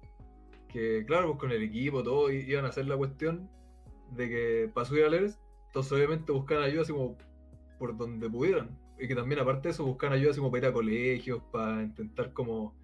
que, 0.68 1.04
claro, 1.08 1.28
pues 1.30 1.40
con 1.40 1.52
el 1.52 1.64
equipo, 1.64 2.04
todo, 2.04 2.32
iban 2.32 2.66
a 2.66 2.70
hacer 2.70 2.86
la 2.88 2.98
cuestión 2.98 3.50
de 4.12 4.30
que 4.30 4.72
para 4.74 4.86
subir 4.86 5.06
al 5.06 5.14
Everest, 5.16 5.40
entonces 5.74 5.92
obviamente 5.92 6.32
buscaban 6.32 6.66
ayuda 6.66 6.84
así 6.84 6.92
como 6.92 7.18
por 7.80 7.98
donde 7.98 8.30
pudieran. 8.30 8.78
Y 9.00 9.08
que 9.08 9.16
también 9.16 9.42
aparte 9.42 9.70
de 9.70 9.72
eso 9.72 9.84
buscaban 9.84 10.14
ayuda 10.14 10.30
así 10.30 10.40
como 10.40 10.52
para 10.52 10.68
ir 10.68 10.70
a 10.70 10.74
colegios, 10.74 11.42
para 11.52 11.82
intentar 11.82 12.32
como 12.32 12.76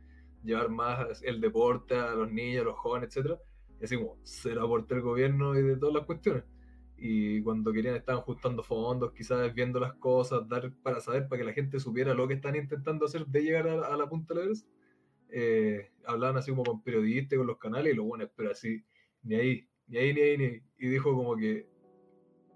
llevar 0.43 0.69
más 0.69 1.21
el 1.21 1.39
deporte 1.39 1.95
a 1.95 2.15
los 2.15 2.31
niños, 2.31 2.61
a 2.63 2.65
los 2.65 2.79
jóvenes, 2.79 3.09
etcétera 3.09 3.37
Y 3.79 3.85
así 3.85 3.95
como 3.95 4.17
ser 4.23 4.57
aporte 4.57 4.95
del 4.95 5.03
gobierno 5.03 5.55
y 5.55 5.61
de 5.61 5.77
todas 5.77 5.93
las 5.93 6.05
cuestiones. 6.05 6.45
y 6.97 7.43
cuando 7.43 7.71
querían 7.71 7.95
estaban 7.95 8.23
juntando 8.23 8.63
fondos, 8.63 9.13
quizás 9.13 9.53
viendo 9.53 9.79
las 9.79 9.93
cosas, 9.93 10.47
dar 10.49 10.73
para 10.83 10.99
saber, 10.99 11.27
para 11.27 11.41
que 11.41 11.45
la 11.45 11.53
gente 11.53 11.79
supiera 11.79 12.15
lo 12.15 12.27
que 12.27 12.33
están 12.35 12.55
intentando 12.55 13.05
hacer 13.05 13.27
de 13.27 13.43
llegar 13.43 13.67
a, 13.67 13.85
a 13.93 13.97
la 13.97 14.09
punta 14.09 14.33
de 14.33 14.39
la 14.39 14.45
Everest, 14.45 14.67
eh, 15.29 15.91
hablaban 16.05 16.37
así 16.37 16.49
como 16.51 16.63
con 16.63 16.81
periodistas, 16.83 17.37
con 17.37 17.47
los 17.47 17.59
canales, 17.59 17.93
y 17.93 17.95
lo 17.95 18.03
bueno, 18.05 18.27
pero 18.35 18.51
así, 18.51 18.83
ni 19.23 19.35
ahí, 19.35 19.67
ni 19.87 19.97
ahí, 19.99 20.13
ni 20.13 20.21
ahí, 20.21 20.37
ni 20.39 20.45
ahí. 20.45 20.63
Y 20.79 20.87
dijo 20.89 21.13
como 21.15 21.37
que 21.37 21.69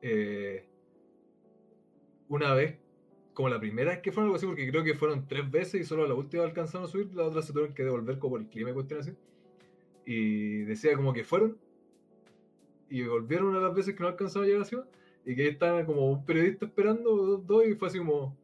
eh, 0.06 0.66
una 2.28 2.54
vez, 2.54 2.78
como 3.34 3.48
la 3.48 3.60
primera 3.60 3.92
vez 3.92 4.02
que 4.02 4.12
fueron 4.12 4.28
algo 4.28 4.36
así, 4.36 4.46
porque 4.46 4.70
creo 4.70 4.84
que 4.84 4.96
fueron 4.96 5.28
tres 5.30 5.50
veces 5.50 5.82
y 5.82 5.84
solo 5.86 6.06
la 6.06 6.14
última 6.14 6.44
alcanzaron 6.44 6.88
a 6.88 6.92
subir, 6.92 7.16
la 7.16 7.24
otra 7.24 7.42
se 7.42 7.54
tuvieron 7.54 7.74
que 7.74 7.84
devolver 7.84 8.20
como 8.20 8.32
por 8.34 8.42
el 8.42 8.48
clima 8.48 8.72
y 8.72 8.74
cuestiones 8.74 9.08
así. 9.08 9.18
Y 10.06 10.64
decía 10.64 10.96
como 10.98 11.14
que 11.14 11.24
fueron 11.24 11.58
y 12.90 13.04
volvieron 13.04 13.56
a 13.56 13.62
las 13.62 13.74
veces 13.74 13.96
que 13.96 14.04
no 14.04 14.10
alcanzaron 14.10 14.44
a 14.44 14.48
llegar 14.48 14.58
a 14.58 14.66
la 14.66 14.70
ciudad 14.70 14.86
y 15.26 15.36
que 15.36 15.44
ahí 15.44 15.48
estaban 15.48 15.86
como 15.86 16.12
un 16.12 16.26
periodista 16.26 16.66
esperando 16.66 17.38
dos, 17.38 17.66
y 17.66 17.76
fue 17.76 17.88
así 17.88 17.98
como 18.00 18.38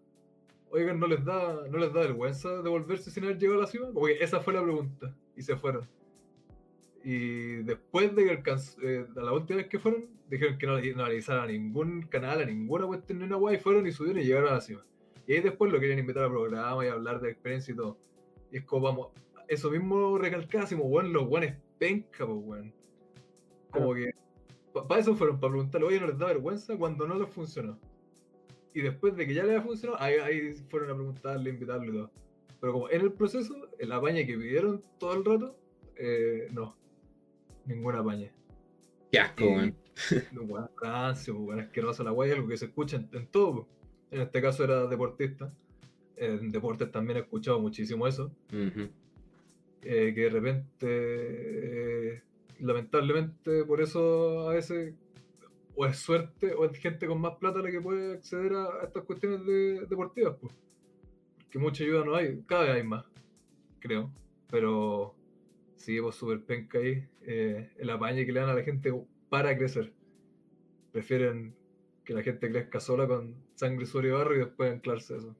oigan 0.72 0.98
no 0.98 1.08
les 1.08 1.26
da 1.26 1.68
no 1.70 1.78
les 1.78 1.92
da 1.92 2.02
vergüenza 2.02 2.62
devolverse 2.62 3.12
sin 3.12 3.26
haber 3.26 3.38
llegado 3.38 3.60
a 3.60 3.64
la 3.64 3.68
ciudad 3.68 3.92
como 3.92 4.06
que 4.06 4.24
esa 4.24 4.40
fue 4.40 4.54
la 4.54 4.64
pregunta 4.64 5.14
y 5.36 5.42
se 5.42 5.58
fueron 5.58 5.88
y 7.04 7.64
después 7.64 8.16
de 8.16 8.26
que 8.26 8.32
alcanzó, 8.32 8.82
eh, 8.82 9.06
la 9.16 9.34
última 9.34 9.58
vez 9.58 9.68
que 9.68 9.80
fueron 9.80 10.08
dijeron 10.30 10.58
que 10.58 10.68
no, 10.68 10.74
no 10.80 11.04
analizaran 11.04 11.44
a 11.44 11.48
ningún 11.48 12.04
canal 12.04 12.42
a 12.42 12.46
ninguna 12.46 12.86
cuestión 12.86 13.20
ni 13.20 13.26
una 13.26 13.38
guay 13.38 13.58
fueron 13.58 13.88
y 13.88 13.92
subieron 13.92 14.22
y 14.22 14.26
llegaron 14.26 14.50
a 14.50 14.56
la 14.56 14.62
cima 14.62 14.86
y 15.26 15.34
ahí 15.34 15.42
después 15.42 15.72
lo 15.72 15.80
querían 15.80 16.00
invitar 16.00 16.24
al 16.24 16.32
programa 16.32 16.86
y 16.86 16.90
hablar 16.90 17.22
de 17.22 17.32
experiencia 17.32 17.74
y 17.74 17.78
todo 17.78 17.98
y 18.52 18.58
es 18.58 18.66
como 18.66 18.82
vamos 18.84 19.08
eso 19.48 19.72
mismo 19.72 20.20
como 20.20 20.90
bueno 20.90 21.10
los 21.10 21.28
guanes 21.28 21.56
penca 21.78 22.26
pues 22.26 22.40
weón 22.44 22.74
como 23.72 23.94
que 23.94 24.12
para 24.74 25.02
eso 25.02 25.16
fueron, 25.16 25.40
para 25.40 25.52
preguntarle, 25.52 25.88
oye, 25.88 26.00
¿no 26.00 26.08
les 26.08 26.18
da 26.18 26.28
vergüenza 26.28 26.78
cuando 26.78 27.08
no 27.08 27.18
les 27.18 27.30
funcionó? 27.30 27.80
Y 28.74 28.82
después 28.82 29.16
de 29.16 29.26
que 29.26 29.34
ya 29.34 29.44
les 29.44 29.58
ha 29.58 29.62
funcionado, 29.62 30.02
ahí, 30.02 30.16
ahí 30.16 30.54
fueron 30.70 30.92
a 30.92 30.96
preguntarle, 30.96 31.50
invitarle 31.50 31.88
y 31.88 31.92
todo. 31.92 32.12
Pero 32.62 32.74
como 32.74 32.90
en 32.90 33.02
el 33.02 33.12
proceso, 33.12 33.56
el 33.80 33.92
apañe 33.92 34.26
que 34.26 34.38
pidieron 34.38 34.82
todo 35.00 35.14
el 35.14 35.26
rato, 35.26 35.56
eh, 35.96 36.48
no. 36.52 36.76
Ninguna 37.70 38.00
apañe. 38.00 38.32
Qué 39.12 39.20
asco, 39.20 39.46
weón. 39.46 39.76
Rancio, 40.82 41.38
weón, 41.38 41.60
asqueroso 41.62 42.04
la 42.04 42.12
guay, 42.12 42.32
algo 42.32 42.48
que 42.48 42.58
se 42.58 42.66
escucha 42.66 42.98
en, 42.98 43.10
en 43.14 43.28
todo. 43.28 43.68
En 44.12 44.22
este 44.22 44.42
caso 44.42 44.64
era 44.64 44.88
deportista. 44.88 45.54
En 46.18 46.50
deportes 46.52 46.92
también 46.92 47.18
he 47.18 47.22
escuchado 47.22 47.60
muchísimo 47.60 48.08
eso. 48.08 48.32
Eh, 48.52 50.12
que 50.14 50.22
de 50.22 50.30
repente, 50.30 50.88
eh, 52.16 52.22
lamentablemente, 52.60 53.64
por 53.64 53.82
eso 53.82 54.50
a 54.50 54.54
veces 54.54 54.94
o 55.76 55.86
es 55.86 55.98
suerte 55.98 56.54
o 56.54 56.66
es 56.66 56.78
gente 56.78 57.08
con 57.08 57.22
más 57.22 57.36
plata 57.38 57.60
la 57.62 57.72
que 57.72 57.80
puede 57.80 58.14
acceder 58.16 58.52
a, 58.54 58.66
a 58.82 58.84
estas 58.86 59.04
cuestiones 59.06 59.46
de- 59.46 59.86
deportivas. 59.90 60.36
Pues. 60.42 60.54
Porque 61.38 61.60
mucha 61.60 61.84
ayuda 61.84 62.04
no 62.04 62.16
hay, 62.16 62.42
cada 62.46 62.64
vez 62.64 62.72
hay 62.76 62.84
más, 62.84 63.06
creo. 63.80 64.12
Pero 64.52 65.16
sí, 65.78 66.02
pues 66.02 66.16
súper 66.16 66.42
penca 66.44 66.80
ahí 66.80 67.08
eh, 67.30 67.70
el 67.78 67.90
apañe 67.92 68.26
que 68.26 68.34
le 68.34 68.42
dan 68.42 68.50
a 68.50 68.56
la 68.56 68.64
gente 68.64 68.92
para 69.30 69.58
crecer. 69.58 69.94
Prefieren 70.92 71.54
que 72.04 72.14
la 72.14 72.24
gente 72.24 72.50
crezca 72.50 72.80
sola 72.80 73.08
con 73.08 73.36
sangre, 73.56 73.86
sudor 73.86 74.06
y 74.06 74.10
barro 74.10 74.36
y 74.36 74.40
después 74.40 74.72
anclarse 74.72 75.18
eso. 75.18 75.36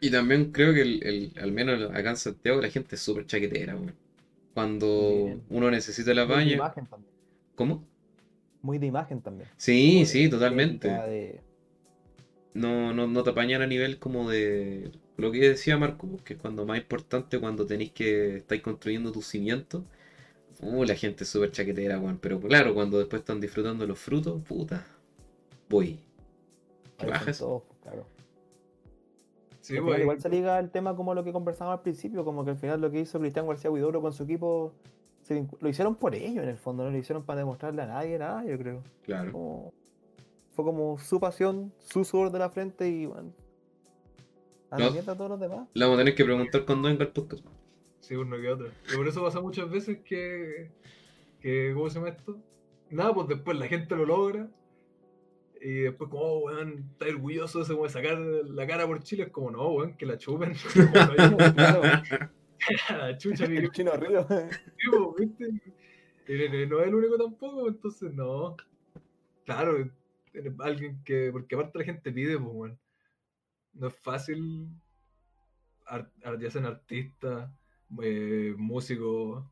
Y 0.00 0.10
también 0.10 0.52
creo 0.52 0.74
que 0.74 0.82
el, 0.82 1.02
el- 1.04 1.32
al 1.40 1.52
menos 1.52 1.90
acá 1.92 2.10
en 2.10 2.16
Santiago 2.16 2.60
la 2.60 2.68
gente 2.70 2.96
es 2.96 3.00
súper 3.00 3.26
chaquetera. 3.26 3.76
Cuando 4.54 5.22
Bien. 5.24 5.42
uno 5.50 5.70
necesita 5.70 6.12
la 6.14 6.26
Muy 6.26 6.44
de 6.44 6.50
imagen 6.54 6.86
también. 6.86 7.14
¿Cómo? 7.54 7.84
Muy 8.62 8.78
de 8.78 8.86
imagen 8.86 9.20
también. 9.20 9.48
Sí, 9.56 10.04
sí, 10.06 10.24
de 10.24 10.28
totalmente. 10.30 10.88
de- 10.88 11.40
No, 12.54 12.92
no, 12.92 13.06
no 13.06 13.22
te 13.22 13.30
apañan 13.30 13.62
a 13.62 13.66
nivel 13.66 13.98
como 13.98 14.28
de 14.30 14.90
lo 15.16 15.30
que 15.30 15.38
decía 15.50 15.76
Marco, 15.78 16.08
que 16.24 16.34
es 16.34 16.40
cuando 16.40 16.66
más 16.66 16.78
importante 16.78 17.38
cuando 17.38 17.66
tenéis 17.66 17.92
que 17.92 18.38
estáis 18.38 18.62
construyendo 18.62 19.12
tus 19.12 19.26
cimientos. 19.26 19.84
Uh, 20.60 20.84
la 20.84 20.94
gente 20.94 21.24
es 21.24 21.30
súper 21.30 21.50
chaquetera, 21.52 21.98
weón. 21.98 22.18
Pero 22.18 22.40
claro, 22.40 22.74
cuando 22.74 22.98
después 22.98 23.20
están 23.20 23.40
disfrutando 23.40 23.86
los 23.86 23.98
frutos, 23.98 24.42
puta. 24.42 24.84
Voy. 25.68 25.98
¿Qué 26.96 27.06
ahí 27.06 27.10
son 27.10 27.10
bajas? 27.10 27.38
pues, 27.42 27.62
claro. 27.82 28.06
Sí, 29.60 29.74
pues, 29.74 29.84
final 29.84 30.00
igual 30.00 30.20
se 30.20 30.28
liga 30.30 30.56
al 30.56 30.70
tema 30.70 30.96
como 30.96 31.14
lo 31.14 31.22
que 31.22 31.32
conversábamos 31.32 31.78
al 31.78 31.82
principio, 31.82 32.24
como 32.24 32.44
que 32.44 32.52
al 32.52 32.56
final 32.56 32.80
lo 32.80 32.90
que 32.90 33.00
hizo 33.00 33.20
Cristian 33.20 33.46
García 33.46 33.70
Huidobro 33.70 34.00
con 34.00 34.12
su 34.12 34.22
equipo 34.24 34.72
se 35.22 35.46
lo 35.60 35.68
hicieron 35.68 35.94
por 35.94 36.14
ellos 36.14 36.42
en 36.42 36.48
el 36.48 36.56
fondo, 36.56 36.84
no 36.84 36.90
lo 36.90 36.96
hicieron 36.96 37.22
para 37.22 37.40
demostrarle 37.40 37.82
a 37.82 37.86
nadie 37.86 38.18
nada, 38.18 38.44
yo 38.44 38.56
creo. 38.58 38.82
Claro. 39.04 39.30
Como- 39.32 39.72
fue 40.52 40.64
como 40.64 40.98
su 40.98 41.20
pasión, 41.20 41.72
su 41.78 42.04
sudor 42.04 42.32
de 42.32 42.38
la 42.40 42.48
frente 42.50 42.88
y 42.88 43.06
bueno. 43.06 43.30
A 44.70 44.78
la 44.78 44.86
No. 44.86 44.90
mierda 44.92 45.12
a 45.12 45.16
todos 45.16 45.30
los 45.30 45.38
demás. 45.40 45.68
Le 45.74 45.84
vamos 45.84 45.98
a 45.98 46.00
tener 46.00 46.14
que 46.14 46.24
preguntar 46.24 46.64
cuando 46.64 46.88
venga 46.88 47.04
el 47.04 47.10
podcast. 47.10 47.44
Sí, 48.00 48.14
uno 48.14 48.36
que 48.40 48.48
otro. 48.50 48.70
Y 48.92 48.96
por 48.96 49.08
eso 49.08 49.22
pasa 49.22 49.40
muchas 49.40 49.68
veces 49.70 49.98
que, 50.04 50.70
que 51.40 51.72
¿cómo 51.74 51.88
se 51.90 51.96
llama 51.96 52.10
esto? 52.10 52.38
Nada, 52.90 53.12
pues 53.14 53.28
después 53.28 53.58
la 53.58 53.66
gente 53.66 53.94
lo 53.96 54.06
logra. 54.06 54.48
Y 55.60 55.80
después 55.80 56.08
como, 56.10 56.22
oh, 56.22 56.38
weón, 56.46 56.88
está 56.92 57.06
orgulloso 57.06 57.58
de 57.58 57.64
eso, 57.64 57.74
como 57.76 57.88
sacar 57.88 58.16
la 58.18 58.66
cara 58.66 58.86
por 58.86 59.02
Chile. 59.02 59.24
Es 59.24 59.30
como, 59.30 59.50
no, 59.50 59.68
weón, 59.70 59.96
que 59.96 60.06
la 60.06 60.16
chupen. 60.16 60.52
Chucha, 63.18 63.46
mi 63.48 63.68
chino 63.70 63.92
río. 63.92 64.26
Y 66.28 66.66
no 66.66 66.80
es 66.80 66.86
el 66.88 66.94
único 66.94 67.16
tampoco, 67.16 67.68
entonces 67.68 68.12
no. 68.14 68.56
Claro, 69.44 69.90
alguien 70.60 71.02
que, 71.04 71.30
porque 71.32 71.54
aparte 71.54 71.78
la 71.78 71.84
gente 71.84 72.12
pide, 72.12 72.38
pues, 72.38 72.50
weón. 72.54 72.78
No 73.74 73.88
es 73.88 73.96
fácil, 73.96 74.68
ar- 75.86 76.10
ar- 76.24 76.38
ya 76.38 76.50
sean 76.50 76.66
artistas, 76.66 77.50
eh, 78.02 78.54
músicos, 78.56 79.44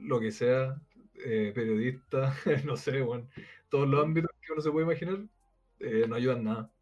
lo 0.00 0.20
que 0.20 0.32
sea, 0.32 0.80
eh, 1.24 1.52
periodistas, 1.54 2.36
no 2.64 2.76
sé, 2.76 3.02
weón. 3.02 3.28
Todos 3.68 3.88
los 3.88 4.02
ámbitos 4.04 4.30
que 4.40 4.52
uno 4.52 4.62
se 4.62 4.70
puede 4.70 4.86
imaginar, 4.86 5.20
eh, 5.80 6.06
no 6.08 6.16
ayudan 6.16 6.44
nada. 6.44 6.72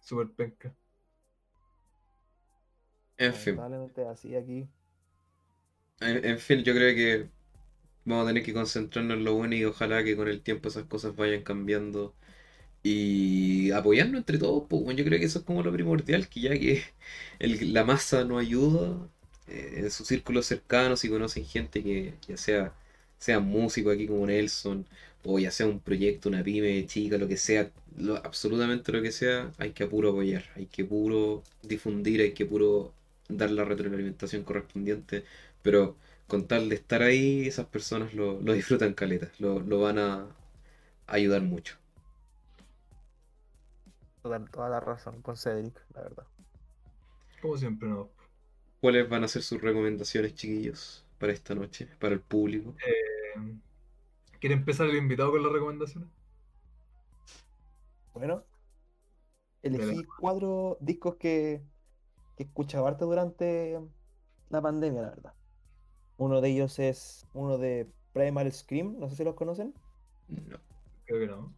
Súper 0.00 0.28
penca. 0.34 0.74
En 3.18 3.34
fin. 3.34 3.66
Así 4.10 4.34
aquí. 4.36 4.68
En, 6.00 6.24
en 6.24 6.38
fin, 6.38 6.62
yo 6.64 6.74
creo 6.74 6.94
que 6.94 7.30
vamos 8.04 8.24
a 8.26 8.28
tener 8.28 8.44
que 8.44 8.54
concentrarnos 8.54 9.18
en 9.18 9.24
lo 9.24 9.34
bueno 9.36 9.54
y 9.56 9.64
ojalá 9.64 10.04
que 10.04 10.16
con 10.16 10.28
el 10.28 10.42
tiempo 10.42 10.68
esas 10.68 10.84
cosas 10.86 11.16
vayan 11.16 11.42
cambiando 11.44 12.16
y 12.82 13.70
apoyarnos 13.72 14.18
entre 14.20 14.38
todos. 14.38 14.64
Pues, 14.68 14.82
bueno, 14.84 14.98
yo 14.98 15.04
creo 15.06 15.18
que 15.20 15.26
eso 15.26 15.40
es 15.40 15.44
como 15.44 15.62
lo 15.62 15.72
primordial, 15.72 16.28
que 16.28 16.40
ya 16.42 16.50
que 16.58 16.84
el- 17.40 17.72
la 17.74 17.84
masa 17.84 18.24
no 18.24 18.38
ayuda, 18.38 19.10
eh, 19.48 19.74
en 19.78 19.90
sus 19.90 20.06
círculos 20.08 20.46
cercanos 20.46 21.00
si 21.00 21.08
conocen 21.10 21.44
gente 21.44 21.82
que 21.82 22.14
ya 22.28 22.36
sea, 22.36 22.72
sea 23.18 23.40
músico 23.40 23.90
aquí 23.90 24.06
como 24.06 24.26
Nelson, 24.26 24.86
o 25.24 25.38
ya 25.38 25.50
sea 25.50 25.66
un 25.66 25.80
proyecto, 25.80 26.28
una 26.28 26.42
pyme 26.44 26.86
chica, 26.86 27.18
lo 27.18 27.28
que 27.28 27.36
sea, 27.36 27.70
lo- 27.96 28.16
absolutamente 28.16 28.92
lo 28.92 29.02
que 29.02 29.12
sea, 29.12 29.50
hay 29.58 29.70
que 29.72 29.86
puro 29.86 30.10
apoyar, 30.10 30.44
hay 30.56 30.66
que 30.66 30.84
puro 30.84 31.42
difundir, 31.62 32.20
hay 32.20 32.32
que 32.32 32.46
puro 32.46 32.92
dar 33.28 33.50
la 33.50 33.64
retroalimentación 33.64 34.42
correspondiente, 34.44 35.24
pero 35.62 35.96
con 36.28 36.46
tal 36.46 36.68
de 36.68 36.76
estar 36.76 37.02
ahí, 37.02 37.46
esas 37.46 37.66
personas 37.66 38.14
lo, 38.14 38.40
lo 38.40 38.52
disfrutan 38.52 38.94
caleta, 38.94 39.30
lo, 39.38 39.60
lo 39.60 39.80
van 39.80 39.98
a 39.98 40.26
ayudar 41.08 41.42
mucho. 41.42 41.76
Toda, 44.20 44.44
toda 44.44 44.68
la 44.68 44.80
razón 44.80 45.22
con 45.22 45.38
Cedric, 45.38 45.82
la 45.94 46.02
verdad. 46.02 46.26
Como 47.40 47.56
siempre, 47.56 47.88
no. 47.88 48.10
¿Cuáles 48.80 49.08
van 49.08 49.24
a 49.24 49.28
ser 49.28 49.42
sus 49.42 49.60
recomendaciones, 49.60 50.34
chiquillos, 50.34 51.04
para 51.18 51.32
esta 51.32 51.54
noche, 51.54 51.88
para 51.98 52.14
el 52.14 52.20
público? 52.20 52.74
Eh, 52.86 53.40
¿Quiere 54.38 54.54
empezar 54.54 54.86
el 54.86 54.96
invitado 54.96 55.32
con 55.32 55.42
las 55.42 55.52
recomendaciones? 55.52 56.08
Bueno, 58.14 58.44
elegí 59.62 60.04
cuatro 60.04 60.78
discos 60.80 61.16
que, 61.16 61.62
que 62.36 62.44
escuchaba 62.44 62.88
harto 62.88 63.06
durante 63.06 63.80
la 64.48 64.62
pandemia, 64.62 65.02
la 65.02 65.10
verdad. 65.10 65.34
Uno 66.18 66.40
de 66.40 66.48
ellos 66.48 66.78
es 66.78 67.26
uno 67.34 67.58
de 67.58 67.90
Primal 68.12 68.50
Scream, 68.50 68.98
no 68.98 69.08
sé 69.10 69.16
si 69.16 69.24
los 69.24 69.34
conocen. 69.34 69.74
No. 70.28 70.58
Creo 71.04 71.20
que 71.20 71.26
no. 71.26 71.54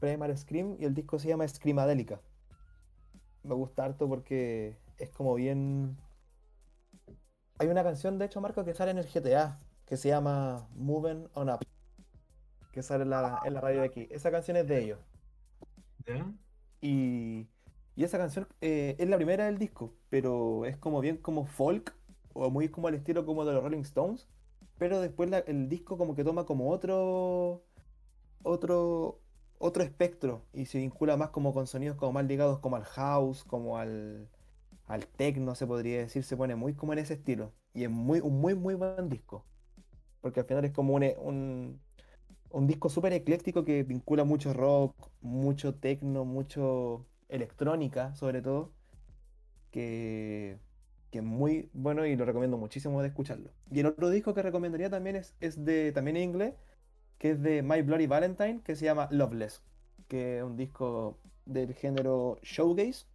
Primal 0.00 0.36
Scream 0.36 0.76
y 0.78 0.84
el 0.84 0.94
disco 0.94 1.18
se 1.18 1.28
llama 1.28 1.46
Screamadélica. 1.46 2.20
Me 3.44 3.54
gusta 3.54 3.84
harto 3.84 4.08
porque 4.08 4.76
es 4.98 5.10
como 5.10 5.34
bien. 5.34 5.96
Hay 7.58 7.68
una 7.68 7.82
canción, 7.84 8.18
de 8.18 8.24
hecho, 8.26 8.40
Marco, 8.40 8.64
que 8.64 8.72
sale 8.74 8.90
en 8.92 8.98
el 8.98 9.06
GTA, 9.06 9.60
que 9.86 9.96
se 9.98 10.08
llama 10.08 10.68
Moving 10.74 11.28
On 11.34 11.50
Up, 11.50 11.60
que 12.70 12.82
sale 12.82 13.02
en 13.04 13.10
la, 13.10 13.40
en 13.42 13.54
la 13.54 13.60
radio 13.60 13.80
de 13.80 13.86
aquí. 13.86 14.06
Esa 14.10 14.30
canción 14.30 14.56
es 14.56 14.66
de 14.68 14.78
ellos. 14.84 15.00
¿Ya? 16.06 16.32
Y, 16.80 17.48
y 17.96 18.04
esa 18.04 18.18
canción 18.18 18.48
eh, 18.60 18.96
es 18.98 19.08
la 19.08 19.16
primera 19.16 19.46
del 19.46 19.58
disco, 19.58 19.94
pero 20.10 20.64
es 20.66 20.76
como 20.76 21.00
bien 21.00 21.16
como 21.18 21.46
folk, 21.46 21.94
o 22.32 22.50
muy 22.50 22.68
como 22.68 22.88
al 22.88 22.94
estilo 22.94 23.24
como 23.26 23.44
de 23.44 23.52
los 23.54 23.62
Rolling 23.62 23.80
Stones, 23.80 24.28
pero 24.78 25.00
después 25.00 25.30
la- 25.30 25.38
el 25.40 25.68
disco 25.68 25.96
como 25.98 26.14
que 26.14 26.24
toma 26.24 26.44
como 26.46 26.70
otro, 26.70 27.64
otro, 28.44 29.20
otro 29.58 29.82
espectro 29.84 30.44
y 30.52 30.66
se 30.66 30.78
vincula 30.78 31.16
más 31.16 31.30
como 31.30 31.54
con 31.54 31.66
sonidos 31.66 31.96
como 31.96 32.12
más 32.14 32.26
ligados 32.26 32.60
como 32.60 32.76
al 32.76 32.84
house, 32.84 33.44
como 33.44 33.78
al, 33.78 34.28
al 34.86 35.06
techno, 35.06 35.54
se 35.54 35.66
podría 35.66 35.98
decir, 35.98 36.24
se 36.24 36.36
pone 36.36 36.56
muy 36.56 36.74
como 36.74 36.92
en 36.92 37.00
ese 37.00 37.14
estilo. 37.14 37.52
Y 37.74 37.84
es 37.84 37.90
muy, 37.90 38.20
un 38.20 38.40
muy, 38.40 38.54
muy 38.54 38.74
buen 38.74 39.08
disco. 39.08 39.44
Porque 40.20 40.40
al 40.40 40.46
final 40.46 40.64
es 40.64 40.72
como 40.72 40.94
un, 40.94 41.04
un, 41.18 41.80
un 42.50 42.66
disco 42.66 42.88
súper 42.88 43.12
ecléctico 43.12 43.64
que 43.64 43.82
vincula 43.82 44.24
mucho 44.24 44.52
rock, 44.52 44.94
mucho 45.20 45.74
techno, 45.74 46.24
mucho 46.24 47.06
electrónica, 47.28 48.14
sobre 48.14 48.42
todo. 48.42 48.72
Que, 49.70 50.58
que 51.10 51.18
es 51.18 51.24
muy 51.24 51.70
bueno 51.72 52.06
y 52.06 52.16
lo 52.16 52.24
recomiendo 52.24 52.56
muchísimo 52.56 53.02
de 53.02 53.08
escucharlo. 53.08 53.50
Y 53.70 53.80
el 53.80 53.86
otro 53.86 54.10
disco 54.10 54.34
que 54.34 54.42
recomendaría 54.42 54.90
también 54.90 55.16
es, 55.16 55.34
es 55.40 55.64
de 55.64 55.92
también 55.92 56.16
en 56.16 56.24
inglés, 56.24 56.54
que 57.18 57.32
es 57.32 57.42
de 57.42 57.62
My 57.62 57.82
Bloody 57.82 58.06
Valentine, 58.06 58.60
que 58.64 58.76
se 58.76 58.84
llama 58.84 59.08
Loveless, 59.10 59.62
que 60.08 60.38
es 60.38 60.44
un 60.44 60.56
disco 60.56 61.18
del 61.44 61.74
género 61.74 62.38
showgaze, 62.42 63.06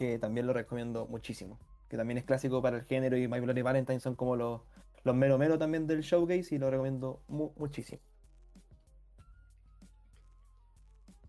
que 0.00 0.18
también 0.18 0.46
lo 0.46 0.54
recomiendo 0.54 1.06
muchísimo, 1.06 1.58
que 1.90 1.98
también 1.98 2.16
es 2.16 2.24
clásico 2.24 2.62
para 2.62 2.78
el 2.78 2.84
género 2.84 3.18
y 3.18 3.28
My 3.28 3.38
Bloody 3.38 3.60
Valentine 3.60 4.00
son 4.00 4.14
como 4.14 4.34
los, 4.34 4.62
los 5.04 5.14
mero 5.14 5.36
mero 5.36 5.58
también 5.58 5.86
del 5.86 6.00
showgaze 6.00 6.54
y 6.54 6.58
lo 6.58 6.70
recomiendo 6.70 7.20
mu- 7.28 7.52
muchísimo. 7.58 8.00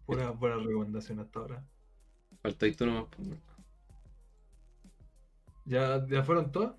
Pura, 0.06 0.30
buena 0.31 0.56
recomendación 0.56 1.19
hasta 1.19 1.39
ahora. 1.39 1.65
Falta 2.41 2.65
tú 2.77 2.85
nomás. 2.85 3.06
pues. 3.14 3.27
¿Ya, 5.65 6.07
ya 6.07 6.23
fueron 6.23 6.49
todas? 6.49 6.72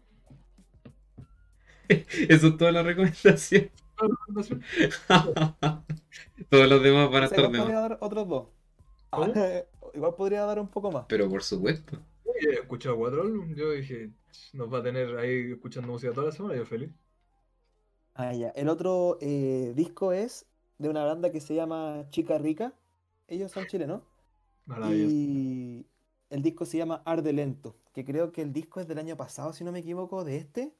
Eso 1.88 2.46
es 2.46 2.56
toda 2.56 2.72
la 2.72 2.82
recomendación. 2.82 3.70
¿Todas 3.98 4.10
las 4.10 4.48
recomendaciones? 4.48 5.00
Todos 6.48 6.68
los 6.70 6.82
demás 6.82 7.10
van 7.10 7.22
a 7.24 7.26
estar 7.26 7.50
de 7.50 7.96
otros 8.00 8.28
dos. 8.28 8.48
igual 9.94 10.14
podría 10.14 10.44
dar 10.44 10.58
un 10.58 10.68
poco 10.68 10.90
más. 10.90 11.06
Pero 11.08 11.28
por 11.28 11.42
supuesto. 11.42 11.98
Oye, 12.24 12.50
He 12.50 12.60
escuchado 12.60 12.96
cuatro 12.96 13.22
álbumes. 13.22 13.56
Yo 13.56 13.70
dije, 13.72 14.10
"Ch, 14.30 14.54
nos 14.54 14.72
va 14.72 14.78
a 14.78 14.82
tener 14.82 15.16
ahí 15.18 15.52
escuchando 15.52 15.90
música 15.90 16.12
toda 16.12 16.26
la 16.26 16.32
semana. 16.32 16.56
Yo 16.56 16.64
feliz. 16.64 16.90
Ah, 18.14 18.32
ya. 18.34 18.48
El 18.50 18.68
otro 18.68 19.18
eh, 19.20 19.72
disco 19.74 20.12
es 20.12 20.46
de 20.78 20.88
una 20.88 21.04
banda 21.04 21.30
que 21.30 21.40
se 21.40 21.54
llama 21.54 22.06
Chica 22.10 22.38
Rica. 22.38 22.74
Ellos 23.28 23.50
son 23.52 23.66
chilenos. 23.66 24.02
Maravilloso. 24.66 25.10
Y 25.10 25.86
el 26.30 26.42
disco 26.42 26.64
se 26.66 26.78
llama 26.78 27.02
Arde 27.04 27.32
Lento, 27.32 27.76
que 27.92 28.04
creo 28.04 28.32
que 28.32 28.42
el 28.42 28.52
disco 28.52 28.80
es 28.80 28.88
del 28.88 28.98
año 28.98 29.16
pasado, 29.16 29.52
si 29.52 29.64
no 29.64 29.72
me 29.72 29.80
equivoco, 29.80 30.24
de 30.24 30.36
este, 30.36 30.72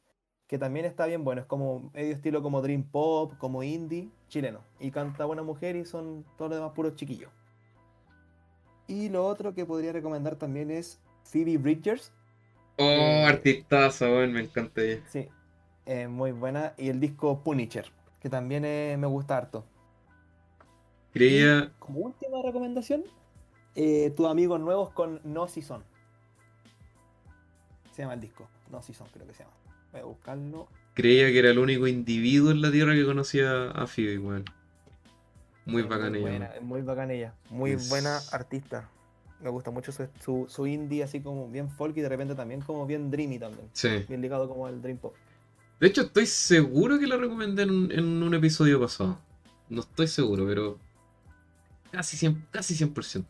que 0.47 0.59
también 0.59 0.85
está 0.87 1.07
bien 1.07 1.25
bueno. 1.25 1.41
Es 1.43 1.47
como 1.47 1.91
medio 1.95 2.13
estilo 2.15 2.43
como 2.43 2.61
Dream 2.63 2.85
Pop, 2.85 3.35
como 3.39 3.63
indie, 3.63 4.11
chileno. 4.29 4.61
Y 4.81 4.91
canta 4.91 5.25
buena 5.25 5.43
mujer 5.43 5.77
y 5.77 5.85
son 5.85 6.25
todos 6.37 6.51
los 6.51 6.59
demás 6.59 6.73
puros 6.75 6.95
chiquillos. 6.97 7.31
Y 8.93 9.09
lo 9.09 9.27
otro 9.27 9.55
que 9.55 9.65
podría 9.65 9.91
recomendar 9.91 10.37
también 10.37 10.71
es 10.71 11.01
Phoebe 11.25 11.57
Bridgers. 11.57 12.13
Oh, 12.77 12.83
Eh, 12.83 13.25
artistaza, 13.25 14.05
weón, 14.05 14.33
me 14.33 14.41
encanta 14.41 14.83
ella. 14.83 15.03
Sí, 15.09 15.29
eh, 15.87 16.09
muy 16.09 16.33
buena. 16.33 16.75
Y 16.77 16.91
el 16.91 17.01
disco 17.01 17.43
Punisher, 17.43 17.87
que 18.21 18.29
también 18.29 18.67
eh, 18.67 18.97
me 18.99 19.07
gusta 19.07 19.39
harto. 19.39 19.65
Creía. 21.11 21.73
Como 21.79 22.01
última 22.01 22.43
recomendación, 22.43 23.05
eh, 23.77 24.13
tus 24.15 24.27
amigos 24.27 24.61
nuevos 24.61 24.91
con 24.91 25.23
No 25.25 25.49
Si 25.49 25.63
Son. 25.63 25.83
Se 27.93 28.03
llama 28.03 28.13
el 28.15 28.21
disco. 28.21 28.47
No 28.71 28.83
Si 28.83 28.93
Son, 28.93 29.07
creo 29.11 29.27
que 29.27 29.33
se 29.33 29.45
llama. 29.45 29.57
Voy 29.93 30.01
a 30.03 30.05
buscarlo. 30.05 30.69
Creía 30.93 31.29
que 31.33 31.39
era 31.39 31.51
el 31.51 31.59
único 31.59 31.87
individuo 31.87 32.51
en 32.51 32.61
la 32.61 32.71
tierra 32.71 32.93
que 32.95 33.07
conocía 33.07 33.71
a 33.71 33.87
Phoebe, 33.87 34.19
weón. 34.19 34.45
Muy 35.65 35.83
bacán 35.83 36.15
ella. 36.15 36.21
buena, 36.23 36.51
muy 36.61 36.83
bacana 36.83 37.13
ella. 37.13 37.35
Muy 37.51 37.73
Es- 37.73 37.89
buena 37.89 38.19
artista. 38.33 38.89
Me 39.41 39.51
gusta 39.51 39.71
mucho 39.71 39.91
su, 39.93 40.07
su, 40.21 40.47
su 40.49 40.67
indie, 40.67 41.03
así 41.03 41.21
como 41.21 41.49
bien 41.49 41.69
folk 41.69 41.97
y 41.97 42.01
de 42.01 42.09
repente 42.09 42.35
también 42.35 42.61
como 42.61 42.87
bien 42.87 43.11
dreamy 43.11 43.39
también. 43.39 43.69
Sí. 43.73 44.05
Bien 44.09 44.21
ligado 44.21 44.49
como 44.49 44.67
al 44.67 44.81
dream 44.81 44.99
pop. 44.99 45.15
De 45.81 45.89
hecho, 45.89 46.03
estoy 46.03 46.27
seguro 46.27 46.99
que 46.99 47.07
la 47.09 47.17
recomendé 47.17 47.63
en 47.65 47.71
un, 47.71 47.91
en 47.93 48.23
un 48.23 48.35
episodio 48.35 48.81
pasado. 48.81 49.19
No 49.69 49.81
estoy 49.81 50.07
seguro, 50.07 50.47
pero. 50.47 50.79
Casi 51.91 52.17
100%. 52.17 52.41
Casi 52.53 52.75
100%. 52.77 53.25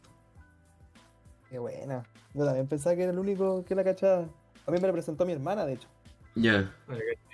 Qué 1.51 1.59
buena. 1.59 2.05
Yo 2.35 2.45
también 2.45 2.67
pensaba 2.67 2.95
que 2.97 3.03
era 3.03 3.13
el 3.13 3.19
único 3.19 3.65
que 3.65 3.75
la 3.75 3.85
cachaba. 3.85 4.29
A 4.67 4.71
mí 4.71 4.79
me 4.81 4.87
la 4.87 4.93
presentó 4.93 5.25
mi 5.27 5.33
hermana, 5.33 5.65
de 5.67 5.75
hecho. 5.75 5.89
Ya. 6.35 6.73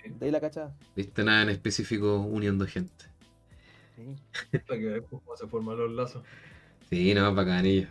Que- 0.02 0.10
De 0.10 0.26
ahí 0.26 0.30
la 0.32 0.40
cachaba. 0.40 0.72
Viste 0.96 1.22
nada 1.24 1.42
en 1.42 1.50
específico 1.50 2.18
uniendo 2.20 2.66
gente. 2.66 3.04
Sí. 3.98 4.14
Para 4.66 4.78
que 4.78 4.86
veas 4.86 5.04
cómo 5.10 5.36
se 5.36 5.46
forman 5.48 5.76
los 5.76 5.90
lazos. 5.90 6.22
Sí, 6.88 7.12
no, 7.14 7.34
bacán 7.34 7.66
ella. 7.66 7.90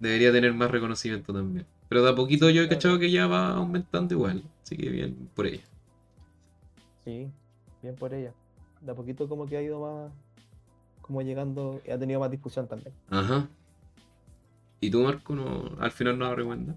Debería 0.00 0.32
tener 0.32 0.52
más 0.52 0.70
reconocimiento 0.70 1.32
también. 1.32 1.66
Pero 1.88 2.02
de 2.02 2.10
a 2.10 2.14
poquito 2.14 2.50
yo 2.50 2.62
he 2.62 2.68
cachado 2.68 2.98
que 2.98 3.10
ya 3.10 3.26
va 3.26 3.50
aumentando 3.54 4.14
igual. 4.14 4.42
Así 4.62 4.76
que 4.76 4.90
bien 4.90 5.30
por 5.34 5.46
ella. 5.46 5.62
Sí, 7.04 7.30
bien 7.82 7.94
por 7.94 8.12
ella. 8.12 8.34
De 8.80 8.90
a 8.90 8.94
poquito 8.94 9.28
como 9.28 9.46
que 9.46 9.56
ha 9.56 9.62
ido 9.62 9.80
más, 9.80 10.12
como 11.00 11.22
llegando, 11.22 11.80
y 11.86 11.90
ha 11.90 11.98
tenido 11.98 12.18
más 12.18 12.30
discusión 12.30 12.66
también. 12.66 12.92
Ajá. 13.08 13.48
¿Y 14.80 14.90
tú, 14.90 15.02
Marco, 15.02 15.34
no, 15.34 15.76
al 15.78 15.92
final 15.92 16.18
no 16.18 16.26
la 16.26 16.34
recomiendas? 16.34 16.76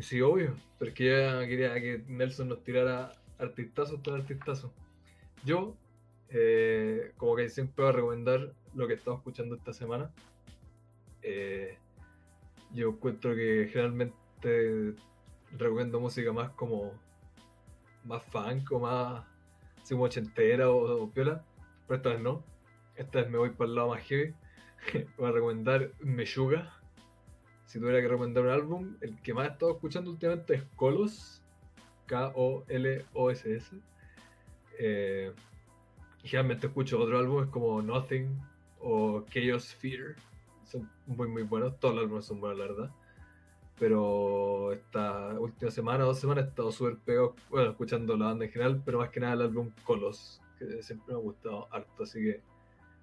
Sí, 0.00 0.20
obvio. 0.20 0.54
Pero 0.78 0.90
es 0.90 0.94
que 0.94 1.04
ya 1.06 1.46
quería 1.46 1.74
que 1.74 2.04
Nelson 2.08 2.48
nos 2.48 2.62
tirara 2.62 3.12
artistazos 3.38 4.02
tras 4.02 4.20
artistazos. 4.20 4.70
Yo, 5.44 5.76
eh, 6.36 7.12
como 7.16 7.36
que 7.36 7.48
siempre 7.48 7.84
voy 7.84 7.90
a 7.90 7.96
recomendar 7.96 8.52
lo 8.74 8.88
que 8.88 8.94
estamos 8.94 9.20
escuchando 9.20 9.54
esta 9.54 9.72
semana. 9.72 10.10
Eh, 11.22 11.78
yo 12.72 12.90
encuentro 12.90 13.36
que 13.36 13.68
generalmente 13.72 14.94
recomiendo 15.56 16.00
música 16.00 16.32
más 16.32 16.50
como 16.50 16.92
más 18.04 18.22
funk 18.24 18.70
o 18.72 18.80
más 18.80 19.24
así 19.80 19.94
ochentera 19.94 20.70
o, 20.70 21.04
o 21.04 21.10
piola. 21.10 21.44
Pero 21.86 21.96
esta 21.96 22.08
vez 22.10 22.20
no. 22.20 22.44
Esta 22.96 23.20
vez 23.20 23.30
me 23.30 23.38
voy 23.38 23.50
para 23.50 23.70
el 23.70 23.76
lado 23.76 23.88
más 23.90 24.02
heavy. 24.02 24.34
voy 25.16 25.28
a 25.28 25.32
recomendar 25.32 25.92
Meshuga. 26.00 26.80
Si 27.66 27.78
tuviera 27.78 28.00
que 28.00 28.08
recomendar 28.08 28.44
un 28.44 28.50
álbum, 28.50 28.96
el 29.00 29.20
que 29.22 29.34
más 29.34 29.48
he 29.48 29.52
estado 29.52 29.72
escuchando 29.72 30.10
últimamente 30.10 30.54
es 30.54 30.64
Colos. 30.74 31.42
K-O-L-O-S-S. 32.06 33.76
Eh, 34.78 35.32
y 36.24 36.28
generalmente 36.28 36.68
escucho 36.68 36.98
otros 36.98 37.20
álbumes 37.20 37.50
como 37.50 37.82
Nothing 37.82 38.40
o 38.80 39.24
Chaos 39.30 39.74
Fear. 39.74 40.16
Son 40.64 40.90
muy 41.06 41.28
muy 41.28 41.42
buenos. 41.42 41.78
Todos 41.78 41.94
los 41.94 42.04
álbumes 42.04 42.24
son 42.24 42.40
buenos, 42.40 42.58
la 42.58 42.64
verdad. 42.64 42.90
Pero 43.78 44.72
esta 44.72 45.38
última 45.38 45.70
semana, 45.70 46.04
dos 46.04 46.18
semanas, 46.18 46.46
he 46.46 46.48
estado 46.48 46.72
súper 46.72 46.96
pegado, 46.96 47.34
bueno, 47.50 47.72
escuchando 47.72 48.16
la 48.16 48.26
banda 48.26 48.46
en 48.46 48.50
general, 48.52 48.82
pero 48.84 48.98
más 48.98 49.10
que 49.10 49.20
nada 49.20 49.34
el 49.34 49.42
álbum 49.42 49.70
Colos, 49.84 50.40
que 50.58 50.82
siempre 50.82 51.12
me 51.12 51.20
ha 51.20 51.22
gustado 51.22 51.68
harto. 51.70 52.04
Así 52.04 52.20
que 52.20 52.40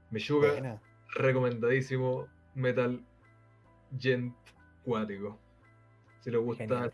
Meshuga, 0.09 0.53
Buena. 0.53 0.81
recomendadísimo 1.13 2.27
metal 2.55 3.01
gent 3.99 4.33
cuático. 4.83 5.37
Si 6.21 6.31
les 6.31 6.41
gustan 6.41 6.91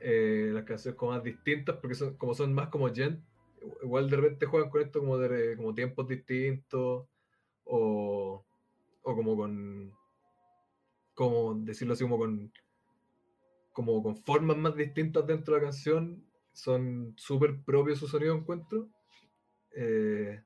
eh, 0.00 0.50
las 0.54 0.64
canciones 0.64 0.96
como 0.98 1.12
más 1.12 1.22
distintas, 1.22 1.76
porque 1.76 1.96
son, 1.96 2.14
como 2.14 2.32
son 2.32 2.54
más 2.54 2.68
como 2.68 2.90
gent, 2.94 3.20
igual 3.82 4.10
de 4.10 4.16
repente 4.16 4.46
juegan 4.46 4.70
con 4.70 4.82
esto 4.82 5.00
como 5.00 5.74
tiempos 5.74 6.08
distintos 6.08 7.06
o, 7.64 8.44
como 9.02 9.36
con 9.36 9.92
como 11.14 11.54
decirlo 11.54 11.94
así 11.94 12.04
como 12.04 12.18
con 12.18 12.52
como 13.72 14.02
con 14.02 14.16
formas 14.16 14.56
más 14.56 14.76
distintas 14.76 15.26
dentro 15.26 15.54
de 15.54 15.60
la 15.60 15.66
canción 15.66 16.24
son 16.52 17.14
súper 17.16 17.62
propios 17.64 17.98
su 17.98 18.06
sonido 18.06 18.34
encuentro. 18.34 18.88
Eh, 19.74 20.42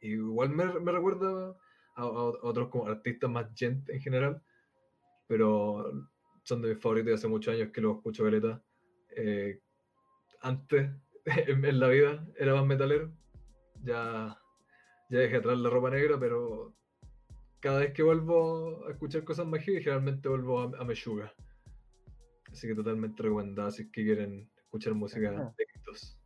igual 0.00 0.50
me, 0.50 0.64
me 0.80 0.90
recuerda 0.90 1.56
a, 1.94 2.04
otros 2.04 2.68
como 2.68 2.86
artistas 2.86 3.30
más 3.30 3.46
gent 3.54 3.88
en 3.90 4.00
general 4.00 4.42
pero 5.28 5.92
son 6.42 6.62
de 6.62 6.70
mis 6.74 6.82
favoritos 6.82 7.06
de 7.06 7.14
hace 7.14 7.28
muchos 7.28 7.54
años 7.54 7.70
que 7.72 7.80
los 7.80 7.96
escucho 7.96 8.24
caleta 8.24 8.62
Eh, 9.14 9.60
antes 10.40 10.90
en, 11.48 11.64
en 11.64 11.80
la 11.80 11.88
vida 11.88 12.26
era 12.38 12.54
más 12.54 12.66
metalero 12.66 13.12
ya 13.84 14.38
ya 15.10 15.18
dejé 15.18 15.36
atrás 15.36 15.58
la 15.58 15.70
ropa 15.70 15.90
negra 15.90 16.18
pero 16.18 16.74
cada 17.60 17.80
vez 17.80 17.92
que 17.92 18.02
vuelvo 18.02 18.86
a 18.86 18.90
escuchar 18.92 19.24
cosas 19.24 19.46
más 19.46 19.62
heavy 19.64 19.78
generalmente 19.82 20.28
vuelvo 20.28 20.60
a, 20.60 20.64
a 20.80 20.84
Meshuga 20.84 21.32
así 22.50 22.66
que 22.68 22.74
totalmente 22.74 23.22
recomendado 23.22 23.70
si 23.70 23.82
es 23.82 23.88
que 23.92 24.04
quieren 24.04 24.50
escuchar 24.56 24.94
música 24.94 25.30
Ajá. 25.30 25.54
de 25.56 25.64
gritos 25.72 26.18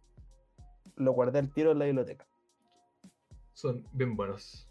Lo 0.97 1.13
guardé 1.13 1.39
al 1.41 1.53
tiro 1.53 1.73
en 1.73 1.79
la 1.79 1.85
biblioteca. 1.87 2.27
son 3.53 3.85
bien 3.93 4.17
buenos 4.17 4.69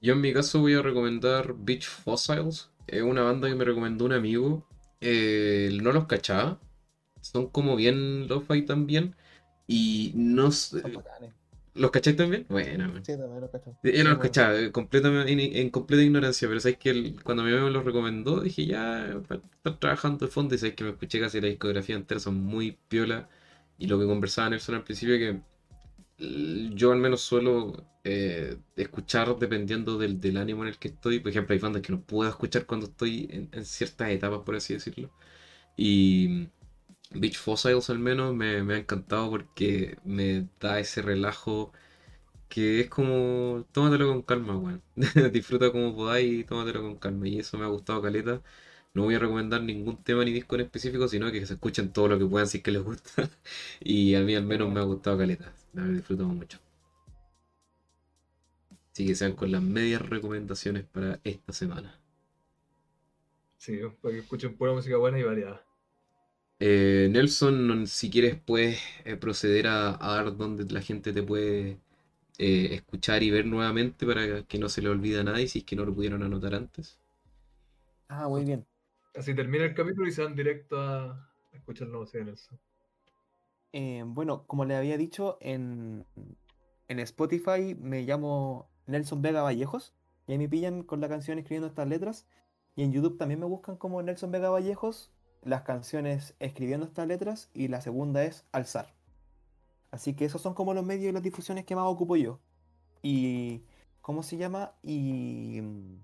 Yo 0.00 0.12
en 0.14 0.20
mi 0.20 0.32
caso 0.32 0.60
voy 0.60 0.74
a 0.74 0.82
recomendar 0.82 1.54
Beach 1.56 1.86
Fossils. 1.88 2.70
Es 2.86 3.02
una 3.02 3.22
banda 3.22 3.48
que 3.48 3.54
me 3.54 3.64
recomendó 3.64 4.04
un 4.04 4.12
amigo. 4.12 4.66
Eh, 5.00 5.70
no 5.82 5.92
los 5.92 6.06
cachaba. 6.06 6.60
Son 7.20 7.48
como 7.48 7.74
bien 7.76 8.28
lo-fi 8.28 8.62
también. 8.62 9.16
Y 9.66 10.12
no. 10.14 10.50
¿Los 11.74 11.90
cacháis 11.90 12.16
también? 12.16 12.46
Bueno, 12.48 12.88
man. 12.88 13.02
Sí, 13.04 13.12
también 13.16 13.40
lo 13.40 13.50
cacho. 13.50 13.74
Yo 13.82 14.04
no 14.04 14.10
los 14.10 14.18
Bueno. 14.18 14.22
cachaba, 14.22 14.56
en, 14.58 15.40
en 15.40 15.70
completa 15.70 16.02
ignorancia, 16.02 16.48
pero 16.48 16.60
sabes 16.60 16.78
que 16.78 16.90
el- 16.90 17.22
cuando 17.22 17.42
mi 17.42 17.50
amigo 17.50 17.66
me 17.66 17.70
los 17.72 17.84
recomendó, 17.84 18.40
dije 18.40 18.66
ya, 18.66 19.20
para 19.28 19.40
estar 19.56 19.78
trabajando 19.78 20.26
de 20.26 20.32
fondo, 20.32 20.54
y 20.54 20.58
sabes 20.58 20.74
que 20.74 20.84
me 20.84 20.90
escuché 20.90 21.20
casi 21.20 21.40
la 21.40 21.48
discografía 21.48 21.96
entera, 21.96 22.20
son 22.20 22.36
muy 22.42 22.78
piola, 22.88 23.28
y 23.78 23.86
lo 23.86 23.98
que 23.98 24.06
conversaba 24.06 24.50
Nelson 24.50 24.76
al 24.76 24.84
principio, 24.84 25.18
que 25.18 25.40
yo 26.18 26.92
al 26.92 26.98
menos 26.98 27.20
suelo 27.22 27.72
eh, 28.04 28.56
escuchar 28.76 29.36
dependiendo 29.38 29.98
del, 29.98 30.20
del 30.20 30.36
ánimo 30.36 30.62
en 30.62 30.68
el 30.68 30.78
que 30.78 30.88
estoy, 30.88 31.20
por 31.20 31.30
ejemplo, 31.30 31.54
hay 31.54 31.58
bandas 31.60 31.82
que 31.82 31.92
no 31.92 32.02
puedo 32.02 32.28
escuchar 32.30 32.66
cuando 32.66 32.86
estoy 32.86 33.28
en, 33.30 33.48
en 33.52 33.64
ciertas 33.64 34.10
etapas, 34.10 34.40
por 34.44 34.54
así 34.56 34.74
decirlo, 34.74 35.10
y 35.76 36.48
Beach 37.14 37.38
Fossils 37.38 37.90
al 37.90 37.98
menos 37.98 38.34
me, 38.34 38.56
ha 38.56 38.78
encantado 38.78 39.30
porque 39.30 39.98
me 40.04 40.48
da 40.60 40.80
ese 40.80 41.02
relajo 41.02 41.72
que 42.48 42.80
es 42.80 42.90
como, 42.90 43.66
tómatelo 43.72 44.08
con 44.08 44.22
calma, 44.22 44.56
weón. 44.58 44.82
Disfruta 45.32 45.72
como 45.72 45.94
podáis 45.96 46.40
y 46.40 46.44
tómatelo 46.44 46.82
con 46.82 46.96
calma. 46.96 47.28
Y 47.28 47.40
eso 47.40 47.58
me 47.58 47.64
ha 47.64 47.68
gustado 47.68 48.02
caleta. 48.02 48.42
No 48.94 49.04
voy 49.04 49.16
a 49.16 49.18
recomendar 49.18 49.62
ningún 49.62 50.02
tema 50.04 50.24
ni 50.24 50.32
disco 50.32 50.54
en 50.56 50.62
específico, 50.62 51.08
sino 51.08 51.32
que 51.32 51.46
se 51.46 51.54
escuchen 51.54 51.92
todo 51.92 52.08
lo 52.08 52.18
que 52.18 52.26
puedan 52.26 52.48
si 52.48 52.62
que 52.62 52.70
les 52.72 52.82
gusta. 52.82 53.28
Y 53.80 54.14
a 54.14 54.20
mí 54.20 54.34
al 54.36 54.44
menos 54.44 54.72
me 54.72 54.80
ha 54.80 54.84
gustado 54.84 55.18
caleta. 55.18 55.52
Me 55.72 55.82
he 55.84 55.92
disfrutado 55.94 56.28
mucho. 56.30 56.58
Así 58.92 59.06
que 59.06 59.14
sean 59.16 59.32
con 59.34 59.50
las 59.50 59.62
medias 59.62 60.02
recomendaciones 60.02 60.84
para 60.84 61.20
esta 61.24 61.52
semana. 61.52 61.98
Sí, 63.58 63.80
para 64.00 64.14
que 64.14 64.20
escuchen 64.20 64.56
pura 64.56 64.72
música 64.72 64.96
buena 64.96 65.18
y 65.18 65.24
variada. 65.24 65.64
Eh, 66.60 67.08
Nelson, 67.10 67.86
si 67.86 68.10
quieres 68.10 68.36
puedes 68.40 68.78
eh, 69.04 69.16
proceder 69.16 69.66
a, 69.66 69.90
a 70.00 70.14
dar 70.16 70.36
donde 70.36 70.64
la 70.72 70.80
gente 70.82 71.12
te 71.12 71.22
puede 71.22 71.80
eh, 72.38 72.68
escuchar 72.74 73.22
y 73.22 73.30
ver 73.30 73.46
nuevamente 73.46 74.06
para 74.06 74.44
que 74.44 74.58
no 74.58 74.68
se 74.70 74.82
le 74.82 74.90
olvide 74.90 75.20
a 75.20 75.24
nadie 75.24 75.48
si 75.48 75.60
es 75.60 75.64
que 75.66 75.76
no 75.76 75.84
lo 75.86 75.94
pudieron 75.94 76.22
anotar 76.22 76.54
antes. 76.54 77.00
Ah, 78.08 78.28
muy 78.28 78.44
bien. 78.44 78.66
Así 79.14 79.34
termina 79.34 79.64
el 79.64 79.74
capítulo 79.74 80.08
y 80.08 80.12
se 80.12 80.22
van 80.22 80.34
directo 80.34 80.80
a 80.80 81.30
escuchar 81.52 81.88
la 81.88 81.98
música 81.98 82.18
de 82.18 82.24
Nelson. 82.26 82.58
Eh, 83.72 84.02
bueno, 84.06 84.46
como 84.46 84.64
le 84.64 84.76
había 84.76 84.96
dicho, 84.96 85.36
en, 85.40 86.06
en 86.88 87.00
Spotify 87.00 87.74
me 87.80 88.02
llamo 88.02 88.70
Nelson 88.86 89.22
Vega 89.22 89.42
Vallejos. 89.42 89.94
Y 90.26 90.32
ahí 90.32 90.38
me 90.38 90.48
pillan 90.48 90.82
con 90.84 91.00
la 91.00 91.08
canción 91.08 91.38
escribiendo 91.38 91.68
estas 91.68 91.88
letras. 91.88 92.26
Y 92.76 92.82
en 92.84 92.92
YouTube 92.92 93.18
también 93.18 93.40
me 93.40 93.46
buscan 93.46 93.76
como 93.76 94.02
Nelson 94.02 94.30
Vega 94.30 94.50
Vallejos, 94.50 95.12
las 95.44 95.62
canciones 95.62 96.34
escribiendo 96.40 96.86
estas 96.86 97.06
letras. 97.06 97.50
Y 97.54 97.68
la 97.68 97.80
segunda 97.80 98.24
es 98.24 98.44
Alzar. 98.52 98.94
Así 99.90 100.14
que 100.14 100.24
esos 100.24 100.42
son 100.42 100.54
como 100.54 100.74
los 100.74 100.84
medios 100.84 101.10
y 101.10 101.12
las 101.12 101.22
difusiones 101.22 101.64
que 101.64 101.76
más 101.76 101.86
ocupo 101.86 102.16
yo. 102.16 102.40
Y. 103.02 103.62
¿Cómo 104.00 104.22
se 104.22 104.36
llama? 104.36 104.72
Y. 104.82 105.60
mm, 105.62 105.96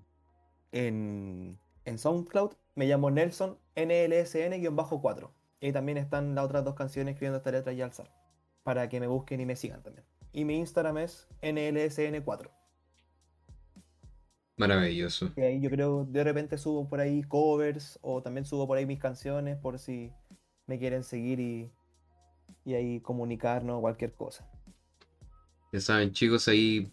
En, 0.72 1.58
en 1.84 1.98
SoundCloud 1.98 2.52
me 2.76 2.86
llamo 2.86 3.10
Nelson 3.10 3.58
NLSN-4. 3.76 5.30
Y 5.60 5.72
también 5.72 5.98
están 5.98 6.34
las 6.34 6.44
otras 6.44 6.64
dos 6.64 6.74
canciones 6.74 7.12
escribiendo 7.12 7.38
esta 7.38 7.50
letra 7.50 7.72
y 7.72 7.82
alzar. 7.82 8.10
Para 8.62 8.88
que 8.88 9.00
me 9.00 9.06
busquen 9.06 9.40
y 9.40 9.46
me 9.46 9.56
sigan 9.56 9.82
también. 9.82 10.06
Y 10.32 10.44
mi 10.44 10.56
Instagram 10.58 10.98
es 10.98 11.28
NLSN4. 11.42 12.50
Maravilloso. 14.60 15.32
Que 15.34 15.46
ahí 15.46 15.60
yo 15.60 15.70
creo 15.70 16.04
de 16.04 16.22
repente 16.22 16.58
subo 16.58 16.86
por 16.86 17.00
ahí 17.00 17.22
covers 17.22 17.98
o 18.02 18.22
también 18.22 18.44
subo 18.44 18.66
por 18.66 18.76
ahí 18.76 18.84
mis 18.84 18.98
canciones 18.98 19.56
por 19.56 19.78
si 19.78 20.12
me 20.66 20.78
quieren 20.78 21.02
seguir 21.02 21.40
y, 21.40 21.70
y 22.66 22.74
ahí 22.74 23.00
comunicarnos 23.00 23.78
o 23.78 23.80
cualquier 23.80 24.12
cosa. 24.12 24.46
Ya 25.72 25.80
saben, 25.80 26.12
chicos, 26.12 26.46
ahí 26.48 26.92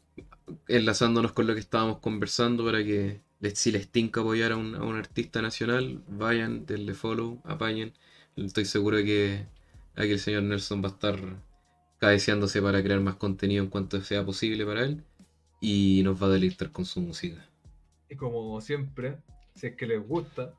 enlazándonos 0.70 1.34
con 1.34 1.46
lo 1.46 1.54
que 1.56 1.60
estábamos 1.60 2.00
conversando 2.00 2.64
para 2.64 2.84
que 2.86 3.22
si 3.54 3.72
les 3.72 3.90
tinca 3.90 4.22
apoyar 4.22 4.54
a 4.54 4.58
un, 4.58 4.76
a 4.76 4.84
un 4.84 4.96
artista 4.96 5.42
nacional, 5.42 6.02
vayan, 6.08 6.66
denle 6.66 6.94
follow, 6.94 7.42
apañen. 7.44 7.92
Estoy 8.38 8.64
seguro 8.64 8.98
de 8.98 9.04
que 9.04 9.46
aquí 9.96 10.12
el 10.12 10.20
señor 10.20 10.44
Nelson 10.44 10.82
va 10.82 10.88
a 10.88 10.92
estar 10.92 11.20
cabeceándose 12.00 12.62
para 12.62 12.82
crear 12.82 13.02
más 13.02 13.16
contenido 13.16 13.62
en 13.62 13.70
cuanto 13.70 14.02
sea 14.02 14.24
posible 14.24 14.66
para 14.66 14.84
él 14.84 15.04
y 15.60 16.02
nos 16.04 16.22
va 16.22 16.28
a 16.28 16.30
deleitar 16.30 16.72
con 16.72 16.86
su 16.86 17.02
música. 17.02 17.44
Y 18.10 18.16
como 18.16 18.60
siempre, 18.62 19.18
si 19.56 19.68
es 19.68 19.76
que 19.76 19.86
les 19.86 20.06
gusta 20.06 20.54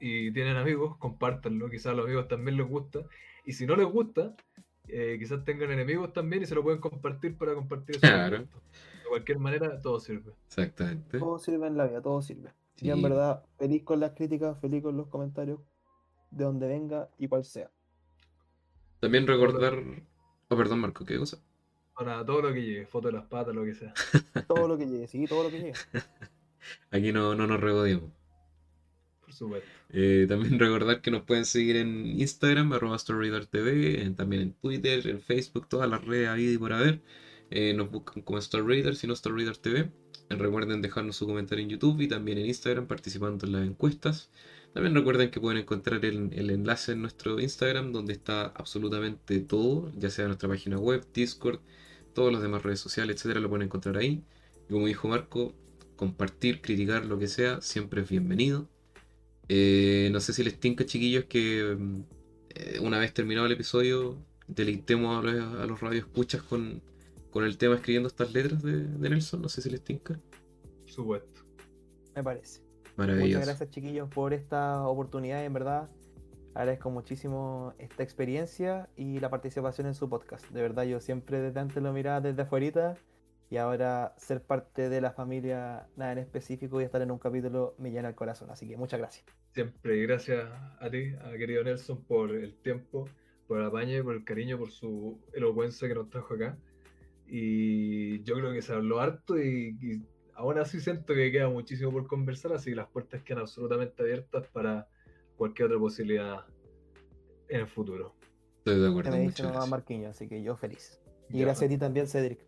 y 0.00 0.32
tienen 0.32 0.56
amigos, 0.56 0.96
compártanlo. 0.98 1.70
Quizás 1.70 1.86
a 1.86 1.94
los 1.94 2.06
amigos 2.06 2.28
también 2.28 2.56
les 2.56 2.68
gusta. 2.68 3.00
Y 3.44 3.52
si 3.52 3.66
no 3.66 3.76
les 3.76 3.86
gusta, 3.86 4.34
eh, 4.88 5.16
quizás 5.18 5.44
tengan 5.44 5.70
enemigos 5.70 6.12
también 6.12 6.42
y 6.42 6.46
se 6.46 6.54
lo 6.54 6.62
pueden 6.62 6.80
compartir 6.80 7.36
para 7.36 7.54
compartir. 7.54 7.98
Claro. 8.00 8.38
De 8.40 9.08
cualquier 9.08 9.38
manera, 9.38 9.80
todo 9.80 10.00
sirve. 10.00 10.32
Exactamente. 10.46 11.18
Todo 11.18 11.38
sirve 11.38 11.66
en 11.66 11.76
la 11.76 11.86
vida, 11.86 12.02
todo 12.02 12.20
sirve. 12.22 12.52
Sí. 12.76 12.90
En 12.90 13.02
verdad 13.02 13.44
feliz 13.56 13.82
con 13.84 14.00
las 14.00 14.12
críticas, 14.12 14.58
feliz 14.60 14.82
con 14.82 14.96
los 14.96 15.08
comentarios, 15.08 15.60
de 16.30 16.44
donde 16.44 16.66
venga 16.66 17.08
y 17.18 17.28
cual 17.28 17.44
sea. 17.44 17.70
También 19.00 19.26
recordar... 19.26 19.82
Oh, 20.48 20.56
perdón, 20.56 20.80
Marco, 20.80 21.04
¿qué 21.04 21.18
cosa? 21.18 21.38
Ahora, 21.94 22.24
todo 22.24 22.42
lo 22.42 22.52
que 22.52 22.62
llegue, 22.62 22.86
foto 22.86 23.08
de 23.08 23.14
las 23.14 23.26
patas, 23.26 23.54
lo 23.54 23.64
que 23.64 23.74
sea. 23.74 23.94
Todo 24.48 24.66
lo 24.66 24.76
que 24.76 24.86
llegue, 24.86 25.06
sí, 25.06 25.26
todo 25.26 25.44
lo 25.44 25.50
que 25.50 25.58
llegue. 25.58 25.72
Aquí 26.90 27.12
no, 27.12 27.34
no 27.34 27.46
nos 27.46 27.60
regodeamos. 27.60 28.10
Por 29.20 29.32
supuesto. 29.32 29.68
Eh, 29.90 30.26
también 30.28 30.58
recordar 30.58 31.00
que 31.00 31.10
nos 31.10 31.22
pueden 31.22 31.44
seguir 31.44 31.76
en 31.76 32.06
Instagram, 32.06 32.72
arroba 32.72 32.98
también 34.16 34.42
en 34.42 34.52
Twitter, 34.54 35.06
en 35.06 35.20
Facebook, 35.20 35.68
todas 35.68 35.88
las 35.88 36.04
redes 36.04 36.28
habidas 36.28 36.54
y 36.54 36.58
por 36.58 36.72
haber. 36.72 37.02
Eh, 37.50 37.74
nos 37.74 37.90
buscan 37.90 38.22
como 38.22 38.40
StoryReader, 38.40 38.96
si 38.96 39.06
no. 39.06 39.14
Eh, 39.14 39.90
recuerden 40.30 40.82
dejarnos 40.82 41.16
su 41.16 41.26
comentario 41.26 41.62
en 41.62 41.70
YouTube 41.70 42.00
y 42.00 42.08
también 42.08 42.38
en 42.38 42.46
Instagram 42.46 42.86
participando 42.86 43.46
en 43.46 43.52
las 43.52 43.66
encuestas. 43.66 44.30
También 44.72 44.94
recuerden 44.94 45.30
que 45.30 45.40
pueden 45.40 45.58
encontrar 45.58 46.04
el, 46.04 46.30
el 46.32 46.50
enlace 46.50 46.92
en 46.92 47.02
nuestro 47.02 47.38
Instagram 47.38 47.92
donde 47.92 48.12
está 48.14 48.46
absolutamente 48.46 49.38
todo, 49.40 49.92
ya 49.96 50.10
sea 50.10 50.26
nuestra 50.26 50.48
página 50.48 50.78
web, 50.78 51.06
Discord, 51.14 51.60
todas 52.14 52.32
las 52.32 52.42
demás 52.42 52.62
redes 52.64 52.80
sociales, 52.80 53.16
etcétera, 53.16 53.40
lo 53.40 53.48
pueden 53.48 53.66
encontrar 53.66 53.96
ahí. 53.96 54.24
Y 54.68 54.72
como 54.72 54.86
dijo 54.86 55.06
Marco, 55.08 55.54
compartir, 55.96 56.60
criticar, 56.60 57.04
lo 57.04 57.18
que 57.18 57.28
sea, 57.28 57.60
siempre 57.60 58.02
es 58.02 58.08
bienvenido. 58.08 58.68
Eh, 59.48 60.08
no 60.12 60.20
sé 60.20 60.32
si 60.32 60.42
les 60.42 60.58
tinca, 60.58 60.86
chiquillos, 60.86 61.24
que 61.24 61.76
mm, 61.78 62.00
eh, 62.54 62.78
una 62.80 62.98
vez 62.98 63.12
terminado 63.12 63.46
el 63.46 63.52
episodio, 63.52 64.18
deleitemos 64.46 65.18
a 65.18 65.22
los, 65.26 65.60
a 65.60 65.66
los 65.66 65.80
radioescuchas 65.80 66.42
con, 66.42 66.82
con 67.30 67.44
el 67.44 67.58
tema 67.58 67.74
escribiendo 67.74 68.08
estas 68.08 68.32
letras 68.32 68.62
de, 68.62 68.84
de 68.84 69.10
Nelson. 69.10 69.42
No 69.42 69.48
sé 69.48 69.62
si 69.62 69.70
les 69.70 69.82
tinca. 69.82 70.18
Por 70.80 70.90
supuesto. 70.90 71.42
Me 72.14 72.22
parece. 72.22 72.62
Maravilloso. 72.96 73.38
Muchas 73.38 73.46
gracias 73.46 73.70
chiquillos 73.70 74.08
por 74.08 74.32
esta 74.32 74.86
oportunidad, 74.86 75.44
en 75.44 75.52
verdad. 75.52 75.90
Agradezco 76.54 76.90
muchísimo 76.90 77.74
esta 77.78 78.04
experiencia 78.04 78.88
y 78.96 79.18
la 79.18 79.28
participación 79.28 79.88
en 79.88 79.94
su 79.94 80.08
podcast. 80.08 80.48
De 80.50 80.62
verdad, 80.62 80.84
yo 80.84 81.00
siempre 81.00 81.40
desde 81.40 81.58
antes 81.58 81.82
lo 81.82 81.92
miraba 81.92 82.20
desde 82.20 82.42
afuera 82.42 82.96
y 83.50 83.56
ahora 83.56 84.14
ser 84.16 84.42
parte 84.42 84.88
de 84.88 85.00
la 85.00 85.12
familia, 85.12 85.86
nada 85.96 86.12
en 86.12 86.18
específico 86.18 86.80
y 86.80 86.84
estar 86.84 87.02
en 87.02 87.10
un 87.10 87.18
capítulo 87.18 87.74
me 87.78 87.90
llena 87.90 88.08
el 88.08 88.14
corazón. 88.14 88.50
Así 88.50 88.66
que 88.68 88.76
muchas 88.76 88.98
gracias. 88.98 89.24
Siempre 89.52 90.02
gracias 90.02 90.48
a 90.80 90.90
ti, 90.90 91.14
a 91.22 91.30
querido 91.38 91.62
Nelson, 91.62 92.02
por 92.04 92.30
el 92.34 92.54
tiempo, 92.56 93.08
por 93.46 93.60
el 93.60 93.66
apañe, 93.66 94.02
por 94.02 94.14
el 94.14 94.24
cariño, 94.24 94.58
por 94.58 94.70
su 94.70 95.20
elocuencia 95.32 95.86
que 95.86 95.94
nos 95.94 96.10
trajo 96.10 96.34
acá. 96.34 96.56
Y 97.26 98.22
yo 98.24 98.34
creo 98.34 98.52
que 98.52 98.62
se 98.62 98.72
habló 98.72 99.00
harto 99.00 99.38
y, 99.38 99.76
y 99.80 100.02
aún 100.34 100.58
así 100.58 100.80
siento 100.80 101.14
que 101.14 101.30
queda 101.30 101.48
muchísimo 101.48 101.92
por 101.92 102.06
conversar, 102.06 102.52
así 102.52 102.70
que 102.70 102.76
las 102.76 102.88
puertas 102.88 103.22
quedan 103.22 103.40
absolutamente 103.40 104.02
abiertas 104.02 104.46
para 104.48 104.88
cualquier 105.36 105.66
otra 105.66 105.78
posibilidad 105.78 106.44
en 107.48 107.60
el 107.60 107.66
futuro. 107.66 108.14
Estoy 108.58 108.80
de 108.80 108.88
acuerdo, 108.88 109.10
me 109.10 109.16
dice 109.18 109.26
muchas 109.42 109.46
gracias. 109.52 109.68
Marquiño, 109.70 110.08
así 110.08 110.28
que 110.28 110.42
yo 110.42 110.56
feliz. 110.56 111.00
Y 111.30 111.38
Ya. 111.38 111.44
gracias 111.46 111.66
a 111.66 111.72
ti 111.72 111.78
también, 111.78 112.06
Cedric. 112.08 112.40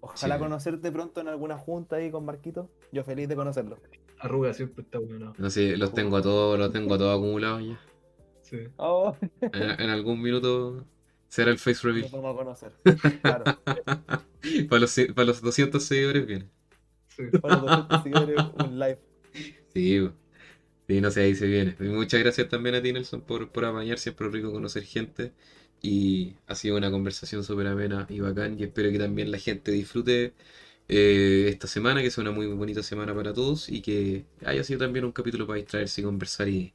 Ojalá 0.00 0.36
Sí. 0.36 0.38
conocerte 0.38 0.92
pronto 0.92 1.20
en 1.20 1.28
alguna 1.28 1.58
junta 1.58 1.96
ahí 1.96 2.10
con 2.10 2.24
Marquito. 2.24 2.70
Yo 2.92 3.04
feliz 3.04 3.28
de 3.28 3.36
conocerlo. 3.36 3.80
Arruga 4.18 4.52
siempre 4.54 4.82
está 4.84 4.98
bueno. 4.98 5.32
No 5.38 5.50
sé, 5.50 5.76
los 5.76 5.92
tengo 5.94 6.16
a 6.16 6.22
todos, 6.22 6.58
los 6.58 6.72
tengo 6.72 6.94
a 6.94 6.98
todos 6.98 7.16
acumulados 7.18 7.62
ya. 7.64 7.80
Sí. 8.40 8.58
Oh, 8.76 9.16
En, 9.52 9.80
en 9.80 9.90
algún 9.90 10.20
minuto 10.22 10.86
será 11.28 11.50
el 11.50 11.58
face 11.58 11.80
reveal. 11.86 12.08
vamos 12.12 12.34
a 12.34 12.36
conocer. 12.38 12.72
Claro. 13.22 13.50
para, 14.68 14.80
los, 14.80 14.94
para 15.14 15.26
los 15.26 15.40
200 15.42 15.82
seguidores 15.84 16.26
viene. 16.26 16.50
sí. 17.08 17.24
Para 17.40 17.54
los 17.56 17.62
200 17.62 18.02
seguidores, 18.02 18.46
un 18.54 18.78
live. 18.78 19.00
Sí, 19.74 20.08
sí, 20.88 21.00
no 21.00 21.10
sé, 21.10 21.22
ahí 21.22 21.34
se 21.34 21.46
viene. 21.46 21.76
Y 21.80 21.84
muchas 21.84 22.20
gracias 22.20 22.48
también 22.48 22.74
a 22.76 22.82
ti, 22.82 22.92
Nelson, 22.92 23.22
por, 23.22 23.50
por 23.52 23.64
apañar. 23.64 23.98
Siempre 23.98 24.28
rico 24.28 24.52
conocer 24.52 24.84
gente. 24.84 25.32
Y 25.86 26.36
ha 26.46 26.54
sido 26.54 26.76
una 26.76 26.90
conversación 26.90 27.44
súper 27.44 27.66
amena 27.68 28.06
y 28.10 28.20
bacán. 28.20 28.58
Y 28.58 28.64
espero 28.64 28.90
que 28.90 28.98
también 28.98 29.30
la 29.30 29.38
gente 29.38 29.72
disfrute 29.72 30.34
eh, 30.88 31.48
esta 31.50 31.66
semana, 31.68 32.02
que 32.02 32.10
sea 32.10 32.22
una 32.22 32.32
muy 32.32 32.46
bonita 32.48 32.82
semana 32.82 33.14
para 33.14 33.32
todos. 33.34 33.68
Y 33.68 33.82
que 33.82 34.26
haya 34.44 34.64
sido 34.64 34.80
también 34.80 35.04
un 35.04 35.12
capítulo 35.12 35.46
para 35.46 35.58
distraerse 35.58 36.00
y 36.00 36.04
conversar 36.04 36.48
y 36.48 36.74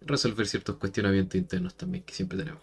resolver 0.00 0.46
ciertos 0.48 0.76
cuestionamientos 0.78 1.36
internos 1.40 1.76
también 1.76 2.04
que 2.04 2.14
siempre 2.14 2.38
tenemos. 2.38 2.62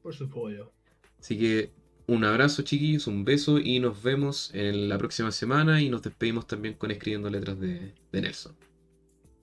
Por 0.00 0.14
su 0.14 0.28
pollo. 0.28 0.72
Así 1.20 1.38
que 1.38 1.72
Un 2.06 2.24
abrazo, 2.24 2.62
chiquillos, 2.62 3.06
un 3.06 3.24
beso 3.24 3.58
y 3.60 3.78
nos 3.80 4.02
vemos 4.02 4.50
en 4.54 4.88
la 4.88 4.98
próxima 4.98 5.30
semana 5.32 5.80
y 5.80 5.88
nos 5.88 6.02
despedimos 6.02 6.46
también 6.46 6.74
con 6.74 6.90
escribiendo 6.90 7.30
letras 7.30 7.58
de, 7.60 7.94
de 8.12 8.20
Nelson. 8.20 8.56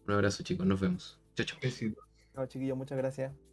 Un 0.07 0.13
abrazo, 0.13 0.43
chicos, 0.43 0.65
nos 0.67 0.79
vemos. 0.81 1.19
Chao, 1.35 1.45
chao. 1.45 1.59
Besitos. 1.61 2.03
Chiquillos, 2.47 2.77
muchas 2.77 2.97
gracias. 2.97 3.48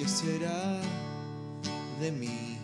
Qué 0.00 0.08
será 0.08 0.80
de 2.00 2.10
mí. 2.10 2.56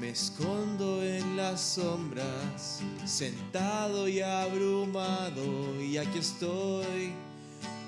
Me 0.00 0.10
escondo 0.10 1.02
en 1.02 1.36
las 1.36 1.60
sombras, 1.60 2.80
sentado 3.04 4.08
y 4.08 4.20
abrumado, 4.20 5.80
y 5.80 5.96
aquí 5.96 6.18
estoy, 6.18 7.12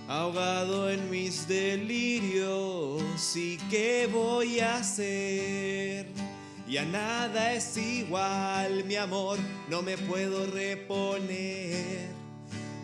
ahogado 0.06 0.88
en 0.90 1.10
mis 1.10 1.48
delirios. 1.48 3.02
¿Y 3.34 3.56
qué 3.68 4.08
voy 4.10 4.60
a 4.60 4.76
hacer? 4.76 6.06
Ya 6.68 6.84
nada 6.84 7.52
es 7.52 7.76
igual, 7.76 8.84
mi 8.84 8.94
amor, 8.94 9.38
no 9.68 9.82
me 9.82 9.98
puedo 9.98 10.46
reponer. 10.46 12.25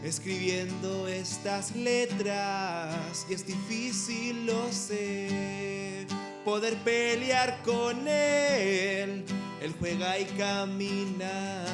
Escribiendo 0.03 1.07
estas 1.07 1.77
letras, 1.77 3.25
y 3.31 3.35
es 3.35 3.47
difícil, 3.47 4.47
lo 4.47 4.73
sé, 4.73 6.07
poder 6.45 6.77
pelear 6.79 7.63
con 7.63 8.09
él. 8.09 9.25
Él 9.63 9.75
juega 9.79 10.19
y 10.19 10.25
camina 10.25 11.65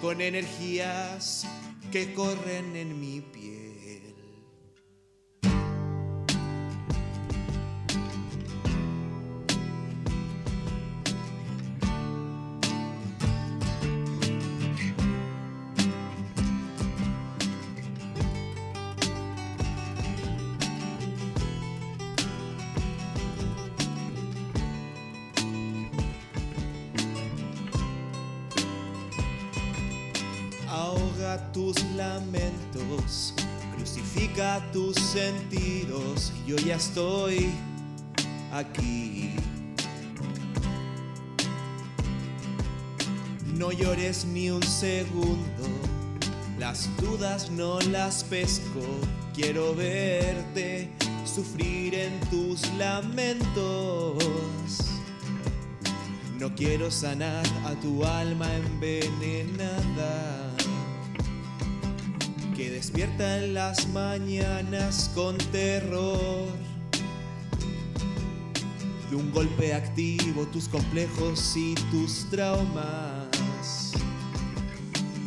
con 0.00 0.20
energías 0.20 1.46
que 1.92 2.12
corren 2.12 2.74
en 2.74 3.00
mi 3.00 3.20
piel. 3.20 3.47
Sentidos, 35.08 36.32
yo 36.46 36.56
ya 36.56 36.76
estoy 36.76 37.50
aquí. 38.52 39.30
No 43.54 43.72
llores 43.72 44.26
ni 44.26 44.50
un 44.50 44.62
segundo, 44.62 45.64
las 46.58 46.94
dudas 46.98 47.50
no 47.50 47.80
las 47.80 48.22
pesco, 48.24 48.84
quiero 49.34 49.74
verte 49.74 50.90
sufrir 51.24 51.94
en 51.94 52.20
tus 52.28 52.70
lamentos. 52.74 54.22
No 56.38 56.54
quiero 56.54 56.90
sanar 56.90 57.46
a 57.64 57.72
tu 57.80 58.04
alma 58.04 58.46
envenenada 58.54 60.47
que 62.58 62.70
despierta 62.70 63.38
en 63.38 63.54
las 63.54 63.88
mañanas 63.90 65.10
con 65.14 65.38
terror. 65.52 66.48
De 69.08 69.14
un 69.14 69.30
golpe 69.30 69.72
activo 69.72 70.44
tus 70.48 70.66
complejos 70.66 71.56
y 71.56 71.76
tus 71.92 72.28
traumas. 72.30 73.92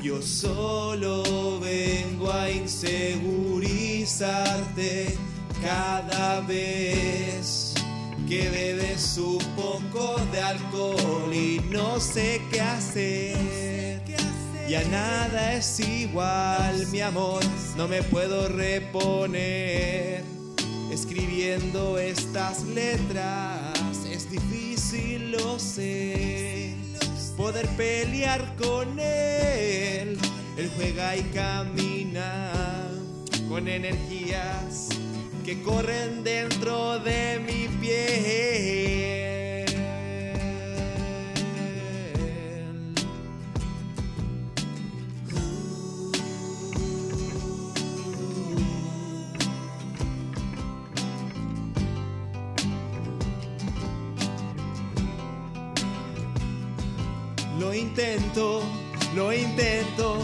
Yo 0.03 0.21
solo 0.21 1.57
vengo 1.61 2.29
a 2.33 2.51
insegurizarte 2.51 5.15
cada 5.61 6.41
vez 6.41 7.73
que 8.27 8.49
bebes 8.49 9.17
un 9.17 9.39
poco 9.55 10.17
de 10.33 10.41
alcohol 10.41 11.33
y 11.33 11.61
no 11.69 11.97
sé 11.97 12.41
qué 12.51 12.59
hacer. 12.59 13.80
Ya 14.71 14.85
nada 14.85 15.55
es 15.55 15.81
igual, 15.81 16.87
mi 16.93 17.01
amor, 17.01 17.43
no 17.75 17.89
me 17.89 18.01
puedo 18.03 18.47
reponer. 18.47 20.23
Escribiendo 20.89 21.97
estas 21.97 22.63
letras 22.63 23.75
es 24.09 24.31
difícil, 24.31 25.33
lo 25.33 25.59
sé. 25.59 26.73
Poder 27.35 27.67
pelear 27.75 28.55
con 28.55 28.97
él, 28.97 30.17
él 30.55 30.71
juega 30.77 31.17
y 31.17 31.23
camina 31.33 32.53
con 33.49 33.67
energías 33.67 34.87
que 35.43 35.61
corren 35.63 36.23
dentro 36.23 36.97
de 36.99 37.41
mi 37.45 37.67
piel. 37.77 39.30
Intento, 57.91 58.63
lo 59.15 59.33
intento, 59.33 60.17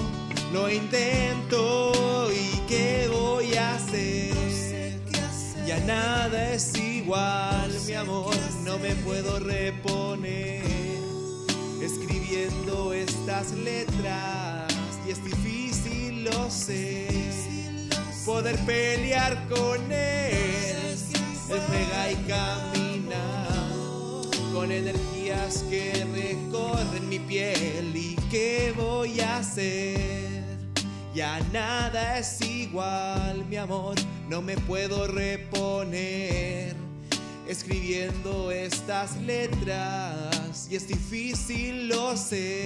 lo 0.53 0.69
intento 0.71 2.31
y 2.31 2.59
qué 2.65 3.09
voy 3.11 3.55
a 3.55 3.75
hacer. 3.75 4.33
Ya 5.65 5.77
nada 5.79 6.53
es 6.53 6.73
igual, 6.77 7.69
mi 7.85 7.93
amor, 7.93 8.33
no 8.63 8.79
me 8.79 8.95
puedo 8.95 9.39
reponer. 9.39 10.63
Escribiendo 11.81 12.93
estas 12.93 13.51
letras 13.51 14.73
y 15.05 15.11
es 15.11 15.21
difícil, 15.25 16.23
lo 16.23 16.49
sé. 16.49 17.07
Poder 18.25 18.57
pelear 18.59 19.45
con 19.49 19.91
él, 19.91 20.97
él 21.49 21.61
pega 21.69 22.11
y 22.11 22.15
camina 22.27 22.76
energías 24.71 25.63
que 25.69 26.05
recorren 26.13 27.09
mi 27.09 27.19
piel. 27.19 27.95
¿Y 27.95 28.15
qué 28.29 28.73
voy 28.75 29.19
a 29.19 29.37
hacer? 29.37 30.43
Ya 31.13 31.39
nada 31.51 32.19
es 32.19 32.41
igual, 32.41 33.45
mi 33.49 33.55
amor, 33.55 33.95
no 34.29 34.41
me 34.41 34.55
puedo 34.55 35.07
reponer. 35.07 36.75
Escribiendo 37.47 38.51
estas 38.51 39.15
letras 39.21 40.67
y 40.69 40.75
es 40.75 40.87
difícil, 40.87 41.87
lo 41.87 42.15
sé, 42.17 42.65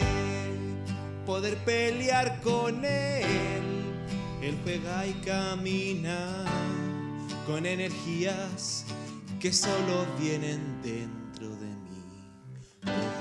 poder 1.26 1.56
pelear 1.60 2.42
con 2.42 2.84
él. 2.84 3.62
Él 4.42 4.58
juega 4.64 5.06
y 5.06 5.14
camina 5.26 6.46
con 7.46 7.66
energías 7.66 8.86
que 9.40 9.54
solo 9.54 10.06
vienen 10.20 10.82
de. 10.82 11.21
Thank 12.84 13.16
you. 13.16 13.21